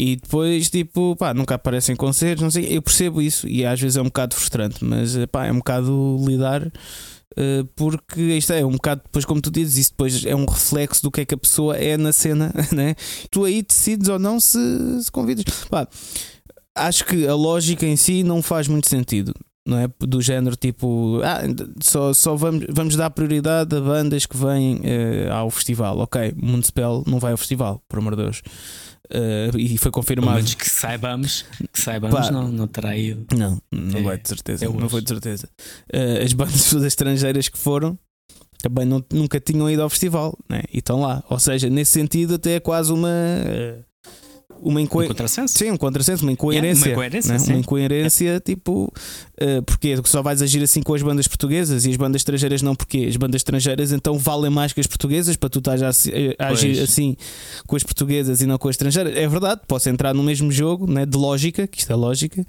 E 0.00 0.14
depois, 0.14 0.70
tipo, 0.70 1.16
pá, 1.16 1.34
nunca 1.34 1.56
aparecem 1.56 1.96
concertos, 1.96 2.40
não 2.42 2.50
sei, 2.52 2.68
eu 2.76 2.80
percebo 2.80 3.20
isso 3.20 3.48
e 3.48 3.66
às 3.66 3.80
vezes 3.80 3.96
é 3.96 4.00
um 4.00 4.04
bocado 4.04 4.36
frustrante, 4.36 4.84
mas 4.84 5.16
pá, 5.32 5.46
é 5.46 5.52
um 5.52 5.56
bocado 5.58 6.16
lidar. 6.24 6.70
eh, 7.36 7.64
Porque 7.74 8.20
isto 8.20 8.52
é 8.52 8.64
um 8.64 8.72
bocado 8.72 9.02
depois, 9.04 9.24
como 9.24 9.40
tu 9.40 9.50
dizes, 9.50 9.76
isso 9.76 9.90
depois 9.90 10.24
é 10.24 10.36
um 10.36 10.44
reflexo 10.44 11.02
do 11.02 11.10
que 11.10 11.22
é 11.22 11.24
que 11.24 11.34
a 11.34 11.38
pessoa 11.38 11.76
é 11.76 11.96
na 11.96 12.12
cena, 12.12 12.52
né? 12.72 12.94
Tu 13.30 13.44
aí 13.44 13.60
decides 13.62 14.08
ou 14.08 14.18
não 14.20 14.38
se, 14.38 14.58
se 15.02 15.10
convidas. 15.10 15.44
Pá, 15.68 15.88
acho 16.76 17.04
que 17.04 17.26
a 17.26 17.34
lógica 17.34 17.84
em 17.84 17.96
si 17.96 18.22
não 18.22 18.40
faz 18.40 18.68
muito 18.68 18.88
sentido. 18.88 19.34
Não 19.66 19.78
é? 19.78 19.86
Do 20.00 20.22
género 20.22 20.56
tipo, 20.56 21.20
ah, 21.22 21.40
só, 21.82 22.14
só 22.14 22.34
vamos, 22.36 22.64
vamos 22.70 22.96
dar 22.96 23.10
prioridade 23.10 23.76
a 23.76 23.80
bandas 23.80 24.24
que 24.24 24.34
vêm 24.36 24.80
eh, 24.82 25.28
ao 25.30 25.50
festival. 25.50 25.98
Ok, 25.98 26.32
Municipal 26.36 27.02
não 27.06 27.18
vai 27.18 27.32
ao 27.32 27.36
festival, 27.38 27.82
por 27.86 27.98
amor 27.98 28.16
de 28.16 28.22
Deus. 28.22 28.42
Eh, 29.10 29.50
e 29.56 29.78
foi 29.78 29.90
confirmado. 29.90 30.34
menos 30.36 30.54
que 30.54 30.68
saibamos, 30.68 31.44
que 31.72 31.80
saibamos, 31.80 32.18
Pá. 32.26 32.30
não, 32.30 32.48
não 32.48 32.66
terá 32.66 32.96
ido. 32.96 33.26
Não, 33.36 33.60
não 33.72 33.98
É, 34.00 34.02
vai 34.02 34.18
de 34.18 34.28
certeza. 34.28 34.64
é 34.64 34.68
não 34.68 34.88
foi 34.88 35.00
de 35.02 35.08
certeza. 35.08 35.48
Eh, 35.92 36.22
as 36.22 36.32
bandas 36.32 36.72
estrangeiras 36.84 37.48
que 37.48 37.56
foram 37.58 37.98
também 38.62 38.84
não- 38.84 39.04
nunca 39.12 39.38
tinham 39.40 39.70
ido 39.70 39.82
ao 39.82 39.88
festival 39.88 40.36
né? 40.48 40.62
e 40.72 40.78
estão 40.78 41.00
lá. 41.00 41.22
Ou 41.30 41.38
seja, 41.38 41.70
nesse 41.70 41.92
sentido, 41.92 42.34
até 42.34 42.54
é 42.56 42.60
quase 42.60 42.92
uma. 42.92 43.08
eh, 43.10 43.78
uma 44.62 44.80
Um 44.80 44.82
inco... 44.82 45.06
contrassenso? 45.06 45.58
Sim, 45.58 45.70
um 45.70 45.76
contrassenso, 45.76 46.22
uma 46.24 46.32
incoerência. 46.32 46.86
Yeah, 46.88 47.00
uma 47.00 47.06
incoerência, 47.06 47.32
né? 47.38 47.44
Uma 47.54 47.58
incoerência, 47.60 48.40
tipo, 48.44 48.92
uh, 49.40 49.62
porque 49.64 49.96
só 50.04 50.22
vais 50.22 50.42
agir 50.42 50.62
assim 50.62 50.82
com 50.82 50.94
as 50.94 51.02
bandas 51.02 51.26
portuguesas 51.28 51.84
e 51.86 51.90
as 51.90 51.96
bandas 51.96 52.20
estrangeiras 52.20 52.62
não, 52.62 52.74
porque 52.74 53.06
as 53.08 53.16
bandas 53.16 53.40
estrangeiras 53.40 53.92
então 53.92 54.18
valem 54.18 54.50
mais 54.50 54.72
que 54.72 54.80
as 54.80 54.86
portuguesas 54.86 55.36
para 55.36 55.48
tu 55.48 55.58
estás 55.58 55.82
a, 55.82 55.88
assi- 55.88 56.12
a 56.38 56.48
agir 56.48 56.80
assim 56.80 57.16
com 57.66 57.76
as 57.76 57.82
portuguesas 57.82 58.40
e 58.40 58.46
não 58.46 58.58
com 58.58 58.68
as 58.68 58.74
estrangeiras. 58.74 59.16
É 59.16 59.26
verdade, 59.28 59.60
posso 59.66 59.88
entrar 59.88 60.14
no 60.14 60.22
mesmo 60.22 60.50
jogo 60.50 60.90
né, 60.90 61.04
de 61.06 61.16
lógica, 61.16 61.66
que 61.66 61.78
isto 61.78 61.92
é 61.92 61.96
lógica, 61.96 62.40
uh, 62.40 62.44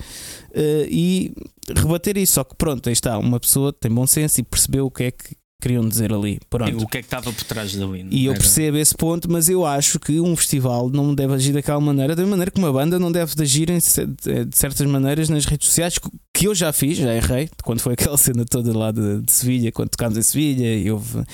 e 0.89 1.33
rebater 1.75 2.17
isso. 2.17 2.33
Só 2.33 2.43
que 2.43 2.55
pronto, 2.55 2.87
aí 2.89 2.93
está, 2.93 3.17
uma 3.17 3.39
pessoa 3.39 3.71
tem 3.73 3.91
bom 3.91 4.05
senso 4.07 4.39
e 4.39 4.43
percebeu 4.43 4.85
o 4.85 4.91
que 4.91 5.03
é 5.03 5.11
que 5.11 5.35
queriam 5.61 5.87
dizer 5.87 6.13
ali. 6.13 6.39
Pronto. 6.49 6.83
O 6.83 6.87
que 6.87 6.97
é 6.97 7.01
que 7.01 7.07
estava 7.07 7.31
por 7.31 7.43
trás 7.43 7.75
dali? 7.75 8.07
E 8.11 8.25
eu 8.25 8.33
percebo 8.33 8.77
esse 8.77 8.95
ponto, 8.95 9.29
mas 9.31 9.49
eu 9.49 9.65
acho 9.65 9.99
que 9.99 10.19
um 10.19 10.35
festival 10.35 10.89
não 10.89 11.13
deve 11.13 11.33
agir 11.33 11.51
daquela 11.53 11.79
maneira, 11.81 12.15
da 12.15 12.25
maneira 12.25 12.49
que 12.51 12.57
uma 12.59 12.71
banda 12.71 12.97
não 12.97 13.11
deve 13.11 13.35
de 13.35 13.41
agir 13.43 13.67
de 13.67 14.55
certas 14.55 14.85
maneiras 14.87 15.29
nas 15.29 15.45
redes 15.45 15.67
sociais, 15.67 15.97
que- 15.97 16.09
que 16.33 16.47
eu 16.47 16.55
já 16.55 16.71
fiz, 16.71 16.97
já 16.97 17.13
errei, 17.13 17.49
quando 17.63 17.81
foi 17.81 17.93
aquela 17.99 18.17
cena 18.17 18.45
toda 18.45 18.77
lá 18.77 18.91
de, 18.91 19.21
de 19.21 19.31
Sevilha, 19.31 19.71
quando 19.71 19.89
tocámos 19.89 20.17
em 20.17 20.21
Sevilha, 20.21 20.75
e 20.77 20.89
houve 20.89 21.19
a 21.19 21.25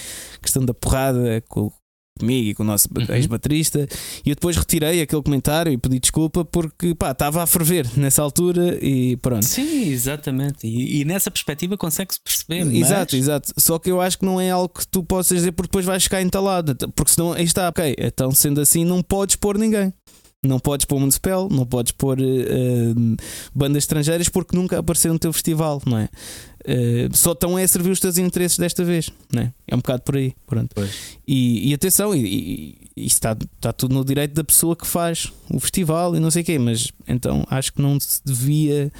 questão 0.41 0.65
da 0.65 0.73
porrada 0.73 1.43
com, 1.47 1.71
comigo 2.17 2.49
e 2.49 2.53
com 2.55 2.63
o 2.63 2.65
nosso 2.65 2.87
Uhum. 2.97 3.13
ex-baterista, 3.15 3.87
e 4.25 4.29
eu 4.29 4.35
depois 4.35 4.55
retirei 4.55 5.01
aquele 5.01 5.21
comentário 5.21 5.71
e 5.71 5.77
pedi 5.77 5.99
desculpa 5.99 6.45
porque 6.45 6.95
pá, 6.95 7.11
estava 7.11 7.43
a 7.43 7.47
ferver 7.47 7.85
nessa 7.97 8.21
altura 8.21 8.77
e 8.81 9.17
pronto. 9.17 9.43
Sim, 9.45 9.89
exatamente. 9.89 10.65
E, 10.65 11.01
e 11.01 11.05
nessa 11.05 11.29
perspectiva 11.29 11.77
consegue-se 11.77 12.19
perceber. 12.21 12.63
mas- 12.65 12.75
Exato, 12.75 13.15
exato. 13.15 13.53
Só 13.57 13.77
que 13.77 13.91
eu 13.91 13.99
acho 13.99 14.17
que 14.19 14.25
não 14.25 14.39
é 14.39 14.49
algo 14.51 14.69
que 14.69 14.87
tu 14.87 15.03
possas 15.03 15.37
dizer 15.39 15.51
porque 15.51 15.67
depois 15.67 15.85
vais 15.85 16.03
ficar 16.03 16.21
entalado. 16.21 16.75
Porque 16.95 17.11
senão, 17.11 17.33
aí 17.33 17.43
está, 17.43 17.67
ok. 17.69 17.95
Então, 17.97 18.31
sendo 18.31 18.61
assim, 18.61 18.85
não 18.85 19.01
podes 19.03 19.35
pôr 19.35 19.57
ninguém. 19.57 19.93
Não 20.47 20.59
podes 20.59 20.85
pôr 20.85 20.99
Municipal, 20.99 21.49
não 21.49 21.65
podes 21.65 21.91
pôr 21.91 22.19
eh, 22.19 22.93
bandas 23.53 23.83
estrangeiras 23.83 24.29
porque 24.29 24.55
nunca 24.55 24.79
apareceram 24.79 25.13
no 25.13 25.19
teu 25.19 25.31
festival, 25.33 25.81
não 25.85 25.97
é? 25.97 26.09
Eh, 26.67 27.09
só 27.13 27.33
estão 27.33 27.57
é 27.57 27.63
a 27.63 27.67
servir 27.67 27.91
os 27.91 27.99
teus 27.99 28.17
interesses 28.17 28.57
desta 28.57 28.83
vez, 28.83 29.11
não 29.31 29.43
é? 29.43 29.53
É 29.67 29.75
um 29.75 29.79
bocado 29.79 30.01
por 30.01 30.17
aí, 30.17 30.33
pronto. 30.47 30.75
E, 31.27 31.69
e 31.69 31.73
atenção, 31.73 32.13
e, 32.15 32.25
e, 32.25 32.77
e 32.97 33.05
está, 33.05 33.37
está 33.55 33.71
tudo 33.71 33.93
no 33.93 34.03
direito 34.03 34.33
da 34.33 34.43
pessoa 34.43 34.75
que 34.75 34.87
faz 34.87 35.31
o 35.49 35.59
festival 35.59 36.15
e 36.15 36.19
não 36.19 36.31
sei 36.31 36.41
o 36.41 36.45
quê, 36.45 36.57
mas 36.57 36.91
então 37.07 37.45
acho 37.49 37.71
que 37.73 37.81
não 37.81 37.99
se 37.99 38.19
devia 38.25 38.91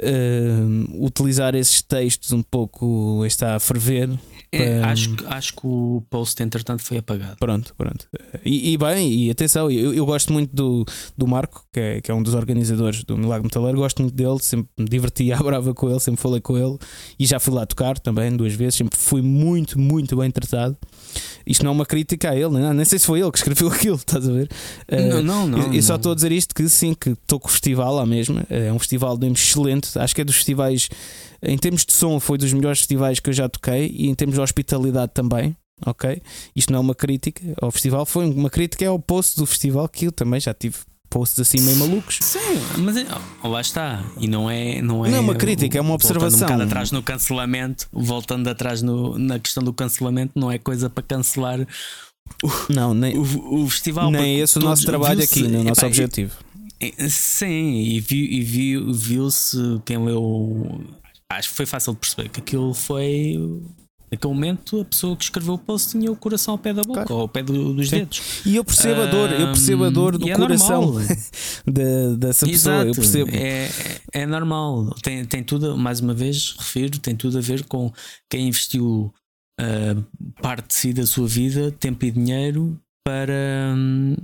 eh, 0.00 0.56
utilizar 0.94 1.54
esses 1.54 1.82
textos 1.82 2.32
um 2.32 2.42
pouco 2.42 3.24
está 3.26 3.56
a 3.56 3.60
ferver. 3.60 4.08
É, 4.50 4.80
Para- 4.80 4.92
acho, 4.92 5.14
que- 5.14 5.26
acho 5.26 5.52
que 5.54 5.60
o 5.66 6.02
post, 6.08 6.42
entretanto, 6.42 6.82
foi 6.82 6.96
apagado. 6.98 7.36
Pronto, 7.38 7.74
pronto. 7.76 8.06
E, 8.42 8.72
e 8.72 8.78
bem, 8.78 9.12
e 9.12 9.30
atenção, 9.30 9.70
eu, 9.70 9.92
eu 9.92 10.06
gosto 10.06 10.32
muito 10.32 10.54
do, 10.56 10.86
do 11.16 11.26
Marco, 11.26 11.64
que 11.70 11.78
é, 11.78 12.00
que 12.00 12.10
é 12.10 12.14
um 12.14 12.22
dos 12.22 12.32
organizadores 12.32 13.04
do 13.04 13.16
Milagre 13.18 13.44
Metaleiro, 13.44 13.76
gosto 13.78 14.00
muito 14.00 14.14
dele, 14.14 14.38
sempre 14.40 14.68
me 14.78 14.86
diverti 14.88 15.30
à 15.34 15.36
brava 15.36 15.74
com 15.74 15.90
ele, 15.90 16.00
sempre 16.00 16.20
falei 16.22 16.40
com 16.40 16.56
ele 16.56 16.78
e 17.18 17.26
já 17.26 17.38
fui 17.38 17.52
lá 17.52 17.66
tocar 17.66 17.98
também 17.98 18.34
duas 18.34 18.54
vezes, 18.54 18.76
sempre 18.76 18.98
fui 18.98 19.20
muito, 19.20 19.78
muito 19.78 20.16
bem 20.16 20.30
tratado. 20.30 20.76
Isto 21.46 21.64
não 21.64 21.72
é 21.72 21.74
uma 21.74 21.86
crítica 21.86 22.30
a 22.30 22.34
ele, 22.36 22.48
nem, 22.58 22.72
nem 22.74 22.84
sei 22.86 22.98
se 22.98 23.06
foi 23.06 23.20
ele 23.20 23.30
que 23.30 23.38
escreveu 23.38 23.68
aquilo, 23.72 23.96
estás 23.96 24.26
a 24.26 24.32
ver? 24.32 24.48
Eh, 24.86 25.08
não, 25.08 25.22
não, 25.22 25.46
não. 25.46 25.58
eu, 25.66 25.74
eu 25.74 25.82
só 25.82 25.92
não. 25.92 25.96
estou 25.96 26.12
a 26.12 26.14
dizer 26.14 26.32
isto 26.32 26.54
que 26.54 26.66
sim, 26.70 26.94
que 26.94 27.10
estou 27.10 27.38
com 27.38 27.48
o 27.48 27.50
festival 27.50 27.94
lá 27.94 28.06
mesmo. 28.06 28.40
É 28.48 28.72
um 28.72 28.78
festival 28.78 29.18
mesmo 29.18 29.34
excelente. 29.34 29.87
Acho 29.96 30.14
que 30.14 30.20
é 30.20 30.24
dos 30.24 30.36
festivais, 30.36 30.88
em 31.42 31.56
termos 31.56 31.84
de 31.84 31.92
som, 31.92 32.18
foi 32.20 32.38
dos 32.38 32.52
melhores 32.52 32.78
festivais 32.78 33.20
que 33.20 33.30
eu 33.30 33.34
já 33.34 33.48
toquei 33.48 33.88
e 33.94 34.08
em 34.08 34.14
termos 34.14 34.36
de 34.36 34.40
hospitalidade 34.40 35.12
também. 35.14 35.56
Ok? 35.86 36.20
Isto 36.56 36.72
não 36.72 36.78
é 36.78 36.80
uma 36.80 36.94
crítica 36.94 37.40
ao 37.62 37.70
festival, 37.70 38.04
foi 38.04 38.26
uma 38.26 38.50
crítica 38.50 38.88
ao 38.88 38.98
post 38.98 39.36
do 39.36 39.46
festival 39.46 39.88
que 39.88 40.06
eu 40.06 40.12
também 40.12 40.40
já 40.40 40.52
tive 40.52 40.76
posts 41.08 41.38
assim 41.40 41.60
meio 41.60 41.76
malucos. 41.78 42.18
Sim, 42.20 42.38
mas 42.78 42.96
é- 42.96 43.06
oh, 43.42 43.48
lá 43.48 43.60
está. 43.60 44.04
E 44.18 44.26
não 44.26 44.50
é. 44.50 44.82
Não 44.82 45.06
é, 45.06 45.10
Não 45.10 45.16
é 45.18 45.20
uma 45.20 45.34
crítica, 45.34 45.78
é 45.78 45.80
uma 45.80 45.90
voltando 45.90 46.16
observação. 46.16 46.38
Um 46.46 46.50
bocado 46.50 46.62
atrás 46.64 46.90
no 46.90 47.02
cancelamento, 47.02 47.86
voltando 47.92 48.48
atrás 48.48 48.82
no, 48.82 49.16
na 49.18 49.38
questão 49.38 49.62
do 49.62 49.72
cancelamento, 49.72 50.32
não 50.34 50.50
é 50.50 50.58
coisa 50.58 50.90
para 50.90 51.02
cancelar 51.02 51.66
Não, 52.68 52.92
nem, 52.92 53.16
o, 53.16 53.62
o 53.62 53.68
festival. 53.70 54.10
nem 54.10 54.40
é 54.40 54.42
esse 54.42 54.58
o 54.58 54.60
nosso 54.60 54.84
trabalho 54.84 55.22
aqui, 55.22 55.42
no 55.42 55.64
nosso 55.64 55.80
epá, 55.80 55.86
objetivo. 55.86 56.34
E- 56.80 57.10
Sim, 57.10 57.80
e, 57.82 58.00
vi- 58.00 58.28
e 58.38 58.40
vi- 58.42 58.92
viu-se 58.92 59.56
quem 59.84 59.98
leu 60.04 60.84
acho 61.30 61.50
que 61.50 61.56
foi 61.56 61.66
fácil 61.66 61.92
de 61.92 61.98
perceber 62.00 62.28
que 62.30 62.40
aquilo 62.40 62.72
foi. 62.74 63.36
Naquele 64.10 64.32
momento, 64.32 64.80
a 64.80 64.84
pessoa 64.86 65.14
que 65.14 65.24
escreveu 65.24 65.52
o 65.54 65.58
post 65.58 65.90
tinha 65.90 66.10
o 66.10 66.16
coração 66.16 66.52
ao 66.54 66.58
pé 66.58 66.72
da 66.72 66.82
boca, 66.82 67.00
Claro. 67.04 67.14
ou 67.14 67.20
ao 67.20 67.28
pé 67.28 67.42
do- 67.42 67.74
dos 67.74 67.90
Sim. 67.90 67.98
dedos. 67.98 68.22
E 68.46 68.56
eu 68.56 68.64
percebo 68.64 69.02
a 69.02 69.06
dor, 69.06 69.30
eu 69.32 69.46
percebo 69.48 69.84
a 69.84 69.90
dor 69.90 70.16
do 70.16 70.26
é 70.26 70.34
coração 70.34 70.80
normal. 70.92 71.02
de- 71.66 72.16
dessa 72.16 72.46
pessoa. 72.46 72.74
Exato, 72.76 72.88
Eu 72.88 72.94
percebo. 72.94 73.30
É, 73.34 73.66
é, 73.66 74.00
é 74.22 74.26
normal. 74.26 74.94
Tem, 75.02 75.22
tem 75.26 75.42
tudo, 75.42 75.76
mais 75.76 76.00
uma 76.00 76.14
vez, 76.14 76.54
refiro, 76.58 76.98
tem 76.98 77.14
tudo 77.14 77.36
a 77.36 77.40
ver 77.42 77.64
com 77.64 77.92
quem 78.30 78.48
investiu 78.48 79.12
ah, 79.60 79.94
parte 80.40 80.68
de 80.68 80.74
si 80.74 80.92
da 80.94 81.04
sua 81.04 81.28
vida, 81.28 81.70
tempo 81.72 82.02
e 82.06 82.10
dinheiro 82.10 82.80
para 83.04 83.74
hum, 83.76 84.16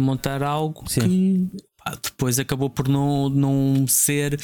montar 0.00 0.42
algo 0.42 0.84
Sim. 0.86 1.00
que 1.00 1.50
pá, 1.84 1.96
depois 2.02 2.38
acabou 2.38 2.68
por 2.70 2.88
não, 2.88 3.28
não 3.28 3.86
ser 3.88 4.40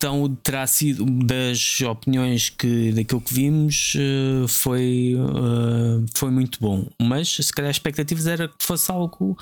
tão 0.00 0.34
terá 0.36 0.66
sido 0.66 1.04
das 1.26 1.80
opiniões 1.82 2.48
que 2.48 2.90
daquilo 2.92 3.20
que 3.20 3.34
vimos 3.34 3.92
eh, 3.96 4.46
foi 4.48 5.14
eh, 5.14 6.06
foi 6.14 6.30
muito 6.30 6.58
bom. 6.60 6.88
Mas 7.00 7.28
se 7.28 7.52
calhar 7.52 7.70
as 7.70 7.76
expectativas 7.76 8.26
era 8.26 8.48
que 8.48 8.54
fosse 8.64 8.90
algo 8.90 9.36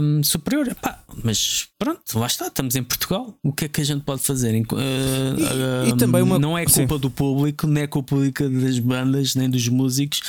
hum, 0.00 0.22
superior. 0.22 0.68
Epá, 0.68 1.02
mas 1.24 1.66
pronto 1.78 2.00
lá 2.18 2.26
está 2.26 2.46
estamos 2.46 2.76
em 2.76 2.84
Portugal. 2.84 3.36
O 3.42 3.52
que 3.52 3.64
é 3.64 3.68
que 3.68 3.80
a 3.80 3.84
gente 3.84 4.04
pode 4.04 4.22
fazer? 4.22 4.54
Eh, 4.54 5.86
E- 5.86 5.88
e 5.88 5.96
também 5.96 6.22
uma- 6.22 6.38
não 6.38 6.56
é 6.56 6.64
sim. 6.68 6.86
culpa 6.86 6.98
do 7.00 7.10
público 7.10 7.66
nem 7.66 7.82
é 7.82 7.86
culpa 7.88 8.16
das 8.16 8.78
bandas 8.78 9.34
nem 9.34 9.50
dos 9.50 9.66
músicos 9.68 10.20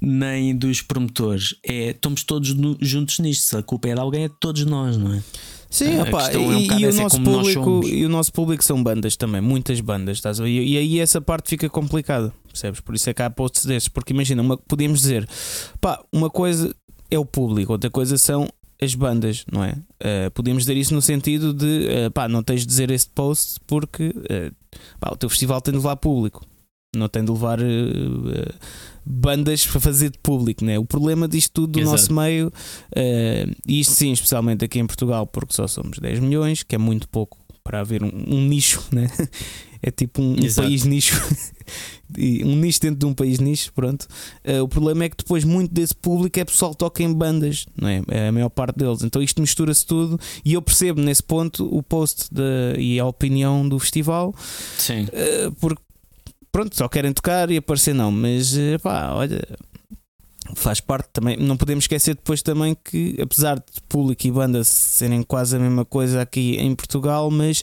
nem 0.00 0.56
dos 0.56 0.82
promotores 0.82 1.54
é 1.64 1.90
estamos 1.90 2.24
todos 2.24 2.54
nu- 2.54 2.76
juntos 2.80 3.18
nisto 3.18 3.42
se 3.44 3.56
a 3.56 3.62
culpa 3.62 3.88
é 3.88 3.94
de 3.94 4.00
alguém 4.00 4.24
é 4.24 4.28
de 4.28 4.34
todos 4.40 4.64
nós 4.64 4.96
não 4.96 5.14
é 5.14 5.22
Sim, 5.70 6.00
A 6.00 6.02
opá, 6.02 6.22
questão 6.24 6.42
é 6.42 6.46
um 6.46 6.58
e, 6.58 6.66
e 6.66 6.84
o 6.84 6.88
é 6.88 6.92
nosso 6.92 7.22
público, 7.22 7.86
e 7.86 8.04
o 8.04 8.08
nosso 8.08 8.32
público 8.32 8.64
são 8.64 8.82
bandas 8.82 9.14
também, 9.14 9.40
muitas 9.40 9.80
bandas, 9.80 10.16
estás 10.16 10.40
a 10.40 10.42
ver? 10.42 10.50
E, 10.50 10.72
e 10.72 10.76
aí 10.76 10.98
essa 10.98 11.20
parte 11.20 11.48
fica 11.48 11.70
complicada, 11.70 12.34
percebes? 12.48 12.80
Por 12.80 12.96
isso 12.96 13.08
é 13.08 13.14
que 13.14 13.22
há 13.22 13.30
posts 13.30 13.64
desses, 13.66 13.86
porque 13.88 14.12
imagina, 14.12 14.42
uma, 14.42 14.58
podíamos 14.58 15.00
dizer, 15.00 15.28
pá, 15.80 16.02
uma 16.12 16.28
coisa 16.28 16.74
é 17.08 17.16
o 17.16 17.24
público, 17.24 17.70
outra 17.70 17.88
coisa 17.88 18.18
são 18.18 18.48
as 18.82 18.96
bandas, 18.96 19.44
não 19.52 19.62
é? 19.62 19.76
Eh, 20.00 20.30
podíamos 20.30 20.64
dizer 20.64 20.76
isso 20.76 20.92
no 20.92 21.00
sentido 21.00 21.54
de, 21.54 21.86
eh, 21.86 22.10
pá, 22.10 22.26
não 22.28 22.42
tens 22.42 22.62
de 22.62 22.66
dizer 22.66 22.90
este 22.90 23.10
post 23.14 23.60
porque 23.64 24.12
eh, 24.28 24.50
pá, 24.98 25.10
o 25.12 25.16
teu 25.16 25.28
festival 25.30 25.60
tem 25.60 25.70
de 25.70 25.78
levar 25.78 25.94
público. 25.96 26.44
Não 26.96 27.08
tem 27.08 27.24
de 27.24 27.30
levar 27.30 27.60
eh, 27.60 28.52
bandas 29.06 29.64
para 29.64 29.80
fazer 29.80 30.10
de 30.10 30.18
público, 30.18 30.64
né? 30.64 30.76
O 30.78 30.84
problema 30.84 31.28
disto 31.28 31.52
tudo 31.52 31.74
do 31.74 31.80
Exato. 31.80 31.96
nosso 31.96 32.12
meio, 32.12 32.52
eh, 32.94 33.46
e 33.66 33.78
isto 33.80 33.92
sim, 33.94 34.10
especialmente 34.12 34.64
aqui 34.64 34.80
em 34.80 34.86
Portugal, 34.86 35.24
porque 35.24 35.54
só 35.54 35.68
somos 35.68 35.98
10 36.00 36.18
milhões, 36.18 36.64
que 36.64 36.74
é 36.74 36.78
muito 36.78 37.08
pouco 37.08 37.38
para 37.62 37.78
haver 37.80 38.02
um, 38.02 38.10
um 38.26 38.40
nicho, 38.46 38.82
né? 38.92 39.08
É 39.82 39.90
tipo 39.90 40.20
um, 40.20 40.32
um 40.34 40.54
país 40.56 40.84
nicho, 40.84 41.18
um 42.44 42.54
nicho 42.56 42.80
dentro 42.82 42.98
de 42.98 43.06
um 43.06 43.14
país 43.14 43.38
nicho. 43.38 43.72
Pronto. 43.72 44.06
Eh, 44.44 44.60
o 44.60 44.68
problema 44.68 45.04
é 45.04 45.08
que 45.08 45.16
depois 45.16 45.42
muito 45.42 45.72
desse 45.72 45.94
público 45.94 46.38
é 46.38 46.44
pessoal 46.44 46.72
que 46.72 46.76
toca 46.76 47.02
em 47.02 47.10
bandas, 47.10 47.64
não 47.80 47.88
é? 47.88 48.02
É 48.08 48.28
a 48.28 48.32
maior 48.32 48.50
parte 48.50 48.76
deles. 48.76 49.02
Então 49.02 49.22
isto 49.22 49.40
mistura-se 49.40 49.86
tudo, 49.86 50.20
e 50.44 50.52
eu 50.52 50.60
percebo 50.60 51.00
nesse 51.00 51.22
ponto 51.22 51.64
o 51.74 51.82
post 51.82 52.26
de- 52.30 52.78
e 52.78 53.00
a 53.00 53.06
opinião 53.06 53.66
do 53.66 53.78
festival, 53.78 54.34
sim 54.76 55.06
eh, 55.14 55.50
porque 55.58 55.80
pronto, 56.50 56.76
só 56.76 56.88
querem 56.88 57.12
tocar 57.12 57.50
e 57.50 57.56
aparecer 57.56 57.94
não, 57.94 58.10
mas 58.10 58.56
eh, 58.56 58.78
pá, 58.78 59.12
olha, 59.12 59.40
faz 60.54 60.80
parte 60.80 61.08
também. 61.12 61.36
Não 61.36 61.56
podemos 61.56 61.84
esquecer 61.84 62.14
depois 62.14 62.42
também 62.42 62.76
que, 62.84 63.16
apesar 63.20 63.56
de 63.56 63.80
público 63.88 64.26
e 64.26 64.30
banda 64.30 64.64
serem 64.64 65.22
quase 65.22 65.56
a 65.56 65.58
mesma 65.58 65.84
coisa 65.84 66.22
aqui 66.22 66.56
em 66.56 66.74
Portugal, 66.74 67.30
mas 67.30 67.62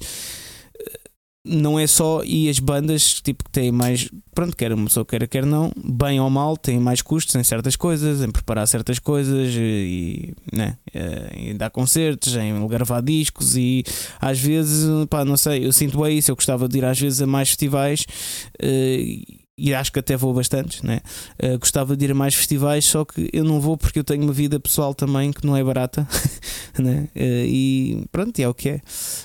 não 1.47 1.79
é 1.79 1.87
só 1.87 2.21
e 2.23 2.49
as 2.49 2.59
bandas 2.59 3.21
tipo 3.21 3.43
que 3.43 3.51
têm 3.51 3.71
mais 3.71 4.09
pronto, 4.35 4.55
quer 4.55 4.71
uma 4.71 4.85
pessoa 4.85 5.05
queira 5.05 5.25
quer 5.25 5.45
não, 5.45 5.71
bem 5.75 6.19
ou 6.19 6.29
mal, 6.29 6.55
têm 6.55 6.79
mais 6.79 7.01
custos 7.01 7.33
em 7.35 7.43
certas 7.43 7.75
coisas, 7.75 8.21
em 8.21 8.29
preparar 8.29 8.67
certas 8.67 8.99
coisas 8.99 9.49
eh, 9.55 9.59
e, 9.59 10.33
né, 10.53 10.77
eh, 10.93 11.31
em 11.35 11.55
dar 11.57 11.69
concertos, 11.71 12.35
em 12.35 12.67
gravar 12.67 13.01
discos 13.01 13.55
e 13.55 13.83
às 14.19 14.39
vezes, 14.39 14.87
pá, 15.09 15.25
não 15.25 15.37
sei, 15.37 15.65
eu 15.65 15.73
sinto 15.73 15.99
bem 15.99 16.17
isso, 16.17 16.29
eu 16.29 16.35
gostava 16.35 16.67
de 16.67 16.77
ir 16.77 16.85
às 16.85 16.99
vezes 16.99 17.21
a 17.21 17.25
mais 17.25 17.49
festivais 17.49 18.05
eh, 18.61 19.21
e 19.57 19.73
acho 19.73 19.91
que 19.91 19.99
até 19.99 20.15
vou 20.15 20.33
bastantes, 20.33 20.83
né? 20.83 20.99
Eh, 21.39 21.57
gostava 21.57 21.97
de 21.97 22.05
ir 22.05 22.11
a 22.11 22.15
mais 22.15 22.35
festivais, 22.35 22.85
só 22.85 23.03
que 23.03 23.27
eu 23.33 23.43
não 23.43 23.59
vou 23.59 23.75
porque 23.75 23.97
eu 23.97 24.03
tenho 24.03 24.23
uma 24.23 24.33
vida 24.33 24.59
pessoal 24.59 24.93
também 24.93 25.31
que 25.33 25.45
não 25.45 25.57
é 25.57 25.63
barata, 25.63 26.07
né? 26.77 27.07
Eh, 27.15 27.45
e 27.47 28.05
pronto, 28.11 28.39
é 28.39 28.47
o 28.47 28.53
que 28.53 28.69
é. 28.69 28.81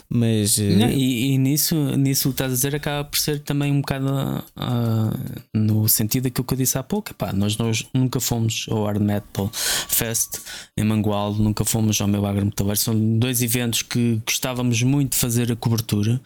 Mas 0.08 0.58
eh, 0.58 0.74
Não, 0.76 0.88
e, 0.88 1.32
e 1.32 1.38
nisso, 1.38 1.74
nisso 1.96 2.30
o 2.30 2.32
que 2.32 2.36
estás 2.36 2.52
a 2.52 2.54
dizer 2.54 2.74
acaba 2.74 3.04
por 3.04 3.18
ser 3.18 3.40
também 3.40 3.70
um 3.70 3.82
bocado 3.82 4.08
ah, 4.56 5.12
no 5.54 5.86
sentido 5.86 6.24
daquilo 6.24 6.46
que 6.46 6.54
eu 6.54 6.58
disse 6.58 6.78
há 6.78 6.82
pouco. 6.82 7.10
Epá, 7.10 7.32
nós, 7.32 7.58
nós 7.58 7.86
nunca 7.92 8.18
fomos 8.18 8.66
ao 8.70 8.84
Hard 8.86 9.02
Metal 9.02 9.50
Fest 9.52 10.38
em 10.78 10.84
Mangualde, 10.84 11.42
nunca 11.42 11.62
fomos 11.64 12.00
ao 12.00 12.08
meu 12.08 12.24
Agra 12.24 12.44
Metaverso. 12.44 12.84
São 12.84 13.18
dois 13.18 13.42
eventos 13.42 13.82
que 13.82 14.18
gostávamos 14.24 14.82
muito 14.82 15.12
de 15.12 15.18
fazer 15.18 15.52
a 15.52 15.56
cobertura. 15.56 16.18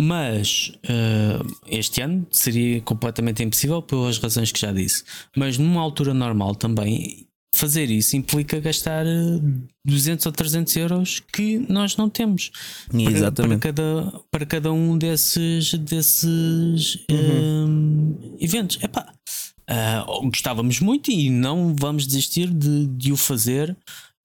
Mas 0.00 0.72
ah, 0.88 1.44
este 1.68 2.00
ano 2.00 2.26
seria 2.30 2.80
completamente 2.80 3.42
impossível 3.42 3.82
pelas 3.82 4.18
razões 4.18 4.50
que 4.50 4.58
já 4.60 4.72
disse. 4.72 5.04
Mas 5.36 5.58
numa 5.58 5.80
altura 5.80 6.14
normal 6.14 6.54
também 6.54 7.26
fazer 7.52 7.90
isso 7.90 8.16
implica 8.16 8.60
gastar 8.60 9.04
eh, 9.04 9.40
200 9.84 10.24
ou 10.24 10.32
300 10.32 10.76
euros 10.76 11.20
que 11.32 11.58
nós 11.68 11.96
não 11.96 12.08
temos 12.08 12.50
para, 12.88 13.02
para, 13.02 13.12
exatamente. 13.12 13.60
cada, 13.60 14.20
para 14.30 14.46
cada 14.46 14.72
um 14.72 14.96
desses, 14.96 15.74
desses 15.74 16.94
Uhum. 17.10 18.16
eh, 18.38 18.44
eventos. 18.44 18.78
Epá, 18.82 19.12
ah, 19.68 20.04
gostávamos 20.24 20.80
muito 20.80 21.10
e 21.10 21.28
não 21.28 21.74
vamos 21.78 22.06
desistir 22.06 22.48
de, 22.48 22.86
de 22.86 23.12
o 23.12 23.16
fazer. 23.16 23.76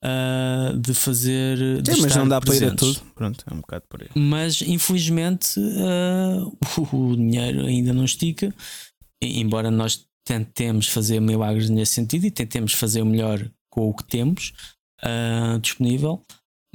Ah, 0.04 0.74
de 0.78 0.94
fazer. 0.94 1.82
De 1.82 1.94
Sim, 1.94 2.02
mas 2.02 2.12
estar 2.12 2.20
não 2.20 2.28
dá 2.28 2.40
para 2.40 2.54
ir 2.54 2.58
a 2.58 2.60
presentes. 2.60 2.98
tudo. 3.00 3.12
Pronto, 3.14 3.44
é 3.50 3.54
um 3.54 3.58
bocado 3.58 3.86
por 3.90 4.02
aí. 4.02 4.10
Mas 4.16 4.62
infelizmente 4.62 5.60
ah, 5.80 6.46
o 6.94 7.16
dinheiro 7.16 7.66
ainda 7.66 7.94
não 7.94 8.06
estica, 8.06 8.54
embora 9.22 9.72
nós 9.72 10.06
tentemos 10.26 10.88
fazer 10.88 11.20
milagres 11.20 11.70
nesse 11.70 11.94
sentido 11.94 12.26
e 12.26 12.32
tentemos 12.32 12.74
fazer 12.74 13.02
o 13.02 13.06
melhor 13.06 13.48
com 13.70 13.90
o 13.90 13.94
que 13.94 14.04
temos 14.04 14.54
ah, 15.02 15.58
disponível. 15.62 16.26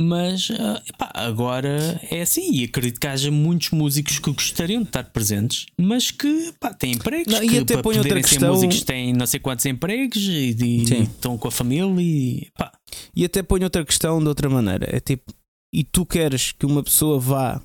Mas 0.03 0.51
ah, 0.59 0.83
epá, 0.89 1.11
agora 1.15 2.01
é 2.11 2.23
assim, 2.23 2.53
e 2.55 2.65
acredito 2.65 2.99
que 2.99 3.07
haja 3.07 3.31
muitos 3.31 3.71
músicos 3.71 4.19
que 4.19 4.33
gostariam 4.33 4.81
de 4.83 4.89
estar 4.89 5.05
presentes, 5.05 5.67
mas 5.79 6.11
que 6.11 6.55
pá, 6.59 6.73
têm 6.73 6.93
empregos. 6.93 7.33
Não, 7.35 7.43
e 7.45 7.49
que 7.49 7.59
até 7.59 7.75
para 7.75 7.83
põe 7.83 7.99
outra 7.99 8.21
questão- 8.23 8.55
músicos 8.55 8.83
têm 8.83 9.13
não 9.13 9.27
sei 9.27 9.39
quantos 9.41 9.67
empregos 9.67 10.17
e, 10.23 10.57
e- 10.59 10.85
e 10.95 11.03
estão 11.03 11.37
com 11.37 11.49
a 11.49 11.51
família 11.51 12.01
e 12.01 12.49
pá, 12.57 12.73
E 13.15 13.25
até 13.27 13.43
ponho 13.43 13.65
outra 13.65 13.85
questão 13.85 14.19
de 14.21 14.27
outra 14.29 14.49
maneira. 14.49 14.87
É 14.91 15.01
tipo, 15.01 15.33
e 15.73 15.85
tu 15.85 16.07
queres 16.07 16.53
que 16.53 16.65
uma 16.65 16.83
pessoa 16.83 17.21
vá 17.21 17.61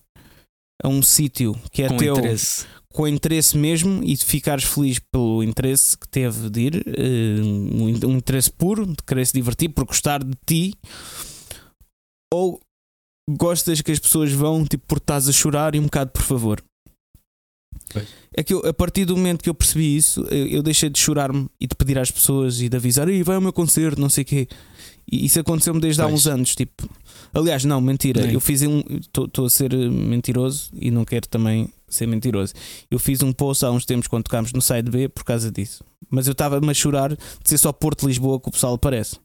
a 0.83 0.87
um 0.89 1.01
sítio 1.01 1.55
que 1.71 1.83
é 1.83 1.87
com 1.87 1.95
teu 1.97 2.17
interesse. 2.17 2.65
com 2.93 3.07
interesse 3.07 3.57
mesmo 3.57 4.01
e 4.03 4.13
de 4.13 4.25
ficares 4.25 4.65
feliz 4.65 4.99
pelo 4.99 5.41
interesse 5.41 5.97
que 5.97 6.07
teve 6.09 6.49
de 6.49 6.59
ir, 6.61 6.83
eh, 6.85 7.41
um, 7.41 8.09
um 8.11 8.17
interesse 8.17 8.51
puro, 8.51 8.85
de 8.85 8.97
querer 9.07 9.25
se 9.25 9.31
divertir, 9.33 9.69
por 9.69 9.85
gostar 9.85 10.21
de 10.23 10.33
ti, 10.45 10.73
ou 12.35 12.59
gostas 13.29 13.81
que 13.81 13.91
as 13.91 13.99
pessoas 13.99 14.31
vão 14.31 14.65
tipo 14.65 14.85
por 14.87 14.97
estás 14.97 15.27
a 15.27 15.31
chorar 15.31 15.75
e 15.75 15.79
um 15.79 15.83
bocado 15.83 16.11
por 16.11 16.21
favor. 16.21 16.63
Pois. 17.91 18.07
É 18.35 18.43
que 18.43 18.53
eu, 18.53 18.59
a 18.65 18.73
partir 18.73 19.05
do 19.05 19.15
momento 19.15 19.43
que 19.43 19.49
eu 19.49 19.53
percebi 19.55 19.95
isso, 19.95 20.21
eu, 20.29 20.47
eu 20.47 20.63
deixei 20.63 20.89
de 20.89 20.99
chorar-me 20.99 21.47
e 21.59 21.67
de 21.67 21.75
pedir 21.75 21.97
às 21.97 22.11
pessoas 22.11 22.61
e 22.61 22.67
de 22.67 22.75
avisar, 22.75 23.07
Ei, 23.07 23.23
vai 23.23 23.35
ao 23.35 23.41
meu 23.41 23.53
concerto, 23.53 23.99
não 24.01 24.09
sei 24.09 24.23
o 24.23 24.25
quê. 24.25 24.47
E 25.11 25.25
isso 25.25 25.39
aconteceu-me 25.39 25.79
desde 25.79 26.01
há 26.01 26.05
Pois. 26.05 26.15
uns 26.15 26.27
anos. 26.27 26.55
Tipo, 26.55 26.89
aliás, 27.33 27.63
não, 27.63 27.79
mentira. 27.79 28.21
Nem. 28.23 28.33
Eu 28.33 28.39
fiz 28.39 28.63
um. 28.63 28.81
Estou 28.89 29.45
a 29.45 29.49
ser 29.49 29.71
eh, 29.71 29.89
mentiroso 29.89 30.71
e 30.73 30.89
não 30.89 31.05
quero 31.05 31.27
também 31.27 31.69
ser 31.87 32.07
mentiroso. 32.07 32.53
Eu 32.89 32.97
fiz 32.97 33.21
um 33.21 33.31
post 33.31 33.63
há 33.63 33.71
uns 33.71 33.85
tempos 33.85 34.07
quando 34.07 34.23
tocámos 34.23 34.51
no 34.51 34.61
site 34.61 34.89
B 34.89 35.07
por 35.07 35.23
causa 35.23 35.51
disso. 35.51 35.83
Mas 36.09 36.27
eu 36.27 36.31
estava-me 36.31 36.69
a 36.69 36.73
chorar 36.73 37.09
de 37.11 37.17
ser 37.49 37.57
só 37.59 37.71
Porto 37.71 38.07
Lisboa 38.07 38.39
que 38.39 38.49
o 38.49 38.51
pessoal 38.51 38.73
aparece. 38.73 39.17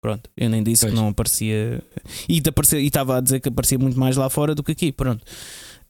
Pronto, 0.00 0.30
eu 0.36 0.48
nem 0.48 0.62
disse 0.62 0.82
Pois. 0.86 0.94
que 0.94 1.00
não 1.00 1.08
aparecia. 1.08 1.82
E 2.28 2.40
e 2.40 2.86
estava 2.86 3.18
a 3.18 3.20
dizer 3.20 3.40
que 3.40 3.48
aparecia 3.48 3.78
muito 3.78 3.98
mais 3.98 4.16
lá 4.16 4.30
fora 4.30 4.54
do 4.54 4.62
que 4.62 4.72
aqui. 4.72 4.92
Pronto. 4.92 5.22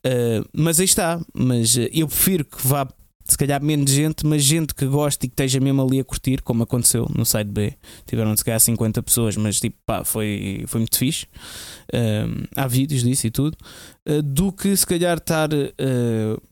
Uh, 0.04 0.44
mas 0.52 0.80
aí 0.80 0.86
está. 0.86 1.20
Mas 1.32 1.76
uh, 1.76 1.88
eu 1.92 2.08
prefiro 2.08 2.44
que 2.44 2.66
vá, 2.66 2.88
se 3.24 3.38
calhar, 3.38 3.62
menos 3.62 3.90
gente, 3.90 4.26
mas 4.26 4.42
gente 4.42 4.74
que 4.74 4.84
goste 4.86 5.26
e 5.26 5.28
que 5.28 5.34
esteja 5.34 5.60
mesmo 5.60 5.80
ali 5.82 6.00
a 6.00 6.04
curtir, 6.04 6.42
como 6.42 6.64
aconteceu 6.64 7.08
no 7.14 7.24
site 7.24 7.48
B. 7.48 7.72
Tiveram 8.04 8.36
se 8.36 8.44
calhar 8.44 8.58
50 8.58 9.00
pessoas, 9.02 9.36
mas 9.36 9.60
tipo, 9.60 9.76
pá, 9.86 10.04
foi, 10.04 10.64
foi 10.66 10.80
muito 10.80 10.98
fixe. 10.98 11.26
Um, 11.94 12.44
há 12.56 12.66
vídeos 12.66 13.04
disso 13.04 13.28
e 13.28 13.30
tudo. 13.30 13.56
Uh, 14.08 14.22
do 14.22 14.50
que 14.50 14.76
se 14.76 14.86
calhar 14.86 15.18
estar. 15.18 15.50
uh, 15.52 16.42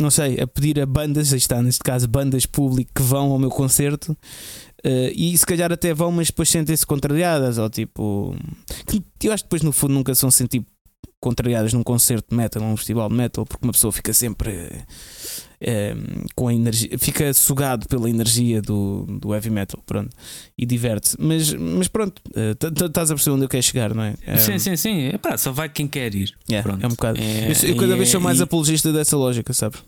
não 0.00 0.10
sei, 0.10 0.40
a 0.40 0.46
pedir 0.46 0.80
a 0.80 0.86
bandas, 0.86 1.30
aí 1.32 1.38
está, 1.38 1.62
neste 1.62 1.80
caso, 1.80 2.08
bandas 2.08 2.46
públicas 2.46 2.90
que 2.94 3.02
vão 3.02 3.32
ao 3.32 3.38
meu 3.38 3.50
concerto 3.50 4.16
uh, 4.84 5.12
e 5.14 5.36
se 5.36 5.46
calhar 5.46 5.72
até 5.72 5.92
vão, 5.94 6.10
mas 6.12 6.28
depois 6.28 6.48
sentem-se 6.48 6.86
contrariadas, 6.86 7.58
ou 7.58 7.68
tipo, 7.70 8.34
eu 9.22 9.32
acho 9.32 9.42
que 9.44 9.48
depois 9.48 9.62
no 9.62 9.72
fundo 9.72 9.94
nunca 9.94 10.14
são 10.14 10.30
sentir 10.30 10.64
contrariadas 11.20 11.72
num 11.74 11.82
concerto 11.82 12.28
de 12.30 12.36
metal, 12.36 12.62
num 12.62 12.76
festival 12.76 13.08
de 13.08 13.14
metal, 13.14 13.44
porque 13.44 13.64
uma 13.66 13.72
pessoa 13.72 13.92
fica 13.92 14.10
sempre 14.14 14.70
eh, 15.60 15.94
com 16.34 16.48
a 16.48 16.54
energia, 16.54 16.98
fica 16.98 17.30
sugado 17.34 17.86
pela 17.88 18.08
energia 18.08 18.62
do, 18.62 19.04
do 19.20 19.34
heavy 19.34 19.50
metal, 19.50 19.82
pronto, 19.84 20.16
e 20.56 20.64
diverte-se. 20.64 21.16
Mas, 21.20 21.52
mas 21.52 21.88
pronto, 21.88 22.22
eh, 22.34 22.56
estás 22.86 23.10
a 23.10 23.14
perceber 23.14 23.34
onde 23.34 23.44
eu 23.44 23.48
quero 23.50 23.62
chegar, 23.62 23.94
não 23.94 24.02
é? 24.02 24.14
Sim, 24.38 24.58
sim, 24.58 24.76
sim. 24.76 25.08
Epá, 25.08 25.36
só 25.36 25.52
vai 25.52 25.68
quem 25.68 25.86
quer 25.86 26.14
ir. 26.14 26.32
é, 26.50 26.56
é 26.56 26.86
um 26.86 26.90
bocado. 26.90 27.20
É, 27.20 27.50
eu, 27.50 27.68
eu 27.68 27.76
cada 27.76 27.96
vez 27.96 28.08
é- 28.08 28.12
sou 28.12 28.20
mais 28.22 28.40
e- 28.40 28.42
apologista 28.42 28.90
dessa 28.90 29.14
lógica, 29.16 29.52
sabes? 29.52 29.82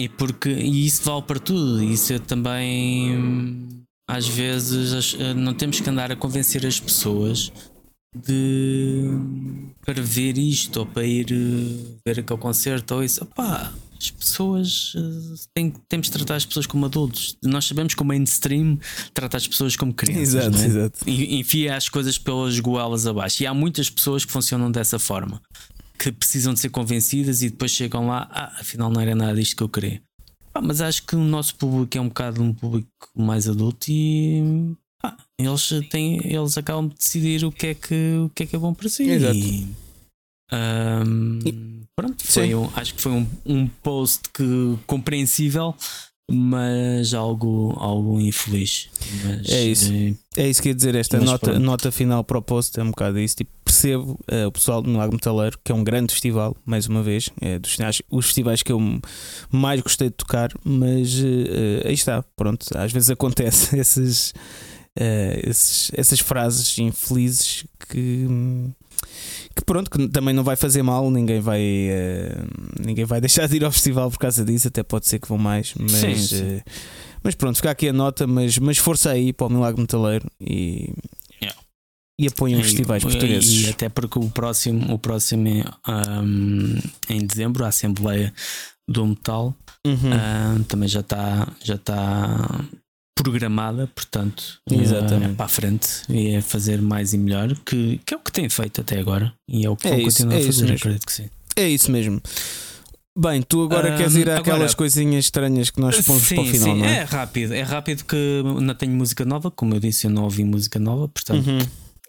E 0.00 0.08
porque 0.08 0.48
e 0.48 0.86
isso 0.86 1.02
vale 1.02 1.20
para 1.22 1.38
tudo. 1.38 1.82
Isso 1.82 2.14
eu 2.14 2.20
também 2.20 3.84
às 4.08 4.26
vezes 4.26 5.14
eh, 5.18 5.34
não 5.34 5.52
temos 5.52 5.78
que 5.78 5.90
andar 5.90 6.10
a 6.10 6.16
convencer 6.16 6.64
as 6.64 6.80
pessoas 6.80 7.52
de 8.16 9.04
para 9.84 10.02
ver 10.02 10.38
isto 10.38 10.80
ou 10.80 10.86
para 10.86 11.04
ir 11.04 11.30
eh, 11.30 11.98
ver 12.06 12.20
aquele 12.20 12.40
concerto 12.40 12.94
ou 12.94 13.04
isso. 13.04 13.22
Opá, 13.22 13.74
as 14.00 14.10
pessoas 14.10 14.94
eh, 14.96 15.34
têm, 15.52 15.70
temos 15.86 16.06
de 16.06 16.12
tratar 16.12 16.36
as 16.36 16.46
pessoas 16.46 16.66
como 16.66 16.86
adultos. 16.86 17.36
Nós 17.44 17.66
sabemos 17.66 17.94
que 17.94 18.00
o 18.00 18.04
mainstream 18.06 18.78
trata 19.12 19.36
as 19.36 19.46
pessoas 19.46 19.76
como 19.76 19.92
crianças. 19.92 20.34
Exato, 20.34 20.56
é? 20.56 20.64
exato. 20.64 20.98
E- 21.06 21.38
enfia 21.38 21.76
as 21.76 21.90
coisas 21.90 22.16
pelas 22.16 22.58
goelas 22.58 23.06
abaixo. 23.06 23.42
E 23.42 23.46
há 23.46 23.52
muitas 23.52 23.90
pessoas 23.90 24.24
que 24.24 24.32
funcionam 24.32 24.72
dessa 24.72 24.98
forma, 24.98 25.42
que 26.00 26.10
precisam 26.10 26.54
de 26.54 26.60
ser 26.60 26.70
convencidas 26.70 27.42
e 27.42 27.50
depois 27.50 27.70
chegam 27.70 28.06
lá, 28.06 28.26
ah, 28.30 28.56
afinal 28.58 28.90
não 28.90 29.02
era 29.02 29.14
nada 29.14 29.34
disto 29.34 29.54
que 29.54 29.62
eu 29.62 29.68
queria. 29.68 30.02
Pá, 30.50 30.62
mas 30.62 30.80
acho 30.80 31.04
que 31.04 31.14
o 31.14 31.20
nosso 31.20 31.54
público 31.56 31.98
é 31.98 32.00
um 32.00 32.08
bocado 32.08 32.42
um 32.42 32.54
público 32.54 32.88
mais 33.14 33.46
adulto 33.46 33.86
e 33.90 34.74
pá, 35.00 35.14
eles, 35.38 35.70
têm, 35.90 36.18
eles 36.24 36.56
acabam 36.56 36.88
de 36.88 36.94
decidir 36.94 37.44
o 37.44 37.52
que 37.52 37.66
é 37.66 37.74
que, 37.74 38.16
o 38.24 38.30
que, 38.30 38.44
é, 38.44 38.46
que 38.46 38.56
é 38.56 38.58
bom 38.58 38.72
para 38.72 38.88
si. 38.88 39.02
Exato. 39.10 39.36
E, 39.36 39.68
ahm, 40.50 41.38
pronto, 41.94 42.26
foi 42.26 42.54
um, 42.54 42.70
acho 42.74 42.94
que 42.94 43.02
foi 43.02 43.12
um, 43.12 43.26
um 43.44 43.66
post 43.66 44.22
que, 44.32 44.78
compreensível, 44.86 45.76
mas 46.30 47.12
algo, 47.14 47.74
algo 47.78 48.20
infeliz. 48.20 48.88
Mas, 49.24 49.48
É 49.48 49.64
isso. 49.64 49.92
eh, 49.92 50.14
É 50.36 50.48
isso 50.48 50.62
que 50.62 50.68
ia 50.68 50.74
dizer, 50.74 50.94
esta 50.94 51.18
nota, 51.20 51.50
pronto. 51.50 51.60
nota 51.60 51.90
final 51.92 52.22
post 52.24 52.78
é 52.78 52.82
um 52.82 52.90
bocado 52.90 53.18
isso. 53.18 53.36
Tipo, 53.36 53.50
percebo 53.64 54.18
eh, 54.28 54.46
o 54.46 54.52
pessoal 54.52 54.80
do 54.82 54.88
Milagre 54.90 55.14
Metaleiro, 55.14 55.58
que 55.64 55.72
é 55.72 55.74
um 55.74 55.82
grande 55.84 56.12
festival, 56.12 56.56
mais 56.64 56.86
uma 56.86 57.02
vez, 57.02 57.30
é 57.40 57.58
dos 57.58 57.76
os 58.10 58.26
festivais 58.26 58.62
que 58.62 58.72
eu 58.72 58.80
mais 59.50 59.80
gostei 59.80 60.08
de 60.08 60.14
tocar, 60.16 60.50
mas 60.64 61.18
eh, 61.22 61.86
aí 61.88 61.94
está, 61.94 62.22
pronto, 62.36 62.66
às 62.76 62.92
vezes 62.92 63.10
acontece 63.10 63.76
essas, 63.78 64.32
eh, 64.98 65.40
esses- 65.44 65.90
essas 65.94 66.20
frases 66.20 66.76
infelizes 66.78 67.64
que. 67.88 68.26
Que 69.60 69.64
pronto, 69.66 69.90
que 69.90 70.08
também 70.08 70.34
não 70.34 70.42
vai 70.42 70.56
fazer 70.56 70.82
mal, 70.82 71.10
ninguém 71.10 71.38
vai, 71.38 71.60
eh, 71.60 72.34
ninguém 72.82 73.04
vai 73.04 73.20
deixar 73.22 73.46
de 73.46 73.56
ir 73.56 73.64
ao 73.64 73.70
festival 73.70 74.10
por 74.10 74.18
causa 74.18 74.42
disso, 74.42 74.68
até 74.68 74.82
pode 74.82 75.06
ser 75.06 75.18
que 75.18 75.28
vão 75.28 75.36
mais, 75.36 75.74
mas, 75.78 75.90
Sim, 75.92 76.14
sim. 76.16 76.42
eh, 76.42 76.62
mas 77.22 77.34
pronto, 77.34 77.56
fica 77.56 77.70
aqui 77.70 77.88
a 77.88 77.92
nota, 77.92 78.26
mas, 78.26 78.56
mas 78.58 78.78
força 78.78 79.10
aí 79.10 79.34
para 79.34 79.46
o 79.46 79.50
Milagre 79.50 79.80
Metaleiro 79.82 80.26
e, 80.40 80.94
Yeah. 81.42 81.58
e 82.18 82.26
apoiem 82.26 82.56
os 82.58 82.66
festivais 82.68 83.02
e- 83.02 83.06
portugueses. 83.06 83.66
E 83.66 83.70
até 83.70 83.88
porque 83.90 84.18
o 84.18 84.30
próximo, 84.30 84.94
o 84.94 84.98
próximo 84.98 85.46
ahm, 85.86 86.78
em 87.10 87.26
dezembro, 87.26 87.62
a 87.64 87.68
Assembleia 87.68 88.32
do 88.88 89.06
Metal, 89.06 89.54
Uhum. 89.86 90.10
ahm, 90.12 90.62
também 90.64 90.88
já 90.88 91.00
está 91.00 91.48
já 91.62 91.76
tá 91.76 92.64
programada, 93.14 93.86
portanto, 93.94 94.60
Exatamente. 94.70 95.32
é 95.32 95.34
para 95.34 95.44
a 95.46 95.48
frente 95.48 95.88
e 96.08 96.28
é 96.34 96.40
fazer 96.40 96.80
mais 96.80 97.12
e 97.12 97.18
melhor, 97.18 97.54
que, 97.66 98.00
que 98.04 98.14
é 98.14 98.16
o 98.16 98.20
que 98.20 98.32
tem 98.32 98.48
feito 98.48 98.80
até 98.80 98.98
agora 98.98 99.32
e 99.48 99.64
é 99.66 99.70
o 99.70 99.76
que 99.76 99.86
É 99.88 99.90
vão 99.90 99.98
isso, 100.00 100.06
continuar 100.18 100.38
é 100.38 100.42
a 100.42 100.46
fazer, 100.46 100.72
acredito 100.72 101.06
que 101.06 101.12
sim. 101.12 101.30
É 101.56 101.68
isso 101.68 101.90
mesmo. 101.90 102.20
Bem, 103.18 103.42
tu 103.42 103.62
agora 103.64 103.92
Ahm, 103.92 103.96
queres 103.98 104.14
ir 104.14 104.30
àquelas 104.30 104.60
agora- 104.60 104.74
coisinhas 104.76 105.24
estranhas 105.26 105.68
que 105.68 105.80
nós 105.80 106.00
pomos 106.00 106.22
sim, 106.22 106.36
para 106.36 106.44
o 106.44 106.46
final, 106.46 106.74
sim, 106.74 106.80
não 106.80 106.86
é? 106.86 106.96
é 106.98 107.02
rápido, 107.02 107.52
é 107.52 107.62
rápido 107.62 108.04
que 108.04 108.42
não 108.60 108.74
tenho 108.74 108.92
música 108.92 109.24
nova, 109.24 109.50
como 109.50 109.74
eu 109.74 109.80
disse, 109.80 110.06
eu 110.06 110.10
não 110.10 110.22
ouvi 110.24 110.44
música 110.44 110.78
nova, 110.78 111.06
portanto. 111.08 111.46
Uhum. 111.46 111.58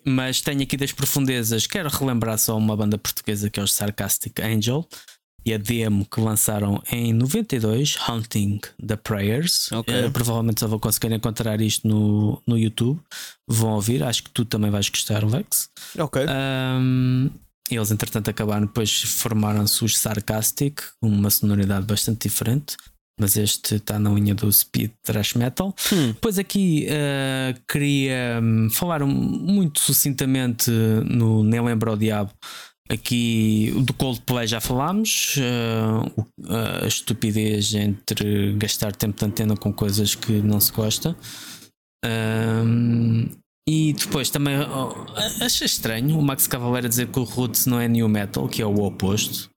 mas 0.05 0.39
tenho 0.41 0.61
aqui 0.61 0.77
das 0.77 0.91
profundezas. 0.91 1.67
Quero 1.67 1.89
relembrar 1.89 2.37
só 2.37 2.57
uma 2.57 2.77
banda 2.77 2.97
portuguesa 2.97 3.49
que 3.49 3.59
é 3.59 3.63
os 3.63 3.73
Sarcastic 3.73 4.39
Angel 4.39 4.87
e 5.45 5.53
a 5.53 5.57
demo 5.57 6.05
que 6.05 6.21
lançaram 6.21 6.81
em 6.91 7.13
92, 7.13 7.97
Hunting 8.07 8.59
the 8.85 8.95
Prayers. 8.95 9.71
Ok. 9.71 9.93
Eh, 9.93 10.09
provavelmente 10.09 10.59
só 10.59 10.67
vou 10.67 10.79
conseguir 10.79 11.11
encontrar 11.11 11.59
isto 11.61 11.87
no, 11.87 12.41
no 12.45 12.57
YouTube. 12.57 12.99
Vão 13.47 13.71
ouvir, 13.71 14.03
acho 14.03 14.23
que 14.23 14.29
tu 14.31 14.45
também 14.45 14.69
vais 14.69 14.87
gostar, 14.89 15.23
Lex. 15.23 15.69
Ok. 15.97 16.23
Um, 16.23 17.29
eles, 17.69 17.91
entretanto, 17.91 18.29
acabaram 18.29 18.65
depois 18.65 19.01
formaram-se 19.01 19.83
os 19.83 19.97
Sarcastic, 19.97 20.81
com 20.99 21.07
uma 21.07 21.29
sonoridade 21.29 21.85
bastante 21.85 22.27
diferente. 22.27 22.75
Mas 23.19 23.35
este 23.35 23.75
está 23.75 23.99
na 23.99 24.09
linha 24.09 24.33
do 24.33 24.51
speed 24.51 24.91
thrash 25.03 25.35
metal. 25.35 25.75
Hum. 25.93 26.13
Pois 26.19 26.39
aqui 26.39 26.87
uh, 26.87 27.61
queria 27.67 28.39
hum, 28.41 28.67
falar 28.71 29.05
muito 29.05 29.79
sucintamente 29.79 30.71
no 30.71 31.43
Nem 31.43 31.61
Lembra 31.61 31.91
o 31.91 31.97
Diabo. 31.97 32.31
Aqui 32.89 33.73
do 33.85 33.93
Coldplay 33.93 34.47
já 34.47 34.59
falámos. 34.59 35.37
uh, 35.37 36.83
a 36.83 36.87
estupidez 36.87 37.73
entre 37.73 38.53
gastar 38.53 38.95
tempo 38.95 39.17
de 39.17 39.25
antena 39.25 39.55
com 39.55 39.71
coisas 39.71 40.15
que 40.15 40.33
não 40.41 40.59
se 40.59 40.71
gosta. 40.71 41.15
Um, 42.03 43.29
e 43.69 43.93
depois 43.93 44.29
também 44.29 44.55
oh, 44.59 45.05
achei 45.43 45.65
estranho 45.65 46.17
o 46.17 46.21
Max 46.21 46.47
Cavaleira 46.47 46.89
dizer 46.89 47.07
que 47.07 47.19
o 47.19 47.23
Roots 47.23 47.67
não 47.67 47.79
é 47.79 47.87
new 47.87 48.09
metal, 48.09 48.47
que 48.49 48.61
é 48.61 48.65
o 48.65 48.83
oposto. 48.83 49.50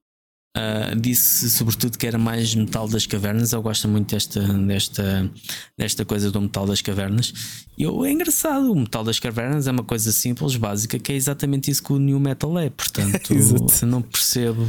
Uh, 0.57 0.95
disse 1.01 1.51
sobretudo 1.51 1.99
que 1.99 2.07
era 2.07 2.17
mais 2.17 2.55
metal 2.55 2.87
das 2.87 3.07
cavernas. 3.07 3.53
Eu 3.53 3.61
gosto 3.61 3.89
muito 3.89 4.15
desta, 4.15 4.41
desta, 4.41 5.31
desta 5.77 6.05
coisa 6.05 6.31
do 6.31 6.41
metal 6.41 6.65
das 6.65 6.81
cavernas. 6.81 7.33
E 7.77 7.83
eu, 7.83 8.05
é 8.05 8.13
engraçado, 8.13 8.71
o 8.71 8.77
metal 8.77 9.03
das 9.03 9.19
cavernas 9.19 9.67
é 9.67 9.73
uma 9.73 9.83
coisa 9.83 10.13
simples, 10.13 10.55
básica, 10.55 10.97
que 10.99 11.11
é 11.11 11.17
exatamente 11.17 11.71
isso 11.73 11.83
que 11.83 11.93
o 11.93 11.99
new 11.99 12.21
metal 12.21 12.57
é. 12.57 12.71
Portanto, 12.71 13.35
não 13.85 14.01
percebo. 14.01 14.69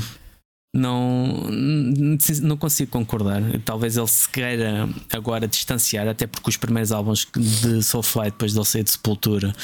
Não, 0.75 1.47
não 2.41 2.57
consigo 2.57 2.91
concordar. 2.91 3.41
Talvez 3.63 3.95
ele 3.95 4.07
se 4.07 4.27
queira 4.27 4.89
agora 5.13 5.47
distanciar, 5.47 6.07
até 6.07 6.27
porque 6.27 6.49
os 6.49 6.57
primeiros 6.57 6.91
álbuns 6.91 7.25
de 7.33 7.81
Soulfly, 7.81 8.25
depois 8.25 8.53
dele 8.53 8.65
sair 8.65 8.83
de 8.83 8.91
Sepultura, 8.91 9.55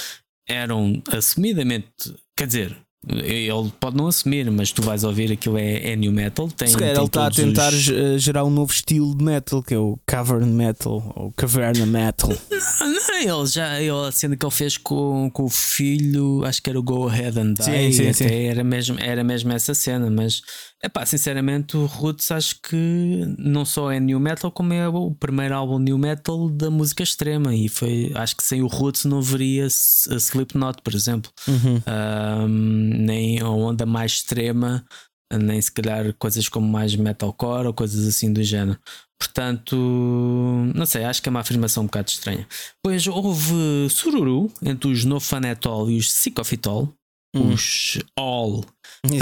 eram 0.47 1.01
assumidamente. 1.11 2.15
Quer 2.37 2.47
dizer, 2.47 2.77
ele 3.07 3.71
pode 3.79 3.97
não 3.97 4.05
assumir, 4.07 4.49
mas 4.51 4.71
tu 4.71 4.81
vais 4.83 5.03
ouvir 5.03 5.31
aquilo 5.31 5.57
é, 5.57 5.91
é 5.91 5.95
new 5.95 6.11
metal. 6.11 6.47
Tem, 6.49 6.67
Se 6.67 6.77
calhar 6.77 6.95
ele 6.95 7.05
está 7.05 7.25
a 7.27 7.31
tentar 7.31 7.73
os- 7.73 7.89
eh, 7.89 8.17
gerar 8.19 8.43
um 8.45 8.49
novo 8.51 8.71
estilo 8.71 9.15
de 9.17 9.23
metal, 9.23 9.63
que 9.63 9.73
é 9.73 9.77
o 9.77 9.97
cavern 10.05 10.45
metal 10.51 11.11
ou 11.15 11.31
caverna 11.31 11.85
metal. 11.85 12.29
Não, 12.79 13.39
ele 13.39 13.47
já, 13.47 13.79
ele, 13.81 14.07
a 14.07 14.11
cena 14.11 14.35
que 14.37 14.45
ele 14.45 14.53
fez 14.53 14.77
com, 14.77 15.29
com 15.33 15.43
o 15.45 15.49
filho, 15.49 16.43
acho 16.45 16.61
que 16.61 16.69
era 16.69 16.79
o 16.79 16.83
Go 16.83 17.07
Ahead 17.07 17.39
and 17.39 17.53
Die, 17.53 17.63
Sim, 17.63 17.91
sim, 17.91 18.13
sim. 18.13 18.25
Era, 18.27 18.63
mesmo, 18.63 18.99
era 18.99 19.23
mesmo 19.23 19.51
essa 19.51 19.73
cena, 19.73 20.09
mas 20.09 20.41
é 20.83 20.89
pá, 20.89 21.05
sinceramente, 21.05 21.77
o 21.77 21.85
Roots 21.85 22.31
acho 22.31 22.59
que 22.61 23.35
não 23.37 23.63
só 23.63 23.91
é 23.91 23.99
new 23.99 24.19
metal, 24.19 24.51
como 24.51 24.73
é 24.73 24.87
o 24.87 25.11
primeiro 25.11 25.55
álbum 25.55 25.77
new 25.77 25.97
metal 25.97 26.49
da 26.49 26.71
música 26.71 27.03
extrema. 27.03 27.55
E 27.55 27.69
foi, 27.69 28.11
acho 28.15 28.35
que 28.35 28.43
sem 28.43 28.63
o 28.63 28.67
Roots 28.67 29.05
não 29.05 29.21
veria 29.21 29.65
a 29.65 30.15
Slipknot, 30.15 30.81
por 30.83 30.93
exemplo, 30.95 31.31
Uhum. 31.47 31.81
Ahm, 31.85 33.05
nem 33.05 33.39
a 33.39 33.49
onda 33.49 33.85
mais 33.85 34.13
extrema, 34.13 34.83
nem 35.31 35.61
se 35.61 35.71
calhar 35.71 36.13
coisas 36.17 36.49
como 36.49 36.67
mais 36.67 36.95
metalcore 36.95 37.67
ou 37.67 37.73
coisas 37.73 38.07
assim 38.07 38.33
do 38.33 38.41
género. 38.43 38.77
Portanto, 39.19 39.75
não 40.73 40.85
sei, 40.87 41.03
acho 41.03 41.21
que 41.21 41.29
é 41.29 41.31
uma 41.31 41.41
afirmação 41.41 41.83
um 41.83 41.85
bocado 41.85 42.09
estranha. 42.09 42.47
Pois 42.83 43.05
houve 43.05 43.87
sururu 43.89 44.51
entre 44.63 44.89
os 44.89 45.05
Nofanetol 45.05 45.91
e 45.91 45.97
os 45.97 46.07
Psicofitol. 46.07 46.91
Hum. 47.35 47.53
Os 47.53 47.97
All 48.17 48.65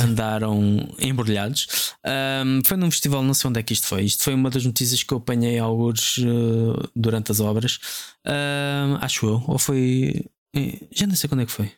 andaram 0.01 0.87
embrulhados. 0.99 1.93
Ahm, 2.03 2.61
foi 2.65 2.75
num 2.77 2.89
festival, 2.91 3.21
não 3.23 3.33
sei 3.33 3.49
onde 3.49 3.59
é 3.59 3.63
que 3.63 3.73
isto 3.73 3.87
foi. 3.87 4.03
Isto 4.03 4.23
foi 4.23 4.33
uma 4.33 4.49
das 4.49 4.65
notícias 4.65 5.03
que 5.03 5.13
eu 5.13 5.19
apanhei 5.19 5.59
alguns 5.59 6.17
eh, 6.17 6.89
durante 6.95 7.31
as 7.31 7.39
obras. 7.39 7.79
Ahm, 8.25 8.97
acho 9.01 9.25
eu. 9.27 9.43
Ou 9.47 9.59
foi. 9.59 10.25
eh, 10.55 10.79
Já 10.91 11.05
não 11.07 11.15
sei 11.15 11.27
quando 11.29 11.41
é 11.41 11.45
que 11.45 11.51
foi. 11.51 11.71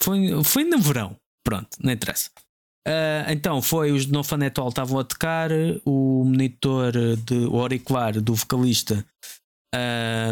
Foi, 0.00 0.44
foi 0.44 0.64
no 0.64 0.78
verão. 0.78 1.16
Pronto, 1.44 1.68
não 1.80 1.92
interessa. 1.92 2.30
Ah, 2.86 3.26
então 3.32 3.60
foi 3.60 3.92
os 3.92 4.06
No 4.06 4.24
Fanetol 4.24 4.68
estavam 4.68 4.98
a 4.98 5.04
tocar, 5.04 5.50
o 5.84 6.24
monitor 6.24 6.92
de 7.16 7.46
o 7.46 7.60
auricular 7.60 8.20
do 8.20 8.34
vocalista 8.34 9.04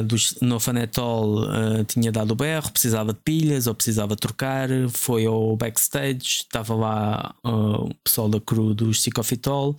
dos 0.05 0.39
No 0.41 0.59
Fanetol 0.59 1.45
ah, 1.45 1.85
tinha 1.85 2.11
dado 2.11 2.33
o 2.33 2.37
berro, 2.37 2.73
precisava 2.73 3.13
de 3.13 3.21
pilhas 3.21 3.67
ou 3.67 3.75
precisava 3.75 4.17
trocar, 4.17 4.69
foi 4.91 5.27
ao 5.27 5.57
backstage, 5.57 6.43
estava 6.43 6.75
lá 6.75 7.35
ah, 7.45 7.83
o 7.83 7.95
pessoal 8.03 8.29
da 8.29 8.41
crew 8.41 8.75
dos 8.75 8.99
Psicofitol 8.99 9.77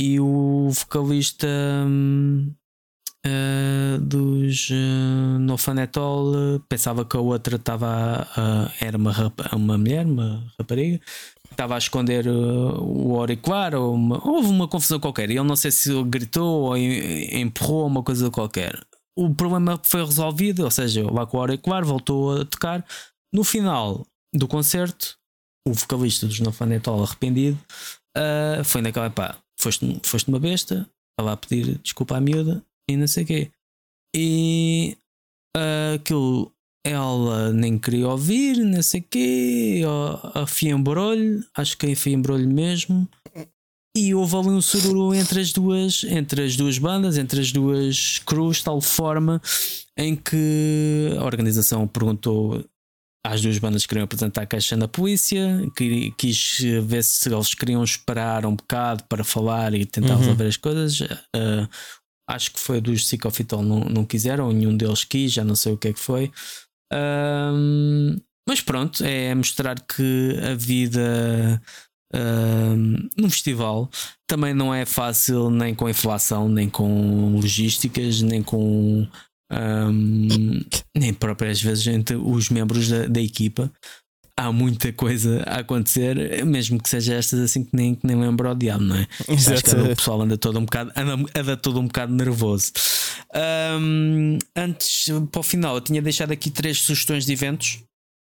e 0.00 0.18
o 0.20 0.70
vocalista 0.70 1.46
hum, 1.86 2.52
ah, 3.24 3.98
dos 4.00 4.70
No 5.40 5.56
Fanetol 5.56 6.34
ah, 6.34 6.60
pensava 6.68 7.04
que 7.04 7.16
a 7.16 7.20
outra 7.20 7.56
estava 7.56 8.26
era 8.80 8.96
uma, 8.96 9.32
uma 9.54 9.78
mulher, 9.78 10.06
uma 10.06 10.52
rapariga 10.58 11.00
estava 11.50 11.74
a 11.74 11.78
esconder 11.78 12.28
uh, 12.28 12.80
o 12.80 13.16
auricular 13.18 13.74
ou 13.74 13.92
uma, 13.92 14.24
houve 14.24 14.48
uma 14.48 14.68
confusão 14.68 15.00
qualquer. 15.00 15.30
Ele 15.30 15.42
não 15.42 15.56
sei 15.56 15.72
se 15.72 15.90
gritou 16.04 16.62
ou 16.62 16.76
empurrou 16.76 17.86
uma 17.86 18.02
coisa 18.02 18.30
qualquer. 18.30 18.78
O 19.18 19.34
problema 19.34 19.80
foi 19.82 20.04
resolvido, 20.04 20.62
ou 20.62 20.70
seja, 20.70 21.04
o 21.04 21.38
auricular 21.40 21.84
voltou 21.84 22.40
a 22.40 22.44
tocar. 22.44 22.86
No 23.34 23.42
final 23.42 24.06
do 24.32 24.46
concerto, 24.46 25.18
o 25.66 25.72
vocalista 25.72 26.24
dos 26.24 26.38
No 26.38 26.52
Fun 26.52 26.68
arrependido 27.02 27.58
uh, 28.16 28.62
foi 28.62 28.80
naquela 28.80 29.10
pá, 29.10 29.36
foste, 29.58 30.00
foste 30.04 30.28
uma 30.28 30.38
besta, 30.38 30.88
estava 31.10 31.32
a 31.32 31.36
pedir 31.36 31.78
desculpa 31.78 32.16
à 32.16 32.20
miúda 32.20 32.64
e 32.88 32.96
não 32.96 33.08
sei 33.08 33.24
o 33.24 33.26
quê. 33.26 33.50
E 34.14 34.96
uh, 35.56 35.96
aquilo 35.96 36.52
ela 36.86 37.52
nem 37.52 37.76
queria 37.76 38.08
ouvir, 38.08 38.58
não 38.58 38.82
sei 38.82 39.00
o 39.00 39.04
quê, 39.10 39.82
afiembrou-lhe, 40.34 41.44
acho 41.56 41.76
que 41.76 41.90
afiembrou-lhe 41.90 42.46
mesmo. 42.46 43.08
E 43.98 44.14
houve 44.14 44.36
ali 44.36 44.48
um 44.48 44.62
sururu 44.62 45.12
entre 45.12 45.40
as 45.40 45.52
duas, 45.52 46.04
entre 46.04 46.44
as 46.44 46.56
duas 46.56 46.78
bandas, 46.78 47.18
entre 47.18 47.40
as 47.40 47.50
duas 47.50 48.18
crews, 48.24 48.62
tal 48.62 48.80
forma 48.80 49.42
em 49.96 50.14
que 50.14 51.16
a 51.18 51.24
organização 51.24 51.84
perguntou 51.88 52.64
às 53.26 53.42
duas 53.42 53.58
bandas 53.58 53.82
que 53.82 53.88
queriam 53.88 54.04
apresentar 54.04 54.42
a 54.42 54.46
caixa 54.46 54.76
na 54.76 54.86
polícia, 54.86 55.68
que 55.76 56.12
quis 56.12 56.60
ver 56.84 57.02
se 57.02 57.28
eles 57.28 57.52
queriam 57.54 57.82
esperar 57.82 58.46
um 58.46 58.54
bocado 58.54 59.02
para 59.08 59.24
falar 59.24 59.74
e 59.74 59.84
tentar 59.84 60.14
uhum. 60.14 60.20
resolver 60.20 60.46
as 60.46 60.56
coisas. 60.56 61.00
Uh, 61.00 61.68
acho 62.30 62.52
que 62.52 62.60
foi 62.60 62.80
dos 62.80 63.08
Sick 63.08 63.26
of 63.26 63.42
It 63.42 63.52
All, 63.52 63.64
não, 63.64 63.80
não 63.80 64.04
quiseram, 64.04 64.52
nenhum 64.52 64.76
deles 64.76 65.02
quis, 65.02 65.32
já 65.32 65.42
não 65.42 65.56
sei 65.56 65.72
o 65.72 65.76
que 65.76 65.88
é 65.88 65.92
que 65.92 65.98
foi. 65.98 66.30
Um, 66.92 68.16
mas 68.48 68.60
pronto, 68.60 69.04
é 69.04 69.34
mostrar 69.34 69.78
que 69.80 70.38
a 70.40 70.54
vida 70.54 71.60
um, 72.14 73.08
num 73.16 73.30
festival 73.30 73.90
também 74.26 74.54
não 74.54 74.72
é 74.72 74.84
fácil 74.86 75.50
nem 75.50 75.74
com 75.74 75.88
inflação, 75.88 76.48
nem 76.48 76.68
com 76.68 77.34
logísticas, 77.34 78.22
nem 78.22 78.42
com 78.42 79.06
um, 79.52 80.60
nem 80.96 81.12
próprias 81.14 81.60
vezes 81.60 81.86
entre 81.86 82.16
os 82.16 82.50
membros 82.50 82.88
da, 82.88 83.06
da, 83.06 83.20
equipa. 83.20 83.70
Há 84.38 84.52
muita 84.52 84.92
coisa 84.92 85.42
a 85.46 85.60
acontecer, 85.60 86.44
mesmo 86.44 86.80
que 86.80 86.88
seja 86.88 87.14
estas 87.14 87.40
assim 87.40 87.64
que 87.64 87.74
nem, 87.74 87.94
que 87.94 88.06
nem 88.06 88.16
lembro 88.16 88.48
ao 88.48 88.54
diabo, 88.54 88.84
não 88.84 88.96
é? 88.96 89.06
Exato. 89.28 89.54
Acho 89.54 89.64
que 89.64 89.92
o 89.92 89.96
pessoal 89.96 90.20
anda 90.22 90.38
todo 90.38 90.58
um 90.60 90.64
bocado, 90.64 90.92
anda, 90.94 91.30
anda 91.34 91.56
todo 91.56 91.80
um 91.80 91.86
bocado 91.86 92.14
nervoso. 92.14 92.72
Um, 93.80 94.38
antes, 94.54 95.06
para 95.32 95.40
o 95.40 95.42
final, 95.42 95.74
eu 95.74 95.80
tinha 95.80 96.00
deixado 96.00 96.30
aqui 96.30 96.50
três 96.50 96.80
sugestões 96.80 97.26
de 97.26 97.32
eventos. 97.32 97.82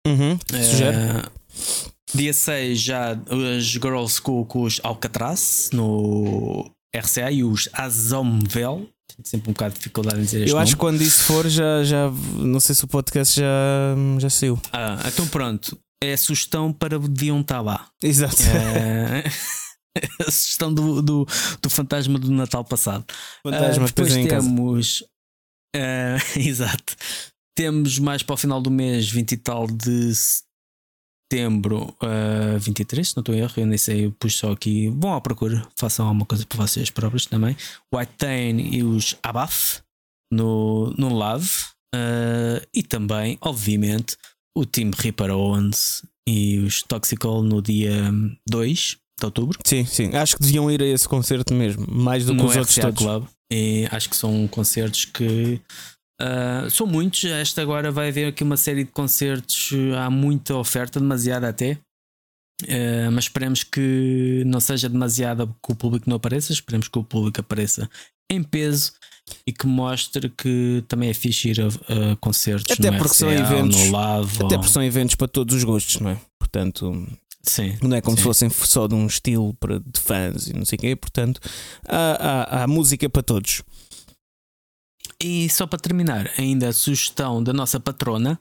Uhum, 0.06 0.34
uh, 0.34 1.91
dia 2.14 2.34
6 2.34 2.80
já 2.80 3.12
as 3.12 3.64
Girls 3.66 4.22
School 4.22 4.46
com 4.46 4.64
os 4.64 4.80
Alcatraz 4.84 5.70
no 5.74 6.70
RCA 6.96 7.32
e 7.32 7.44
os 7.44 7.70
Azomvel. 7.74 8.90
Tenho 9.08 9.28
sempre 9.28 9.50
um 9.50 9.54
bocado 9.54 9.74
de 9.74 9.80
dificuldade 9.80 10.20
em 10.20 10.24
dizer 10.24 10.42
este 10.42 10.50
Eu 10.50 10.56
nome. 10.56 10.64
acho 10.64 10.76
que 10.76 10.80
quando 10.80 11.02
isso 11.02 11.24
for, 11.24 11.48
já, 11.48 11.84
já 11.84 12.10
não 12.38 12.60
sei 12.60 12.76
se 12.76 12.84
o 12.84 12.88
podcast 12.88 13.40
já, 13.40 13.96
já 14.20 14.30
saiu. 14.30 14.60
Ah, 14.72 15.02
então 15.08 15.28
pronto. 15.28 15.78
É 16.04 16.14
a 16.14 16.18
sugestão 16.18 16.74
para 16.74 16.98
o 16.98 17.08
dia 17.08 17.34
um 17.34 17.44
tá 17.44 17.62
lá. 17.62 17.88
Exato. 18.02 18.42
É... 18.42 19.24
a 20.26 20.32
sugestão 20.32 20.74
do, 20.74 21.02
do, 21.02 21.28
do, 21.62 21.70
fantasma 21.70 22.18
do 22.18 22.32
Natal 22.32 22.64
passado. 22.64 23.06
Fantasma, 23.44 23.84
uh, 23.84 23.88
depois 23.88 24.14
temos. 24.14 25.02
Uh, 25.76 26.40
exato. 26.40 26.96
Temos 27.56 28.00
mais 28.00 28.24
para 28.24 28.34
o 28.34 28.38
final 28.38 28.62
do 28.62 28.72
mês, 28.72 29.10
20 29.12 29.32
e 29.34 29.38
tal 29.38 29.68
de 29.68 30.12
setembro, 31.32 31.96
uh, 32.04 32.60
23, 32.60 33.08
se 33.08 33.16
não 33.16 33.22
estou 33.22 33.34
em 33.34 33.40
erro, 33.40 33.54
eu 33.56 33.66
nem 33.66 33.78
sei, 33.78 34.06
eu 34.06 34.12
pus 34.12 34.36
só 34.36 34.52
aqui. 34.52 34.90
Vão 34.90 35.14
à 35.14 35.22
procura, 35.22 35.66
façam 35.78 36.06
alguma 36.06 36.26
coisa 36.26 36.46
para 36.46 36.58
vocês 36.58 36.90
próprios 36.90 37.26
também. 37.26 37.56
White 37.94 38.12
Tain 38.18 38.60
e 38.60 38.84
os 38.84 39.16
Abath 39.24 39.82
no, 40.32 40.94
no 40.98 41.08
Love. 41.08 41.50
Uh, 41.96 42.66
e 42.74 42.84
também, 42.84 43.38
obviamente, 43.42 44.18
o 44.58 44.66
Team 44.66 44.92
Reaper 44.98 45.32
Owens 45.32 46.06
e 46.28 46.60
os 46.60 46.84
Toxical 46.84 47.42
no 47.42 47.62
dia 47.62 48.12
2 48.50 48.98
de 49.20 49.26
outubro. 49.26 49.58
Sim, 49.64 49.86
sim. 49.86 50.16
Acho 50.16 50.36
que 50.36 50.44
deviam 50.44 50.70
ir 50.70 50.82
a 50.82 50.86
esse 50.86 51.08
concerto 51.08 51.54
mesmo, 51.54 51.86
mais 51.90 52.26
do 52.26 52.34
que 52.34 52.42
no 52.42 52.46
os 52.46 52.56
outros 52.56 52.76
todos. 52.76 53.04
Club. 53.04 53.26
E 53.52 53.88
acho 53.92 54.10
que 54.10 54.16
são 54.16 54.48
concertos 54.48 55.06
que 55.06 55.62
uh, 56.22 56.70
são 56.70 56.86
muitos. 56.88 57.24
Esta 57.26 57.62
agora 57.62 57.92
vai 57.92 58.10
haver 58.10 58.28
aqui 58.28 58.44
uma 58.44 58.58
série 58.58 58.84
de 58.84 58.92
concertos. 58.92 59.72
Há 59.98 60.10
muita 60.10 60.56
oferta, 60.56 61.00
demasiada 61.00 61.50
até. 61.50 61.78
Uh, 62.64 63.12
mas 63.12 63.26
esperemos 63.26 63.64
que 63.64 64.44
não 64.46 64.60
seja 64.60 64.88
demasiada 64.88 65.48
que 65.48 65.72
o 65.72 65.76
público 65.76 66.10
não 66.10 66.18
apareça. 66.18 66.54
Esperemos 66.54 66.88
que 66.88 67.00
o 67.00 67.04
público 67.04 67.40
apareça 67.40 67.90
em 68.30 68.44
peso 68.44 68.94
e 69.46 69.52
que 69.52 69.68
mostre 69.68 70.30
que 70.30 70.84
também 70.88 71.10
é 71.10 71.14
fixe 71.14 71.50
ir 71.50 71.62
a, 71.62 71.68
a 71.68 72.16
concertos 72.18 72.72
até 72.72 72.90
porque 72.92 73.06
RCA, 73.06 73.14
são 73.14 73.32
eventos 73.32 73.90
Lavo, 73.90 74.46
até 74.46 74.58
porque 74.58 74.72
são 74.72 74.84
eventos 74.84 75.16
para 75.16 75.28
todos 75.28 75.56
os 75.56 75.64
gostos, 75.64 76.00
não 76.00 76.12
é? 76.12 76.18
Portanto, 76.40 77.08
Sim, 77.44 77.76
não 77.82 77.98
é 77.98 78.02
como 78.02 78.16
sim. 78.16 78.22
se 78.22 78.24
fossem 78.24 78.50
só 78.50 78.88
de 78.88 78.94
um 78.94 79.08
estilo 79.08 79.54
para, 79.56 79.80
de 79.80 80.00
fãs 80.00 80.48
e 80.48 80.54
não 80.54 80.64
sei 80.64 80.78
o 80.78 80.80
quê. 80.80 80.96
Portanto, 80.96 81.42
há, 81.88 82.60
há, 82.60 82.64
há 82.64 82.68
música 82.68 83.10
para 83.10 83.24
todos. 83.24 83.64
E 85.24 85.50
só 85.50 85.68
para 85.68 85.80
terminar, 85.80 86.32
ainda 86.38 86.70
a 86.70 86.74
sugestão 86.74 87.44
da 87.44 87.54
nossa 87.54 87.80
patrona, 87.80 88.40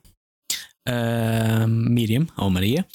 uh, 0.89 1.69
Miriam, 1.69 2.27
ou 2.36 2.48
Maria, 2.48 2.86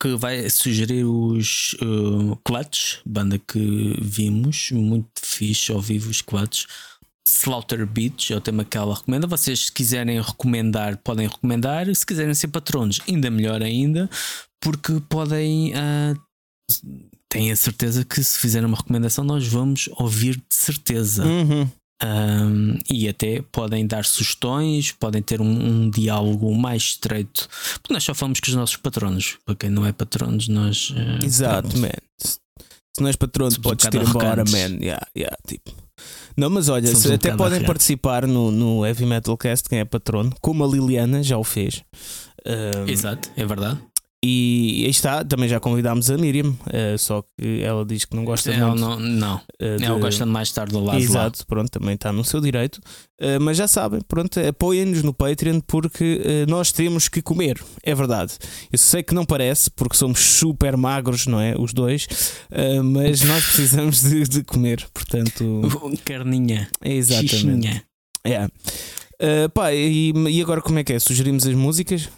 que 0.00 0.14
vai 0.16 0.48
sugerir 0.48 1.04
os 1.04 1.74
uh, 1.82 2.36
Clutch, 2.44 2.98
banda 3.04 3.38
que 3.38 3.96
vimos, 4.00 4.70
muito 4.70 5.08
fixe 5.20 5.72
ao 5.72 5.80
vivo 5.80 6.10
os 6.10 6.22
Clutch. 6.22 6.66
Slaughter 7.28 7.84
Beach 7.84 8.32
é 8.32 8.36
o 8.36 8.40
tema 8.40 8.64
que 8.64 8.76
ela 8.76 8.94
recomenda. 8.94 9.26
Vocês, 9.26 9.66
se 9.66 9.72
quiserem 9.72 10.20
recomendar, 10.20 10.96
podem 10.98 11.26
recomendar. 11.26 11.92
Se 11.92 12.06
quiserem 12.06 12.34
ser 12.34 12.48
patronos, 12.48 13.00
ainda 13.08 13.28
melhor 13.30 13.62
ainda, 13.62 14.08
porque 14.60 15.00
podem. 15.08 15.72
Uh, 15.72 16.26
certeza 17.54 18.02
que 18.02 18.22
se 18.24 18.38
fizerem 18.38 18.66
uma 18.66 18.78
recomendação, 18.78 19.22
nós 19.22 19.46
vamos 19.46 19.90
ouvir 19.98 20.36
de 20.36 20.54
certeza. 20.54 21.26
Uhum. 21.26 21.68
Um, 22.02 22.78
e 22.90 23.08
até 23.08 23.40
podem 23.50 23.86
dar 23.86 24.04
sugestões, 24.04 24.92
podem 24.92 25.22
ter 25.22 25.40
um, 25.40 25.46
um, 25.46 25.90
diálogo 25.90 26.54
mais 26.54 26.82
estreito, 26.82 27.48
porque 27.80 27.92
nós 27.92 28.04
só 28.04 28.14
falamos 28.14 28.38
com 28.38 28.50
os 28.50 28.54
nossos 28.54 28.76
patronos. 28.76 29.38
Para 29.46 29.54
quem 29.54 29.70
não 29.70 29.86
é 29.86 29.92
patronos, 29.92 30.48
nós. 30.48 30.90
Uh, 30.90 31.24
Exato, 31.24 31.76
man. 31.78 31.88
Se 32.18 33.00
não 33.00 33.08
és 33.08 33.16
patrono, 33.16 33.60
podes 33.60 33.86
um 33.86 33.88
ir 33.98 34.08
embora, 34.08 34.44
man. 34.44 34.78
Yeah, 34.80 35.06
yeah, 35.16 35.36
tipo. 35.46 35.72
Não, 36.36 36.50
mas 36.50 36.68
olha, 36.68 36.90
um 36.90 37.14
até 37.14 37.34
podem 37.34 37.64
participar 37.64 38.26
no, 38.26 38.50
no 38.50 38.84
Heavy 38.84 39.06
Metal 39.06 39.36
Cast, 39.38 39.66
quem 39.68 39.78
é 39.78 39.84
patrono, 39.84 40.34
como 40.40 40.64
a 40.64 40.68
Liliana 40.68 41.22
já 41.22 41.38
o 41.38 41.44
fez. 41.44 41.82
Exato, 42.86 43.30
é 43.34 43.44
verdade. 43.46 43.80
E 44.28 44.82
aí 44.84 44.90
está, 44.90 45.24
também 45.24 45.48
já 45.48 45.60
convidámos 45.60 46.10
a 46.10 46.18
Miriam, 46.18 46.48
uh, 46.48 46.98
só 46.98 47.22
que 47.22 47.62
ela 47.62 47.86
diz 47.86 48.04
que 48.04 48.16
não 48.16 48.24
gosta 48.24 48.52
ela 48.52 48.70
muito. 48.70 48.80
Não, 48.80 48.98
não. 48.98 49.36
Uh, 49.36 49.76
de... 49.78 49.84
ela 49.84 50.00
gosta 50.00 50.26
mais 50.26 50.50
tarde 50.50 50.72
do 50.72 50.82
lado 50.82 50.98
Exato, 50.98 51.38
lá. 51.38 51.44
pronto, 51.46 51.70
também 51.70 51.94
está 51.94 52.12
no 52.12 52.24
seu 52.24 52.40
direito. 52.40 52.80
Uh, 53.20 53.40
mas 53.40 53.56
já 53.56 53.68
sabem, 53.68 54.00
pronto, 54.08 54.40
apoiem-nos 54.40 55.04
no 55.04 55.14
Patreon 55.14 55.60
porque 55.60 56.44
nós 56.48 56.72
temos 56.72 57.08
que 57.08 57.22
comer, 57.22 57.62
é 57.84 57.94
verdade. 57.94 58.32
Eu 58.72 58.78
sei 58.78 59.04
que 59.04 59.14
não 59.14 59.24
parece, 59.24 59.70
porque 59.70 59.96
somos 59.96 60.18
super 60.18 60.76
magros, 60.76 61.26
não 61.26 61.40
é? 61.40 61.54
Os 61.56 61.72
dois, 61.72 62.08
mas 62.84 63.22
nós 63.22 63.44
precisamos 63.54 64.02
de, 64.02 64.24
de, 64.24 64.42
comer, 64.42 64.84
portanto. 64.92 65.62
Carninha. 66.04 66.68
Exatamente. 66.84 67.30
Xixinha. 67.30 67.82
É. 68.24 69.48
pá, 69.48 69.72
e, 69.72 70.12
e 70.30 70.42
agora 70.42 70.60
como 70.60 70.80
é 70.80 70.84
que 70.84 70.94
é? 70.94 70.98
Sugerimos 70.98 71.46
as 71.46 71.54
músicas? 71.54 72.08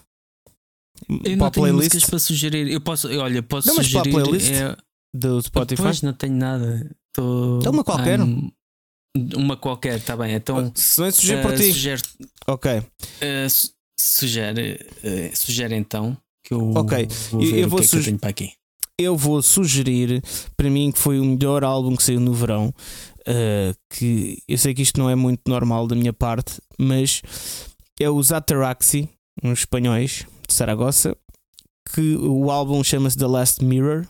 Eu 1.08 1.36
não 1.36 1.50
tenho 1.50 1.50
playlist? 1.50 1.94
músicas 1.94 2.04
para 2.04 2.18
sugerir. 2.18 2.72
Eu 2.72 2.80
posso, 2.80 3.08
olha, 3.08 3.42
posso 3.42 3.68
não, 3.68 3.76
mas 3.76 3.86
sugerir. 3.86 4.10
Para 4.10 4.20
a 4.20 4.24
playlist 4.24 4.50
é... 4.52 4.76
do 5.14 5.42
Spotify? 5.42 5.82
Pois 5.82 6.02
não 6.02 6.12
tenho 6.12 6.34
nada. 6.34 6.90
Tô... 7.12 7.58
Então 7.58 7.72
uma 7.72 7.84
qualquer. 7.84 8.20
Um, 8.20 8.50
uma 9.34 9.56
qualquer, 9.56 9.98
está 9.98 10.16
bem. 10.16 10.34
Então, 10.34 10.70
se 10.74 11.00
não 11.00 11.06
é 11.06 11.10
sugerir 11.10 11.40
uh, 11.40 11.42
por 11.42 11.56
ti. 11.56 11.72
Sugere, 11.72 12.02
ok. 12.46 12.78
Uh, 12.78 13.72
sugere, 13.98 14.86
uh, 15.02 15.36
sugere 15.36 15.74
então 15.74 16.16
que 16.44 16.54
eu 16.54 16.72
Ok. 16.74 17.08
vou 17.30 17.40
ver 17.40 17.58
eu 17.58 17.68
vou 17.68 17.78
que, 17.80 17.84
é 17.84 17.88
que 17.88 17.96
eu 17.96 18.04
tenho 18.04 18.18
para 18.18 18.30
aqui. 18.30 18.52
Eu 19.00 19.16
vou 19.16 19.40
sugerir, 19.42 20.22
para 20.56 20.68
mim, 20.68 20.90
que 20.90 20.98
foi 20.98 21.20
o 21.20 21.24
melhor 21.24 21.62
álbum 21.62 21.94
que 21.94 22.02
saiu 22.02 22.18
no 22.18 22.32
verão. 22.32 22.74
Uh, 23.20 23.76
que 23.90 24.42
eu 24.48 24.56
sei 24.56 24.74
que 24.74 24.82
isto 24.82 24.98
não 24.98 25.08
é 25.08 25.14
muito 25.14 25.42
normal 25.46 25.86
da 25.86 25.94
minha 25.94 26.12
parte, 26.12 26.60
mas 26.78 27.22
é 28.00 28.08
os 28.08 28.32
Ataraxi, 28.32 29.08
uns 29.42 29.60
espanhóis 29.60 30.26
de 30.48 30.54
Saragossa, 30.54 31.16
que 31.94 32.16
o 32.16 32.50
álbum 32.50 32.82
chama-se 32.82 33.16
The 33.16 33.26
Last 33.26 33.64
Mirror. 33.64 34.06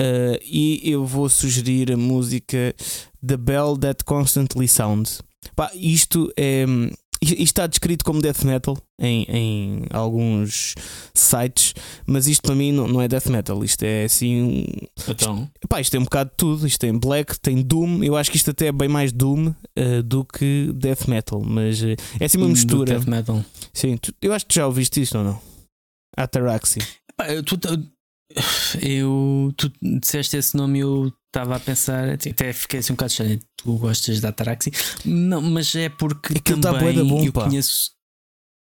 Uh, 0.00 0.34
e 0.44 0.80
eu 0.90 1.06
vou 1.06 1.28
sugerir 1.28 1.92
a 1.92 1.96
música 1.96 2.74
The 3.24 3.36
Bell 3.36 3.76
That 3.78 4.02
Constantly 4.04 4.66
Sounds. 4.66 5.22
Pá, 5.54 5.70
isto 5.72 6.32
é. 6.36 6.64
isto 7.22 7.40
está 7.40 7.66
descrito 7.68 8.04
como 8.04 8.20
death 8.20 8.42
metal 8.42 8.76
em, 9.00 9.24
em 9.28 9.82
alguns 9.90 10.74
sites, 11.14 11.74
mas 12.06 12.26
isto 12.26 12.42
para 12.42 12.56
mim 12.56 12.72
não, 12.72 12.88
não 12.88 13.00
é 13.00 13.06
death 13.06 13.26
metal. 13.26 13.62
Isto 13.62 13.84
é 13.84 14.04
assim. 14.06 14.66
Então, 15.08 15.48
Pá, 15.68 15.80
isto 15.80 15.92
tem 15.92 16.00
um 16.00 16.04
bocado 16.04 16.30
de 16.30 16.36
tudo. 16.38 16.66
Isto 16.66 16.80
tem 16.80 16.98
black, 16.98 17.38
tem 17.38 17.62
doom. 17.62 18.02
Eu 18.02 18.16
acho 18.16 18.32
que 18.32 18.36
isto 18.36 18.50
até 18.50 18.66
é 18.66 18.72
bem 18.72 18.88
mais 18.88 19.12
doom 19.12 19.50
uh, 19.78 20.02
do 20.02 20.24
que 20.24 20.72
death 20.74 21.06
metal, 21.06 21.40
mas 21.40 21.80
uh, 21.82 21.94
é 22.18 22.24
assim 22.24 22.36
uma 22.38 22.46
do 22.46 22.52
mistura. 22.52 22.94
death 22.98 23.06
metal. 23.06 23.44
Sim, 23.72 23.96
tu- 23.96 24.12
eu 24.20 24.32
acho 24.32 24.44
que 24.44 24.54
tu 24.54 24.56
já 24.56 24.66
ouviste 24.66 25.00
isto 25.00 25.16
ou 25.18 25.22
não? 25.22 25.53
Eu, 27.28 27.42
tu, 27.42 27.58
eu, 28.80 29.52
tu 29.56 29.72
disseste 30.00 30.36
esse 30.36 30.56
nome 30.56 30.78
e 30.78 30.82
eu 30.82 31.12
estava 31.26 31.56
a 31.56 31.60
pensar, 31.60 32.10
até 32.10 32.52
fiquei 32.52 32.80
assim 32.80 32.92
um 32.92 32.96
bocado 32.96 33.10
estranho. 33.10 33.40
Tu 33.56 33.78
gostas 33.78 34.20
da 34.20 34.28
Ataraxi? 34.28 34.70
Não, 35.04 35.40
mas 35.40 35.74
é 35.74 35.88
porque 35.88 36.38
Aquilo 36.38 36.60
tá 36.60 36.72
também 36.72 36.94
da 36.96 37.04
bom, 37.04 37.24
eu 37.24 37.32
pá. 37.32 37.44
conheço. 37.44 37.92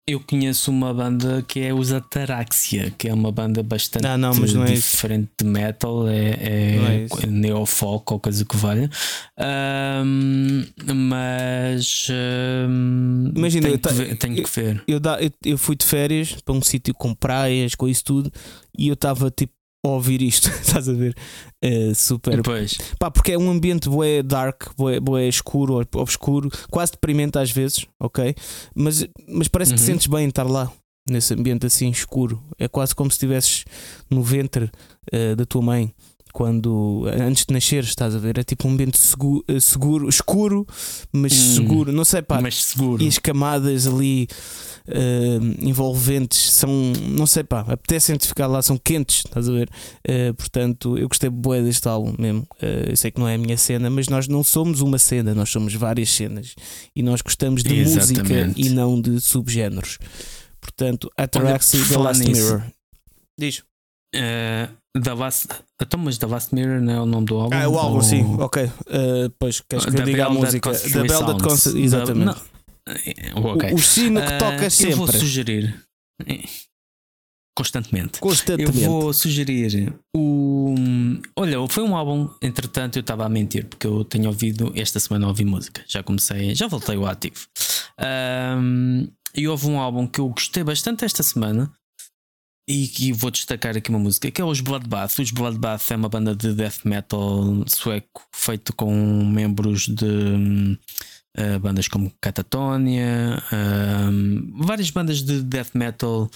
Eu 0.08 0.20
conheço 0.20 0.70
uma 0.70 0.94
banda 0.94 1.42
que 1.42 1.58
é 1.58 1.74
os 1.74 1.90
Ataraxia, 1.90 2.92
que 2.96 3.08
é 3.08 3.12
uma 3.12 3.32
banda 3.32 3.60
bastante 3.60 4.06
Ah, 4.06 4.16
não, 4.16 4.32
não 4.32 4.62
é 4.62 4.72
diferente 4.72 5.30
de 5.36 5.44
metal, 5.44 6.06
é, 6.06 6.28
é 6.30 7.06
é, 7.22 7.26
neofolk 7.26 8.12
ou 8.12 8.20
coisa 8.20 8.44
que 8.44 8.56
valha. 8.56 8.88
Ahm, 9.36 10.64
mas 10.94 12.06
ahm, 12.08 13.32
Imagina, 13.34 13.66
tenho, 13.66 13.78
que 13.80 13.92
ver, 13.92 14.16
tenho 14.16 14.44
que 14.44 14.60
ver. 14.60 14.84
Eu, 14.86 15.00
eu, 15.20 15.30
eu 15.44 15.58
fui 15.58 15.74
de 15.74 15.84
férias 15.84 16.36
para 16.40 16.54
um 16.54 16.62
sítio 16.62 16.94
com 16.94 17.12
praias, 17.12 17.74
com 17.74 17.88
isso 17.88 18.04
tudo, 18.04 18.30
e 18.78 18.86
eu 18.86 18.94
estava 18.94 19.28
tipo 19.28 19.55
a 19.88 19.92
ouvir 19.94 20.22
isto, 20.22 20.48
estás 20.60 20.88
a 20.88 20.92
ver? 20.92 21.14
Eh, 21.62 21.92
super. 21.94 22.36
Depois, 22.36 22.76
Pá, 22.98 23.10
porque 23.10 23.32
é 23.32 23.38
um 23.38 23.50
ambiente 23.50 23.88
bué 23.88 24.22
dark, 24.22 24.70
bué, 24.76 25.00
bué 25.00 25.28
escuro, 25.28 25.80
ob- 25.80 25.96
obscuro, 25.96 26.50
quase 26.70 26.92
deprimente 26.92 27.38
às 27.38 27.50
vezes, 27.50 27.86
ok? 28.00 28.34
Mas, 28.74 29.06
mas 29.28 29.48
parece 29.48 29.72
que 29.72 29.78
te 29.78 29.80
Uhum. 29.82 29.86
sentes 29.94 30.06
bem 30.06 30.28
estar 30.28 30.44
lá, 30.44 30.70
nesse 31.08 31.34
ambiente 31.34 31.66
assim 31.66 31.88
escuro. 31.90 32.42
É 32.58 32.66
quase 32.68 32.94
como 32.94 33.10
se 33.10 33.14
estivesses 33.16 33.64
no 34.10 34.22
ventre 34.22 34.70
eh, 35.12 35.34
da 35.34 35.44
tua 35.46 35.62
mãe. 35.62 35.92
Quando 36.36 37.06
antes 37.18 37.46
de 37.46 37.54
nascer, 37.54 37.82
estás 37.82 38.14
a 38.14 38.18
ver? 38.18 38.36
É 38.36 38.44
tipo 38.44 38.68
um 38.68 38.72
ambiente 38.72 38.98
seguro, 38.98 39.42
seguro 39.58 40.06
escuro, 40.06 40.66
mas 41.10 41.32
Hum. 41.32 41.54
seguro. 41.54 41.92
Não 41.92 42.04
sei, 42.04 42.20
pá, 42.20 42.42
mas 42.42 42.62
seguro. 42.62 43.02
e 43.02 43.08
as 43.08 43.18
camadas 43.18 43.86
ali 43.86 44.28
eh, 44.86 45.38
envolventes 45.60 46.52
são, 46.52 46.68
não 47.08 47.24
sei 47.26 47.42
pá, 47.42 47.60
apetecem-te 47.60 48.28
ficar 48.28 48.48
lá, 48.48 48.60
são 48.60 48.76
quentes, 48.76 49.22
estás 49.24 49.48
a 49.48 49.52
ver? 49.52 49.70
Eh, 50.06 50.34
portanto, 50.34 50.98
eu 50.98 51.08
gostei 51.08 51.30
bué 51.30 51.62
deste 51.62 51.88
álbum 51.88 52.14
mesmo. 52.18 52.46
Eh, 52.60 52.88
eu 52.90 52.96
sei 52.98 53.10
que 53.10 53.18
não 53.18 53.26
é 53.26 53.36
a 53.36 53.38
minha 53.38 53.56
cena, 53.56 53.88
mas 53.88 54.06
nós 54.08 54.28
não 54.28 54.44
somos 54.44 54.82
uma 54.82 54.98
cena, 54.98 55.34
nós 55.34 55.48
somos 55.48 55.72
várias 55.72 56.10
cenas 56.10 56.54
e 56.94 57.02
nós 57.02 57.22
gostamos 57.22 57.62
de 57.62 57.72
música 57.82 58.02
Exatamente. 58.20 58.60
e 58.60 58.68
não 58.68 59.00
de 59.00 59.22
subgéneros. 59.22 59.96
Portanto, 60.60 61.10
Ataraxi 61.16 61.78
por 61.78 61.88
The 61.88 61.96
Last 61.98 62.22
nisso. 62.28 62.42
Mirror. 62.42 62.62
Diz. 63.38 63.62
Eh, 64.14 64.68
The 65.02 65.14
Last. 65.14 65.48
Então, 65.80 66.00
mas 66.00 66.16
The 66.18 66.26
Last 66.26 66.54
Mirror 66.54 66.80
não 66.80 66.92
é 66.92 67.00
o 67.02 67.06
nome 67.06 67.26
do 67.26 67.36
álbum? 67.36 67.54
Ah, 67.56 67.68
o 67.68 67.78
álbum, 67.78 67.96
Ou- 67.96 68.02
sim, 68.02 68.22
ok. 68.38 68.62
Eh, 68.88 69.30
pois 69.38 69.60
queres 69.60 69.84
que 69.84 69.90
eu 69.90 69.94
The 69.96 70.02
diga 70.04 70.26
a 70.26 70.30
Bell 70.30 70.40
música? 70.40 70.72
The 70.72 71.02
Bell 71.02 71.24
That 71.26 71.62
The- 71.72 71.78
exatamente. 71.80 72.24
não. 72.24 72.36
Eh, 72.88 73.32
ok. 73.34 73.72
O, 73.72 73.74
o 73.74 73.78
sino 73.78 74.20
que 74.22 74.26
Eh, 74.32 74.38
toca 74.38 74.54
Eu 74.54 74.96
vou 74.96 75.06
sempre, 75.06 75.18
sugerir. 75.18 75.82
Constantemente. 77.58 78.20
constantemente. 78.20 78.82
Eu 78.82 78.90
vou 78.90 79.12
sugerir 79.14 79.94
o. 80.14 80.74
Olha, 81.34 81.66
foi 81.68 81.82
um 81.84 81.96
álbum, 81.96 82.28
entretanto, 82.42 82.96
eu 82.96 83.00
estava 83.00 83.24
a 83.24 83.28
mentir, 83.30 83.66
porque 83.66 83.86
eu 83.86 84.04
tenho 84.04 84.26
ouvido, 84.28 84.72
esta 84.76 85.00
semana 85.00 85.26
ouvi 85.26 85.44
música. 85.44 85.82
Já 85.88 86.02
comecei, 86.02 86.54
já 86.54 86.66
voltei 86.66 86.96
ao 86.96 87.06
ativo. 87.06 87.46
Ahm, 87.98 89.06
e 89.34 89.48
houve 89.48 89.66
um 89.68 89.78
álbum 89.80 90.06
que 90.06 90.20
eu 90.20 90.28
gostei 90.28 90.62
bastante 90.62 91.04
esta 91.06 91.22
semana. 91.22 91.72
E 92.68 92.88
que 92.88 93.12
vou 93.12 93.30
destacar 93.30 93.76
aqui 93.76 93.90
uma 93.90 93.98
música 93.98 94.30
que 94.30 94.40
é 94.40 94.44
os 94.44 94.60
Bloodbath. 94.60 95.18
Os 95.20 95.30
Bloodbath 95.30 95.90
é 95.90 95.96
uma 95.96 96.08
banda 96.08 96.34
de 96.34 96.52
death 96.52 96.84
metal 96.84 97.64
sueco 97.68 98.26
feito 98.32 98.74
com 98.74 98.92
membros 99.24 99.86
de 99.86 100.76
eh, 101.36 101.58
bandas 101.58 101.86
como 101.86 102.12
Catatonia, 102.20 103.42
hum, 104.10 104.52
várias 104.64 104.90
bandas 104.90 105.22
de 105.22 105.42
death 105.42 105.74
metal 105.74 106.30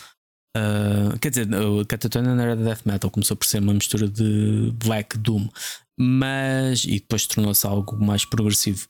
Uh, 0.56 1.16
quer 1.20 1.30
dizer, 1.30 1.46
Catatonia 1.86 2.34
não 2.34 2.42
era 2.42 2.56
de 2.56 2.64
death 2.64 2.84
metal, 2.84 3.08
começou 3.08 3.36
por 3.36 3.46
ser 3.46 3.60
uma 3.60 3.72
mistura 3.72 4.08
de 4.08 4.72
Black 4.84 5.16
Doom, 5.16 5.48
mas 5.96 6.82
e 6.82 6.94
depois 6.94 7.24
tornou-se 7.24 7.64
algo 7.64 7.96
mais 8.04 8.24
progressivo. 8.24 8.88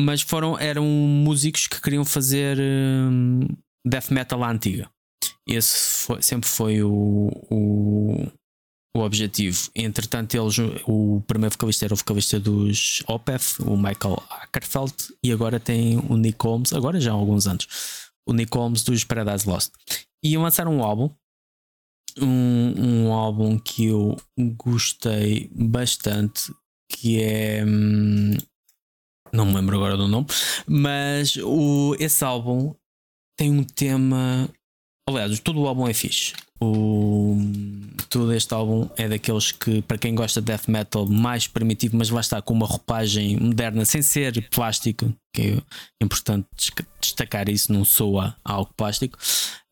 Mas 0.00 0.20
foram 0.20 0.58
eram 0.58 0.84
músicos 0.84 1.68
que 1.68 1.80
queriam 1.80 2.04
fazer 2.04 2.58
hum, 2.58 3.46
death 3.86 4.10
metal 4.10 4.42
à 4.42 4.50
antiga. 4.50 4.90
Esse 5.46 6.06
foi- 6.06 6.22
sempre 6.22 6.48
foi 6.48 6.82
o, 6.82 7.30
o, 7.50 8.26
o 8.96 9.00
objetivo. 9.00 9.70
Entretanto, 9.74 10.34
eles, 10.34 10.56
o 10.86 11.22
primeiro 11.26 11.54
vocalista 11.54 11.84
era 11.84 11.94
o 11.94 11.96
vocalista 11.96 12.38
dos 12.38 13.02
Opeth, 13.08 13.60
o 13.60 13.76
Michael 13.76 14.22
Ackerfeld, 14.30 14.94
e 15.24 15.32
agora 15.32 15.58
tem 15.60 15.98
o 15.98 16.16
Nick 16.16 16.44
Holmes, 16.44 16.72
agora 16.72 17.00
já 17.00 17.10
há 17.10 17.14
alguns 17.14 17.46
anos, 17.46 17.66
o 18.28 18.32
Nick 18.32 18.56
Holmes 18.56 18.82
dos 18.82 19.04
Paradise 19.04 19.48
Lost. 19.48 19.72
E 20.22 20.36
lançaram 20.36 20.76
um 20.76 20.84
álbum, 20.84 21.10
um, 22.18 23.06
um 23.06 23.12
álbum 23.12 23.58
que 23.58 23.86
eu 23.86 24.16
gostei 24.38 25.50
bastante, 25.54 26.52
que 26.90 27.22
é. 27.22 27.64
hum, 27.64 28.36
não 29.32 29.46
me 29.46 29.54
lembro 29.54 29.76
agora 29.76 29.96
do 29.96 30.08
nome, 30.08 30.26
mas 30.66 31.36
o, 31.36 31.94
esse 31.98 32.24
álbum 32.24 32.74
tem 33.38 33.50
um 33.50 33.62
tema. 33.62 34.48
Aliás, 35.10 35.38
todo 35.40 35.60
o 35.60 35.66
álbum 35.66 35.88
é 35.88 35.94
fixe. 35.94 36.32
O, 36.62 37.38
todo 38.10 38.32
este 38.34 38.52
álbum 38.52 38.88
é 38.96 39.08
daqueles 39.08 39.50
que, 39.50 39.80
para 39.82 39.96
quem 39.96 40.14
gosta 40.14 40.42
de 40.42 40.46
death 40.46 40.68
metal, 40.68 41.06
mais 41.06 41.46
primitivo, 41.46 41.96
mas 41.96 42.10
lá 42.10 42.20
está 42.20 42.42
com 42.42 42.52
uma 42.52 42.66
roupagem 42.66 43.38
moderna, 43.38 43.84
sem 43.86 44.02
ser 44.02 44.46
plástico, 44.50 45.10
que 45.34 45.62
é 46.00 46.04
importante 46.04 46.46
destacar 47.00 47.48
isso, 47.48 47.72
não 47.72 47.84
soa 47.84 48.36
a 48.44 48.52
algo 48.52 48.70
plástico. 48.76 49.18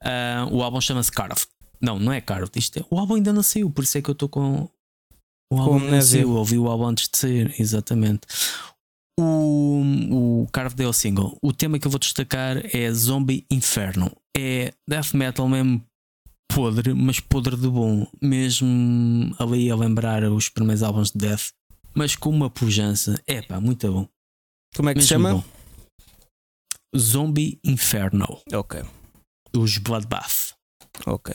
Ah, 0.03 0.49
o 0.51 0.63
álbum 0.63 0.81
chama-se 0.81 1.13
Carved. 1.13 1.47
Não, 1.81 1.99
não 1.99 2.13
é 2.13 2.21
Carved. 2.23 2.53
Isto 2.57 2.79
é, 2.79 2.85
o 2.91 2.99
álbum 2.99 3.17
ainda 3.17 3.33
não 3.33 3.43
saiu, 3.43 3.71
por 3.71 3.85
isso 3.85 3.99
é 3.99 4.03
que 4.03 4.09
eu 4.09 4.15
estou 4.15 4.29
com. 4.29 4.69
O 5.53 5.61
álbum 5.61 5.79
não 5.79 6.01
saiu, 6.01 6.31
ouvi 6.31 6.59
o 6.59 6.69
álbum 6.69 6.87
antes 6.87 7.09
de 7.09 7.19
sair, 7.19 7.55
exatamente. 7.59 8.27
O, 9.21 9.83
o 10.11 10.49
Carved 10.53 10.81
é 10.83 10.87
o 10.87 10.93
single. 10.93 11.37
O 11.43 11.53
tema 11.53 11.79
que 11.79 11.87
eu 11.87 11.91
vou 11.91 11.99
destacar 11.99 12.57
é 12.75 12.93
Zombie 12.93 13.45
Inferno. 13.51 14.11
É 14.41 14.73
death 14.89 15.15
metal 15.15 15.49
mesmo 15.49 15.83
podre, 16.49 16.95
mas 16.95 17.19
podre 17.19 17.57
de 17.57 17.69
bom. 17.69 18.07
Mesmo 18.23 19.35
ali 19.39 19.69
a 19.71 19.75
lembrar 19.75 20.23
os 20.25 20.49
primeiros 20.49 20.83
álbuns 20.85 21.11
de 21.11 21.19
death, 21.19 21.49
mas 21.95 22.15
com 22.15 22.31
uma 22.31 22.49
pujança. 22.49 23.21
É 23.27 23.43
pá, 23.43 23.61
muito 23.61 23.91
bom. 23.93 24.09
Como 24.77 24.91
é 24.91 24.95
que 24.95 25.01
se 25.03 25.09
chama? 25.09 25.35
bom. 25.35 25.45
Zombie 26.97 27.59
Inferno. 27.65 28.41
Ok, 28.53 28.81
Os 29.57 29.79
Bloodbath. 29.79 30.55
ok. 31.07 31.35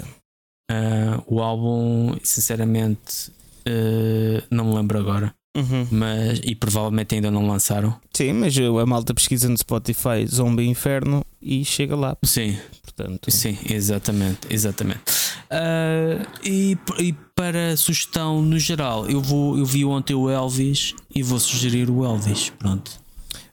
Ah, 0.71 1.21
o 1.27 1.41
álbum, 1.41 2.17
sinceramente, 2.23 3.31
ah, 3.67 4.43
não 4.49 4.65
me 4.69 4.75
lembro 4.75 4.97
agora. 4.97 5.35
Uhum. 5.55 5.87
Mas, 5.91 6.39
e 6.43 6.55
provavelmente 6.55 7.13
ainda 7.13 7.29
não 7.29 7.47
lançaram. 7.47 7.99
Sim, 8.11 8.33
mas 8.33 8.57
a 8.57 8.85
malta 8.87 9.13
pesquisa 9.13 9.47
no 9.47 9.55
Spotify 9.57 10.25
Zombie 10.25 10.67
Inferno 10.67 11.23
e 11.39 11.63
chega 11.63 11.95
lá, 11.95 12.17
Sim, 12.25 12.57
portanto. 12.95 13.31
sim, 13.31 13.57
exatamente, 13.69 14.39
exatamente. 14.49 15.01
Ah, 15.49 16.25
e, 16.43 16.77
e 16.99 17.13
para 17.35 17.75
sugestão 17.77 18.41
no 18.41 18.57
geral, 18.59 19.09
eu 19.09 19.21
vou, 19.21 19.57
eu 19.57 19.65
vi 19.65 19.83
ontem 19.85 20.13
o 20.13 20.29
Elvis 20.29 20.93
e 21.13 21.21
vou 21.23 21.39
sugerir 21.39 21.89
o 21.89 22.03
Elvis. 22.05 22.49
Pronto. 22.57 22.91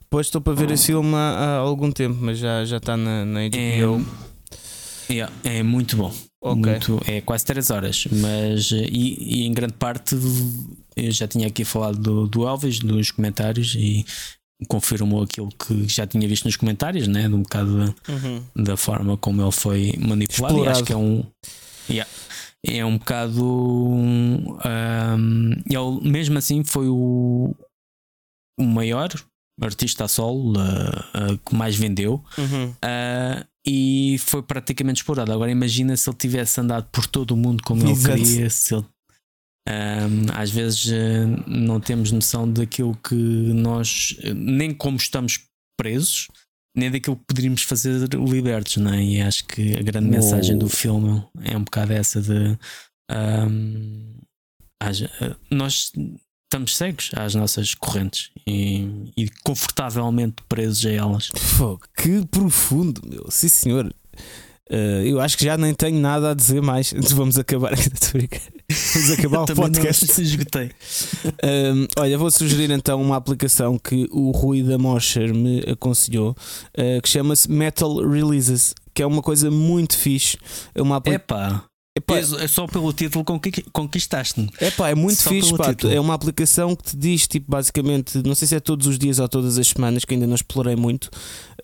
Depois 0.01 0.27
estou 0.27 0.41
para 0.41 0.53
ver 0.53 0.71
esse 0.71 0.87
filme 0.87 1.15
há, 1.15 1.17
há 1.17 1.55
algum 1.57 1.91
tempo, 1.91 2.17
mas 2.19 2.37
já 2.37 2.65
já 2.65 2.77
está 2.77 2.97
na, 2.97 3.23
na 3.25 3.43
É, 3.43 3.49
HBO. 3.81 4.05
yeah, 5.09 5.31
é 5.43 5.63
muito 5.63 5.95
bom. 5.95 6.13
ok. 6.41 6.55
Muito, 6.71 7.01
é 7.07 7.21
quase 7.21 7.45
3 7.45 7.69
horas, 7.69 8.07
mas 8.11 8.71
e, 8.71 9.17
e 9.19 9.47
em 9.47 9.53
grande 9.53 9.73
parte 9.73 10.15
eu 10.97 11.11
já 11.11 11.27
tinha 11.27 11.47
aqui 11.47 11.63
falado 11.63 11.97
do, 11.97 12.27
do 12.27 12.45
Elvis 12.47 12.81
nos 12.81 13.09
comentários 13.11 13.73
e 13.75 14.05
confirmou 14.67 15.23
aquilo 15.23 15.49
que 15.49 15.87
já 15.87 16.05
tinha 16.05 16.27
visto 16.27 16.45
nos 16.45 16.55
comentários, 16.55 17.07
né? 17.07 17.27
De 17.27 17.33
um 17.35 17.41
bocado 17.41 17.77
da, 17.77 17.93
Uhum. 18.13 18.43
da 18.55 18.77
forma 18.77 19.17
como 19.17 19.41
ele 19.41 19.51
foi 19.51 19.93
manipulado. 19.97 20.63
E 20.63 20.67
acho 20.67 20.83
que 20.83 20.93
é 20.93 20.97
um. 20.97 21.23
yeah, 21.89 22.09
é 22.65 22.85
um 22.85 22.97
bocado. 22.97 23.43
um, 23.43 24.57
ele 25.65 26.09
mesmo 26.09 26.37
assim 26.37 26.63
foi 26.63 26.87
o, 26.87 27.55
o 28.59 28.63
maior 28.63 29.09
artista 29.61 30.05
a 30.05 30.07
solo 30.07 30.53
uh, 30.57 31.33
uh, 31.33 31.37
que 31.45 31.55
mais 31.55 31.75
vendeu. 31.75 32.23
Uhum. 32.37 32.69
Uh, 32.69 33.45
e 33.65 34.17
foi 34.19 34.41
praticamente 34.41 35.01
explorado. 35.01 35.31
Agora 35.31 35.51
imagina 35.51 35.95
se 35.95 36.09
ele 36.09 36.17
tivesse 36.17 36.59
andado 36.59 36.87
por 36.91 37.05
todo 37.05 37.31
o 37.31 37.37
mundo 37.37 37.61
como 37.63 37.83
ele 37.83 37.91
Exato. 37.91 38.17
queria. 38.17 38.49
Se 38.49 38.73
ele, 38.75 38.85
às 40.33 40.49
vezes 40.49 40.85
uh, 40.87 41.43
não 41.49 41.79
temos 41.79 42.11
noção 42.11 42.51
daquilo 42.51 42.95
que 43.07 43.15
nós, 43.15 44.15
uh, 44.23 44.33
nem 44.33 44.73
como 44.73 44.97
estamos 44.97 45.39
presos, 45.79 46.27
nem 46.75 46.89
daquilo 46.89 47.15
que 47.17 47.25
poderíamos 47.27 47.63
fazer 47.63 48.07
libertos, 48.13 48.77
não 48.77 48.93
é? 48.93 49.03
E 49.03 49.21
acho 49.21 49.45
que 49.45 49.75
a 49.77 49.81
grande 49.81 50.07
Uou. 50.07 50.15
mensagem 50.15 50.57
do 50.57 50.69
filme 50.69 51.23
é 51.43 51.57
um 51.57 51.63
bocado 51.63 51.93
essa 51.93 52.21
de 52.21 52.57
ahm, 53.09 54.15
haja- 54.81 55.09
nós 55.49 55.91
estamos 56.45 56.75
cegos 56.75 57.11
às 57.15 57.35
nossas 57.35 57.73
correntes 57.75 58.29
e, 58.47 59.11
e 59.17 59.29
confortavelmente 59.43 60.35
presos 60.49 60.85
a 60.85 60.91
elas. 60.91 61.29
Que 61.97 62.25
profundo, 62.25 63.01
meu. 63.07 63.25
Sim, 63.29 63.47
senhor. 63.47 63.93
Eh, 64.69 65.03
eu 65.05 65.19
acho 65.19 65.37
que 65.37 65.45
já 65.45 65.57
nem 65.57 65.73
tenho 65.73 65.99
nada 65.99 66.31
a 66.31 66.33
dizer 66.33 66.61
mais. 66.61 66.93
Vamos 67.13 67.37
acabar. 67.37 67.71
Vamos 68.93 69.11
acabar 69.11 69.41
o 69.41 69.45
Também 69.47 69.63
não 69.65 69.71
podcast. 69.71 70.07
se 70.07 70.21
esgotei. 70.23 70.71
Um, 71.43 71.87
olha, 71.97 72.17
vou 72.17 72.31
sugerir 72.31 72.71
então 72.71 73.01
uma 73.01 73.15
aplicação 73.15 73.77
que 73.77 74.07
o 74.11 74.31
Rui 74.31 74.63
da 74.63 74.77
Mosher 74.77 75.33
me 75.33 75.59
aconselhou, 75.67 76.31
uh, 76.31 77.01
que 77.01 77.09
chama-se 77.09 77.49
Metal 77.49 77.97
Releases, 78.07 78.73
que 78.93 79.01
é 79.01 79.05
uma 79.05 79.21
coisa 79.21 79.49
muito 79.49 79.97
fixe. 79.97 80.37
É 80.73 80.81
uma 80.81 80.97
aplicação. 80.97 81.70
Epá, 81.93 82.19
é 82.19 82.47
só 82.47 82.65
pelo 82.67 82.93
título 82.93 83.25
conqui- 83.25 83.65
conquistaste-me. 83.73 84.49
Epá, 84.61 84.89
é 84.89 84.95
muito 84.95 85.21
Só 85.21 85.29
fixe, 85.29 85.53
pá. 85.57 85.75
É 85.93 85.99
uma 85.99 86.13
aplicação 86.13 86.73
que 86.73 86.83
te 86.83 86.95
diz, 86.97 87.27
tipo, 87.27 87.51
basicamente, 87.51 88.17
não 88.25 88.33
sei 88.33 88.47
se 88.47 88.55
é 88.55 88.61
todos 88.61 88.87
os 88.87 88.97
dias 88.97 89.19
ou 89.19 89.27
todas 89.27 89.57
as 89.57 89.67
semanas, 89.67 90.05
que 90.05 90.13
ainda 90.13 90.25
não 90.25 90.35
explorei 90.35 90.75
muito. 90.77 91.05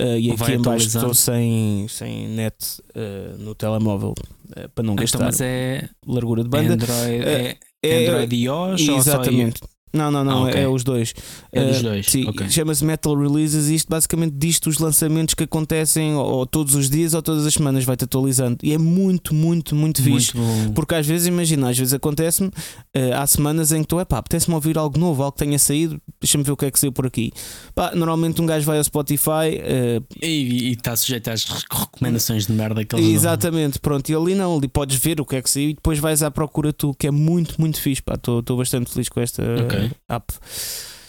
uh, 0.02 0.18
e 0.20 0.30
aqui 0.32 0.38
Vai 0.38 0.54
em 0.56 0.62
baixo 0.62 0.88
atualizando. 0.88 1.06
estou 1.12 1.14
sem, 1.14 1.88
sem 1.88 2.28
net 2.28 2.56
uh, 2.94 3.38
no 3.42 3.56
telemóvel 3.56 4.14
uh, 4.50 4.70
para 4.76 4.84
não 4.84 4.94
Então, 4.96 5.04
gastar 5.04 5.20
mas 5.24 5.40
é 5.40 5.90
largura 6.06 6.44
de 6.44 6.50
banda. 6.50 6.74
Android, 6.74 7.24
é, 7.26 7.58
É- 7.82 8.06
Android 8.10 8.36
e 8.36 8.44
iOS 8.44 8.90
ou 8.90 8.98
Exatamente. 8.98 9.62
Não, 9.94 10.12
não, 10.12 10.24
não, 10.24 10.46
Ah, 10.46 10.50
ok. 10.50 10.62
é 10.62 10.68
os 10.68 10.84
dois. 10.84 11.14
É 11.52 11.64
dos 11.66 11.80
Uh, 11.80 11.84
dois, 11.84 12.06
Sim, 12.08 12.28
ok. 12.28 12.50
chama-se 12.50 12.84
Metal 12.86 13.16
Releases 13.18 13.70
e 13.70 13.76
isto 13.76 13.88
basicamente 13.90 14.34
diz-te 14.38 14.68
os 14.70 14.78
lançamentos 14.80 15.34
que 15.34 15.44
acontecem 15.44 16.14
ou, 16.16 16.26
ou 16.26 16.46
todos 16.46 16.76
os 16.76 16.90
dias 16.90 17.14
ou 17.14 17.22
todas 17.22 17.46
as 17.46 17.54
semanas, 17.54 17.84
vai-te 17.86 18.04
atualizando. 18.04 18.58
E 18.62 18.74
é 18.74 18.78
muito, 18.78 19.34
muito, 19.34 19.76
muito 19.76 20.02
fixe. 20.04 20.36
Muito. 20.38 20.74
Porque 20.74 20.94
às 20.96 21.06
vezes, 21.08 21.28
imagina, 21.28 21.70
às 21.70 21.78
vezes 21.78 21.94
acontece-me, 21.94 22.52
eh, 22.94 23.14
há 23.14 23.26
semanas 23.26 23.72
em 23.72 23.82
que 23.82 23.88
tu, 23.88 24.00
é 24.00 24.06
pá, 24.06 24.18
apetece-me 24.20 24.54
ouvir 24.56 24.78
algo 24.78 25.00
novo, 25.00 25.24
algo 25.24 25.36
que 25.38 25.44
tenha 25.46 25.58
saído, 25.58 26.00
deixa-me 26.22 26.44
ver 26.44 26.52
o 26.52 26.58
que 26.58 26.66
é 26.66 26.72
que 26.72 26.80
saiu 26.80 26.92
por 26.92 27.06
aqui. 27.08 27.32
Pá, 27.74 27.92
normalmente 27.96 28.42
um 28.42 28.46
gajo 28.46 28.66
vai 28.66 28.78
ao 28.78 28.84
Spotify, 28.84 29.56
eh, 29.60 30.02
E 30.22 30.72
está 30.74 30.96
sujeito 30.96 31.30
às 31.30 31.46
rec- 31.46 31.64
recomendações 31.72 32.46
de 32.48 32.52
merda 32.54 32.84
que 32.84 32.96
eles 32.96 33.06
dão. 33.06 33.16
exatamente, 33.16 33.80
pronto, 33.80 34.10
e 34.10 34.16
ali 34.16 34.36
não, 34.36 34.58
ali 34.58 34.68
podes 34.68 34.98
ver 34.98 35.20
o 35.22 35.26
que 35.26 35.36
é 35.38 35.42
que 35.42 35.50
saiu 35.50 35.70
e 35.70 35.74
depois 35.74 35.98
vais 36.00 36.22
à 36.22 36.30
procura 36.30 36.72
tu, 36.74 36.94
que 36.94 37.08
é 37.08 37.12
muito, 37.12 37.56
muito 37.60 37.80
fixe, 37.82 38.02
estou 38.14 38.58
bastante 38.58 38.92
feliz 38.92 39.10
com 39.10 39.20
esta 39.22 39.44
Ok. 39.86 39.92
app. 40.10 40.34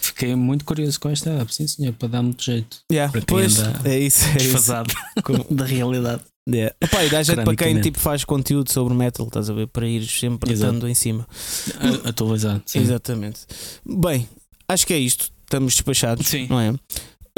Fiquei 0.01 0.35
muito 0.35 0.65
curioso 0.65 0.99
com 0.99 1.09
esta 1.09 1.29
app, 1.29 1.53
sim 1.53 1.67
senhor, 1.67 1.93
para 1.93 2.07
dar 2.07 2.21
muito 2.21 2.43
jeito. 2.43 2.77
Yeah, 2.91 3.11
Para 3.11 3.21
pois, 3.21 3.57
é 3.85 3.99
isso, 3.99 4.25
é 4.25 4.33
isso. 4.33 4.33
Desfasado 4.33 4.93
da 5.49 5.65
realidade. 5.65 6.23
Yeah. 6.49 6.75
Opa, 6.83 7.03
e 7.03 7.09
dá 7.09 7.21
jeito 7.21 7.43
para 7.43 7.55
quem 7.55 7.79
tipo, 7.79 7.99
faz 7.99 8.23
conteúdo 8.25 8.71
sobre 8.71 8.93
metal, 8.93 9.27
estás 9.27 9.49
a 9.49 9.53
ver? 9.53 9.67
Para 9.67 9.87
ir 9.87 10.05
sempre 10.07 10.51
Exato. 10.51 10.73
estando 10.73 10.89
em 10.89 10.95
cima. 10.95 11.27
Atualizado. 12.05 12.63
Sim. 12.65 12.79
Exatamente. 12.79 13.41
Bem, 13.85 14.27
acho 14.67 14.87
que 14.87 14.93
é 14.93 14.97
isto. 14.97 15.29
Estamos 15.43 15.73
despachados, 15.73 16.27
Sim. 16.27 16.47
não 16.47 16.59
é? 16.59 16.73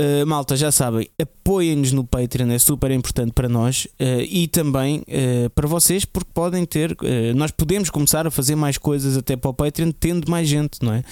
Uh, 0.02 0.26
malta, 0.26 0.56
já 0.56 0.72
sabem, 0.72 1.07
apoiem-nos 1.22 1.91
no 1.91 2.03
Patreon, 2.03 2.49
é 2.49 2.57
super 2.57 2.90
importante 2.90 3.34
para 3.34 3.48
nós 3.48 3.86
uh, 3.99 4.22
e 4.28 4.48
também 4.48 5.02
uh, 5.02 5.49
para 5.53 5.68
vocês, 5.68 6.06
porque 6.06 6.32
podem 6.34 6.65
ter. 6.65 6.98
nós 7.36 7.52
podemos 7.52 7.91
começar 7.91 8.26
a 8.26 8.32
fazer 8.32 8.56
mais 8.56 8.80
coisas 8.80 9.15
até 9.15 9.36
para 9.36 9.52
o 9.52 9.53
Patreon, 9.53 9.91
tendo 9.91 10.30
mais 10.30 10.48
gente, 10.48 10.80
não 10.82 10.94
é? 10.94 11.03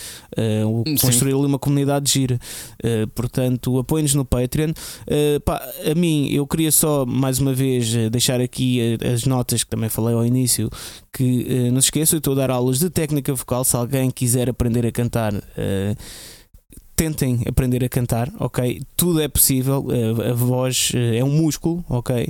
Construir 1.01 1.33
ali 1.33 1.45
uma 1.45 1.59
comunidade 1.59 2.11
gira. 2.11 2.39
Portanto, 3.13 3.77
apoiem-nos 3.77 4.15
no 4.15 4.23
Patreon. 4.25 4.71
Pá, 5.43 5.61
a 5.91 5.95
mim, 5.95 6.29
eu 6.31 6.47
queria 6.47 6.71
só 6.71 7.05
mais 7.05 7.39
uma 7.39 7.53
vez 7.53 7.93
deixar 8.09 8.39
aqui 8.39 8.97
as 9.13 9.25
notas 9.25 9.63
que 9.63 9.69
também 9.69 9.89
falei 9.89 10.15
ao 10.15 10.25
início. 10.25 10.69
Que 11.11 11.69
não 11.71 11.81
se 11.81 11.87
esqueçam, 11.87 12.17
eu 12.17 12.19
estou 12.19 12.33
a 12.33 12.37
dar 12.37 12.51
aulas 12.51 12.79
de 12.79 12.89
técnica 12.89 13.33
vocal. 13.33 13.63
Se 13.63 13.75
alguém 13.75 14.09
quiser 14.09 14.49
aprender 14.49 14.85
a 14.85 14.91
cantar. 14.91 15.33
Tentem 16.99 17.43
aprender 17.47 17.81
a 17.81 17.87
cantar, 17.87 18.29
ok? 18.37 18.81
Tudo 18.97 19.21
é 19.21 19.29
possível. 19.29 19.87
eh, 19.89 20.31
A 20.31 20.33
voz 20.33 20.91
eh, 20.93 21.19
é 21.19 21.23
um 21.23 21.29
músculo, 21.31 21.81
ok? 21.87 22.27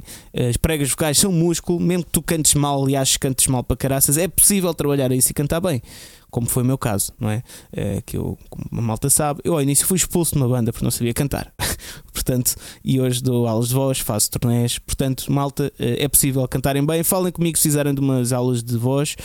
As 0.48 0.58
pregas 0.58 0.92
vocais 0.92 1.18
são 1.18 1.32
músculo, 1.32 1.80
mesmo 1.80 2.04
que 2.04 2.12
tu 2.12 2.22
cantes 2.22 2.54
mal 2.54 2.86
que 2.86 3.18
cantes 3.20 3.48
mal 3.48 3.64
para 3.64 3.76
caraças, 3.76 4.16
é 4.16 4.28
possível 4.28 4.72
trabalhar 4.76 5.12
isso 5.12 5.32
e 5.32 5.34
cantar 5.34 5.60
bem, 5.60 5.82
como 6.30 6.46
foi 6.48 6.62
o 6.62 6.66
meu 6.68 6.78
caso, 6.78 7.12
não 7.20 7.32
é? 7.32 7.42
Eh, 7.74 8.04
Que 8.06 8.16
eu, 8.18 8.38
como 8.48 8.66
a 8.72 8.82
malta 8.82 9.10
sabe, 9.10 9.42
eu 9.44 9.54
ao 9.54 9.62
início 9.62 9.88
fui 9.88 9.98
expulso 9.98 10.36
de 10.36 10.38
uma 10.38 10.48
banda 10.48 10.72
porque 10.72 10.86
não 10.86 10.92
sabia 10.92 11.16
cantar, 11.16 11.52
portanto, 12.14 12.54
e 12.86 13.02
hoje 13.02 13.24
dou 13.24 13.48
aulas 13.48 13.70
de 13.70 13.74
voz, 13.74 13.98
faço 13.98 14.30
turnés, 14.30 14.78
portanto, 14.78 15.32
malta, 15.32 15.74
eh, 15.80 16.04
é 16.04 16.08
possível 16.08 16.48
cantarem 16.48 16.86
bem. 16.86 17.02
Falem 17.02 17.32
comigo 17.32 17.58
se 17.58 17.64
fizerem 17.64 17.92
de 17.96 18.02
umas 18.02 18.32
aulas 18.32 18.62
de 18.62 18.78
voz. 18.78 19.16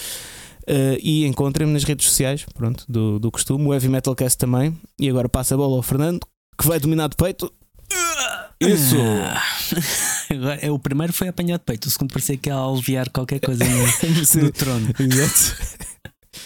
Uh, 0.68 0.96
e 1.02 1.26
encontrem-me 1.26 1.72
nas 1.72 1.84
redes 1.84 2.06
sociais, 2.06 2.46
pronto, 2.54 2.84
do, 2.88 3.18
do 3.18 3.30
costume, 3.30 3.66
o 3.66 3.74
Heavy 3.74 3.88
Metalcast 3.88 4.38
também. 4.38 4.78
E 4.98 5.08
agora 5.08 5.28
passa 5.28 5.54
a 5.54 5.58
bola 5.58 5.76
ao 5.76 5.82
Fernando, 5.82 6.20
que 6.58 6.66
vai 6.66 6.80
dominar 6.80 7.08
de 7.08 7.16
peito. 7.16 7.52
Isso! 8.60 8.96
Ah. 8.98 9.42
Agora, 10.30 10.58
é, 10.62 10.70
o 10.70 10.78
primeiro 10.78 11.12
foi 11.12 11.28
apanhado 11.28 11.60
de 11.60 11.66
peito, 11.66 11.86
o 11.86 11.90
segundo 11.90 12.10
parecia 12.12 12.36
que 12.36 12.48
ia 12.48 12.56
aliviar 12.56 13.10
qualquer 13.10 13.40
coisa 13.40 13.62
no, 13.64 14.42
no 14.42 14.52
trono. 14.52 14.88
Exato. 14.98 15.84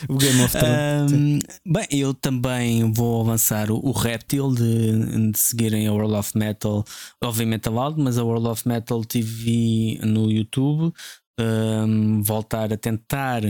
o 0.08 0.16
Game 0.16 0.42
of 0.42 0.56
Thrones. 0.56 1.12
Ahm, 1.12 1.38
bem, 1.66 1.86
eu 1.92 2.12
também 2.12 2.92
vou 2.92 3.20
avançar 3.20 3.70
o, 3.70 3.76
o 3.76 3.92
réptil 3.92 4.52
de, 4.52 5.30
de 5.30 5.38
seguirem 5.38 5.86
a 5.86 5.92
World 5.92 6.14
of 6.14 6.36
Metal, 6.36 6.84
obviamente 7.22 7.68
a 7.68 7.70
loud, 7.70 8.00
mas 8.00 8.18
a 8.18 8.24
World 8.24 8.48
of 8.48 8.66
Metal 8.66 9.04
TV 9.04 10.00
no 10.02 10.30
YouTube. 10.30 10.92
Ahm, 11.38 12.20
voltar 12.22 12.72
a 12.72 12.76
tentar 12.76 13.42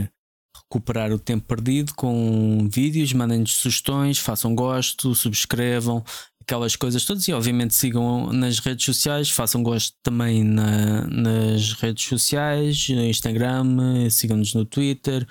recuperar 0.71 1.11
o 1.13 1.19
tempo 1.19 1.47
perdido 1.47 1.95
com 1.95 2.69
vídeos, 2.71 3.13
mandem-nos 3.15 3.55
sugestões, 3.55 4.19
façam 4.19 4.55
gosto, 4.55 5.15
subscrevam, 5.15 6.05
aquelas 6.43 6.77
coisas 6.77 7.05
todas. 7.07 7.27
E 7.27 7.33
obviamente 7.33 7.75
sigam 7.75 8.31
nas 8.33 8.59
redes 8.59 8.85
sociais, 8.85 9.31
façam 9.31 9.63
gosto 9.63 9.95
também 10.03 10.45
na- 10.45 11.07
nas 11.07 11.73
redes 11.73 12.05
sociais, 12.05 12.89
no 12.91 13.03
Instagram, 13.03 14.11
sigam-nos 14.11 14.53
no 14.53 14.65
Twitter, 14.67 15.27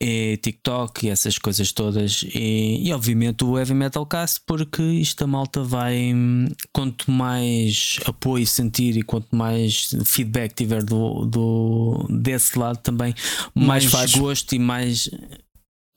e 0.00 0.36
TikTok 0.36 1.06
e 1.06 1.10
essas 1.10 1.38
coisas 1.38 1.72
todas 1.72 2.24
e, 2.32 2.86
e, 2.86 2.92
obviamente 2.92 3.42
o 3.44 3.58
Heavy 3.58 3.74
Metal 3.74 4.06
Cast 4.06 4.40
porque 4.46 4.80
isto 4.82 5.24
a 5.24 5.26
malta 5.26 5.62
vai 5.64 6.14
hum, 6.14 6.46
quanto 6.72 7.10
mais 7.10 7.98
apoio 8.06 8.46
sentir 8.46 8.96
e 8.96 9.02
quanto 9.02 9.34
mais 9.34 9.90
feedback 10.04 10.54
tiver 10.54 10.84
do, 10.84 11.24
do 11.24 12.06
desse 12.08 12.56
lado 12.56 12.78
também 12.78 13.12
Mais 13.54 13.84
mais, 13.84 13.84
faz. 13.86 14.14
gosto 14.14 14.54
e 14.54 14.58
mais 14.58 15.10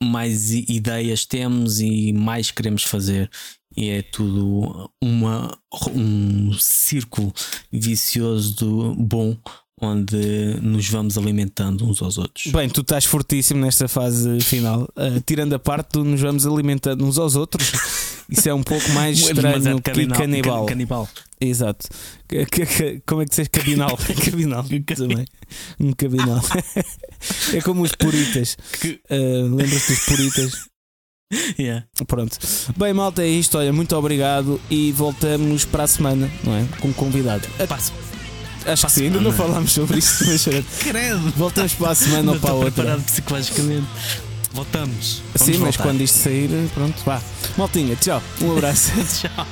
mais 0.02 0.50
ideias 0.50 1.24
temos 1.24 1.80
e 1.80 2.12
mais 2.12 2.50
queremos 2.50 2.82
fazer 2.82 3.30
e 3.76 3.88
é 3.88 4.02
tudo 4.02 4.90
uma, 5.02 5.56
um 5.94 6.52
círculo 6.54 7.32
vicioso 7.70 8.54
do 8.56 8.94
bom 8.96 9.36
onde 9.82 10.16
nos 10.62 10.88
vamos 10.88 11.18
alimentando 11.18 11.84
uns 11.84 12.00
aos 12.00 12.16
outros. 12.16 12.46
Bem, 12.52 12.70
tu 12.70 12.82
estás 12.82 13.04
fortíssimo 13.04 13.60
nesta 13.60 13.88
fase 13.88 14.40
final. 14.40 14.82
Uh, 14.96 15.20
tirando 15.26 15.54
a 15.54 15.58
parte 15.58 15.94
do 15.94 16.04
nos 16.04 16.20
vamos 16.20 16.46
alimentando 16.46 17.04
uns 17.04 17.18
aos 17.18 17.34
outros, 17.34 17.72
isso 18.30 18.48
é 18.48 18.54
um 18.54 18.62
pouco 18.62 18.88
mais 18.90 19.18
estranho 19.18 19.60
Demasiado 19.60 19.82
que 19.82 20.06
canibal. 20.06 20.66
canibal. 20.66 21.08
Exato. 21.40 21.88
Como 23.04 23.22
é 23.22 23.24
que 23.24 23.30
dizes? 23.30 23.48
Cabinal. 23.48 23.98
cabinal. 24.24 24.64
também. 24.96 25.26
Um 25.80 25.92
cabinal. 25.92 26.40
é 27.52 27.60
como 27.60 27.82
os 27.82 27.92
puritas. 27.92 28.56
Uh, 29.10 29.52
Lembras-te 29.56 29.94
dos 29.94 30.04
puritas? 30.04 30.52
Yeah. 31.58 31.86
Pronto. 32.06 32.38
Bem, 32.76 32.92
malta, 32.92 33.22
é 33.22 33.26
isto. 33.26 33.58
Olha, 33.58 33.72
muito 33.72 33.96
obrigado 33.96 34.60
e 34.70 34.92
voltamos 34.92 35.64
para 35.64 35.82
a 35.82 35.88
semana, 35.88 36.30
não 36.44 36.54
é? 36.54 36.64
Com 36.80 36.92
convidado. 36.92 37.48
Passo. 37.66 37.92
Acho 38.66 38.86
que 38.86 38.92
sim, 38.92 39.04
ainda 39.06 39.20
não 39.20 39.32
falámos 39.32 39.72
sobre 39.72 39.98
isso, 39.98 40.24
mas 40.26 40.44
Credo. 40.80 41.32
voltamos 41.36 41.72
para 41.74 41.90
a 41.90 41.94
semana 41.94 42.22
Não 42.22 42.34
ou 42.34 42.40
para 42.40 42.50
a 42.50 42.54
outra. 42.54 42.70
preparado 42.72 43.02
psicologicamente. 43.04 43.86
Voltamos. 44.52 45.22
Vamos 45.34 45.46
Sim, 45.54 45.60
mas 45.62 45.76
voltar. 45.76 45.82
quando 45.82 46.00
isto 46.02 46.18
sair, 46.18 46.50
pronto, 46.74 46.94
vá. 47.06 47.20
Maltinha, 47.56 47.96
tchau. 47.96 48.22
Um 48.42 48.52
abraço. 48.52 48.90
Tchau. 49.20 49.46